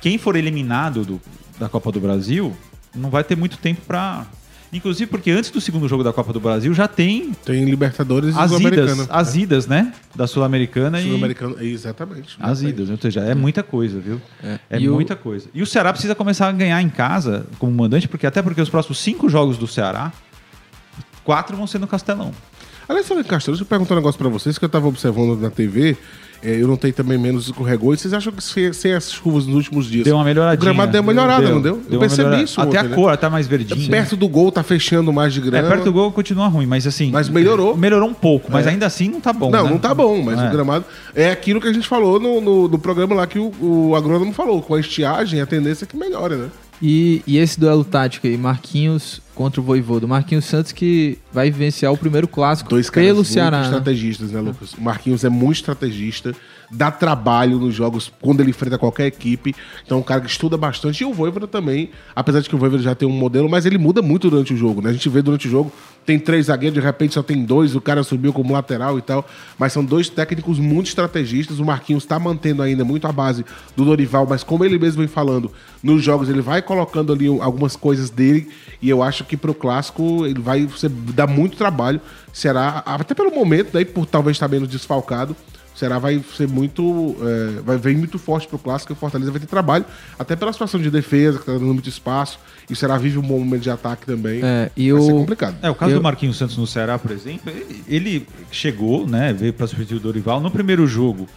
quem 0.00 0.18
for 0.18 0.34
eliminado 0.36 1.04
do- 1.04 1.20
da 1.60 1.68
Copa 1.68 1.92
do 1.92 2.00
Brasil 2.00 2.56
não 2.94 3.08
vai 3.10 3.22
ter 3.22 3.36
muito 3.36 3.56
tempo 3.58 3.80
para. 3.86 4.26
Inclusive 4.72 5.08
porque 5.10 5.30
antes 5.30 5.50
do 5.50 5.60
segundo 5.62 5.86
jogo 5.88 6.02
da 6.04 6.12
Copa 6.12 6.30
do 6.32 6.40
Brasil 6.40 6.74
já 6.74 6.86
tem 6.88 7.32
Tem 7.44 7.64
Libertadores 7.64 8.34
e 8.34 8.38
as 8.38 8.50
Sul-Americana. 8.50 8.92
idas, 8.92 9.06
as 9.10 9.34
idas, 9.36 9.66
né? 9.66 9.94
Da 10.14 10.26
Sul-Americana 10.26 11.00
e 11.00 11.04
Sul-Americano, 11.04 11.56
exatamente. 11.62 12.36
as 12.40 12.60
idas, 12.62 12.90
ou 12.90 12.98
seja, 12.98 13.20
é 13.20 13.34
muita 13.34 13.62
coisa, 13.62 13.98
viu? 13.98 14.20
É, 14.68 14.78
E 14.80 14.88
o- 14.88 14.92
muita 14.94 15.14
coisa. 15.16 15.48
E 15.54 15.62
o 15.62 15.66
Ceará 15.66 15.90
precisa 15.92 16.14
começar 16.14 16.48
a 16.48 16.52
ganhar 16.52 16.82
em 16.82 16.88
casa 16.90 17.46
como 17.58 17.72
mandante, 17.72 18.06
porque 18.08 18.26
até 18.26 18.42
porque 18.42 18.60
os 18.60 18.68
próximos 18.68 18.98
cinco 18.98 19.26
jogos 19.28 19.56
do 19.56 19.66
Ceará, 19.66 20.12
quatro 21.24 21.56
vão 21.56 21.66
ser 21.66 21.78
no 21.78 21.86
Castelão. 21.86 22.32
Aliás, 22.88 23.10
em 23.10 23.22
Castelo, 23.22 23.54
deixa 23.56 23.62
eu 23.62 23.66
perguntar 23.66 23.94
um 23.94 23.98
negócio 23.98 24.18
pra 24.18 24.28
vocês 24.28 24.56
que 24.56 24.64
eu 24.64 24.68
tava 24.68 24.88
observando 24.88 25.38
na 25.38 25.50
TV. 25.50 25.96
é, 26.42 26.62
eu 26.62 26.68
notei 26.68 26.92
também 26.92 27.18
menos 27.18 27.46
escorregou. 27.46 27.92
E 27.92 27.98
vocês 27.98 28.14
acham 28.14 28.32
que 28.32 28.42
sem, 28.42 28.72
sem 28.72 28.92
as 28.94 29.12
chuvas 29.12 29.44
nos 29.44 29.56
últimos 29.56 29.86
dias. 29.86 30.04
Deu 30.04 30.14
uma 30.14 30.24
melhoradinha. 30.24 30.56
O 30.58 30.64
gramado 30.74 30.92
deu 30.92 31.02
uma 31.02 31.12
melhorada, 31.12 31.48
não 31.50 31.60
deu? 31.60 31.82
Eu 31.90 31.98
uma 31.98 32.00
percebi 32.00 32.42
isso 32.44 32.60
Até 32.60 32.68
ontem, 32.68 32.78
a 32.78 32.82
né? 32.84 32.94
cor, 32.94 33.16
tá 33.16 33.28
mais 33.28 33.46
verdinha. 33.46 33.90
Perto 33.90 34.16
do 34.16 34.28
gol 34.28 34.50
tá 34.52 34.62
fechando 34.62 35.12
mais 35.12 35.34
de 35.34 35.40
É, 35.40 35.42
grama. 35.42 35.68
perto 35.68 35.84
do 35.84 35.92
gol 35.92 36.10
continua 36.12 36.46
ruim, 36.46 36.64
mas 36.64 36.86
assim. 36.86 37.10
Mas 37.10 37.28
melhorou. 37.28 37.76
Melhorou 37.76 38.08
um 38.08 38.14
pouco, 38.14 38.50
mas 38.52 38.66
É. 38.66 38.70
ainda 38.70 38.86
assim 38.86 39.08
não 39.08 39.20
tá 39.20 39.32
bom. 39.32 39.50
Não, 39.50 39.64
né? 39.64 39.70
não 39.70 39.78
tá 39.78 39.92
bom, 39.92 40.22
mas 40.22 40.40
É. 40.40 40.48
o 40.48 40.50
gramado. 40.52 40.84
É 41.14 41.30
aquilo 41.30 41.60
que 41.60 41.66
a 41.68 41.72
gente 41.72 41.88
falou 41.88 42.18
no, 42.20 42.40
no, 42.40 42.68
no 42.68 42.78
programa 42.78 43.14
lá 43.16 43.26
que 43.26 43.38
o, 43.40 43.52
o 43.60 43.94
agrônomo 43.96 44.32
falou. 44.32 44.62
Com 44.62 44.74
a 44.76 44.80
estiagem, 44.80 45.40
a 45.40 45.46
tendência 45.46 45.84
é 45.84 45.88
que 45.88 45.96
melhore, 45.96 46.36
né? 46.36 46.48
E, 46.80 47.20
e 47.26 47.36
esse 47.38 47.58
duelo 47.58 47.84
tático 47.84 48.28
aí, 48.28 48.36
Marquinhos 48.38 49.20
contra 49.38 49.60
o 49.60 49.64
Voivodo. 49.64 50.08
Marquinhos 50.08 50.46
Santos 50.46 50.72
que 50.72 51.16
vai 51.32 51.48
vivenciar 51.48 51.92
o 51.92 51.96
primeiro 51.96 52.26
clássico 52.26 52.68
Dois 52.68 52.90
caras 52.90 53.06
pelo 53.06 53.18
muito 53.18 53.28
Ceará. 53.28 53.58
né? 53.58 53.64
estrategistas, 53.66 54.32
né, 54.32 54.40
Lucas? 54.40 54.72
O 54.72 54.80
Marquinhos 54.82 55.22
é 55.22 55.28
muito 55.28 55.58
estrategista, 55.58 56.34
dá 56.70 56.90
trabalho 56.90 57.58
nos 57.58 57.74
jogos 57.74 58.12
quando 58.20 58.40
ele 58.40 58.50
enfrenta 58.50 58.78
qualquer 58.78 59.06
equipe. 59.06 59.54
Então 59.84 59.98
é 59.98 60.00
um 60.00 60.04
cara 60.04 60.20
que 60.20 60.30
estuda 60.30 60.56
bastante. 60.56 61.02
E 61.02 61.06
o 61.06 61.12
Voivoda 61.12 61.46
também, 61.46 61.90
apesar 62.14 62.40
de 62.40 62.48
que 62.48 62.54
o 62.54 62.58
Voivoda 62.58 62.82
já 62.82 62.94
tem 62.94 63.08
um 63.08 63.12
modelo, 63.12 63.48
mas 63.48 63.66
ele 63.66 63.78
muda 63.78 64.02
muito 64.02 64.28
durante 64.30 64.54
o 64.54 64.56
jogo, 64.56 64.82
né? 64.82 64.90
A 64.90 64.92
gente 64.92 65.08
vê 65.08 65.22
durante 65.22 65.48
o 65.48 65.50
jogo, 65.50 65.72
tem 66.04 66.18
três 66.18 66.46
zagueiros, 66.46 66.78
de 66.78 66.84
repente 66.84 67.14
só 67.14 67.22
tem 67.22 67.44
dois, 67.44 67.74
o 67.74 67.80
cara 67.80 68.02
subiu 68.02 68.32
como 68.32 68.52
lateral 68.52 68.98
e 68.98 69.02
tal. 69.02 69.26
Mas 69.58 69.72
são 69.72 69.84
dois 69.84 70.08
técnicos 70.08 70.58
muito 70.58 70.86
estrategistas. 70.86 71.58
O 71.58 71.64
Marquinhos 71.64 72.04
está 72.04 72.18
mantendo 72.18 72.62
ainda 72.62 72.84
muito 72.84 73.06
a 73.06 73.12
base 73.12 73.44
do 73.76 73.84
Dorival, 73.84 74.26
mas 74.28 74.42
como 74.42 74.64
ele 74.64 74.78
mesmo 74.78 74.98
vem 74.98 75.08
falando, 75.08 75.50
nos 75.82 76.02
jogos 76.02 76.28
ele 76.28 76.40
vai 76.40 76.62
colocando 76.62 77.12
ali 77.12 77.26
algumas 77.26 77.76
coisas 77.76 78.10
dele. 78.10 78.48
E 78.80 78.88
eu 78.88 79.02
acho 79.02 79.24
que 79.24 79.36
pro 79.36 79.54
clássico 79.54 80.24
ele 80.24 80.40
vai 80.40 80.68
dar 81.14 81.26
muito 81.26 81.56
trabalho. 81.56 82.00
Será, 82.32 82.82
até 82.86 83.14
pelo 83.14 83.34
momento, 83.34 83.70
daí 83.72 83.84
por 83.84 84.06
talvez 84.06 84.36
estar 84.36 84.48
menos 84.48 84.68
desfalcado, 84.68 85.34
o 85.78 85.80
Ceará 85.80 85.98
vai 86.00 86.20
ser 86.36 86.48
muito. 86.48 87.16
é, 87.22 87.60
vai 87.62 87.76
vir 87.78 87.96
muito 87.96 88.18
forte 88.18 88.48
pro 88.48 88.58
clássico 88.58 88.92
e 88.92 88.94
o 88.94 88.96
Fortaleza 88.96 89.30
vai 89.30 89.40
ter 89.40 89.46
trabalho, 89.46 89.84
até 90.18 90.34
pela 90.34 90.52
situação 90.52 90.80
de 90.80 90.90
defesa, 90.90 91.38
que 91.38 91.46
tá 91.46 91.52
dando 91.52 91.66
muito 91.66 91.88
espaço. 91.88 92.40
E 92.68 92.72
o 92.72 92.76
Ceará 92.76 92.98
vive 92.98 93.16
um 93.16 93.22
bom 93.22 93.38
momento 93.38 93.62
de 93.62 93.70
ataque 93.70 94.04
também. 94.04 94.40
É, 94.42 94.70
e 94.76 94.92
vai 94.92 95.00
ser 95.02 95.12
o- 95.12 95.16
complicado. 95.18 95.56
É, 95.62 95.70
o 95.70 95.74
caso 95.76 95.92
Eu- 95.92 95.98
do 95.98 96.02
Marquinhos 96.02 96.36
Santos 96.36 96.56
no 96.58 96.66
Ceará, 96.66 96.98
por 96.98 97.12
exemplo, 97.12 97.50
ele, 97.50 97.82
ele 97.88 98.26
chegou, 98.50 99.06
né, 99.06 99.32
veio 99.32 99.52
para 99.52 99.66
substituir 99.68 99.98
o 99.98 100.00
Dorival. 100.00 100.40
No 100.40 100.50
primeiro 100.50 100.84
jogo, 100.86 101.28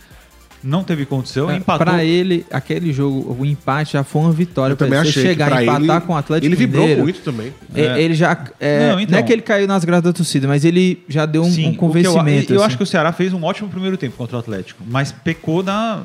não 0.64 0.84
teve 0.84 1.06
condição, 1.06 1.50
É, 1.50 1.58
empatou. 1.58 1.86
Pra 1.86 2.04
ele, 2.04 2.46
aquele 2.52 2.94
jogo, 2.94 3.36
o 3.40 3.46
empate 3.46 3.94
já 3.94 4.04
foi 4.04 4.22
uma 4.22 4.32
vitória. 4.32 4.74
Eu 4.74 4.78
Pra 4.78 4.86
também 4.88 5.00
ele. 5.00 5.10
Achei 5.10 5.24
chegar 5.24 5.52
a 5.54 5.64
empatar 5.64 5.98
ele, 5.98 6.06
com 6.06 6.14
o 6.14 6.16
Atlético 6.16 6.48
ele 6.48 6.56
vibrou 6.56 6.82
Mineiro, 6.84 7.04
muito 7.04 7.22
também. 7.22 7.52
é, 7.74 7.82
É. 7.82 8.02
Ele 8.02 8.14
já. 8.14 8.38
É, 8.60 8.80
Não, 8.90 8.96
não, 8.96 9.00
então. 9.02 9.18
é 9.20 9.24
que 9.24 9.34
ele 9.34 9.42
caiu 9.42 9.68
nas 9.68 9.84
gradas 9.84 10.04
da 10.12 10.14
torcida, 10.16 10.48
mas 10.48 10.64
ele 10.64 11.04
já 11.08 11.26
deu 11.26 11.42
um, 11.44 11.52
Sim, 11.52 11.70
um 11.70 11.74
convencimento. 11.76 12.52
Eu, 12.52 12.58
eu 12.58 12.62
assim. 12.62 12.68
acho 12.68 12.78
que 12.78 12.84
o 12.84 12.86
Ceará 12.86 13.12
fez 13.12 13.34
um 13.34 13.44
ótimo 13.44 13.70
primeiro 13.70 13.98
tempo 13.98 14.16
contra 14.18 14.38
o 14.38 14.40
Atlético, 14.40 14.84
mas 14.88 15.12
pecou 15.12 15.64
na, 15.64 16.04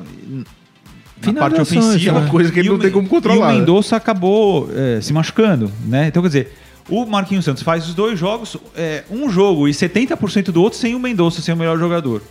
na 1.23 1.33
parte 1.35 1.61
ofensiva. 1.61 2.17
é 2.17 2.21
uma 2.21 2.29
coisa 2.31 2.51
que 2.53 2.59
ele 2.59 2.69
E 2.69 2.71
não 2.71 2.77
o 2.77 2.81
tem 2.81 2.91
como 2.91 3.09
controlar, 3.09 3.37
E 3.37 3.41
o 3.41 3.47
né? 3.53 3.59
Mendonça 3.59 3.97
acabou 3.97 4.71
é, 4.75 5.01
se 5.01 5.13
machucando, 5.13 5.71
né? 5.85 6.07
Então, 6.09 6.23
quer 6.23 6.29
dizer, 6.29 6.53
o 6.89 7.05
Marquinhos 7.05 7.45
Santos 7.45 7.63
faz 7.63 7.87
os 7.89 7.95
dois 7.95 8.19
jogos, 8.19 8.57
é, 8.77 9.05
um 9.11 9.29
jogo 9.29 9.67
e 9.69 9.73
70% 9.73 10.45
do 10.51 10.63
outro 10.63 10.79
sem 10.79 10.95
o 10.95 11.01
Mendonça 11.01 11.41
ser 11.43 11.53
o 11.53 11.57
melhor 11.57 11.79
jogador. 11.79 12.23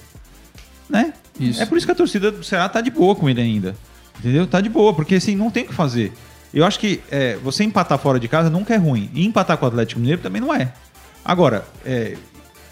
Né? 0.90 1.14
Isso. 1.40 1.62
É 1.62 1.66
por 1.66 1.78
isso 1.78 1.86
que 1.86 1.92
a 1.92 1.96
torcida 1.96 2.32
do 2.32 2.44
Ceará 2.44 2.70
tá 2.70 2.82
de 2.82 2.90
boa 2.90 3.16
com 3.16 3.30
ele 3.30 3.42
ainda. 3.42 3.76
Entendeu? 4.20 4.48
Tá 4.48 4.62
de 4.62 4.70
boa, 4.70 4.94
porque 4.94 5.16
assim, 5.16 5.36
não 5.36 5.52
tem 5.52 5.64
o 5.64 5.68
que 5.68 5.74
fazer. 5.74 6.14
Eu 6.54 6.66
acho 6.66 6.80
que 6.80 7.02
é, 7.12 7.36
você 7.44 7.64
empatar 7.64 7.98
fora 8.00 8.20
de 8.20 8.28
casa 8.28 8.50
nunca 8.50 8.74
é 8.74 8.78
ruim. 8.78 9.10
E 9.14 9.26
empatar 9.26 9.58
com 9.58 9.66
o 9.66 9.68
Atlético 9.68 10.00
Mineiro 10.00 10.22
também 10.22 10.42
não 10.42 10.54
é. 10.54 10.72
Agora, 11.24 11.66
é, 11.86 12.16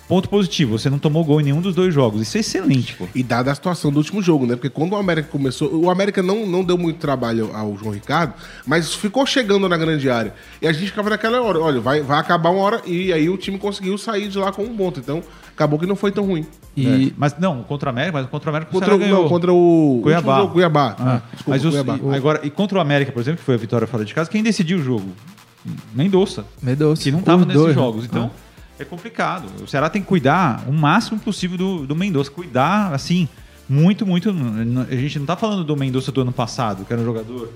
ponto 0.07 0.29
positivo, 0.29 0.77
você 0.77 0.89
não 0.89 0.99
tomou 0.99 1.25
gol 1.25 1.41
em 1.41 1.45
nenhum 1.45 1.59
dos 1.59 1.75
dois 1.75 1.93
jogos. 1.93 2.21
Isso 2.21 2.37
é 2.37 2.39
excelente, 2.39 2.95
pô. 2.95 3.07
E 3.13 3.21
dada 3.21 3.51
a 3.51 3.55
situação 3.55 3.91
do 3.91 3.97
último 3.97 4.21
jogo, 4.21 4.45
né? 4.45 4.55
Porque 4.55 4.69
quando 4.69 4.93
o 4.93 4.95
América 4.95 5.27
começou. 5.29 5.73
O 5.75 5.89
América 5.89 6.21
não, 6.21 6.45
não 6.45 6.63
deu 6.63 6.77
muito 6.77 6.97
trabalho 6.97 7.49
ao 7.53 7.75
João 7.77 7.91
Ricardo, 7.91 8.35
mas 8.65 8.93
ficou 8.93 9.25
chegando 9.25 9.67
na 9.67 9.77
grande 9.77 10.09
área. 10.09 10.33
E 10.61 10.67
a 10.67 10.71
gente 10.71 10.85
ficava 10.85 11.09
naquela 11.09 11.41
hora: 11.41 11.59
olha, 11.59 11.81
vai, 11.81 12.01
vai 12.01 12.19
acabar 12.19 12.51
uma 12.51 12.61
hora. 12.61 12.81
E 12.85 13.11
aí 13.11 13.29
o 13.29 13.37
time 13.37 13.57
conseguiu 13.57 13.97
sair 13.97 14.29
de 14.29 14.37
lá 14.37 14.51
com 14.51 14.63
um 14.63 14.77
ponto. 14.77 14.99
Então 14.99 15.21
acabou 15.55 15.77
que 15.79 15.85
não 15.85 15.95
foi 15.95 16.11
tão 16.11 16.25
ruim. 16.25 16.45
E 16.75 17.07
É, 17.09 17.11
Mas 17.17 17.37
não, 17.37 17.63
contra 17.63 17.89
o 17.89 17.91
América, 17.91 18.17
mas 18.19 18.29
contra 18.29 18.49
o 18.49 18.51
América 18.51 18.69
o 18.71 18.73
Contra, 18.73 18.87
Ceará 18.89 18.95
o- 18.95 18.99
ganhou. 19.07 19.21
não, 19.23 19.29
contra 19.29 19.53
o. 19.53 19.99
Cuiabá. 20.03 20.37
jogo, 20.39 20.53
Cuiabá. 20.53 20.95
Ah, 20.99 21.21
Desculpa, 21.31 21.49
mas 21.49 21.65
os- 21.65 21.71
Cuiabá. 21.71 21.99
e- 22.01 22.15
agora, 22.17 22.41
e 22.43 22.49
contra 22.49 22.77
o 22.77 22.81
América, 22.81 23.11
por 23.11 23.19
exemplo, 23.21 23.39
que 23.39 23.45
foi 23.45 23.55
a 23.55 23.57
vitória 23.57 23.85
fora 23.87 24.03
de 24.05 24.13
casa, 24.13 24.29
quem 24.29 24.41
decidiu 24.43 24.79
o 24.79 24.83
jogo? 24.83 25.11
Mendonça, 25.93 26.45
Mendonça. 26.61 27.01
que 27.03 27.11
não 27.11 27.19
estava 27.19 27.45
nesses 27.45 27.61
dois, 27.61 27.75
né? 27.75 27.81
jogos. 27.81 28.05
Então, 28.05 28.29
é 28.79 28.83
complicado. 28.85 29.45
O 29.63 29.67
Ceará 29.67 29.89
tem 29.89 30.01
que 30.01 30.07
cuidar 30.07 30.63
o 30.67 30.73
máximo 30.73 31.19
possível 31.19 31.57
do, 31.57 31.87
do 31.87 31.95
Mendonça. 31.95 32.29
Cuidar, 32.31 32.93
assim, 32.93 33.29
muito, 33.69 34.05
muito. 34.05 34.29
A 34.89 34.95
gente 34.95 35.19
não 35.19 35.25
tá 35.25 35.35
falando 35.37 35.63
do 35.63 35.77
Mendonça 35.77 36.11
do 36.11 36.21
ano 36.21 36.31
passado, 36.33 36.83
que 36.85 36.91
era 36.91 37.01
um 37.01 37.05
jogador 37.05 37.49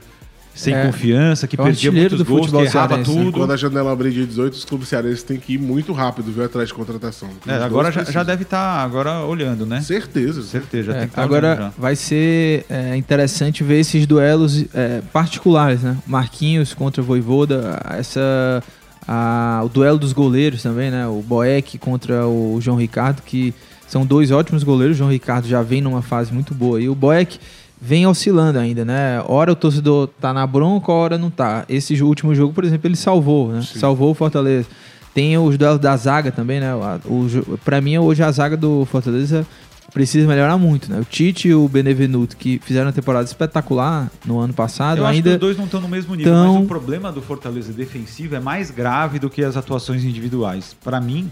sem 0.57 0.73
É. 0.73 0.85
confiança, 0.85 1.47
que 1.47 1.55
É 1.55 1.61
o 1.61 1.63
perdia 1.65 1.91
muitos 1.91 2.17
do 2.17 2.25
gols, 2.25 2.39
que 2.41 2.45
futebol 2.47 2.63
errava 2.65 2.87
cearense, 2.95 3.11
né? 3.11 3.23
tudo. 3.25 3.31
Quando 3.37 3.51
a 3.53 3.57
janela 3.57 3.91
abrir 3.91 4.11
dia 4.11 4.25
18, 4.25 4.53
os 4.53 4.65
clubes 4.65 4.87
cearenses 4.89 5.23
têm 5.23 5.37
que 5.39 5.53
ir 5.53 5.57
muito 5.59 5.93
rápido, 5.93 6.31
viu, 6.31 6.43
atrás 6.43 6.67
de 6.67 6.73
contratação. 6.73 7.29
É, 7.47 7.53
agora 7.53 7.91
já, 7.91 8.03
já 8.03 8.23
deve 8.23 8.43
estar 8.43 8.83
agora 8.83 9.19
olhando, 9.23 9.65
né? 9.65 9.79
Certeza. 9.81 10.41
Certeza, 10.43 10.87
já 10.91 10.91
É, 10.93 10.99
tem 10.99 11.07
que 11.07 11.11
estar 11.13 11.23
agora 11.23 11.71
vai 11.77 11.95
ser 11.95 12.65
é, 12.69 12.95
interessante 12.97 13.63
ver 13.63 13.79
esses 13.79 14.05
duelos 14.07 14.65
é, 14.73 15.01
particulares, 15.13 15.81
né? 15.81 15.95
Marquinhos 16.07 16.73
contra 16.73 17.01
Voivoda, 17.03 17.79
essa 17.91 18.63
a- 19.07 19.61
o 19.63 19.69
duelo 19.69 19.97
dos 19.97 20.11
goleiros 20.11 20.61
também, 20.63 20.91
né? 20.91 21.07
O 21.07 21.21
Boeck 21.21 21.77
contra 21.77 22.27
o 22.27 22.59
João 22.59 22.77
Ricardo, 22.77 23.21
que 23.21 23.53
são 23.87 24.05
dois 24.05 24.31
ótimos 24.31 24.63
goleiros. 24.63 24.95
O 24.95 24.99
João 24.99 25.09
Ricardo 25.11 25.47
já 25.47 25.61
vem 25.61 25.81
numa 25.81 26.01
fase 26.01 26.33
muito 26.33 26.53
boa 26.53 26.81
e 26.81 26.89
o 26.89 26.95
Boeck 26.95 27.39
vem 27.81 28.05
oscilando 28.07 28.59
ainda, 28.59 28.83
né? 28.83 29.21
Hora 29.27 29.51
o 29.51 29.55
torcedor 29.55 30.07
tá 30.19 30.33
na 30.33 30.45
bronca, 30.47 30.91
hora 30.91 31.17
não 31.17 31.29
tá. 31.29 31.65
Esse 31.69 32.01
último 32.01 32.33
jogo, 32.33 32.53
por 32.53 32.63
exemplo, 32.63 32.87
ele 32.87 32.95
salvou, 32.95 33.49
né? 33.51 33.61
Sim. 33.61 33.79
Salvou 33.79 34.11
o 34.11 34.13
Fortaleza. 34.13 34.67
Tem 35.13 35.37
os 35.37 35.57
duelos 35.57 35.79
da 35.79 35.95
zaga 35.97 36.31
também, 36.31 36.59
né? 36.59 36.73
O, 37.05 37.57
pra 37.63 37.81
mim, 37.81 37.97
hoje 37.97 38.21
a 38.23 38.31
zaga 38.31 38.55
do 38.55 38.85
Fortaleza 38.85 39.45
precisa 39.93 40.27
melhorar 40.27 40.57
muito, 40.57 40.91
né? 40.91 40.99
O 40.99 41.05
Tite 41.05 41.47
e 41.47 41.55
o 41.55 41.67
Benevenuto, 41.67 42.37
que 42.37 42.59
fizeram 42.63 42.87
uma 42.87 42.93
temporada 42.93 43.25
espetacular 43.25 44.11
no 44.25 44.37
ano 44.37 44.53
passado, 44.53 44.99
Eu 44.99 45.05
acho 45.05 45.13
que 45.13 45.17
ainda 45.29 45.31
os 45.31 45.39
dois 45.39 45.57
não 45.57 45.65
estão 45.65 45.81
no 45.81 45.87
mesmo 45.87 46.13
nível, 46.13 46.33
tão- 46.33 46.53
mas 46.55 46.63
o 46.65 46.67
problema 46.67 47.11
do 47.11 47.21
Fortaleza 47.21 47.73
defensivo 47.73 48.35
é 48.35 48.39
mais 48.39 48.69
grave 48.69 49.17
do 49.17 49.29
que 49.29 49.43
as 49.43 49.57
atuações 49.57 50.03
individuais. 50.03 50.75
Para 50.83 50.99
mim, 51.01 51.31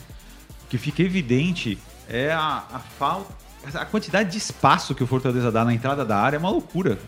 o 0.66 0.70
que 0.70 0.78
fica 0.80 1.04
evidente 1.04 1.78
é 2.10 2.32
a, 2.32 2.64
a 2.74 2.80
falta, 2.80 3.34
a 3.74 3.86
quantidade 3.86 4.32
de 4.32 4.38
espaço 4.38 4.94
que 4.94 5.04
o 5.04 5.08
Fortaleza 5.08 5.52
dá 5.52 5.64
na 5.66 5.74
entrada 5.74 6.04
da 6.06 6.18
área 6.18 6.38
é 6.38 6.40
uma 6.40 6.50
loucura. 6.50 7.00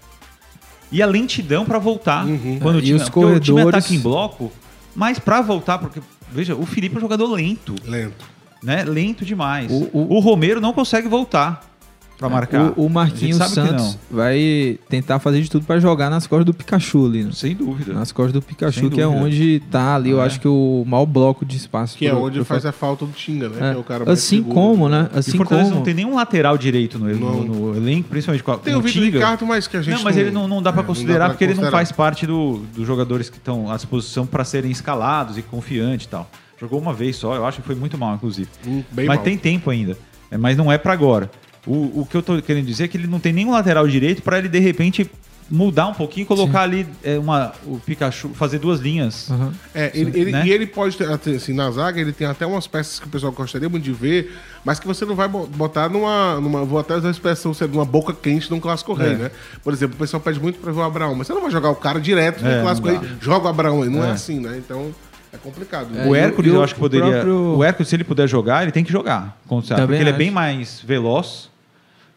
E 0.91 1.01
a 1.01 1.05
lentidão 1.05 1.65
para 1.65 1.77
voltar. 1.79 2.25
Uhum. 2.25 2.59
Quando 2.61 2.77
o 2.77 2.79
E 2.79 2.83
time, 2.83 2.95
os 2.97 3.09
porque 3.09 3.19
o 3.19 3.39
time 3.39 3.57
corredores- 3.61 3.75
ataca 3.85 3.93
em 3.93 3.99
bloco, 3.99 4.51
mas 4.95 5.19
para 5.19 5.41
voltar, 5.41 5.77
porque 5.79 6.01
veja, 6.31 6.55
o 6.55 6.65
Felipe 6.65 6.95
é 6.95 6.97
um 6.97 7.01
jogador 7.01 7.27
lento, 7.29 7.75
Lento. 7.85 8.25
né? 8.63 8.83
Lento 8.85 9.25
demais. 9.25 9.69
O- 9.71 9.89
O, 9.91 10.15
o- 10.15 10.19
Romero 10.19 10.61
não 10.61 10.71
consegue 10.73 11.07
voltar 11.09 11.63
para 12.17 12.29
marcar. 12.29 12.73
o, 12.75 12.85
o 12.85 12.89
Marquinhos 12.89 13.37
Santos 13.37 13.97
vai 14.09 14.79
tentar 14.89 15.19
fazer 15.19 15.41
de 15.41 15.49
tudo 15.51 15.65
para 15.65 15.79
jogar 15.79 16.09
nas 16.09 16.25
costas 16.25 16.45
do 16.45 16.53
Pikachu 16.53 17.05
ali, 17.05 17.19
né? 17.19 17.25
não. 17.25 17.31
Sem 17.33 17.53
dúvida. 17.55 17.93
Nas 17.93 18.11
costas 18.11 18.33
do 18.33 18.41
Pikachu, 18.41 18.79
Sem 18.79 18.89
que 18.89 18.99
é 18.99 19.05
onde 19.07 19.61
tá 19.71 19.95
ali, 19.95 20.09
eu 20.09 20.21
É. 20.21 20.25
acho 20.25 20.39
que 20.39 20.47
o 20.47 20.83
maior 20.87 21.05
bloco 21.05 21.45
de 21.45 21.55
espaço. 21.57 21.97
Que 21.97 22.07
é 22.07 22.09
pro- 22.09 22.23
onde 22.23 22.35
pro 22.37 22.45
faz 22.45 22.65
a 22.65 22.71
falta 22.71 23.05
do 23.05 23.11
Tinga, 23.11 23.49
né? 23.49 23.55
É. 23.69 23.71
Que 23.71 23.77
é 23.77 23.79
o 23.79 23.83
cara 23.83 24.11
Assim 24.11 24.37
seguro. 24.37 24.53
como, 24.55 24.89
né? 24.89 25.09
e 25.13 25.19
Assim 25.19 25.37
Fortaleza 25.37 25.65
como 25.69 25.75
não 25.77 25.83
tem 25.85 25.93
nenhum 25.93 26.15
lateral 26.15 26.57
direito 26.57 26.97
no, 26.97 27.05
no, 27.07 27.15
Não. 27.19 27.43
no 27.43 27.75
elenco, 27.75 28.09
principalmente 28.09 28.43
com 28.43 28.51
a, 28.51 28.57
Tem 28.57 28.75
o 28.75 28.81
Vitor. 28.81 29.03
Ricardo, 29.03 29.45
mas 29.45 29.67
que 29.67 29.77
a 29.77 29.81
gente 29.81 29.95
Não, 29.95 30.03
mas 30.03 30.17
ele 30.17 30.31
não, 30.31 30.47
não 30.47 30.61
dá 30.61 30.73
pra 30.73 30.81
é, 30.81 30.85
considerar 30.85 31.25
pra 31.25 31.29
porque 31.29 31.43
ele 31.43 31.53
não 31.53 31.57
considerar. 31.59 31.77
faz 31.77 31.91
parte 31.91 32.25
do- 32.25 32.57
dos 32.75 32.87
jogadores 32.87 33.29
que 33.29 33.37
estão 33.37 33.71
à 33.71 33.75
disposição 33.75 34.25
para 34.25 34.43
serem 34.43 34.71
escalados 34.71 35.37
e 35.37 35.41
confiantes 35.41 36.05
e 36.07 36.09
tal. 36.09 36.29
Jogou 36.59 36.79
uma 36.79 36.93
vez 36.93 37.15
só, 37.15 37.35
eu 37.35 37.45
acho 37.45 37.61
que 37.61 37.67
foi 37.67 37.75
muito 37.75 37.97
mal, 37.99 38.15
inclusive. 38.15 38.49
Hum, 38.65 38.81
bem 38.91 39.05
mas 39.05 39.17
mal. 39.17 39.23
tem 39.23 39.37
tempo 39.37 39.69
ainda. 39.69 39.95
É, 40.31 40.37
mas 40.37 40.57
não 40.57 40.71
é 40.71 40.77
pra 40.77 40.91
agora. 40.91 41.29
O, 41.67 42.01
o 42.01 42.07
que 42.09 42.15
eu 42.15 42.23
tô 42.23 42.41
querendo 42.41 42.65
dizer 42.65 42.85
é 42.85 42.87
que 42.87 42.97
ele 42.97 43.07
não 43.07 43.19
tem 43.19 43.33
nenhum 43.33 43.51
lateral 43.51 43.87
direito 43.87 44.21
pra 44.23 44.37
ele, 44.39 44.47
de 44.47 44.59
repente, 44.59 45.09
mudar 45.49 45.87
um 45.87 45.93
pouquinho 45.93 46.23
e 46.23 46.27
colocar 46.27 46.61
ali 46.61 46.85
é, 47.03 47.17
uma, 47.19 47.53
o 47.65 47.79
Pikachu, 47.79 48.29
fazer 48.33 48.59
duas 48.59 48.79
linhas. 48.79 49.29
Aham. 49.31 49.53
É, 49.73 49.91
ele, 49.93 50.17
ele- 50.19 50.31
né? 50.31 50.45
E 50.45 50.51
ele 50.51 50.65
pode 50.67 50.97
ter, 50.97 51.05
assim, 51.09 51.53
na 51.53 51.69
zaga, 51.71 51.99
ele 52.01 52.11
tem 52.11 52.25
até 52.27 52.45
umas 52.45 52.67
peças 52.67 52.99
que 52.99 53.05
o 53.05 53.09
pessoal 53.09 53.31
gostaria 53.31 53.67
muito 53.69 53.83
de 53.83 53.91
ver, 53.93 54.33
mas 54.65 54.79
que 54.79 54.87
você 54.87 55.05
não 55.05 55.15
vai 55.15 55.27
bo- 55.27 55.47
botar 55.47 55.87
numa. 55.89 56.39
numa 56.41 56.63
vou 56.65 56.79
até 56.79 56.95
usar 56.95 57.07
a 57.09 57.11
expressão, 57.11 57.53
ser 57.53 57.67
numa 57.69 57.85
boca 57.85 58.13
quente 58.13 58.49
num 58.51 58.59
clássico 58.59 58.93
rei, 58.93 59.11
É. 59.11 59.15
né? 59.15 59.31
Por 59.63 59.71
exemplo, 59.73 59.95
o 59.95 59.99
pessoal 59.99 60.19
pede 60.21 60.39
muito 60.39 60.59
pra 60.59 60.71
ver 60.71 60.79
o 60.79 60.83
Abraão, 60.83 61.15
mas 61.15 61.27
você 61.27 61.33
não 61.33 61.41
vai 61.41 61.51
jogar 61.51 61.69
o 61.69 61.75
cara 61.75 61.99
direto 61.99 62.41
no 62.43 62.49
É, 62.49 62.61
clássico 62.61 62.87
rei, 62.89 62.99
joga 63.21 63.45
o 63.45 63.49
Abraão 63.49 63.83
aí. 63.83 63.89
Não 63.89 64.03
é, 64.03 64.09
É. 64.09 64.11
assim, 64.11 64.39
né? 64.41 64.55
Então 64.57 64.93
é 65.31 65.37
complicado. 65.37 65.97
É, 65.97 66.05
o 66.05 66.09
o- 66.09 66.15
Hércules, 66.15 66.51
e 66.51 66.53
o- 66.53 66.57
eu 66.59 66.63
acho 66.63 66.73
que 66.73 66.79
o 66.79 66.83
poderia. 66.83 67.09
próprio- 67.11 67.55
O 67.57 67.63
Hércules, 67.63 67.87
se 67.87 67.95
ele 67.95 68.03
puder 68.03 68.27
jogar, 68.27 68.63
ele 68.63 68.71
tem 68.73 68.83
que 68.83 68.91
jogar 68.91 69.37
o 69.49 69.61
Porque 69.61 69.93
ele 69.93 70.03
é 70.03 70.09
acho. 70.09 70.17
bem 70.17 70.29
mais 70.31 70.81
veloz, 70.85 71.49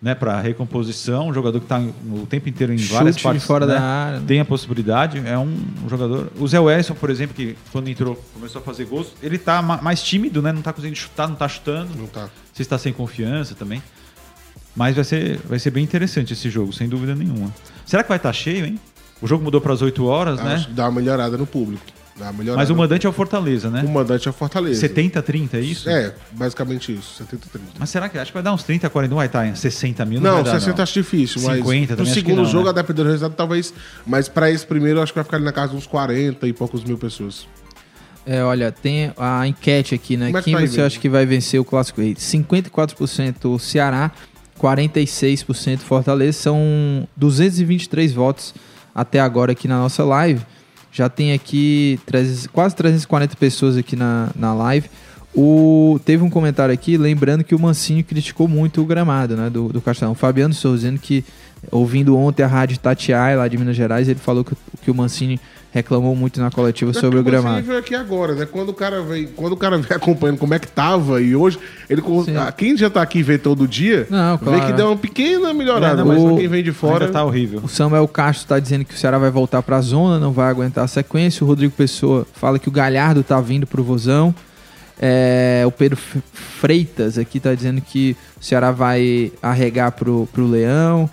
né, 0.02 0.14
para 0.14 0.40
recomposição, 0.40 1.28
um 1.28 1.34
jogador 1.34 1.58
que 1.58 1.66
está 1.66 1.78
o 1.78 2.26
tempo 2.26 2.48
inteiro 2.48 2.72
em 2.72 2.76
várias 2.76 3.16
chute 3.16 3.18
de 3.18 3.22
partes. 3.22 3.44
fora 3.44 3.66
né? 3.66 3.74
da 3.74 3.80
área. 3.82 4.18
né? 4.20 4.24
Tem 4.26 4.40
a 4.40 4.44
possibilidade, 4.44 5.18
é 5.26 5.38
um 5.38 5.56
jogador. 5.88 6.32
O 6.38 6.48
Zé 6.48 6.58
Wellison, 6.58 6.94
por 6.94 7.10
exemplo, 7.10 7.34
que 7.36 7.56
quando 7.70 7.88
entrou, 7.88 8.16
começou 8.32 8.60
a 8.60 8.64
fazer 8.64 8.86
gols, 8.86 9.08
ele 9.22 9.36
tá 9.36 9.60
ma- 9.60 9.80
mais 9.82 10.02
tímido, 10.02 10.40
né? 10.40 10.52
Não 10.52 10.62
tá 10.62 10.72
conseguindo 10.72 10.96
chutar, 10.98 11.28
não 11.28 11.34
tá 11.36 11.46
chutando. 11.48 11.90
Não 11.98 12.06
tá. 12.06 12.28
Se 12.54 12.62
está 12.62 12.78
sem 12.78 12.92
confiança 12.92 13.54
também. 13.54 13.82
Mas 14.74 14.94
vai 14.94 15.04
ser, 15.04 15.38
vai 15.44 15.58
ser 15.58 15.70
bem 15.70 15.84
interessante 15.84 16.32
esse 16.32 16.48
jogo, 16.48 16.72
sem 16.72 16.88
dúvida 16.88 17.14
nenhuma. 17.14 17.52
Será 17.84 18.02
que 18.02 18.08
vai 18.08 18.16
estar 18.18 18.32
cheio, 18.32 18.64
hein? 18.64 18.78
O 19.20 19.26
jogo 19.26 19.44
mudou 19.44 19.60
para 19.60 19.74
as 19.74 19.82
8 19.82 20.02
horas, 20.06 20.38
Acho 20.38 20.48
né? 20.48 20.64
que 20.66 20.72
dá 20.72 20.84
uma 20.84 20.92
melhorada 21.00 21.36
no 21.36 21.46
público. 21.46 21.82
Dá 22.16 22.26
uma 22.26 22.32
melhorada. 22.32 22.62
Mas 22.62 22.70
o 22.70 22.76
mandante 22.76 23.06
é 23.06 23.08
o 23.08 23.12
Fortaleza, 23.12 23.70
né? 23.70 23.82
O 23.84 23.88
mandante 23.88 24.28
é 24.28 24.30
o 24.30 24.34
Fortaleza. 24.34 24.86
70-30, 24.86 25.54
é 25.54 25.60
isso? 25.60 25.88
É, 25.88 26.12
basicamente 26.32 26.92
isso. 26.92 27.14
70 27.14 27.48
30. 27.50 27.66
Mas 27.78 27.90
será 27.90 28.08
que 28.08 28.18
acho 28.18 28.30
que 28.30 28.34
vai 28.34 28.42
dar 28.42 28.52
uns 28.52 28.62
30, 28.62 28.90
40, 28.90 29.10
não 29.10 29.16
vai 29.16 29.26
estar 29.26 29.46
em 29.46 29.54
60 29.54 30.04
mil? 30.04 30.20
Não, 30.20 30.34
vai 30.34 30.44
dar, 30.44 30.60
60 30.60 30.82
acho 30.82 30.92
difícil, 30.94 31.42
mas 31.42 31.56
50 31.56 31.86
pro 31.86 31.96
também 31.96 32.12
acho 32.12 32.20
que 32.20 32.26
segundo 32.26 32.42
não, 32.42 32.50
jogo, 32.50 32.64
né? 32.64 32.70
a 32.70 32.72
depender 32.74 33.04
do 33.04 33.10
resultado, 33.10 33.34
talvez. 33.36 33.72
Mas 34.06 34.28
pra 34.28 34.50
esse 34.50 34.66
primeiro, 34.66 34.98
eu 34.98 35.02
acho 35.02 35.12
que 35.12 35.18
vai 35.18 35.24
ficar 35.24 35.36
ali 35.36 35.44
na 35.44 35.52
casa 35.52 35.72
de 35.72 35.76
uns 35.76 35.86
40 35.86 36.46
e 36.46 36.52
poucos 36.52 36.84
mil 36.84 36.98
pessoas. 36.98 37.46
É, 38.26 38.44
olha, 38.44 38.70
tem 38.70 39.12
a 39.16 39.46
enquete 39.46 39.94
aqui, 39.94 40.16
né? 40.16 40.26
Como 40.26 40.38
é 40.38 40.40
que 40.40 40.44
Quem 40.44 40.54
tá 40.54 40.60
aí, 40.60 40.66
você 40.68 40.76
mesmo? 40.76 40.86
acha 40.86 41.00
que 41.00 41.08
vai 41.08 41.24
vencer 41.24 41.58
o 41.60 41.64
Clássico 41.64 42.00
Rei? 42.00 42.14
54% 42.14 43.58
Ceará, 43.58 44.10
46% 44.60 45.78
Fortaleza. 45.78 46.38
São 46.38 47.08
223 47.16 48.12
votos 48.12 48.54
até 48.94 49.20
agora 49.20 49.52
aqui 49.52 49.66
na 49.66 49.78
nossa 49.78 50.04
live. 50.04 50.42
Já 50.92 51.08
tem 51.08 51.32
aqui 51.32 51.98
300 52.06 52.46
quase 52.48 52.74
340 52.76 53.36
pessoas 53.36 53.76
aqui 53.76 53.94
na, 53.96 54.30
na 54.34 54.52
live. 54.52 54.88
O, 55.34 56.00
teve 56.04 56.24
um 56.24 56.30
comentário 56.30 56.74
aqui, 56.74 56.96
lembrando 56.96 57.44
que 57.44 57.54
o 57.54 57.58
Mancinho 57.58 58.02
criticou 58.02 58.48
muito 58.48 58.82
o 58.82 58.84
gramado 58.84 59.36
né, 59.36 59.48
do, 59.48 59.68
do 59.68 59.80
Castelão. 59.80 60.12
O 60.12 60.16
Fabiano 60.16 60.52
Souza 60.52 60.78
dizendo 60.78 60.98
que, 60.98 61.24
ouvindo 61.70 62.16
ontem 62.16 62.42
a 62.42 62.48
rádio 62.48 62.78
Tatiai, 62.78 63.36
lá 63.36 63.46
de 63.46 63.56
Minas 63.56 63.76
Gerais, 63.76 64.08
ele 64.08 64.18
falou 64.18 64.44
que, 64.44 64.56
que 64.82 64.90
o 64.90 64.94
Mancini 64.94 65.38
reclamou 65.72 66.16
muito 66.16 66.40
na 66.40 66.50
coletiva 66.50 66.92
sobre 66.92 67.18
o 67.18 67.22
Você 67.22 67.30
gramado. 67.30 67.62
veio 67.62 67.78
aqui 67.78 67.94
agora, 67.94 68.34
né? 68.34 68.44
Quando 68.44 68.70
o 68.70 68.74
cara 68.74 69.02
vem, 69.02 69.26
quando 69.28 69.52
o 69.52 69.56
cara 69.56 69.78
vem 69.78 69.86
acompanhando 69.96 70.38
como 70.38 70.52
é 70.52 70.58
que 70.58 70.66
tava 70.66 71.20
e 71.22 71.36
hoje, 71.36 71.58
ele 71.88 72.02
ah, 72.38 72.50
quem 72.50 72.76
já 72.76 72.90
tá 72.90 73.00
aqui 73.02 73.20
e 73.20 73.22
vê 73.22 73.38
todo 73.38 73.68
dia, 73.68 74.06
Não, 74.10 74.36
vê 74.36 74.44
claro. 74.44 74.66
que 74.66 74.72
deu 74.72 74.86
uma 74.88 74.96
pequena 74.96 75.54
melhorada, 75.54 75.94
É, 76.02 76.04
não, 76.04 76.06
mas 76.06 76.20
o- 76.22 76.36
quem 76.36 76.48
vem 76.48 76.62
de 76.64 76.72
fora, 76.72 77.04
Ainda 77.04 77.12
tá 77.12 77.24
horrível. 77.24 77.60
O 77.62 77.68
Samuel 77.68 78.08
Castro 78.08 78.44
está 78.44 78.58
dizendo 78.58 78.84
que 78.84 78.94
o 78.94 78.96
Ceará 78.98 79.16
vai 79.18 79.30
voltar 79.30 79.62
para 79.62 79.76
a 79.76 79.80
zona, 79.80 80.18
não 80.18 80.32
vai 80.32 80.50
aguentar 80.50 80.84
a 80.84 80.88
sequência. 80.88 81.44
O 81.44 81.46
Rodrigo 81.46 81.72
Pessoa 81.72 82.26
fala 82.34 82.58
que 82.58 82.68
o 82.68 82.72
Galhardo 82.72 83.22
tá 83.22 83.40
vindo 83.40 83.66
pro 83.66 83.84
Vozão. 83.84 84.34
É, 85.02 85.62
o 85.66 85.70
Pedro 85.70 85.98
Freitas 86.32 87.16
aqui 87.16 87.40
tá 87.40 87.54
dizendo 87.54 87.80
que 87.80 88.16
o 88.40 88.44
Ceará 88.44 88.70
vai 88.70 89.32
arregar 89.42 89.92
pro, 89.92 90.28
pro 90.32 90.46
Leão. 90.46 91.08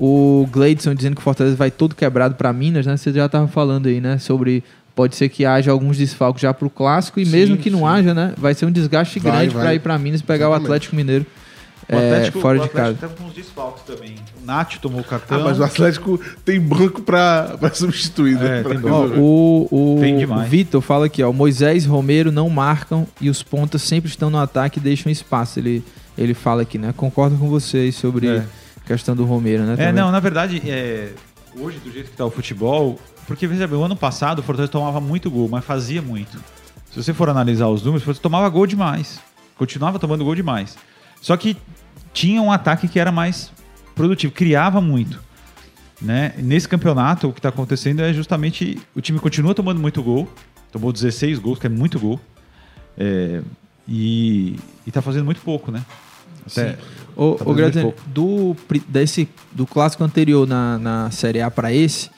O 0.00 0.48
Gleidson 0.50 0.94
dizendo 0.94 1.14
que 1.14 1.20
o 1.20 1.24
Fortaleza 1.24 1.56
vai 1.56 1.70
todo 1.70 1.94
quebrado 1.94 2.34
para 2.34 2.50
Minas, 2.52 2.86
né? 2.86 2.96
Você 2.96 3.12
já 3.12 3.28
tava 3.28 3.46
falando 3.48 3.86
aí, 3.86 4.00
né? 4.00 4.16
Sobre 4.18 4.64
pode 4.96 5.14
ser 5.14 5.28
que 5.28 5.44
haja 5.44 5.70
alguns 5.70 5.98
desfalques 5.98 6.40
já 6.42 6.52
pro 6.54 6.70
clássico 6.70 7.20
e 7.20 7.26
Sim, 7.26 7.32
mesmo 7.32 7.56
que 7.56 7.68
não 7.70 7.80
sim. 7.80 7.84
haja, 7.86 8.14
né? 8.14 8.32
Vai 8.36 8.54
ser 8.54 8.66
um 8.66 8.70
desgaste 8.72 9.18
Vai, 9.20 9.32
grande 9.32 9.54
para 9.54 9.74
ir 9.74 9.78
para 9.80 9.98
Minas 9.98 10.20
e 10.20 10.24
pegar 10.24 10.46
o 10.46 10.52
Exatamente. 10.52 10.66
Atlético 10.66 10.96
Mineiro 10.96 11.26
O 11.88 11.94
é, 11.94 11.96
Atlético, 11.96 12.40
fora 12.40 12.58
o 12.58 12.62
de 12.62 12.68
casa. 12.70 12.90
Atlético 12.92 13.08
tá 13.08 13.22
com 13.22 13.28
uns 13.28 13.34
desfalques 13.34 13.82
também. 13.84 14.14
O 14.42 14.46
Nath 14.46 14.76
tomou 14.80 15.00
o 15.00 15.04
ah, 15.06 15.08
cartão. 15.08 15.44
mas 15.44 15.58
o 15.58 15.64
Atlético 15.64 16.20
tem 16.44 16.58
banco 16.58 17.02
pra, 17.02 17.56
pra 17.60 17.72
substituir, 17.74 18.36
né? 18.36 18.60
É, 18.60 18.62
Pra 18.62 18.74
tem. 18.74 18.90
Ó, 18.90 19.06
o 19.06 19.68
o, 19.70 19.98
Tem 20.00 20.24
o. 20.24 20.38
Vitor 20.44 20.80
fala 20.80 21.06
aqui, 21.06 21.22
ó, 21.22 21.30
Moisés 21.32 21.84
e 21.84 21.88
Romero 21.88 22.32
não 22.32 22.48
marcam 22.48 23.06
e 23.20 23.28
os 23.28 23.42
pontas 23.42 23.82
sempre 23.82 24.08
estão 24.08 24.30
no 24.30 24.38
ataque 24.38 24.78
e 24.78 24.82
deixam 24.82 25.12
espaço. 25.12 25.58
Ele, 25.58 25.84
ele 26.16 26.32
fala 26.34 26.62
aqui, 26.62 26.78
né? 26.78 26.94
Concordo 26.96 27.36
com 27.36 27.48
vocês 27.48 27.94
sobre 27.96 28.26
É. 28.26 28.44
questão 28.94 29.14
do 29.14 29.24
Romero, 29.24 29.62
né? 29.64 29.74
É, 29.74 29.76
também. 29.76 29.92
não, 29.92 30.10
na 30.10 30.18
verdade, 30.18 30.60
é, 30.66 31.12
hoje, 31.56 31.78
do 31.78 31.92
jeito 31.92 32.10
que 32.10 32.16
tá 32.16 32.24
o 32.24 32.30
futebol, 32.30 32.98
porque 33.26 33.46
veja 33.46 33.66
bem, 33.66 33.78
o 33.78 33.84
ano 33.84 33.94
passado 33.94 34.40
o 34.40 34.42
Fortaleza 34.42 34.72
tomava 34.72 35.00
muito 35.00 35.30
gol, 35.30 35.48
mas 35.48 35.64
fazia 35.64 36.02
muito. 36.02 36.36
Se 36.90 37.02
você 37.02 37.14
for 37.14 37.28
analisar 37.28 37.68
os 37.68 37.82
números, 37.84 38.04
você 38.04 38.20
tomava 38.20 38.48
gol 38.48 38.66
demais. 38.66 39.20
Continuava 39.56 39.98
tomando 39.98 40.24
gol 40.24 40.34
demais. 40.34 40.76
Só 41.20 41.36
que 41.36 41.56
tinha 42.12 42.42
um 42.42 42.50
ataque 42.50 42.88
que 42.88 42.98
era 42.98 43.12
mais 43.12 43.52
produtivo, 43.94 44.32
criava 44.32 44.80
muito. 44.80 45.22
Né? 46.02 46.34
Nesse 46.38 46.68
campeonato, 46.68 47.28
o 47.28 47.32
que 47.32 47.38
está 47.38 47.50
acontecendo 47.50 48.00
é 48.00 48.12
justamente 48.12 48.80
o 48.94 49.00
time 49.00 49.20
continua 49.20 49.54
tomando 49.54 49.78
muito 49.78 50.02
gol, 50.02 50.28
tomou 50.72 50.92
16 50.92 51.38
gols, 51.38 51.58
que 51.58 51.66
é 51.66 51.70
muito 51.70 52.00
gol, 52.00 52.18
é, 52.98 53.42
e, 53.86 54.56
está 54.86 55.00
fazendo 55.00 55.24
muito 55.24 55.40
pouco, 55.42 55.70
né? 55.70 55.84
Até- 56.46 56.76
fazendo 57.38 57.54
Graziani, 57.54 57.84
muito 57.86 58.02
do, 58.06 58.56
desse, 58.88 59.28
do 59.52 59.66
clássico 59.66 60.02
anterior 60.04 60.46
na, 60.46 60.78
na 60.78 61.10
Série 61.10 61.40
A 61.40 61.50
para 61.50 61.72
esse, 61.72 62.10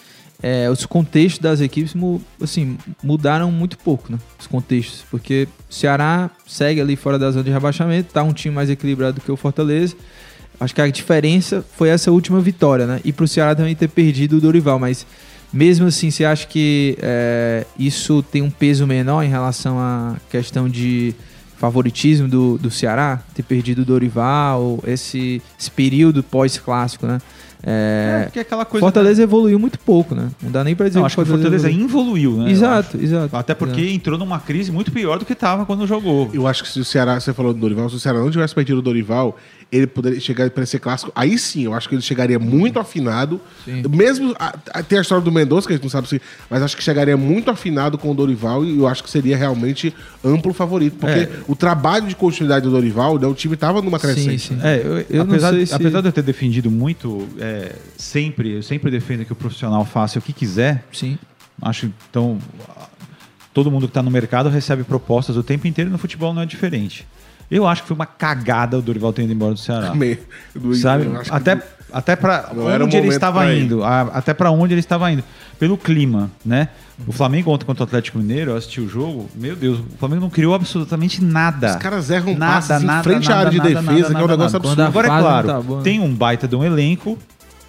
é, 0.43 0.69
os 0.71 0.85
contextos 0.87 1.41
das 1.41 1.61
equipes 1.61 1.95
assim, 2.41 2.77
mudaram 3.03 3.51
muito 3.51 3.79
pouco, 3.79 4.11
né? 4.13 4.19
Os 4.39 4.47
contextos. 4.47 5.05
Porque 5.11 5.49
o 5.71 5.75
Ceará 5.75 6.31
segue 6.47 6.81
ali 6.81 6.97
fora 6.97 7.19
da 7.19 7.31
zona 7.31 7.45
de 7.45 7.51
rebaixamento, 7.51 8.13
tá 8.13 8.23
um 8.23 8.33
time 8.33 8.55
mais 8.55 8.69
equilibrado 8.69 9.15
do 9.15 9.21
que 9.21 9.31
o 9.31 9.37
Fortaleza. 9.37 9.97
Acho 10.61 10.75
que 10.75 10.81
a 10.81 10.89
diferença 10.89 11.65
foi 11.77 11.89
essa 11.89 12.11
última 12.11 12.41
vitória, 12.41 12.87
né? 12.87 13.01
E 13.05 13.13
pro 13.13 13.27
Ceará 13.27 13.55
também 13.55 13.75
ter 13.75 13.89
perdido 13.89 14.37
o 14.37 14.41
Dorival, 14.41 14.79
mas 14.79 15.07
Mesmo 15.53 15.87
assim, 15.87 16.11
você 16.11 16.25
acha 16.25 16.47
que 16.47 16.97
é, 17.03 17.67
isso 17.79 18.23
tem 18.23 18.41
um 18.41 18.51
peso 18.51 18.87
menor 18.87 19.23
em 19.23 19.29
relação 19.29 19.79
à 19.79 20.17
questão 20.31 20.67
de 20.67 21.15
favoritismo 21.63 22.27
do, 22.27 22.59
do 22.59 22.73
Ceará? 22.73 23.21
Ter 23.35 23.45
perdido 23.45 23.83
o 23.83 23.85
Dorival, 23.85 24.83
esse, 24.85 25.41
esse 25.57 25.71
período 25.71 26.21
pós-clássico, 26.21 27.07
né? 27.07 27.21
É, 27.65 28.23
porque 28.25 28.39
é 28.39 28.43
aquela 28.43 28.65
coisa. 28.65 28.85
Fortaleza 28.85 29.23
evoluiu 29.23 29.59
muito 29.59 29.79
pouco, 29.79 30.15
né? 30.15 30.29
Não 30.43 30.51
dá 30.51 30.65
nem 30.65 30.75
pra 30.75 30.89
dizer 30.89 30.99
Não, 30.99 31.07
acho 31.07 31.15
que 31.17 31.23
o 31.23 31.27
Fortaleza 31.27 31.69
evoluiu. 31.69 31.85
involuiu, 31.87 32.37
né? 32.39 32.51
Exato, 32.51 32.97
exato. 33.01 33.37
Até 33.37 33.55
porque 33.55 33.81
exato. 33.81 33.95
entrou 33.95 34.19
numa 34.19 34.41
crise 34.41 34.73
muito 34.73 34.91
pior 34.91 35.19
do 35.19 35.25
que 35.25 35.33
estava 35.33 35.65
quando 35.65 35.87
jogou. 35.87 36.29
Eu 36.35 36.47
acho 36.47 36.63
que 36.65 36.69
se 36.69 36.81
o 36.81 36.85
Ceará, 36.85 37.21
você 37.21 37.33
falou 37.33 37.53
do 37.55 37.61
Dorival, 37.61 37.89
se 37.89 37.97
o 37.97 38.01
Ceará 38.01 38.19
não 38.19 38.31
tivesse 38.31 38.55
perdido 38.55 38.79
o 38.79 38.83
Dorival, 38.83 39.37
ele 39.71 39.87
poderia 39.87 40.21
chegar 40.21 40.51
para 40.51 40.67
ser 40.67 40.81
clássico. 40.81 41.11
Aí 41.15 41.39
sim, 41.39 41.63
eu 41.65 41.73
acho 41.73 41.89
que 41.89 41.95
ele 41.95 42.03
chegaria 42.03 42.39
muito 42.39 42.79
afinado. 42.79 43.41
Sim. 43.65 43.83
Mesmo. 43.89 44.35
a- 44.39 44.55
a- 44.75 44.83
tem 44.83 44.99
a 44.99 45.03
história 45.03 45.25
do 45.25 45.31
Mendonça, 45.33 45.67
que 45.67 45.73
a 45.73 45.77
gente 45.77 45.83
não 45.85 45.91
sabe 45.91 46.09
se. 46.09 46.21
Mas 46.51 46.63
acho 46.63 46.77
que 46.77 46.83
chegaria 46.83 47.17
muito 47.17 47.51
afinado 47.51 47.97
com 47.97 48.11
o 48.11 48.15
Dorival 48.15 48.65
e 48.65 48.77
eu 48.79 48.87
acho 48.87 49.03
que 49.03 49.09
seria 49.11 49.37
realmente 49.37 49.95
amplo 50.25 50.53
favorito. 50.53 50.97
Porque 50.99 51.21
É. 51.21 51.31
o 51.49 51.55
trabalho 51.57 52.07
de 52.07 52.15
continuidade 52.17 52.65
do 52.67 52.71
Dorival, 52.71 53.19
né, 53.19 53.27
o 53.27 53.35
time 53.35 53.57
tava 53.57 53.81
numa 53.81 53.99
Sim, 53.99 54.07
crescente. 54.07 54.49
sim. 54.49 54.59
É, 54.63 54.83
eu, 54.85 54.99
Eu 55.09 55.25
não 55.25 55.33
apesar, 55.33 55.53
sei 55.53 55.67
se- 55.67 55.75
apesar 55.75 56.01
de 56.03 56.09
eu 56.09 56.13
ter 56.13 56.23
defendido 56.23 56.71
muito, 56.71 57.27
é, 57.39 57.52
sempre, 57.97 58.51
eu 58.57 58.63
sempre 58.63 58.91
defendo 58.91 59.25
que 59.25 59.33
o 59.33 59.37
profissional 59.37 59.85
faça 59.85 60.19
o 60.19 60.23
que 60.23 60.33
quiser. 60.33 60.85
Sim. 60.93 61.19
Acho 61.61 61.91
então 62.11 62.39
todo 63.55 63.71
mundo 63.71 63.83
que 63.83 63.91
está 63.91 64.03
no 64.03 64.11
mercado 64.11 64.49
recebe 64.49 64.83
propostas 64.85 65.37
o 65.37 65.43
tempo 65.43 65.67
inteiro 65.67 65.91
e 65.91 65.93
no 65.93 65.99
futebol 65.99 66.33
não 66.33 66.43
é 66.43 66.47
diferente. 66.47 67.07
Eu 67.51 67.67
acho 67.67 67.83
que 67.83 67.89
foi 67.89 67.95
uma 67.95 68.07
cagada 68.07 68.79
o 68.79 68.83
Dorival 68.83 69.13
ter 69.13 69.25
ido 69.25 69.33
embora 69.33 69.53
do 69.53 69.61
Ceará. 69.61 69.93
Me- 69.95 70.19
do- 70.55 70.75
Sabe? 70.75 71.07
acho 71.17 71.31
que- 71.31 71.37
Até, 71.37 71.61
até 71.93 72.17
para 72.17 72.51
onde 72.83 72.97
ele 72.97 73.09
estava 73.09 73.53
indo. 73.53 73.85
a- 73.85 74.03
até 74.15 74.33
para 74.33 74.51
onde 74.51 74.73
ele 74.73 74.81
estava 74.81 75.11
indo. 75.13 75.23
Pelo 75.59 75.77
clima, 75.77 76.31
né? 76.45 76.69
O 77.07 77.13
Flamengo 77.13 77.51
ontem 77.51 77.65
contra 77.67 77.83
o 77.83 77.87
Atlético 77.87 78.19
Mineiro, 78.19 78.53
eu 78.53 78.57
assisti 78.57 78.81
o 78.81 78.89
jogo, 78.89 79.29
meu 79.35 79.55
Deus, 79.55 79.79
o 79.81 79.85
Flamengo 79.99 80.21
não 80.23 80.31
criou 80.31 80.55
absolutamente 80.55 81.23
nada. 81.23 81.71
Os 81.73 81.77
caras 81.77 82.09
erram 82.11 82.35
nada, 82.37 82.55
passes 82.67 82.83
em 82.83 82.87
nada, 82.87 83.03
frente 83.03 83.27
à 83.27 83.29
nada, 83.29 83.41
área 83.41 83.51
de 83.51 83.59
nada, 83.59 83.69
defesa, 83.71 83.87
nada, 84.09 84.15
que 84.15 84.21
é 84.21 84.25
um 84.25 84.29
negócio 84.29 84.57
absurdo. 84.57 84.83
Agora 84.83 85.07
é 85.07 85.11
claro, 85.11 85.49
tá 85.49 85.63
tem 85.83 86.01
um 86.01 86.15
baita 86.15 86.49
de 86.49 86.57
um 86.57 86.65
elenco, 86.65 87.19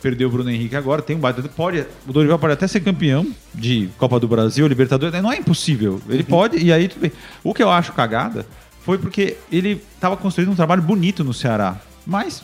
perdeu 0.04 0.28
o 0.28 0.32
Bruno 0.32 0.52
Henrique 0.52 0.76
agora, 0.76 1.02
tem 1.02 1.16
um 1.16 1.20
baita. 1.20 1.42
de- 1.42 1.48
Pode, 1.50 1.84
o 2.06 2.12
Dorival 2.14 2.38
pode 2.38 2.54
até 2.54 2.68
ser 2.68 2.82
campeão 2.82 3.26
de 3.56 3.90
Copa 3.98 4.20
do 4.20 4.28
Brasil, 4.28 4.68
Libertadores, 4.68 5.20
não 5.24 5.32
é 5.32 5.38
impossível. 5.38 6.02
Ele 6.10 6.24
pode, 6.24 6.58
e 6.58 6.72
aí 6.74 6.90
tudo 6.90 7.02
bem. 7.02 7.12
O 7.44 7.54
que 7.54 7.64
eu 7.64 7.72
acho 7.72 7.94
cagada 7.94 8.46
foi 8.84 8.98
porque 8.98 9.38
ele 9.50 9.82
estava 9.96 10.18
construindo 10.18 10.52
um 10.52 10.56
trabalho 10.56 10.82
bonito 10.82 11.24
no 11.24 11.34
Ceará. 11.34 11.78
Mas 12.06 12.44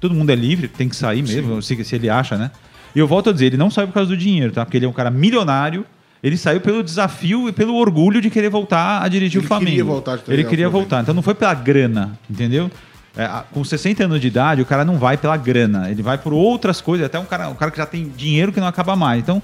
todo 0.00 0.12
mundo 0.14 0.30
é 0.30 0.34
livre, 0.34 0.66
tem 0.66 0.88
que 0.88 0.96
sair 0.96 1.22
mesmo, 1.22 1.62
se, 1.62 1.82
se 1.84 1.94
ele 1.94 2.10
acha, 2.10 2.36
né? 2.36 2.50
E 2.94 2.98
eu 2.98 3.06
volto 3.06 3.30
a 3.30 3.32
dizer, 3.32 3.46
ele 3.46 3.56
não 3.56 3.70
saiu 3.70 3.86
por 3.86 3.94
causa 3.94 4.08
do 4.10 4.16
dinheiro, 4.16 4.52
tá? 4.52 4.64
Porque 4.64 4.76
ele 4.76 4.86
é 4.86 4.88
um 4.88 4.92
cara 4.92 5.10
milionário. 5.10 5.86
Ele 6.22 6.36
saiu 6.36 6.60
pelo 6.60 6.82
desafio 6.82 7.48
e 7.48 7.52
pelo 7.52 7.74
orgulho 7.76 8.20
de 8.20 8.30
querer 8.30 8.48
voltar 8.48 9.02
a 9.02 9.06
dirigir 9.06 9.38
Ele 9.38 9.44
o 9.44 9.48
Flamengo. 9.48 9.70
queria 9.70 9.84
voltar 9.84 10.18
ele 10.26 10.44
queria 10.44 10.68
voltar. 10.68 11.02
Então 11.02 11.14
não 11.14 11.22
foi 11.22 11.34
pela 11.34 11.54
grana, 11.54 12.18
entendeu? 12.28 12.68
É, 13.16 13.26
com 13.52 13.64
60 13.64 14.04
anos 14.04 14.20
de 14.20 14.26
idade, 14.26 14.60
o 14.60 14.66
cara 14.66 14.84
não 14.84 14.98
vai 14.98 15.16
pela 15.16 15.36
grana, 15.36 15.90
ele 15.90 16.02
vai 16.02 16.18
por 16.18 16.32
outras 16.34 16.80
coisas. 16.80 17.06
Até 17.06 17.18
um 17.18 17.24
cara, 17.24 17.48
um 17.48 17.54
cara 17.54 17.70
que 17.70 17.78
já 17.78 17.86
tem 17.86 18.08
dinheiro 18.16 18.52
que 18.52 18.60
não 18.60 18.66
acaba 18.66 18.94
mais. 18.94 19.20
Então, 19.22 19.42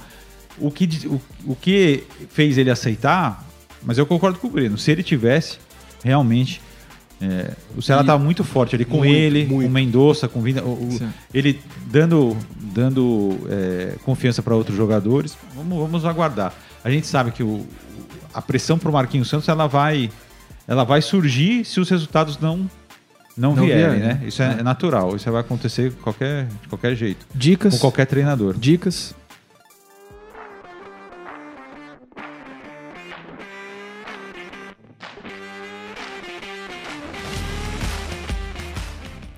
o 0.58 0.70
que, 0.70 0.88
o, 1.06 1.20
o 1.52 1.56
que 1.56 2.04
fez 2.30 2.58
ele 2.58 2.70
aceitar, 2.70 3.42
mas 3.82 3.96
eu 3.96 4.04
concordo 4.04 4.38
com 4.38 4.46
o 4.48 4.50
Breno, 4.50 4.76
se 4.76 4.90
ele 4.90 5.02
tivesse, 5.02 5.58
realmente. 6.04 6.60
é, 7.20 7.52
o 7.76 7.80
Ceará 7.80 8.02
estava 8.02 8.22
muito 8.22 8.44
forte 8.44 8.74
ali 8.74 8.84
com 8.84 8.98
Muito, 8.98 9.14
ele, 9.14 9.46
muito. 9.46 9.62
com 9.62 9.66
o 9.68 9.70
Mendonça, 9.70 10.28
com 10.28 10.42
Vinda, 10.42 10.62
o- 10.62 10.72
o- 10.72 11.12
ele 11.32 11.58
dando, 11.86 12.36
dando 12.56 13.38
é, 13.48 13.94
confiança 14.04 14.42
para 14.42 14.54
outros 14.54 14.76
jogadores. 14.76 15.36
Vamos, 15.56 15.78
vamos 15.78 16.04
aguardar. 16.04 16.52
A 16.84 16.90
gente 16.90 17.06
sabe 17.06 17.30
que 17.30 17.42
o, 17.42 17.64
a 18.34 18.42
pressão 18.42 18.76
para 18.78 18.90
o 18.90 18.92
Marquinhos 18.92 19.28
Santos 19.30 19.48
ela 19.48 19.66
vai, 19.66 20.10
ela 20.68 20.84
vai 20.84 21.00
surgir 21.00 21.64
se 21.64 21.80
os 21.80 21.88
resultados 21.88 22.38
não 22.40 22.68
não, 23.36 23.54
Não 23.54 23.64
vierem, 23.64 23.82
vierem, 23.84 24.00
né? 24.00 24.18
né? 24.20 24.26
Isso 24.28 24.42
é, 24.42 24.56
é 24.60 24.62
natural. 24.62 25.16
Isso 25.16 25.30
vai 25.30 25.40
acontecer 25.40 25.90
de 25.90 25.96
qualquer, 25.96 26.46
de 26.62 26.68
qualquer 26.68 26.94
jeito, 26.94 27.26
Dicas. 27.34 27.74
com 27.74 27.80
qualquer 27.80 28.06
treinador. 28.06 28.54
Dicas. 28.58 29.14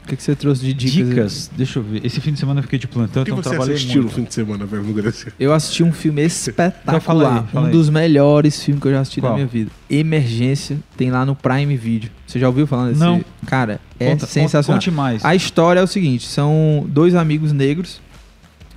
O 0.03 0.07
que, 0.07 0.17
que 0.17 0.23
você 0.23 0.37
trouxe 0.37 0.61
de 0.63 0.75
dicas? 0.75 1.09
Dicas, 1.09 1.51
deixa 1.57 1.79
eu 1.79 1.83
ver. 1.83 2.05
Esse 2.05 2.21
fim 2.21 2.33
de 2.35 2.39
semana 2.39 2.59
eu 2.61 2.63
fiquei 2.63 2.79
de 2.79 2.87
plantão, 2.87 3.23
O 3.23 3.25
que 3.25 3.31
então 3.31 3.43
você 3.43 3.49
trabalhei 3.49 3.75
assistiu 3.75 4.03
muito. 4.03 4.13
no 4.13 4.17
fim 4.19 4.25
de 4.25 4.35
semana, 4.35 4.67
velho, 4.67 4.83
no 4.83 4.93
Gracia? 4.93 5.33
Eu 5.41 5.51
assisti 5.55 5.83
um 5.83 5.93
filme 5.95 6.21
espetacular. 6.27 6.83
Então 6.83 7.01
fala 7.01 7.39
aí, 7.41 7.47
fala 7.51 7.65
um 7.65 7.69
aí. 7.69 7.73
dos 7.73 7.89
melhores 7.89 8.63
filmes 8.63 8.83
que 8.83 8.89
eu 8.89 8.93
já 8.93 9.01
assisti 9.01 9.21
Qual? 9.23 9.33
na 9.33 9.37
minha 9.37 9.47
vida. 9.47 9.71
Emergência, 9.89 10.77
tem 10.95 11.11
lá 11.11 11.25
no 11.25 11.35
Prime 11.35 11.75
Video. 11.75 12.11
Você 12.27 12.39
já 12.39 12.47
ouviu 12.49 12.67
falando 12.67 12.89
desse? 12.89 13.01
Não. 13.01 13.24
Cara, 13.47 13.81
é 13.99 14.11
Conta- 14.11 14.27
sensacional. 14.27 14.79
Conte 14.81 14.91
mais. 14.91 15.25
A 15.25 15.35
história 15.35 15.81
é 15.81 15.83
o 15.83 15.87
seguinte: 15.87 16.27
são 16.27 16.85
dois 16.89 17.15
amigos 17.15 17.53
negros 17.53 18.01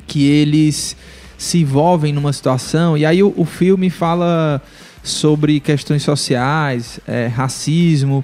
que 0.05 0.25
eles 0.25 0.95
se 1.37 1.59
envolvem 1.59 2.13
numa 2.13 2.33
situação, 2.33 2.97
e 2.97 3.05
aí 3.05 3.21
o, 3.21 3.33
o 3.37 3.45
filme 3.45 3.89
fala 3.89 4.61
sobre 5.03 5.59
questões 5.59 6.03
sociais, 6.03 6.99
é, 7.07 7.27
racismo. 7.27 8.23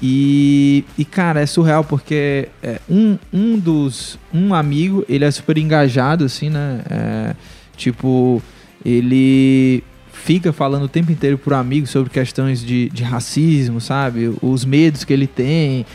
E, 0.00 0.84
e, 0.96 1.04
cara, 1.04 1.40
é 1.40 1.46
surreal 1.46 1.82
porque 1.82 2.48
é, 2.62 2.78
um, 2.88 3.18
um 3.32 3.58
dos. 3.58 4.16
Um 4.32 4.54
amigo, 4.54 5.04
ele 5.08 5.24
é 5.24 5.30
super 5.30 5.58
engajado, 5.58 6.24
assim, 6.24 6.48
né? 6.50 6.80
É, 6.88 7.34
tipo, 7.76 8.40
ele 8.84 9.82
fica 10.18 10.52
falando 10.52 10.82
o 10.84 10.88
tempo 10.88 11.12
inteiro 11.12 11.38
pro 11.38 11.54
amigo 11.54 11.86
sobre 11.86 12.10
questões 12.10 12.60
de, 12.60 12.88
de 12.90 13.02
racismo, 13.02 13.80
sabe? 13.80 14.34
Os 14.42 14.64
medos 14.64 15.04
que 15.04 15.12
ele 15.12 15.26
tem. 15.26 15.86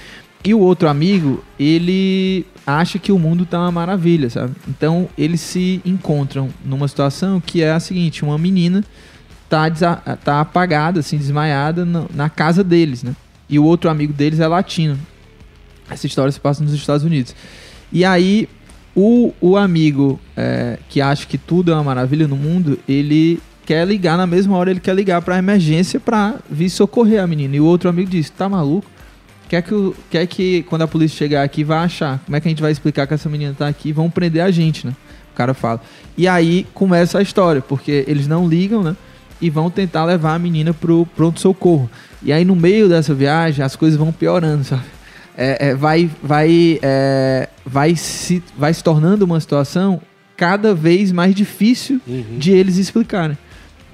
E 0.44 0.54
o 0.54 0.60
outro 0.60 0.90
amigo, 0.90 1.44
ele 1.60 2.46
acha 2.66 2.98
que 2.98 3.12
o 3.12 3.20
mundo 3.20 3.46
tá 3.46 3.60
uma 3.60 3.72
maravilha, 3.72 4.30
sabe? 4.30 4.56
Então 4.68 5.08
eles 5.18 5.42
se 5.42 5.82
encontram 5.86 6.50
numa 6.66 6.88
situação 6.88 7.40
que 7.40 7.62
é 7.62 7.72
a 7.72 7.80
seguinte: 7.80 8.24
uma 8.24 8.38
menina 8.38 8.84
tá, 9.48 9.70
tá 10.16 10.42
apagada, 10.42 11.00
assim, 11.00 11.18
desmaiada 11.18 11.86
na, 11.86 12.06
na 12.14 12.30
casa 12.30 12.64
deles, 12.64 13.04
né? 13.04 13.16
E 13.50 13.60
o 13.60 13.64
outro 13.64 13.90
amigo 13.90 14.12
deles 14.12 14.40
é 14.40 14.48
latino. 14.48 14.98
Essa 15.90 16.08
história 16.08 16.32
se 16.32 16.40
passa 16.40 16.64
nos 16.64 16.74
Estados 16.74 17.06
Unidos. 17.06 17.36
E 17.92 18.04
aí, 18.04 18.50
o, 18.96 19.34
o 19.40 19.56
amigo 19.56 20.20
é, 20.36 20.80
que 20.90 21.02
acha 21.02 21.28
que 21.28 21.38
tudo 21.38 21.72
é 21.72 21.76
uma 21.76 21.84
maravilha 21.84 22.28
no 22.28 22.36
mundo, 22.36 22.80
ele 22.88 23.40
quer 23.66 23.86
ligar 23.88 24.18
na 24.18 24.28
mesma 24.28 24.56
hora, 24.58 24.72
ele 24.72 24.80
quer 24.80 24.96
ligar 24.96 25.22
pra 25.22 25.38
emergência 25.38 26.00
pra 26.00 26.36
vir 26.50 26.70
socorrer 26.70 27.22
a 27.22 27.28
menina. 27.28 27.56
E 27.56 27.60
o 27.62 27.66
outro 27.66 27.90
amigo 27.90 28.10
diz: 28.10 28.30
tá 28.30 28.48
maluco? 28.50 28.88
Quer 29.50 29.62
que, 29.62 29.74
o- 29.74 29.96
quer 30.10 30.26
que 30.26 30.64
quando 30.64 30.82
a 30.84 30.88
polícia 30.88 31.18
chegar 31.18 31.44
aqui 31.44 31.64
vai 31.64 31.80
achar? 31.80 32.20
Como 32.26 32.36
é 32.36 32.40
que 32.42 32.48
a 32.48 32.50
gente 32.52 32.62
vai 32.62 32.72
explicar 32.72 33.06
que 33.06 33.14
essa 33.14 33.30
menina 33.30 33.54
tá 33.58 33.68
aqui? 33.68 33.92
Vão 33.92 34.10
prender 34.10 34.42
a 34.42 34.50
gente, 34.50 34.88
né? 34.88 34.94
O 35.32 35.36
cara 35.36 35.54
fala. 35.54 35.82
E 36.18 36.28
aí 36.28 36.66
começa 36.74 37.20
a 37.20 37.22
história, 37.22 37.62
porque 37.62 38.04
eles 38.08 38.28
não 38.28 38.48
ligam, 38.48 38.82
né? 38.82 38.96
E 39.42 39.50
vão 39.50 39.70
tentar 39.70 40.06
levar 40.06 40.34
a 40.36 40.40
menina 40.40 40.74
pro 40.74 41.06
pronto-socorro. 41.16 41.90
E 42.24 42.32
aí 42.32 42.46
no 42.46 42.56
meio 42.56 42.88
dessa 42.88 43.14
viagem 43.14 43.64
as 43.64 43.76
coisas 43.76 43.98
vão 44.00 44.12
piorando, 44.12 44.64
sabe? 44.64 44.84
É, 45.38 45.70
é, 45.70 45.76
vai, 45.76 46.10
vai, 46.22 46.80
é, 46.82 47.50
vai, 47.66 47.96
se, 47.96 48.42
vai 48.58 48.74
se 48.74 48.84
tornando 48.84 49.26
uma 49.26 49.40
situação 49.40 50.00
cada 50.38 50.74
vez 50.74 51.12
mais 51.12 51.34
difícil 51.36 52.00
de 52.40 52.52
eles 52.52 52.78
explicarem. 52.78 53.38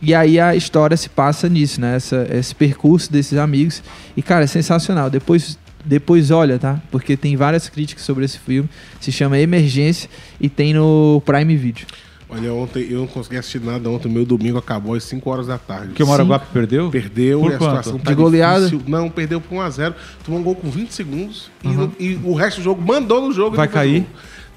E 0.02 0.14
aí 0.16 0.40
a 0.40 0.56
história 0.56 0.96
se 0.96 1.10
passa 1.10 1.50
nisso, 1.50 1.82
né? 1.82 1.96
Essa, 1.96 2.28
esse 2.32 2.56
percurso 2.56 3.12
desses 3.12 3.38
amigos. 3.38 3.84
E, 4.16 4.22
cara, 4.22 4.44
é 4.46 4.48
sensacional. 4.48 5.10
Depois, 5.10 5.58
depois 5.84 6.32
olha, 6.32 6.58
tá? 6.58 6.82
Porque 6.90 7.18
tem 7.18 7.36
várias 7.36 7.68
críticas 7.68 8.04
sobre 8.06 8.24
esse 8.26 8.40
filme. 8.40 8.70
Se 9.00 9.12
chama 9.12 9.38
Emergência 9.40 10.10
e 10.40 10.48
tem 10.48 10.74
no 10.74 11.22
Prime 11.26 11.56
Video. 11.58 11.86
Olha, 12.32 12.54
ontem 12.54 12.86
eu 12.92 13.00
não 13.00 13.08
consegui 13.08 13.38
assistir 13.38 13.60
nada 13.60 13.90
ontem. 13.90 14.08
Meu 14.08 14.24
domingo 14.24 14.58
acabou 14.60 14.94
às 14.94 15.04
5 15.04 15.28
horas 15.30 15.48
da 15.48 15.58
tarde. 15.58 15.88
Porque 15.88 16.04
o 16.04 16.08
Maraguape 16.08 16.46
perdeu? 16.54 16.90
Perdeu 16.92 17.40
Por 17.42 17.52
e 17.52 17.56
a 17.56 17.58
quanto? 17.58 17.70
situação 17.78 17.98
tá 18.00 18.12
De 18.12 18.16
goleada? 18.16 18.66
difícil. 18.70 18.84
Não, 18.88 19.10
perdeu 19.10 19.42
por 19.42 19.56
1x0. 19.58 19.96
Tomou 20.24 20.40
um 20.40 20.44
gol 20.44 20.56
com 20.56 20.70
20 20.70 20.92
segundos 20.92 21.50
e, 21.64 21.68
no- 21.70 21.92
e 22.00 22.20
o 22.24 22.36
resto 22.36 22.58
do 22.58 22.64
jogo 22.64 22.82
mandou 22.82 23.22
no 23.28 23.34
jogo. 23.34 23.56
e 23.56 23.58
Vai 23.58 23.68
cair? 23.68 24.02
gol. 24.02 24.10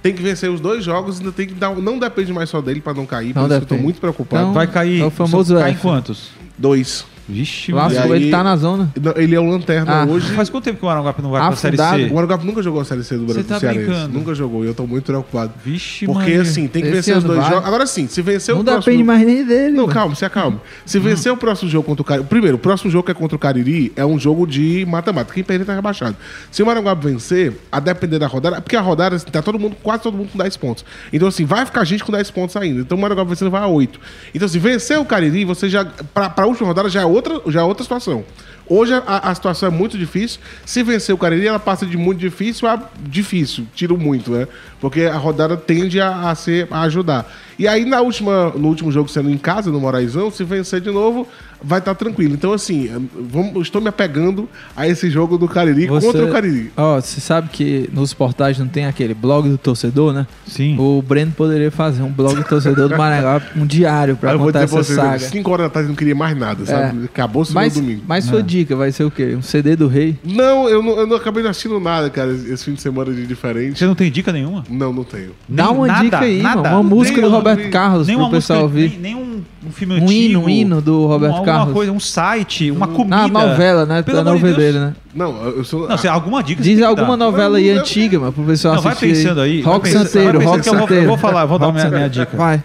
Tem 0.02 0.12
que 0.12 0.20
vencer 0.22 0.50
os 0.50 0.60
dois 0.60 0.82
jogos, 0.84 1.20
ainda 1.20 1.30
tem 1.30 1.46
que 1.46 1.54
dar. 1.54 1.74
Não 1.76 1.98
depende 1.98 2.32
mais 2.32 2.50
só 2.50 2.60
dele 2.60 2.80
pra 2.80 2.92
não 2.92 3.06
cair, 3.06 3.32
por 3.32 3.40
Não 3.40 3.46
isso 3.46 3.48
que 3.50 3.54
eu 3.54 3.60
tô 3.60 3.66
depende. 3.74 3.82
muito 3.84 4.00
preocupado. 4.00 4.42
Então, 4.42 4.52
Vai 4.54 4.66
cair. 4.66 5.00
É 5.00 5.04
o 5.04 5.10
famoso 5.10 5.54
Cai 5.56 5.70
F. 5.70 5.80
quantos? 5.80 6.30
Dois. 6.58 7.04
Vixe, 7.28 7.72
Lá, 7.72 7.84
Maria. 7.84 8.02
aí- 8.02 8.10
ele 8.12 8.30
tá 8.30 8.42
na 8.42 8.56
zona. 8.56 8.92
Não, 9.00 9.12
Ele 9.16 9.34
é 9.34 9.40
o 9.40 9.48
Lanterna 9.48 10.02
Ah. 10.02 10.04
hoje. 10.06 10.32
Faz 10.34 10.50
quanto 10.50 10.64
tempo 10.64 10.78
que 10.78 10.84
o 10.84 10.88
Maranguape 10.88 11.22
não 11.22 11.30
vai 11.30 11.40
pra 11.46 11.56
Série 11.56 11.80
Afundado. 11.80 12.02
C? 12.02 12.10
O 12.10 12.14
Maranguape 12.14 12.46
nunca 12.46 12.62
jogou 12.62 12.80
a 12.80 12.84
Série 12.84 13.04
C 13.04 13.16
do 13.16 13.24
Brasil 13.24 13.42
Você 13.42 13.48
tá 13.48 13.54
do 13.56 13.60
Cearense. 13.60 13.84
brincando. 13.86 14.18
Nunca 14.18 14.34
jogou 14.34 14.64
e 14.64 14.66
eu 14.68 14.74
tô 14.74 14.86
muito 14.86 15.04
preocupado. 15.04 15.52
Vixe, 15.64 16.04
Porque 16.06 16.32
assim, 16.32 16.66
tem 16.66 16.82
que 16.82 16.88
Esse 16.88 16.96
vencer 16.96 17.16
os 17.18 17.24
dois 17.24 17.38
vai. 17.40 17.50
jogos. 17.50 17.66
Agora 17.68 17.86
sim, 17.86 18.06
se 18.08 18.20
vencer 18.22 18.54
Não 18.54 18.62
o 18.62 18.64
próximo... 18.64 18.84
depende 18.84 19.04
mais 19.04 19.24
nem 19.26 19.44
dele. 19.44 19.70
Não, 19.70 19.82
mano. 19.84 19.94
calma, 19.94 20.14
se 20.14 20.24
acalma. 20.24 20.60
Se 20.84 20.98
vencer 20.98 21.32
o 21.32 21.36
próximo 21.36 21.70
jogo 21.70 21.84
contra 21.86 22.02
o 22.02 22.04
Cariri. 22.04 22.26
Primeiro, 22.26 22.56
o 22.56 22.60
próximo 22.60 22.90
jogo 22.90 23.04
que 23.04 23.10
é 23.12 23.14
contra 23.14 23.36
o 23.36 23.38
Cariri 23.38 23.92
é 23.96 24.04
um 24.04 24.18
jogo 24.18 24.46
de 24.46 24.84
mata-mata. 24.88 25.32
Quem 25.32 25.44
perder 25.44 25.64
tá 25.64 25.74
rebaixado. 25.74 26.16
Se 26.50 26.62
o 26.62 26.66
Maranguape 26.66 27.06
vencer, 27.06 27.52
a 27.70 27.78
depender 27.80 28.18
da 28.18 28.26
rodada. 28.26 28.60
Porque 28.60 28.76
a 28.76 28.80
rodada 28.80 29.16
assim, 29.16 29.26
tá 29.26 29.40
todo 29.42 29.58
mundo, 29.58 29.76
quase 29.82 30.02
todo 30.02 30.16
mundo 30.16 30.30
com 30.32 30.38
10 30.38 30.56
pontos. 30.56 30.84
Então, 31.12 31.28
assim, 31.28 31.44
vai 31.44 31.64
ficar 31.64 31.84
gente 31.84 32.02
com 32.04 32.10
10 32.12 32.30
pontos 32.30 32.56
ainda. 32.56 32.80
Então 32.80 32.98
o 32.98 33.00
Maranguape 33.00 33.28
vencendo 33.30 33.50
vai 33.50 33.62
a 33.62 33.66
8. 33.66 34.00
Então, 34.34 34.48
se 34.48 34.58
vencer 34.58 34.98
o 34.98 35.04
Cariri, 35.04 35.44
você 35.44 35.68
já. 35.68 35.84
Pra, 36.12 36.28
pra 36.28 36.46
última 36.46 36.66
rodada 36.68 36.88
já 36.88 37.02
é 37.02 37.11
outra, 37.12 37.40
já 37.46 37.60
é 37.60 37.64
outra 37.64 37.82
situação. 37.82 38.24
Hoje 38.66 38.94
a, 38.94 39.30
a 39.30 39.34
situação 39.34 39.68
é 39.68 39.70
muito 39.72 39.98
difícil. 39.98 40.40
Se 40.64 40.82
vencer 40.82 41.14
o 41.14 41.18
Cariri, 41.18 41.46
ela 41.46 41.58
passa 41.58 41.84
de 41.84 41.96
muito 41.96 42.18
difícil 42.18 42.68
a 42.68 42.90
difícil. 43.00 43.66
Tiro 43.74 43.98
muito, 43.98 44.30
né? 44.30 44.48
Porque 44.80 45.02
a 45.02 45.16
rodada 45.16 45.56
tende 45.56 46.00
a, 46.00 46.30
a 46.30 46.34
ser, 46.34 46.68
a 46.70 46.82
ajudar. 46.82 47.30
E 47.58 47.66
aí, 47.68 47.84
na 47.84 48.00
última, 48.00 48.50
no 48.50 48.68
último 48.68 48.90
jogo, 48.90 49.08
sendo 49.08 49.30
em 49.30 49.38
casa, 49.38 49.70
no 49.70 49.80
Moraizão, 49.80 50.30
se 50.30 50.42
vencer 50.44 50.80
de 50.80 50.90
novo, 50.90 51.26
vai 51.62 51.78
estar 51.78 51.94
tranquilo. 51.94 52.34
Então, 52.34 52.52
assim, 52.52 52.90
vamos, 53.30 53.62
estou 53.62 53.80
me 53.80 53.88
apegando 53.88 54.48
a 54.76 54.88
esse 54.88 55.08
jogo 55.10 55.36
do 55.38 55.46
Cariri 55.46 55.86
Você- 55.86 56.06
contra 56.06 56.24
o 56.24 56.32
Cariri. 56.32 56.72
Ó, 56.76 57.00
você 57.00 57.20
sabe 57.20 57.48
que 57.50 57.88
nos 57.92 58.12
portais 58.14 58.58
não 58.58 58.66
tem 58.66 58.86
aquele 58.86 59.14
blog 59.14 59.48
do 59.48 59.58
torcedor, 59.58 60.12
né? 60.12 60.26
Sim. 60.46 60.76
O 60.78 61.02
Breno 61.02 61.32
poderia 61.32 61.70
fazer 61.70 62.02
um 62.02 62.10
blog 62.10 62.34
do 62.34 62.44
torcedor 62.44 62.88
do 62.88 62.96
Maranguape, 62.96 63.46
um 63.60 63.66
diário 63.66 64.16
pra 64.16 64.30
Aí 64.30 64.34
eu 64.34 64.38
vou 64.38 64.48
contar 64.48 64.62
essa 64.62 64.74
vocês, 64.82 64.96
saga. 64.96 65.18
5 65.18 65.50
horas 65.50 65.66
da 65.66 65.70
tarde 65.70 65.88
não 65.88 65.94
queria 65.96 66.14
mais 66.14 66.36
nada, 66.36 66.64
sabe? 66.66 67.04
Acabou 67.04 67.42
o 67.44 67.46
Mas, 67.52 67.74
domingo. 67.74 68.02
mas 68.08 68.24
sua 68.24 68.40
É. 68.40 68.42
dica 68.42 68.74
vai 68.74 68.90
ser 68.90 69.04
o 69.04 69.10
quê? 69.10 69.34
Um 69.36 69.42
CD 69.42 69.76
do 69.76 69.86
rei? 69.86 70.16
Não 70.24 70.68
eu, 70.68 70.82
não, 70.82 70.98
eu 70.98 71.06
não 71.06 71.16
acabei 71.16 71.42
não 71.42 71.50
assistindo 71.50 71.78
nada, 71.78 72.10
cara, 72.10 72.32
esse 72.32 72.64
fim 72.64 72.74
de 72.74 72.80
semana 72.80 73.12
de 73.12 73.26
diferente. 73.26 73.78
Você 73.78 73.86
não 73.86 73.94
tem 73.94 74.10
dica 74.10 74.32
nenhuma? 74.32 74.64
Não, 74.68 74.92
não 74.92 75.04
tenho. 75.04 75.30
Dá 75.48 75.70
uma 75.70 75.86
nada, 75.86 76.02
dica 76.04 76.18
aí, 76.20 76.42
nada. 76.42 76.62
mano. 76.62 76.74
Uma 76.74 76.82
música 76.82 77.20
do 77.20 77.26
eu 77.26 77.30
Roberto. 77.54 77.70
Carlos 77.72 78.06
Nem 78.06 78.16
pro 78.16 78.30
pessoal 78.30 78.62
música, 78.68 78.80
ouvir. 78.80 78.98
nem, 78.98 79.14
nem 79.14 79.14
um, 79.14 79.42
um 79.66 79.70
filme 79.72 79.94
Um 79.94 79.96
antigo. 79.98 80.12
hino, 80.12 80.44
um 80.44 80.48
hino 80.48 80.80
do 80.82 81.06
Roberto 81.06 81.34
alguma 81.36 81.52
Carlos. 81.52 81.74
coisa, 81.74 81.92
um 81.92 82.00
site, 82.00 82.70
uma 82.70 82.88
comida. 82.88 83.16
Na 83.16 83.28
novela, 83.28 83.86
né? 83.86 84.02
Pelo 84.02 84.22
novela 84.24 84.56
dele, 84.56 84.78
né? 84.78 84.94
Não, 85.14 85.44
eu 85.46 85.64
sou. 85.64 85.88
Não, 85.88 85.96
você, 85.96 86.08
alguma 86.08 86.42
dica 86.42 86.62
Diz 86.62 86.80
alguma 86.82 87.16
novela 87.16 87.58
aí 87.58 87.68
Não, 87.68 87.74
não, 87.76 87.80
antiga, 87.82 88.18
mano, 88.18 88.32
pro 88.32 88.44
pessoal 88.44 88.74
Não, 88.76 88.82
vai 88.82 88.92
assistir. 88.92 89.14
pensando 89.22 89.40
aí. 89.40 89.62
vai 89.62 89.72
Rock 89.74 89.84
pensando- 89.88 90.06
Santeiro, 90.06 90.38
vai 90.40 90.40
pensando 90.40 90.48
Rock 90.56 90.66
eu 90.66 90.72
vou- 90.72 90.80
Santeiro. 90.82 91.02
Eu 91.04 91.08
vou 91.08 91.18
falar, 91.18 91.44
vou 91.44 91.58
dar 91.58 91.66
Rock 91.66 91.78
minha, 91.78 91.88
minha 91.90 92.04
Santeiro. 92.04 92.26
dica. 92.30 92.36
Vai. 92.36 92.64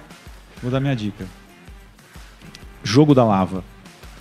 Vou 0.61 0.71
dar 0.71 0.79
minha 0.79 0.95
dica. 0.95 1.25
Jogo 2.83 3.13
da 3.13 3.23
Lava. 3.23 3.63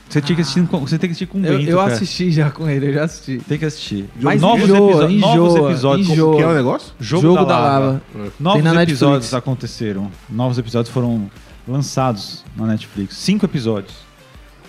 Você, 0.09 0.21
tinha 0.21 0.37
que 0.37 0.43
assistir, 0.43 0.67
com- 0.69 0.81
você 0.81 0.99
tem 0.99 1.09
que 1.09 1.13
assistir 1.13 1.27
com 1.27 1.39
o 1.41 1.45
Eu, 1.45 1.59
Bento, 1.59 1.69
eu 1.71 1.79
cara. 1.79 1.93
assisti 1.93 2.31
já 2.31 2.51
com 2.51 2.69
ele, 2.69 2.89
eu 2.89 2.93
já 2.95 3.05
assisti. 3.05 3.39
Tem 3.49 3.59
que 3.59 3.65
assistir. 3.65 4.09
Mas 4.21 4.41
novos, 4.41 4.65
enjoa, 4.65 4.91
novos 5.09 5.13
enjoa, 5.13 5.71
episódios. 5.71 6.09
enjoa. 6.09 6.37
que 6.37 6.43
é 6.43 6.47
o 6.47 6.55
negócio? 6.55 6.93
Jogo, 7.01 7.23
Jogo 7.23 7.37
da, 7.39 7.45
da 7.45 7.59
Lava. 7.59 7.87
Lava. 8.15 8.33
Novos 8.39 8.63
na 8.63 8.83
episódios 8.83 9.13
Netflix. 9.25 9.35
aconteceram. 9.35 10.11
Novos 10.31 10.59
episódios 10.59 10.93
foram 10.95 11.29
lançados 11.67 12.45
na 12.57 12.67
Netflix. 12.67 13.17
Cinco 13.17 13.45
episódios. 13.47 13.95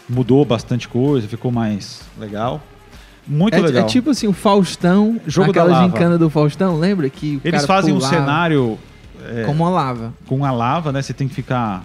Mudou 0.10 0.44
bastante 0.44 0.88
coisa, 0.88 1.28
ficou 1.28 1.52
mais 1.52 2.02
legal. 2.20 2.62
Muito 3.28 3.54
É, 3.56 3.60
legal. 3.60 3.84
é 3.84 3.88
tipo 3.88 4.10
assim, 4.10 4.26
o 4.28 4.34
Faustão, 4.34 5.20
Jogo 5.28 5.52
da 5.54 5.62
aquela 5.62 5.78
lava. 5.80 5.86
gincana 5.92 6.18
do 6.18 6.30
Faustão, 6.30 6.78
lembra? 6.80 7.10
Que 7.10 7.36
o 7.44 7.48
Eles 7.48 7.66
fazem 7.66 7.94
um 7.94 7.98
pulava 7.98 8.16
cenário 8.16 8.80
é, 9.24 9.44
Como 9.44 9.64
uma 9.66 9.70
lava. 9.70 10.14
com 10.26 10.46
a 10.46 10.52
lava, 10.52 10.92
né? 10.94 11.02
Você 11.02 11.14
tem 11.14 11.28
que 11.28 11.36
ficar 11.36 11.84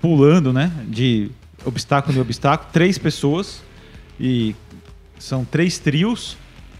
pulando, 0.00 0.52
né? 0.52 0.70
De 0.86 1.30
obstáculo 1.64 2.16
em 2.16 2.20
obstáculo. 2.20 2.70
Três 2.72 2.98
pessoas. 2.98 3.62
E 4.20 4.54
são 5.18 5.44
três 5.44 5.78
trios. 5.78 6.36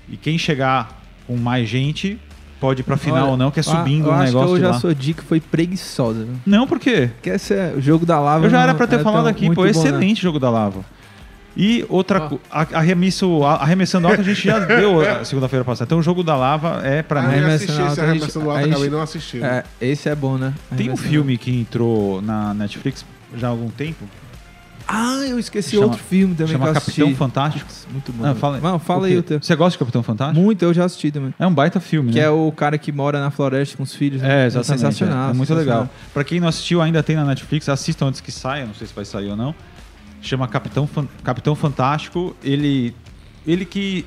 E 0.08 0.16
quem 0.16 0.38
chegar 0.38 1.00
com 1.26 1.36
mais 1.36 1.68
gente 1.68 2.18
pode 2.60 2.80
ir 2.80 2.84
pra 2.84 2.96
final 2.96 3.22
Olha, 3.24 3.30
ou 3.32 3.36
não, 3.36 3.50
que 3.50 3.60
é 3.60 3.62
eu- 3.62 3.64
subindo 3.64 4.06
eu 4.06 4.10
o 4.10 4.14
acho 4.14 4.24
negócio 4.24 4.56
que 4.56 4.62
lá. 4.62 4.70
a 4.70 4.80
sua 4.80 4.94
dica 4.94 5.22
foi 5.28 5.40
preguiçosa. 5.40 6.24
Viu? 6.24 6.34
Não, 6.46 6.66
por 6.66 6.80
quê? 6.80 7.10
Porque 7.14 7.30
esse 7.30 7.54
é 7.54 7.74
o 7.76 7.80
jogo 7.80 8.04
da 8.06 8.18
lava. 8.18 8.46
Eu 8.46 8.50
já 8.50 8.62
era 8.62 8.74
pra 8.74 8.86
ter 8.86 8.96
é 8.96 8.98
falado 9.00 9.24
tão- 9.24 9.30
aqui, 9.30 9.46
pô, 9.48 9.54
bom, 9.56 9.62
né? 9.64 9.70
excelente 9.70 10.20
jogo 10.22 10.40
da 10.40 10.50
lava. 10.50 10.84
E 11.56 11.84
outra 11.88 12.20
coisa, 12.20 12.42
arremesso, 12.50 13.44
arremessando 13.44 14.06
alto 14.08 14.20
a 14.20 14.24
gente 14.24 14.46
já 14.46 14.58
deu 14.64 15.00
segunda-feira 15.24 15.64
passada. 15.64 15.86
Então 15.88 15.98
o 15.98 16.02
jogo 16.02 16.22
da 16.22 16.36
lava 16.36 16.80
é 16.84 17.02
pra 17.02 17.20
mim. 17.22 17.26
eu 17.28 17.32
Arremessando 17.32 17.54
assisti 17.54 17.72
esse 17.72 17.80
alto, 17.80 17.90
a 17.90 18.04
gente- 18.04 18.10
arremessando 18.10 18.50
alto, 18.50 18.64
acabei 18.70 18.90
não 18.90 19.02
assistindo. 19.02 19.44
É, 19.44 19.64
esse 19.80 20.08
é 20.08 20.14
bom, 20.14 20.36
né? 20.38 20.54
Tem 20.76 20.90
um 20.90 20.96
filme 20.96 21.36
que 21.36 21.50
entrou 21.54 22.22
na 22.22 22.54
Netflix 22.54 23.04
já 23.36 23.48
há 23.48 23.50
algum 23.50 23.70
tempo. 23.70 24.04
Ah, 24.90 25.18
eu 25.28 25.38
esqueci 25.38 25.72
Chama- 25.72 25.84
outro 25.84 25.98
filme 26.02 26.34
também 26.34 26.52
chama 26.52 26.64
que 26.64 26.70
eu 26.70 26.74
Capitão 26.74 27.04
assisti. 27.04 27.18
Fantástico. 27.18 27.70
Muito 27.92 28.10
bom. 28.10 28.22
Não, 28.24 28.34
fala, 28.34 28.58
Não, 28.58 28.78
fala 28.78 29.06
aí 29.06 29.18
o 29.18 29.22
teu. 29.22 29.38
Você 29.38 29.54
gosta 29.54 29.72
de 29.72 29.78
Capitão 29.78 30.02
Fantástico? 30.02 30.40
Muito, 30.40 30.62
eu 30.62 30.72
já 30.72 30.86
assisti 30.86 31.10
também. 31.10 31.34
É 31.38 31.46
um 31.46 31.52
baita 31.52 31.78
filme, 31.78 32.10
Que 32.10 32.18
né? 32.20 32.24
é 32.24 32.30
o 32.30 32.50
cara 32.50 32.78
que 32.78 32.90
mora 32.90 33.20
na 33.20 33.30
floresta 33.30 33.76
com 33.76 33.82
os 33.82 33.94
filhos. 33.94 34.22
né? 34.22 34.44
É, 34.44 34.46
exatamente. 34.46 34.80
sensacional. 34.80 35.28
É, 35.28 35.30
é 35.30 35.34
muito 35.34 35.48
sensacional. 35.48 35.80
legal. 35.82 35.94
Pra 36.14 36.24
quem 36.24 36.40
não 36.40 36.48
assistiu, 36.48 36.80
ainda 36.80 37.02
tem 37.02 37.16
na 37.16 37.24
Netflix. 37.26 37.68
Assistam 37.68 38.06
antes 38.06 38.22
que 38.22 38.32
saia. 38.32 38.64
Não 38.64 38.72
sei 38.74 38.86
se 38.86 38.94
vai 38.94 39.04
sair 39.04 39.28
ou 39.28 39.36
não. 39.36 39.54
Chama 40.22 40.48
Capitão, 40.48 40.86
Fan- 40.86 41.06
Capitão 41.22 41.54
Fantástico. 41.54 42.34
Ele, 42.42 42.94
ele 43.46 43.66
que 43.66 44.06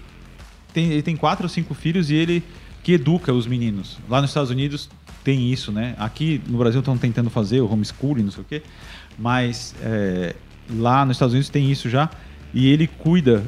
tem, 0.74 0.92
ele 0.92 1.04
tem 1.04 1.16
quatro 1.16 1.46
ou 1.46 1.50
cinco 1.50 1.76
filhos 1.76 2.10
e 2.10 2.16
ele 2.16 2.44
que 2.82 2.94
educa 2.94 3.32
os 3.32 3.46
meninos. 3.46 4.00
Lá 4.10 4.20
nos 4.20 4.32
Estados 4.32 4.50
Unidos 4.50 4.90
tem 5.24 5.52
isso, 5.54 5.72
né? 5.72 5.94
Aqui 6.00 6.42
no 6.48 6.58
Brasil 6.58 6.80
estão 6.80 6.98
tentando 6.98 7.30
fazer 7.30 7.62
o 7.62 7.72
homeschooling, 7.72 8.24
não 8.24 8.32
sei 8.32 8.42
o 8.42 8.46
quê. 8.50 8.64
Mas 9.20 9.76
é, 9.84 10.36
lá 10.78 11.06
nos 11.06 11.16
Estados 11.16 11.34
Unidos 11.34 11.50
tem 11.50 11.72
isso 11.72 11.90
já. 11.90 12.10
E 12.54 12.68
ele 12.72 12.86
cuida 12.88 13.44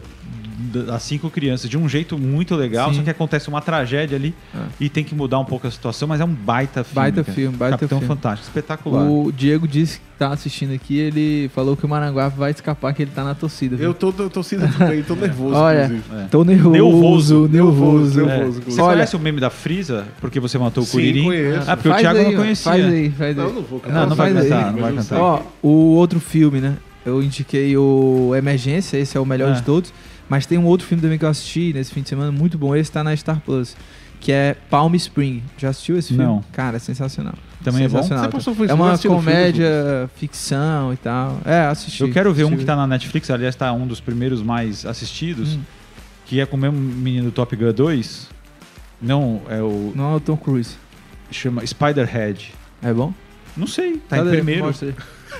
das 0.71 1.03
cinco 1.03 1.29
crianças 1.29 1.69
de 1.69 1.77
um 1.77 1.89
jeito 1.89 2.17
muito 2.17 2.55
legal. 2.55 2.89
Sim. 2.89 2.97
Só 2.97 3.03
que 3.03 3.09
acontece 3.09 3.49
uma 3.49 3.59
tragédia 3.61 4.15
ali 4.15 4.33
Ah. 4.55 4.67
e 4.79 4.87
tem 4.87 5.03
que 5.03 5.13
mudar 5.13 5.37
um 5.39 5.45
pouco 5.45 5.67
a 5.67 5.71
situação. 5.71 6.07
Mas 6.07 6.21
é 6.21 6.25
um 6.25 6.33
baita 6.33 6.83
filme. 6.83 6.95
Baita 6.95 7.23
cara. 7.23 7.35
filme, 7.35 7.57
baita 7.57 7.77
Capitão 7.77 7.99
filme. 7.99 8.15
Fantástico, 8.15 8.47
espetacular. 8.47 9.03
O 9.03 9.31
Diego 9.31 9.67
disse 9.67 9.99
que 9.99 10.05
tá 10.17 10.29
assistindo 10.29 10.73
aqui, 10.73 10.97
ele 10.97 11.49
falou 11.53 11.75
que 11.75 11.85
o 11.85 11.89
Maranguape 11.89 12.37
vai 12.37 12.51
escapar, 12.51 12.93
que 12.93 13.01
ele 13.01 13.11
tá 13.13 13.23
na 13.25 13.35
torcida. 13.35 13.75
viu? 13.75 13.87
Eu 13.87 13.93
tô 13.93 14.11
tô 14.13 14.29
torcida 14.29 14.67
também, 14.77 15.03
tô 15.03 15.15
nervoso, 15.15 15.53
Olha, 15.55 15.83
inclusive. 15.85 16.03
É. 16.15 16.25
Tô 16.31 16.43
nervoso, 16.45 16.71
Nervoso, 16.71 17.47
nervoso. 17.49 17.49
nervoso, 17.49 18.21
É. 18.21 18.25
nervoso. 18.37 18.61
Você 18.65 18.81
Olha- 18.81 18.93
conhece 18.93 19.15
o 19.17 19.19
meme 19.19 19.41
da 19.41 19.49
Frisa? 19.49 20.07
Porque 20.21 20.39
você 20.39 20.57
matou 20.57 20.83
o 20.83 20.87
Curirim? 20.87 21.25
conheço. 21.25 21.69
Ah, 21.69 21.75
porque 21.75 21.89
o 21.89 21.91
Faz 21.91 22.01
Thiago 22.03 22.19
aí, 22.19 22.25
não 22.25 22.35
conhecia. 22.41 22.71
Faz 22.71 22.85
aí, 22.85 23.09
faz 23.11 23.37
aí. 23.37 23.45
Não, 23.45 23.53
não 23.53 23.61
vou 23.63 23.79
cantar. 23.81 23.99
Não, 24.01 24.09
não 24.09 24.15
vai 24.15 24.27
aí. 24.29 24.33
cantar, 24.49 24.71
não 24.71 24.79
vai 24.81 24.93
cantar. 24.93 25.19
Ó, 25.19 25.41
o 25.61 25.69
outro 25.95 26.19
filme, 26.21 26.61
né? 26.61 26.75
Eu 27.05 27.21
indiquei 27.21 27.75
o 27.77 28.33
Emergência, 28.35 28.97
esse 28.97 29.17
é 29.17 29.19
o 29.19 29.25
melhor 29.25 29.51
É. 29.51 29.55
de 29.55 29.63
todos. 29.63 29.93
Mas 30.29 30.45
tem 30.45 30.57
um 30.57 30.65
outro 30.65 30.87
filme 30.87 31.01
também 31.01 31.17
que 31.19 31.25
eu 31.25 31.29
assisti 31.29 31.73
nesse 31.73 31.93
fim 31.93 32.01
de 32.01 32.09
semana, 32.09 32.31
muito 32.31 32.57
bom. 32.57 32.75
Esse 32.75 32.91
tá 32.91 33.03
na 33.03 33.15
Star 33.15 33.41
Plus, 33.41 33.75
que 34.21 34.31
é 34.31 34.55
Palm 34.69 34.93
Spring. 34.95 35.43
Já 35.57 35.69
assistiu 35.69 35.97
esse 35.97 36.09
filme? 36.09 36.23
Não. 36.23 36.43
Cara, 36.53 36.77
é 36.77 36.79
sensacional. 36.79 37.33
Também 37.63 37.83
é 37.83 37.87
bom? 37.89 37.97
sensacional. 37.97 38.23
Você 38.25 38.31
postou 38.31 38.55
no 38.55 38.65
É 38.65 38.73
uma 38.73 38.93
o 38.93 38.97
filme, 38.97 39.17
comédia, 39.17 40.09
ficção 40.15 40.93
e 40.93 40.97
tal. 40.97 41.39
É, 41.45 41.65
assisti. 41.65 42.01
Eu 42.03 42.11
quero 42.11 42.33
ver 42.33 42.43
um 42.43 42.47
assisti. 42.47 42.59
que 42.61 42.65
tá 42.65 42.75
na 42.75 42.87
Netflix, 42.87 43.29
aliás, 43.29 43.53
tá 43.55 43.71
um 43.73 43.85
dos 43.85 43.99
primeiros 43.99 44.41
mais 44.41 44.85
assistidos, 44.85 45.55
Hum. 45.55 45.61
que 46.25 46.39
é 46.39 46.45
com 46.45 46.55
o 46.55 46.59
mesmo 46.59 46.77
menino 46.79 47.25
do 47.25 47.31
Top 47.31 47.53
Gun 47.55 47.73
2. 47.73 48.29
Não, 49.01 49.41
é 49.49 49.61
o. 49.61 49.91
Não 49.93 50.13
é 50.13 50.15
o 50.15 50.19
Tom 50.21 50.37
Cruise. 50.37 50.75
Chama 51.29 51.65
Spiderhead. 51.65 52.53
É 52.81 52.93
bom? 52.93 53.13
Não 53.57 53.67
sei, 53.67 53.97
tá 54.09 54.17
Cadê? 54.17 54.29
em 54.29 54.31
primeiro. 54.33 54.65
Mostra 54.65 54.87
aí. 54.89 54.95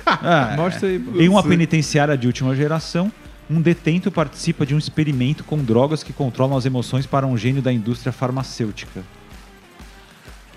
Ah, 0.06 0.54
Mostra 0.56 0.88
aí. 0.88 1.02
Em 1.16 1.28
uma 1.28 1.42
penitenciária 1.42 2.16
de 2.16 2.26
última 2.26 2.54
geração, 2.54 3.10
um 3.50 3.60
detento 3.60 4.10
participa 4.10 4.64
de 4.64 4.74
um 4.74 4.78
experimento 4.78 5.44
com 5.44 5.58
drogas 5.58 6.02
que 6.02 6.12
controlam 6.12 6.56
as 6.56 6.66
emoções 6.66 7.06
para 7.06 7.26
um 7.26 7.36
gênio 7.36 7.62
da 7.62 7.72
indústria 7.72 8.12
farmacêutica. 8.12 9.02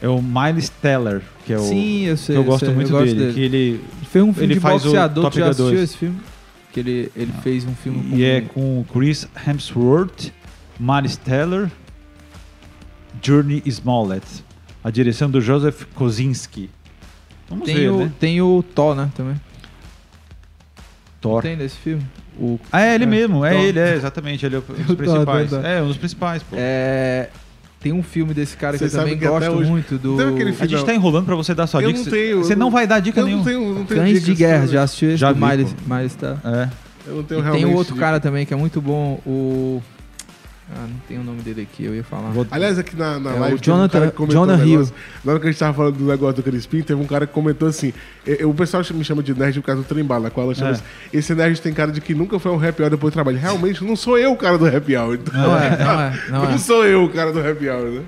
É 0.01 0.07
o 0.07 0.21
Miles 0.21 0.69
Teller, 0.69 1.21
que 1.45 1.53
é 1.53 1.57
o 1.57 1.61
Sim, 1.61 2.03
eu 2.05 2.15
que 2.15 2.21
sei. 2.21 2.37
eu 2.37 2.43
gosto 2.43 2.65
sei, 2.65 2.75
muito 2.75 2.91
eu 2.91 2.99
gosto 2.99 3.15
dele, 3.15 3.33
que 3.33 3.39
ele 3.41 3.81
Foi 4.11 4.21
um 4.21 4.31
filme 4.31 4.47
ele 4.47 4.53
de 4.55 4.59
faz 4.59 4.83
o 4.83 4.85
boxeador, 4.85 5.23
Top 5.23 5.35
tu 5.35 5.39
já 5.39 5.45
assistiu 5.49 5.69
2. 5.69 5.81
esse 5.81 5.97
filme? 5.97 6.17
Que 6.71 6.79
ele, 6.79 7.11
ele 7.15 7.33
fez 7.41 7.65
um 7.65 7.73
filme 7.73 8.11
com... 8.11 8.15
e 8.15 8.23
é 8.23 8.41
com 8.41 8.79
o 8.79 8.85
Chris 8.85 9.27
Hemsworth, 9.47 10.31
Miles 10.79 11.17
Teller, 11.17 11.71
Journey 13.21 13.63
Smollett, 13.65 14.25
a 14.83 14.91
direção 14.91 15.29
do 15.29 15.41
Joseph 15.41 15.85
Kosinski. 15.95 16.69
Vamos 17.49 17.65
Tem, 17.65 17.75
ver, 17.75 17.89
o, 17.91 17.97
né? 17.99 18.11
tem 18.19 18.41
o 18.41 18.63
Thor, 18.75 18.95
né, 18.95 19.09
também. 19.15 19.35
Thor. 21.21 21.41
Tem 21.41 21.55
nesse 21.55 21.77
filme? 21.77 22.03
O, 22.39 22.59
Ah, 22.71 22.81
é 22.81 22.95
ele 22.95 23.05
É, 23.05 23.07
mesmo, 23.07 23.43
é 23.43 23.51
Thor. 23.51 23.59
ele, 23.61 23.79
é 23.79 23.93
exatamente, 23.95 24.45
ele 24.45 24.55
é 24.57 24.59
um 24.81 24.83
dos 24.85 24.95
principais. 24.95 25.49
Thor, 25.49 25.59
Thor. 25.61 25.69
É, 25.69 25.81
um 25.81 25.87
dos 25.87 25.97
principais, 25.97 26.43
pô. 26.43 26.55
é, 26.59 27.29
tem 27.79 27.91
um 27.93 28.03
filme 28.03 28.33
desse 28.33 28.55
cara 28.57 28.77
Você 28.77 28.85
que 28.89 28.95
eu 28.95 28.99
também 28.99 29.13
sabe 29.15 29.25
que 29.25 29.27
gosto 29.31 29.51
hoje- 29.51 29.69
muito, 29.69 29.97
do 29.97 30.17
Tem 30.17 30.27
aquele 30.27 30.49
A 30.51 30.53
gente 30.67 30.75
Não. 30.75 30.85
tá 30.85 30.93
enrolando 30.93 31.25
pra 31.25 31.35
você 31.35 31.53
dar 31.55 31.65
sua 31.67 31.81
Eu 31.81 31.91
dica. 31.91 32.03
não 32.03 32.11
tenho, 32.11 32.43
Você 32.43 32.53
eu 32.53 32.57
não 32.57 32.65
não- 32.67 32.71
vai 32.71 32.85
dar 32.85 32.99
dica 32.99 33.19
Eu 33.19 33.23
não 33.23 33.29
nenhuma. 33.29 33.45
tenho, 33.49 33.73
não 33.73 33.85
tenho 33.85 34.01
Cães 34.01 34.23
de 34.23 34.33
Guerra, 34.35 34.67
já 34.67 34.83
assistiu 34.83 35.09
esse 35.09 35.17
Já 35.17 35.31
do 35.31 35.39
Miles. 35.43 35.75
Miles 35.87 36.15
tá. 36.15 36.37
É. 36.43 36.69
Eu 37.07 37.15
não 37.15 37.23
tenho 37.23 37.39
E 37.39 37.43
tem 37.43 37.51
realmente 37.51 37.65
o 37.65 37.77
outro 37.77 37.93
dicas. 37.93 37.99
cara 38.07 38.19
também 38.19 38.45
que 38.45 38.53
é 38.53 38.57
muito 38.57 38.81
bom, 38.81 39.19
o... 39.25 39.81
Ah, 40.69 40.81
não 40.81 40.99
tem 41.07 41.17
o 41.17 41.23
nome 41.23 41.41
dele 41.41 41.61
aqui, 41.61 41.85
eu 41.85 41.95
ia 41.95 42.03
falar. 42.03 42.29
Vou- 42.31 42.45
Aliás, 42.51 42.77
aqui 42.77 42.93
na, 42.93 43.17
na 43.19 43.29
É, 43.31 43.33
o 43.35 43.39
live, 43.39 43.55
teve 43.59 43.65
Jonathan- 43.71 43.85
um 43.85 43.89
cara 44.01 44.11
que 44.11 44.17
comentou 44.17 44.41
Jonah 44.45 44.55
um 44.55 44.65
Hill. 44.65 44.71
negócio. 44.79 44.93
Na 45.23 45.31
hora 45.31 45.39
que 45.39 45.47
a 45.47 45.51
gente 45.51 45.59
tava 45.59 45.73
falando 45.73 45.95
do 45.97 46.03
negócio 46.05 46.35
do 46.35 46.43
Crispim, 46.43 46.81
teve 46.81 47.01
um 47.01 47.05
cara 47.07 47.25
que 47.25 47.33
comentou 47.33 47.69
assim: 47.69 47.93
eh, 48.25 48.45
o 48.45 48.53
pessoal 48.53 48.83
me 48.93 49.03
chama 49.03 49.23
de 49.23 49.33
nerd 49.33 49.61
por 49.61 49.65
causa 49.65 49.81
do 49.81 49.87
trembala, 49.87 50.23
na 50.25 50.29
qual 50.29 50.45
ela 50.47 50.53
chama 50.55 50.71
É. 50.71 50.73
assim, 50.73 50.83
esse 51.13 51.33
nerd 51.33 51.61
tem 51.61 51.73
cara 51.73 51.89
de 51.91 52.01
que 52.01 52.13
nunca 52.13 52.37
foi 52.37 52.51
um 52.51 52.55
happy 52.61 52.81
hour 52.81 52.89
depois 52.91 53.11
do 53.11 53.15
trabalho. 53.15 53.37
Realmente, 53.37 53.81
não 53.81 53.95
sou 53.95 54.17
eu 54.17 54.33
o 54.33 54.35
cara 54.35 54.57
do 54.57 54.67
happy 54.67 54.97
hour. 54.97 55.13
Então, 55.15 55.33
Não 55.41 55.57
é, 55.57 55.69
não 55.77 56.01
é, 56.01 56.13
não 56.29 56.49
é. 56.51 56.57
sou 56.57 56.85
eu 56.85 57.05
o 57.05 57.09
cara 57.09 57.31
do 57.31 57.39
happy 57.39 57.69
hour, 57.69 57.89
né? 57.89 58.01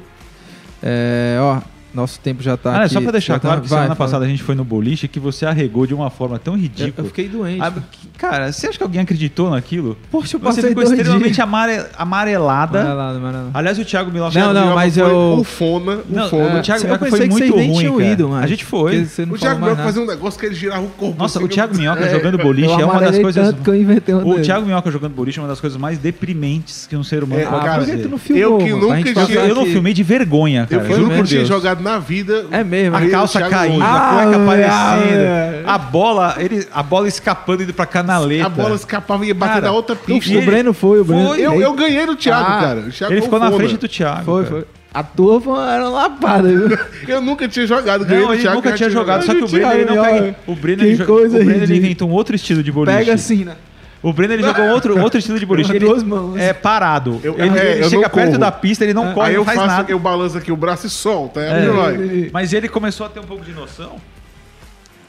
É, 0.83 1.37
ó, 1.39 1.61
nosso 1.93 2.19
tempo 2.19 2.41
já 2.43 2.55
tá 2.55 2.71
Ah, 2.77 2.81
é 2.81 2.85
aqui. 2.85 2.93
só 2.93 3.01
pra 3.01 3.11
deixar 3.11 3.33
já 3.33 3.39
tá- 3.39 3.47
claro 3.47 3.61
que 3.61 3.67
vai, 3.67 3.79
semana 3.79 3.95
fala. 3.95 4.07
passada 4.07 4.25
a 4.25 4.27
gente 4.27 4.43
foi 4.43 4.55
no 4.55 4.63
boliche 4.63 5.07
que 5.07 5.19
você 5.19 5.45
arregou 5.45 5.85
de 5.87 5.93
uma 5.93 6.09
forma 6.09 6.37
tão 6.39 6.53
Eu, 6.53 6.59
ridícula. 6.59 6.93
eu 6.97 7.05
fiquei 7.05 7.27
doente. 7.27 7.61
Ah, 7.61 7.73
cara, 8.17 8.51
você 8.51 8.67
acha 8.67 8.77
que 8.77 8.83
alguém 8.83 9.01
acreditou 9.01 9.49
naquilo? 9.49 9.97
Poxa, 10.11 10.35
eu 10.35 10.39
Você 10.39 10.45
passei 10.45 10.63
ficou 10.69 10.83
dois 10.83 10.97
extremamente 10.97 11.25
dias. 11.33 11.39
amare- 11.39 11.85
amarelada. 11.97 12.79
Amarelado, 12.81 13.17
amarelado. 13.17 13.49
Aliás, 13.53 13.79
o 13.79 13.85
Thiago 13.85 14.11
Milão 14.11 14.29
Não, 14.33 14.53
não, 14.53 14.75
mas 14.75 14.95
foi 14.95 15.03
eu- 15.03 15.37
O 15.39 15.43
Fona, 15.43 15.91
o 15.93 16.03
Não, 16.09 16.29
Fona. 16.29 16.59
o 16.59 16.61
Thiago 16.61 16.81
eu 16.83 16.87
Minhoca 16.87 17.05
foi 17.07 17.27
muito 17.27 17.53
ruim, 17.55 17.91
cara. 17.97 18.05
ido, 18.11 18.29
mano. 18.29 18.43
A 18.43 18.47
gente 18.47 18.65
foi. 18.65 19.05
Você 19.05 19.23
O 19.23 19.37
Thiago 19.37 19.61
Minhoca 19.61 19.83
fazia 19.83 20.01
um 20.01 20.05
negócio 20.07 20.39
que 20.39 20.45
ele 20.45 20.55
girava 20.55 20.83
o 20.83 20.89
corpo. 20.89 21.17
Nossa, 21.17 21.37
assim, 21.39 21.45
o 21.45 21.49
Thiago 21.49 21.75
Minhoca 21.75 22.03
É, 22.05 22.09
jogando 22.11 22.37
boliche 22.37 22.69
eu 22.73 22.79
é 22.79 22.85
uma 22.85 22.99
das 22.99 23.17
coisas. 23.17 23.47
tanto 23.47 23.61
que 23.63 23.69
eu 23.69 23.75
inventei 23.75 24.13
um 24.15 24.19
O 24.27 24.31
dele. 24.33 24.43
Thiago 24.43 24.65
Minhoca 24.65 24.91
jogando 24.91 25.13
boliche 25.13 25.39
é 25.39 25.41
uma 25.41 25.47
das 25.47 25.59
coisas 25.59 25.77
mais 25.79 25.97
deprimentes 25.97 26.85
que 26.87 26.95
um 26.95 27.03
ser 27.03 27.23
humano 27.23 27.41
É, 27.41 27.45
pode 27.45 27.65
cara, 27.65 27.79
fazer. 27.79 27.93
Eu 27.93 28.57
que 28.57 28.69
nunca 28.73 29.39
Eu 29.39 29.55
não 29.55 29.65
filmei 29.65 29.93
de 29.93 30.03
vergonha, 30.03 30.67
Eu 30.69 30.79
cara. 30.79 30.91
eu 30.91 31.07
por 31.07 31.25
tinha 31.25 31.39
Deus. 31.39 31.47
Jogado 31.79 31.83
na 31.83 31.99
vida. 31.99 32.45
É 32.51 32.63
mesmo. 32.63 32.95
A 32.95 33.07
calça 33.09 33.41
caindo, 33.49 33.83
a 33.83 33.87
Ah, 33.87 34.13
cueca 34.23 34.37
é. 34.37 34.43
aparecendo, 34.43 35.67
a 35.67 35.77
bola, 35.77 36.35
ele, 36.37 36.67
a 36.71 36.83
bola 36.83 37.07
escapando 37.07 37.63
indo 37.63 37.73
pra 37.73 37.85
canaleta. 37.85 38.45
A 38.45 38.49
bola 38.49 38.75
escapava 38.75 39.23
e 39.25 39.29
ia 39.29 39.33
bater 39.35 39.61
na 39.61 39.71
outra 39.71 39.95
O, 39.95 39.97
pista. 39.97 40.37
o 40.37 40.41
Breno 40.45 40.73
foi, 40.73 40.99
o 40.99 41.03
Breno. 41.05 41.27
Foi. 41.29 41.41
Eu, 41.41 41.61
eu 41.61 41.73
ganhei 41.73 42.05
do 42.05 42.15
Thiago, 42.15 42.49
Ah, 42.51 42.59
cara. 42.59 42.79
O 42.81 42.89
Thiago 42.91 43.13
Ele 43.13 43.21
ficou 43.21 43.39
na 43.39 43.51
frente 43.51 43.77
do 43.77 43.87
Thiago. 43.87 44.25
Foi, 44.25 44.43
cara. 44.43 44.55
foi. 44.55 44.65
A 44.91 45.03
tua 45.03 45.39
era 45.71 45.83
uma 45.87 45.89
lapada, 46.01 46.47
viu? 46.49 46.75
Eu 47.07 47.21
nunca 47.21 47.47
tinha 47.47 47.67
jogado. 47.67 48.03
Ganhei 48.05 48.23
Não, 48.25 48.33
ele 48.33 48.41
Thiago. 48.41 48.55
nunca 48.57 48.71
tinha 48.71 48.89
jogado, 48.89 49.23
só 49.23 49.35
que 49.35 49.43
o 49.43 49.47
Breno 49.47 49.71
ele 49.71 49.85
não 49.85 50.03
pega. 50.03 50.35
O 50.47 50.55
Breno, 50.55 50.81
Que 50.81 50.87
ele, 50.89 51.05
coisa 51.05 51.37
o 51.39 51.45
Breno 51.45 51.63
ele 51.63 51.77
inventou 51.77 52.09
um 52.09 52.11
outro 52.11 52.35
estilo 52.35 52.63
de 52.63 52.71
boliche. 52.71 52.97
Pega 52.97 53.13
assim, 53.13 53.45
né? 53.45 53.53
O 54.01 54.13
Breno 54.13 54.33
ele 54.33 54.43
jogou 54.43 54.65
outro, 54.69 54.97
outro 55.01 55.19
estilo 55.19 55.37
de 55.39 55.45
boliche. 55.45 55.71
Ele 55.71 55.79
duas 55.85 56.01
mãos. 56.03 56.37
é 56.37 56.53
parado. 56.53 57.19
Eu- 57.23 57.35
ele 57.37 57.57
é, 57.59 57.71
ele 57.73 57.83
eu 57.85 57.89
chega 57.89 58.01
não 58.03 58.09
perto 58.09 58.27
corro. 58.27 58.37
da 58.39 58.51
pista, 58.51 58.83
ele 58.85 58.93
não 58.93 59.13
corre, 59.13 59.27
Aí 59.29 59.33
eu 59.35 59.39
não 59.39 59.45
faz 59.45 59.57
faço, 59.59 59.67
nada. 59.75 59.91
eu 59.91 59.99
balanço 59.99 60.37
aqui 60.37 60.51
o 60.51 60.55
braço 60.55 60.87
e 60.87 60.89
solto. 60.89 61.39
Aí 61.39 61.45
É. 61.47 61.57
ele 61.63 61.69
vai. 61.71 62.29
Mas 62.31 62.53
ele 62.53 62.69
começou 62.69 63.05
a 63.05 63.09
ter 63.09 63.19
um 63.19 63.23
pouco 63.25 63.43
de 63.43 63.51
noção. 63.51 63.97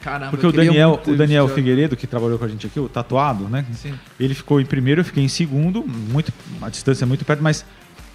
Caramba, 0.01 0.31
Porque 0.31 0.45
o 0.45 0.49
eu 0.49 0.51
Daniel, 0.51 0.99
o 1.07 1.15
Daniel 1.15 1.47
Figueiredo, 1.47 1.95
que 1.95 2.07
trabalhou 2.07 2.39
com 2.39 2.45
a 2.45 2.47
gente 2.47 2.65
aqui, 2.65 2.79
o 2.79 2.89
tatuado, 2.89 3.43
né? 3.47 3.63
Sim. 3.73 3.93
Ele 4.19 4.33
ficou 4.33 4.59
em 4.59 4.65
primeiro, 4.65 5.01
eu 5.01 5.05
fiquei 5.05 5.23
em 5.23 5.27
segundo, 5.27 5.85
muito, 5.87 6.33
a 6.59 6.69
distância 6.69 7.05
é 7.05 7.07
muito 7.07 7.23
perto, 7.23 7.43
mas 7.43 7.63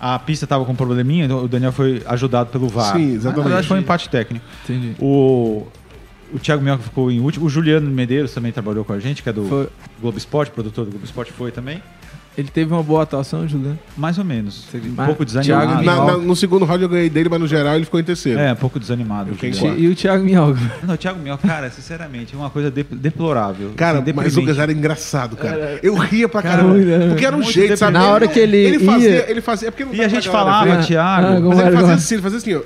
a 0.00 0.18
pista 0.18 0.48
tava 0.48 0.64
com 0.64 0.72
um 0.72 0.76
probleminha, 0.76 1.24
então 1.26 1.44
o 1.44 1.48
Daniel 1.48 1.70
foi 1.70 2.02
ajudado 2.06 2.50
pelo 2.50 2.66
VAR. 2.68 2.92
Sim, 2.96 3.14
exatamente. 3.14 3.36
Na 3.38 3.44
verdade 3.44 3.68
foi 3.68 3.76
um 3.78 3.80
empate 3.80 4.08
técnico. 4.08 4.44
Entendi. 4.64 4.96
O, 5.00 5.68
o 6.32 6.38
Thiago 6.38 6.62
Minhoca 6.62 6.82
ficou 6.82 7.10
em 7.10 7.20
último. 7.20 7.46
O 7.46 7.48
Juliano 7.48 7.90
Medeiros 7.90 8.32
também 8.32 8.52
trabalhou 8.52 8.84
com 8.84 8.92
a 8.92 8.98
gente, 9.00 9.22
que 9.22 9.28
é 9.28 9.32
do 9.32 9.44
Foi. 9.44 9.68
Globo 10.00 10.18
Esporte, 10.18 10.50
produtor 10.50 10.84
do 10.84 10.90
Globo 10.90 11.04
Esporte, 11.04 11.32
foi 11.32 11.50
também. 11.50 11.82
Ele 12.38 12.48
teve 12.48 12.70
uma 12.70 12.82
boa 12.82 13.02
atuação, 13.02 13.48
Juliano. 13.48 13.78
Mais 13.96 14.18
ou 14.18 14.24
menos. 14.24 14.66
Um 14.74 14.78
Mas 14.94 15.06
pouco 15.06 15.24
Thiago 15.24 15.40
desanimado. 15.42 15.82
Na- 15.84 16.06
na- 16.06 16.18
no 16.18 16.36
segundo 16.36 16.66
round 16.66 16.82
eu 16.82 16.88
ganhei 16.90 17.08
dele, 17.08 17.30
mas 17.30 17.40
no 17.40 17.48
geral 17.48 17.76
ele 17.76 17.86
ficou 17.86 17.98
em 17.98 18.04
terceiro. 18.04 18.38
É, 18.38 18.52
um 18.52 18.56
pouco 18.56 18.78
desanimado. 18.78 19.30
E 19.78 19.88
o 19.88 19.94
Thiago 19.94 20.22
Minhoca? 20.22 20.60
Não, 20.86 20.92
o 20.92 20.98
Thiago 20.98 21.18
Minhoca, 21.18 21.48
cara, 21.48 21.70
sinceramente, 21.70 22.34
é 22.34 22.36
uma 22.36 22.50
coisa 22.50 22.70
de- 22.70 22.82
deplorável. 22.82 23.72
Cara, 23.74 24.00
assim, 24.00 24.12
mas 24.12 24.36
o. 24.36 24.40
Lucas 24.40 24.58
era 24.58 24.70
engraçado, 24.70 25.34
cara. 25.34 25.80
Eu 25.82 25.94
ria 25.94 26.28
pra 26.28 26.42
Cara, 26.42 26.56
caramba. 26.56 26.74
né? 26.76 27.08
Porque 27.08 27.24
era 27.24 27.36
um 27.36 27.38
Muito 27.40 27.52
jeito, 27.54 27.74
sabe? 27.78 27.94
Na 27.94 28.06
hora 28.10 28.26
não- 28.26 28.32
que 28.34 28.38
ele 28.38 28.56
Ele 28.58 28.78
fazia, 28.80 29.08
ia- 29.10 29.30
ele 29.30 29.40
fazia. 29.40 29.68
é 29.68 29.70
porque 29.70 29.84
não 29.86 29.94
E 29.94 30.02
a 30.04 30.08
gente 30.08 30.28
falava, 30.28 30.76
ver. 30.76 30.84
Thiago. 30.84 31.26
Ah, 31.26 31.40
Mas 31.54 31.58
ele 31.58 31.70
fazia 31.76 31.94
assim, 31.94 32.14
ele 32.16 32.22
fazia 32.22 32.38
assim, 32.38 32.54
ó. 32.54 32.60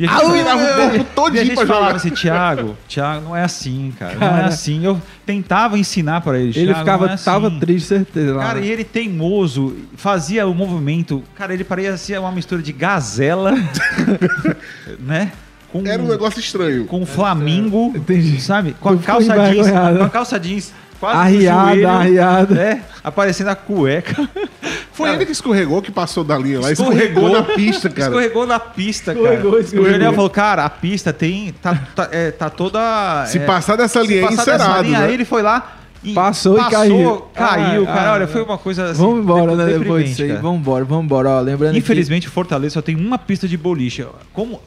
E 0.00 0.06
a 0.06 0.08
gente, 0.08 0.20
Ah, 0.20 0.24
Ele 0.24 0.32
virava 0.38 0.62
o 0.62 0.66
corpo 0.76 0.96
e 0.96 1.00
a 1.00 1.04
todinho 1.04 1.44
gente 1.44 1.54
pra 1.56 1.66
falava 1.66 1.96
assim, 1.96 2.10
Thiago, 2.10 2.76
Thiago, 2.88 3.24
não 3.24 3.36
é 3.36 3.42
assim, 3.44 3.92
cara. 3.98 4.14
Não 4.14 4.26
é 4.26 4.30
Cara. 4.30 4.46
assim. 4.46 4.84
Eu 4.84 5.00
tentava 5.26 5.78
ensinar 5.78 6.20
pra 6.22 6.38
ele. 6.38 6.48
Ele 6.48 6.66
Thiago, 6.66 6.78
ficava, 6.78 7.04
não 7.04 7.10
é 7.12 7.14
assim. 7.14 7.24
tava 7.24 7.50
triste, 7.50 7.86
certeza. 7.88 8.34
Lá, 8.34 8.42
Cara, 8.44 8.60
e 8.60 8.70
ele 8.70 8.84
teimoso, 8.84 9.76
fazia 9.96 10.46
o 10.46 10.54
movimento. 10.54 11.22
Cara, 11.34 11.52
ele 11.52 11.64
parecia 11.64 12.20
uma 12.20 12.32
mistura 12.32 12.62
de 12.62 12.72
gazela, 12.72 13.52
né? 14.98 15.32
Com, 15.72 15.86
Era 15.86 16.02
um 16.02 16.08
negócio 16.08 16.40
estranho. 16.40 16.84
com 16.86 17.06
Flamingo, 17.06 17.92
Entendi. 17.94 18.40
sabe? 18.40 18.74
Com 18.80 18.88
a 18.88 18.92
Tu 18.92 18.98
ficou 18.98 19.14
calça 19.14 19.34
jeans, 19.34 19.58
envergonhado. 19.68 19.98
com 19.98 20.04
a 20.04 20.10
calça 20.10 20.40
jeans 20.40 20.72
quase 21.00 21.48
Arriada, 21.48 21.70
joelho, 21.70 21.88
arriada. 21.90 22.62
É, 22.62 22.82
aparecendo 23.02 23.48
a 23.48 23.56
cueca. 23.56 24.28
Foi 24.92 25.10
ele 25.14 25.24
que 25.24 25.32
escorregou, 25.32 25.80
que 25.80 25.90
passou 25.90 26.22
da 26.22 26.36
linha 26.36 26.60
lá. 26.60 26.70
Escorregou. 26.70 27.26
Escorregou, 27.26 27.30
na 27.30 27.42
pista, 27.42 27.88
cara. 27.88 28.08
Escorregou 28.08 28.46
na 28.46 28.60
pista, 28.60 29.12
Escorregou, 29.12 29.50
cara. 29.52 29.62
escorregou. 29.62 29.88
O 29.88 29.92
Daniel 29.92 30.12
falou, 30.12 30.30
cara, 30.30 30.64
a 30.66 30.70
pista 30.70 31.12
tem. 31.12 31.54
Tá, 31.54 31.74
tá, 31.96 32.08
é, 32.12 32.30
tá 32.30 32.50
toda. 32.50 33.24
Se 33.26 33.38
é, 33.38 33.46
passar 33.46 33.76
dessa 33.76 34.02
linha, 34.02 34.26
é 34.26 34.32
encerado, 34.32 34.82
linha, 34.82 34.98
né? 34.98 35.06
aí 35.06 35.14
ele 35.14 35.24
foi 35.24 35.42
lá. 35.42 35.79
E 36.02 36.14
Passou 36.14 36.58
e 36.58 36.70
caiu. 36.70 37.22
Caiu, 37.34 37.82
Ah, 37.82 37.86
cara. 37.86 38.10
ah, 38.10 38.12
olha, 38.14 38.26
foi 38.26 38.42
uma 38.42 38.56
coisa 38.56 38.86
assim. 38.86 39.02
Vamos 39.02 39.20
embora, 39.22 39.54
né? 39.54 39.78
Depois 39.78 40.08
disso 40.08 40.22
aí. 40.22 40.32
Vamos 40.32 40.60
embora, 40.60 40.82
vamos 40.84 41.04
embora. 41.04 41.28
Ó, 41.28 41.40
lembrando 41.40 41.76
Infelizmente, 41.76 42.26
o 42.26 42.30
Fortaleza 42.30 42.72
só 42.74 42.80
tem 42.82 42.96
uma 42.96 43.18
pista 43.18 43.46
de 43.46 43.56
boliche. 43.58 44.06
Como 44.32 44.60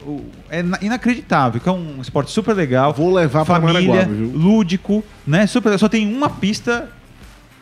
é 0.50 0.62
na- 0.62 0.78
inacreditável, 0.80 1.60
que 1.60 1.68
é 1.68 1.72
um 1.72 2.00
esporte 2.00 2.30
super 2.30 2.54
legal. 2.56 2.94
Vou 2.94 3.12
levar 3.12 3.44
pra 3.46 3.56
família, 3.60 3.82
Maraguaba, 3.82 4.14
viu? 4.14 4.32
lúdico, 4.36 5.04
né? 5.26 5.48
Super, 5.48 5.78
só 5.80 5.90
tem 5.90 6.08
uma 6.14 6.30
pista 6.30 6.88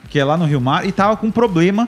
que 0.10 0.20
é 0.20 0.26
lá 0.26 0.36
no 0.36 0.44
Rio 0.44 0.60
Mar 0.60 0.86
e 0.86 0.92
tava 0.92 1.16
com 1.16 1.32
problema 1.32 1.88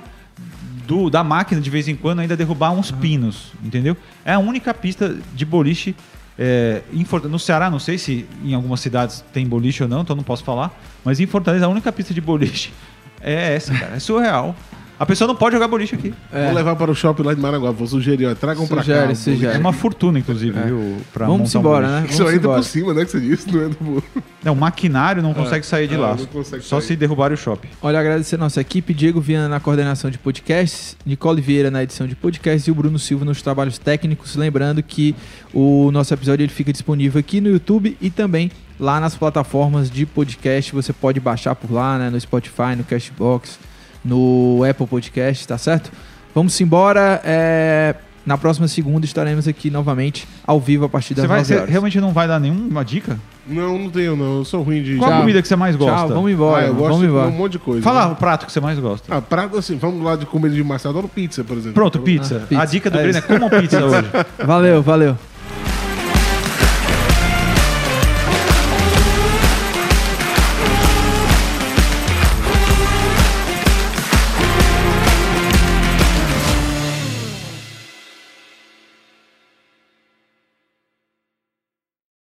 do, 0.88 1.10
da 1.10 1.22
máquina 1.23 1.60
de 1.60 1.69
vez 1.69 1.89
em 1.89 1.95
quando 1.95 2.19
ainda 2.19 2.38
derrubar 2.38 2.72
uns 2.72 2.91
pinos, 2.91 3.51
entendeu? 3.61 3.97
É 4.23 4.34
a 4.34 4.39
única 4.39 4.73
pista 4.73 5.15
de 5.35 5.45
boliche 5.45 5.93
é, 6.38 6.81
no 7.30 7.39
Ceará, 7.39 7.69
não 7.69 7.80
sei 7.80 7.97
se 7.97 8.27
em 8.43 8.53
algumas 8.53 8.80
cidades 8.80 9.23
tem 9.34 9.45
boliche 9.45 9.84
ou 9.84 9.89
não, 9.89 10.01
então 10.01 10.15
não 10.15 10.23
posso 10.23 10.43
falar, 10.43 10.77
mas 11.03 11.19
em 11.19 11.26
Fortaleza 11.26 11.65
a 11.65 11.69
única 11.69 11.91
pista 11.91 12.14
de 12.14 12.22
boliche 12.22 12.72
é 13.22 13.55
essa, 13.55 13.73
cara, 13.73 13.95
é 13.95 13.99
surreal. 13.99 14.55
A 15.04 15.06
pessoa 15.06 15.28
não 15.28 15.36
pode 15.36 15.54
jogar 15.54 15.68
boliche 15.68 15.96
aqui. 15.96 16.14
É. 16.32 16.46
Vou 16.46 16.54
levar 16.56 16.78
para 16.78 16.90
o 16.90 16.96
shopping 16.96 17.24
lá 17.24 17.34
de 17.34 17.42
Maraguá. 17.42 17.72
Vou 17.72 17.86
sugerir, 17.86 18.26
ó. 18.26 18.34
Tragam 18.34 18.66
pra 18.66 18.82
Sugere, 18.82 19.08
cá. 19.10 19.16
sugere. 19.16 19.56
É 19.58 19.60
uma 19.60 19.74
fortuna, 19.74 20.18
inclusive, 20.18 20.58
viu? 20.62 20.98
Pra 21.14 21.26
Vamos 21.26 21.54
montar 21.54 21.58
um 21.58 21.62
embora, 21.62 21.88
boliche. 21.88 22.02
né? 22.04 22.08
Isso 22.10 22.18
Vamos 22.20 22.34
ainda 22.34 22.48
por 22.48 22.64
cima, 22.64 22.94
né? 22.94 23.04
Que 23.04 23.12
você 23.12 23.20
disse, 23.20 23.52
não 23.52 23.62
é 23.64 23.68
do... 23.68 24.04
Não, 24.46 24.54
o 24.54 24.56
maquinário 24.56 25.22
não 25.22 25.34
consegue 25.34 25.66
sair 25.66 25.90
de 25.90 25.98
lá. 25.98 26.16
não 26.16 26.26
consegue 26.26 26.64
Só 26.64 26.80
sair. 26.80 26.88
se 26.88 26.96
derrubarem 26.96 27.36
o 27.36 27.38
shopping. 27.38 27.68
Olha, 27.82 28.00
agradecer 28.00 28.36
a 28.36 28.38
nossa 28.38 28.62
equipe, 28.62 28.94
Diego 28.94 29.20
Viana 29.20 29.50
na 29.50 29.60
coordenação 29.60 30.10
de 30.10 30.18
podcasts, 30.18 30.96
Nicole 31.06 31.42
Vieira 31.42 31.70
na 31.70 31.84
edição 31.84 32.08
de 32.08 32.16
podcasts 32.16 32.66
e 32.68 32.72
o 32.72 32.76
Bruno 32.76 32.98
Silva 32.98 33.26
nos 33.26 33.42
trabalhos 33.42 33.78
técnicos. 33.78 34.38
Lembrando 34.38 34.82
que 34.82 35.14
o 35.54 35.92
nosso 35.92 36.14
episódio 36.14 36.44
ele 36.46 36.52
fica 36.54 36.72
disponível 36.72 37.20
aqui 37.20 37.42
no 37.42 37.50
YouTube 37.50 37.98
e 38.00 38.10
também 38.10 38.50
lá 38.80 39.00
nas 39.02 39.16
plataformas 39.16 39.92
de 39.92 40.06
podcast. 40.06 40.74
Você 40.74 40.94
pode 40.94 41.20
baixar 41.20 41.56
por 41.56 41.72
lá, 41.72 41.98
né, 41.98 42.10
no 42.10 42.20
Spotify, 42.20 42.76
no 42.78 42.84
Cashbox, 42.84 43.60
no 44.04 44.62
Apple 44.70 44.88
Podcast, 44.88 45.48
tá 45.48 45.58
certo? 45.58 45.92
Vamos 46.36 46.60
embora. 46.62 47.22
é, 47.24 47.96
Na 48.26 48.38
próxima 48.38 48.68
segunda 48.68 49.06
estaremos 49.06 49.48
aqui 49.48 49.70
novamente 49.70 50.28
ao 50.48 50.60
vivo 50.60 50.86
a 50.86 50.90
partir 50.90 51.14
das 51.14 51.24
Você, 51.24 51.28
vai, 51.28 51.38
9 51.40 51.48
você 51.48 51.56
horas. 51.60 51.70
realmente 51.70 52.00
não 52.02 52.12
vai 52.14 52.28
dar 52.28 52.40
nenhuma 52.40 52.84
dica? 52.86 53.20
Não, 53.46 53.78
não 53.78 53.90
tenho, 53.90 54.16
não. 54.16 54.38
Eu 54.38 54.46
sou 54.46 54.64
ruim 54.64 54.82
de... 54.82 54.96
Qual 54.96 55.12
a 55.12 55.20
comida 55.20 55.42
que 55.42 55.48
você 55.48 55.56
mais 55.58 55.76
gosta? 55.76 55.98
Tchau, 55.98 56.08
vamos 56.08 56.30
Ah, 56.30 56.34
embora. 56.34 56.62
eu 56.66 56.68
mano, 56.74 56.80
gosto 56.80 56.90
vamos 56.92 57.02
de 57.06 57.08
embora. 57.12 57.28
um 57.28 57.32
monte 57.32 57.52
de 57.52 57.60
coisa. 57.60 57.82
Fala 57.84 58.06
né? 58.08 58.12
o 58.14 58.16
prato 58.16 58.46
que 58.46 58.52
você 58.54 58.62
mais 58.62 58.80
gosta. 58.80 59.14
Ah, 59.14 59.22
prato 59.22 59.58
assim, 59.58 59.76
vamos 59.78 60.02
lá 60.02 60.16
de 60.16 60.26
comida 60.26 60.56
de 60.56 60.64
massa. 60.64 60.88
Eu 60.88 60.92
adoro 60.92 61.10
pizza, 61.10 61.44
por 61.44 61.58
exemplo. 61.58 61.74
Pronto, 61.74 62.00
pizza. 62.00 62.40
pizza. 62.48 62.62
A 62.62 62.66
dica 62.66 62.90
do 62.90 62.98
É 62.98 63.02
Breno 63.04 63.18
é 63.18 63.22
comam 63.22 63.50
pizza 63.50 63.84
hoje. 63.86 64.08
Valeu, 64.46 64.82
valeu. 64.82 65.18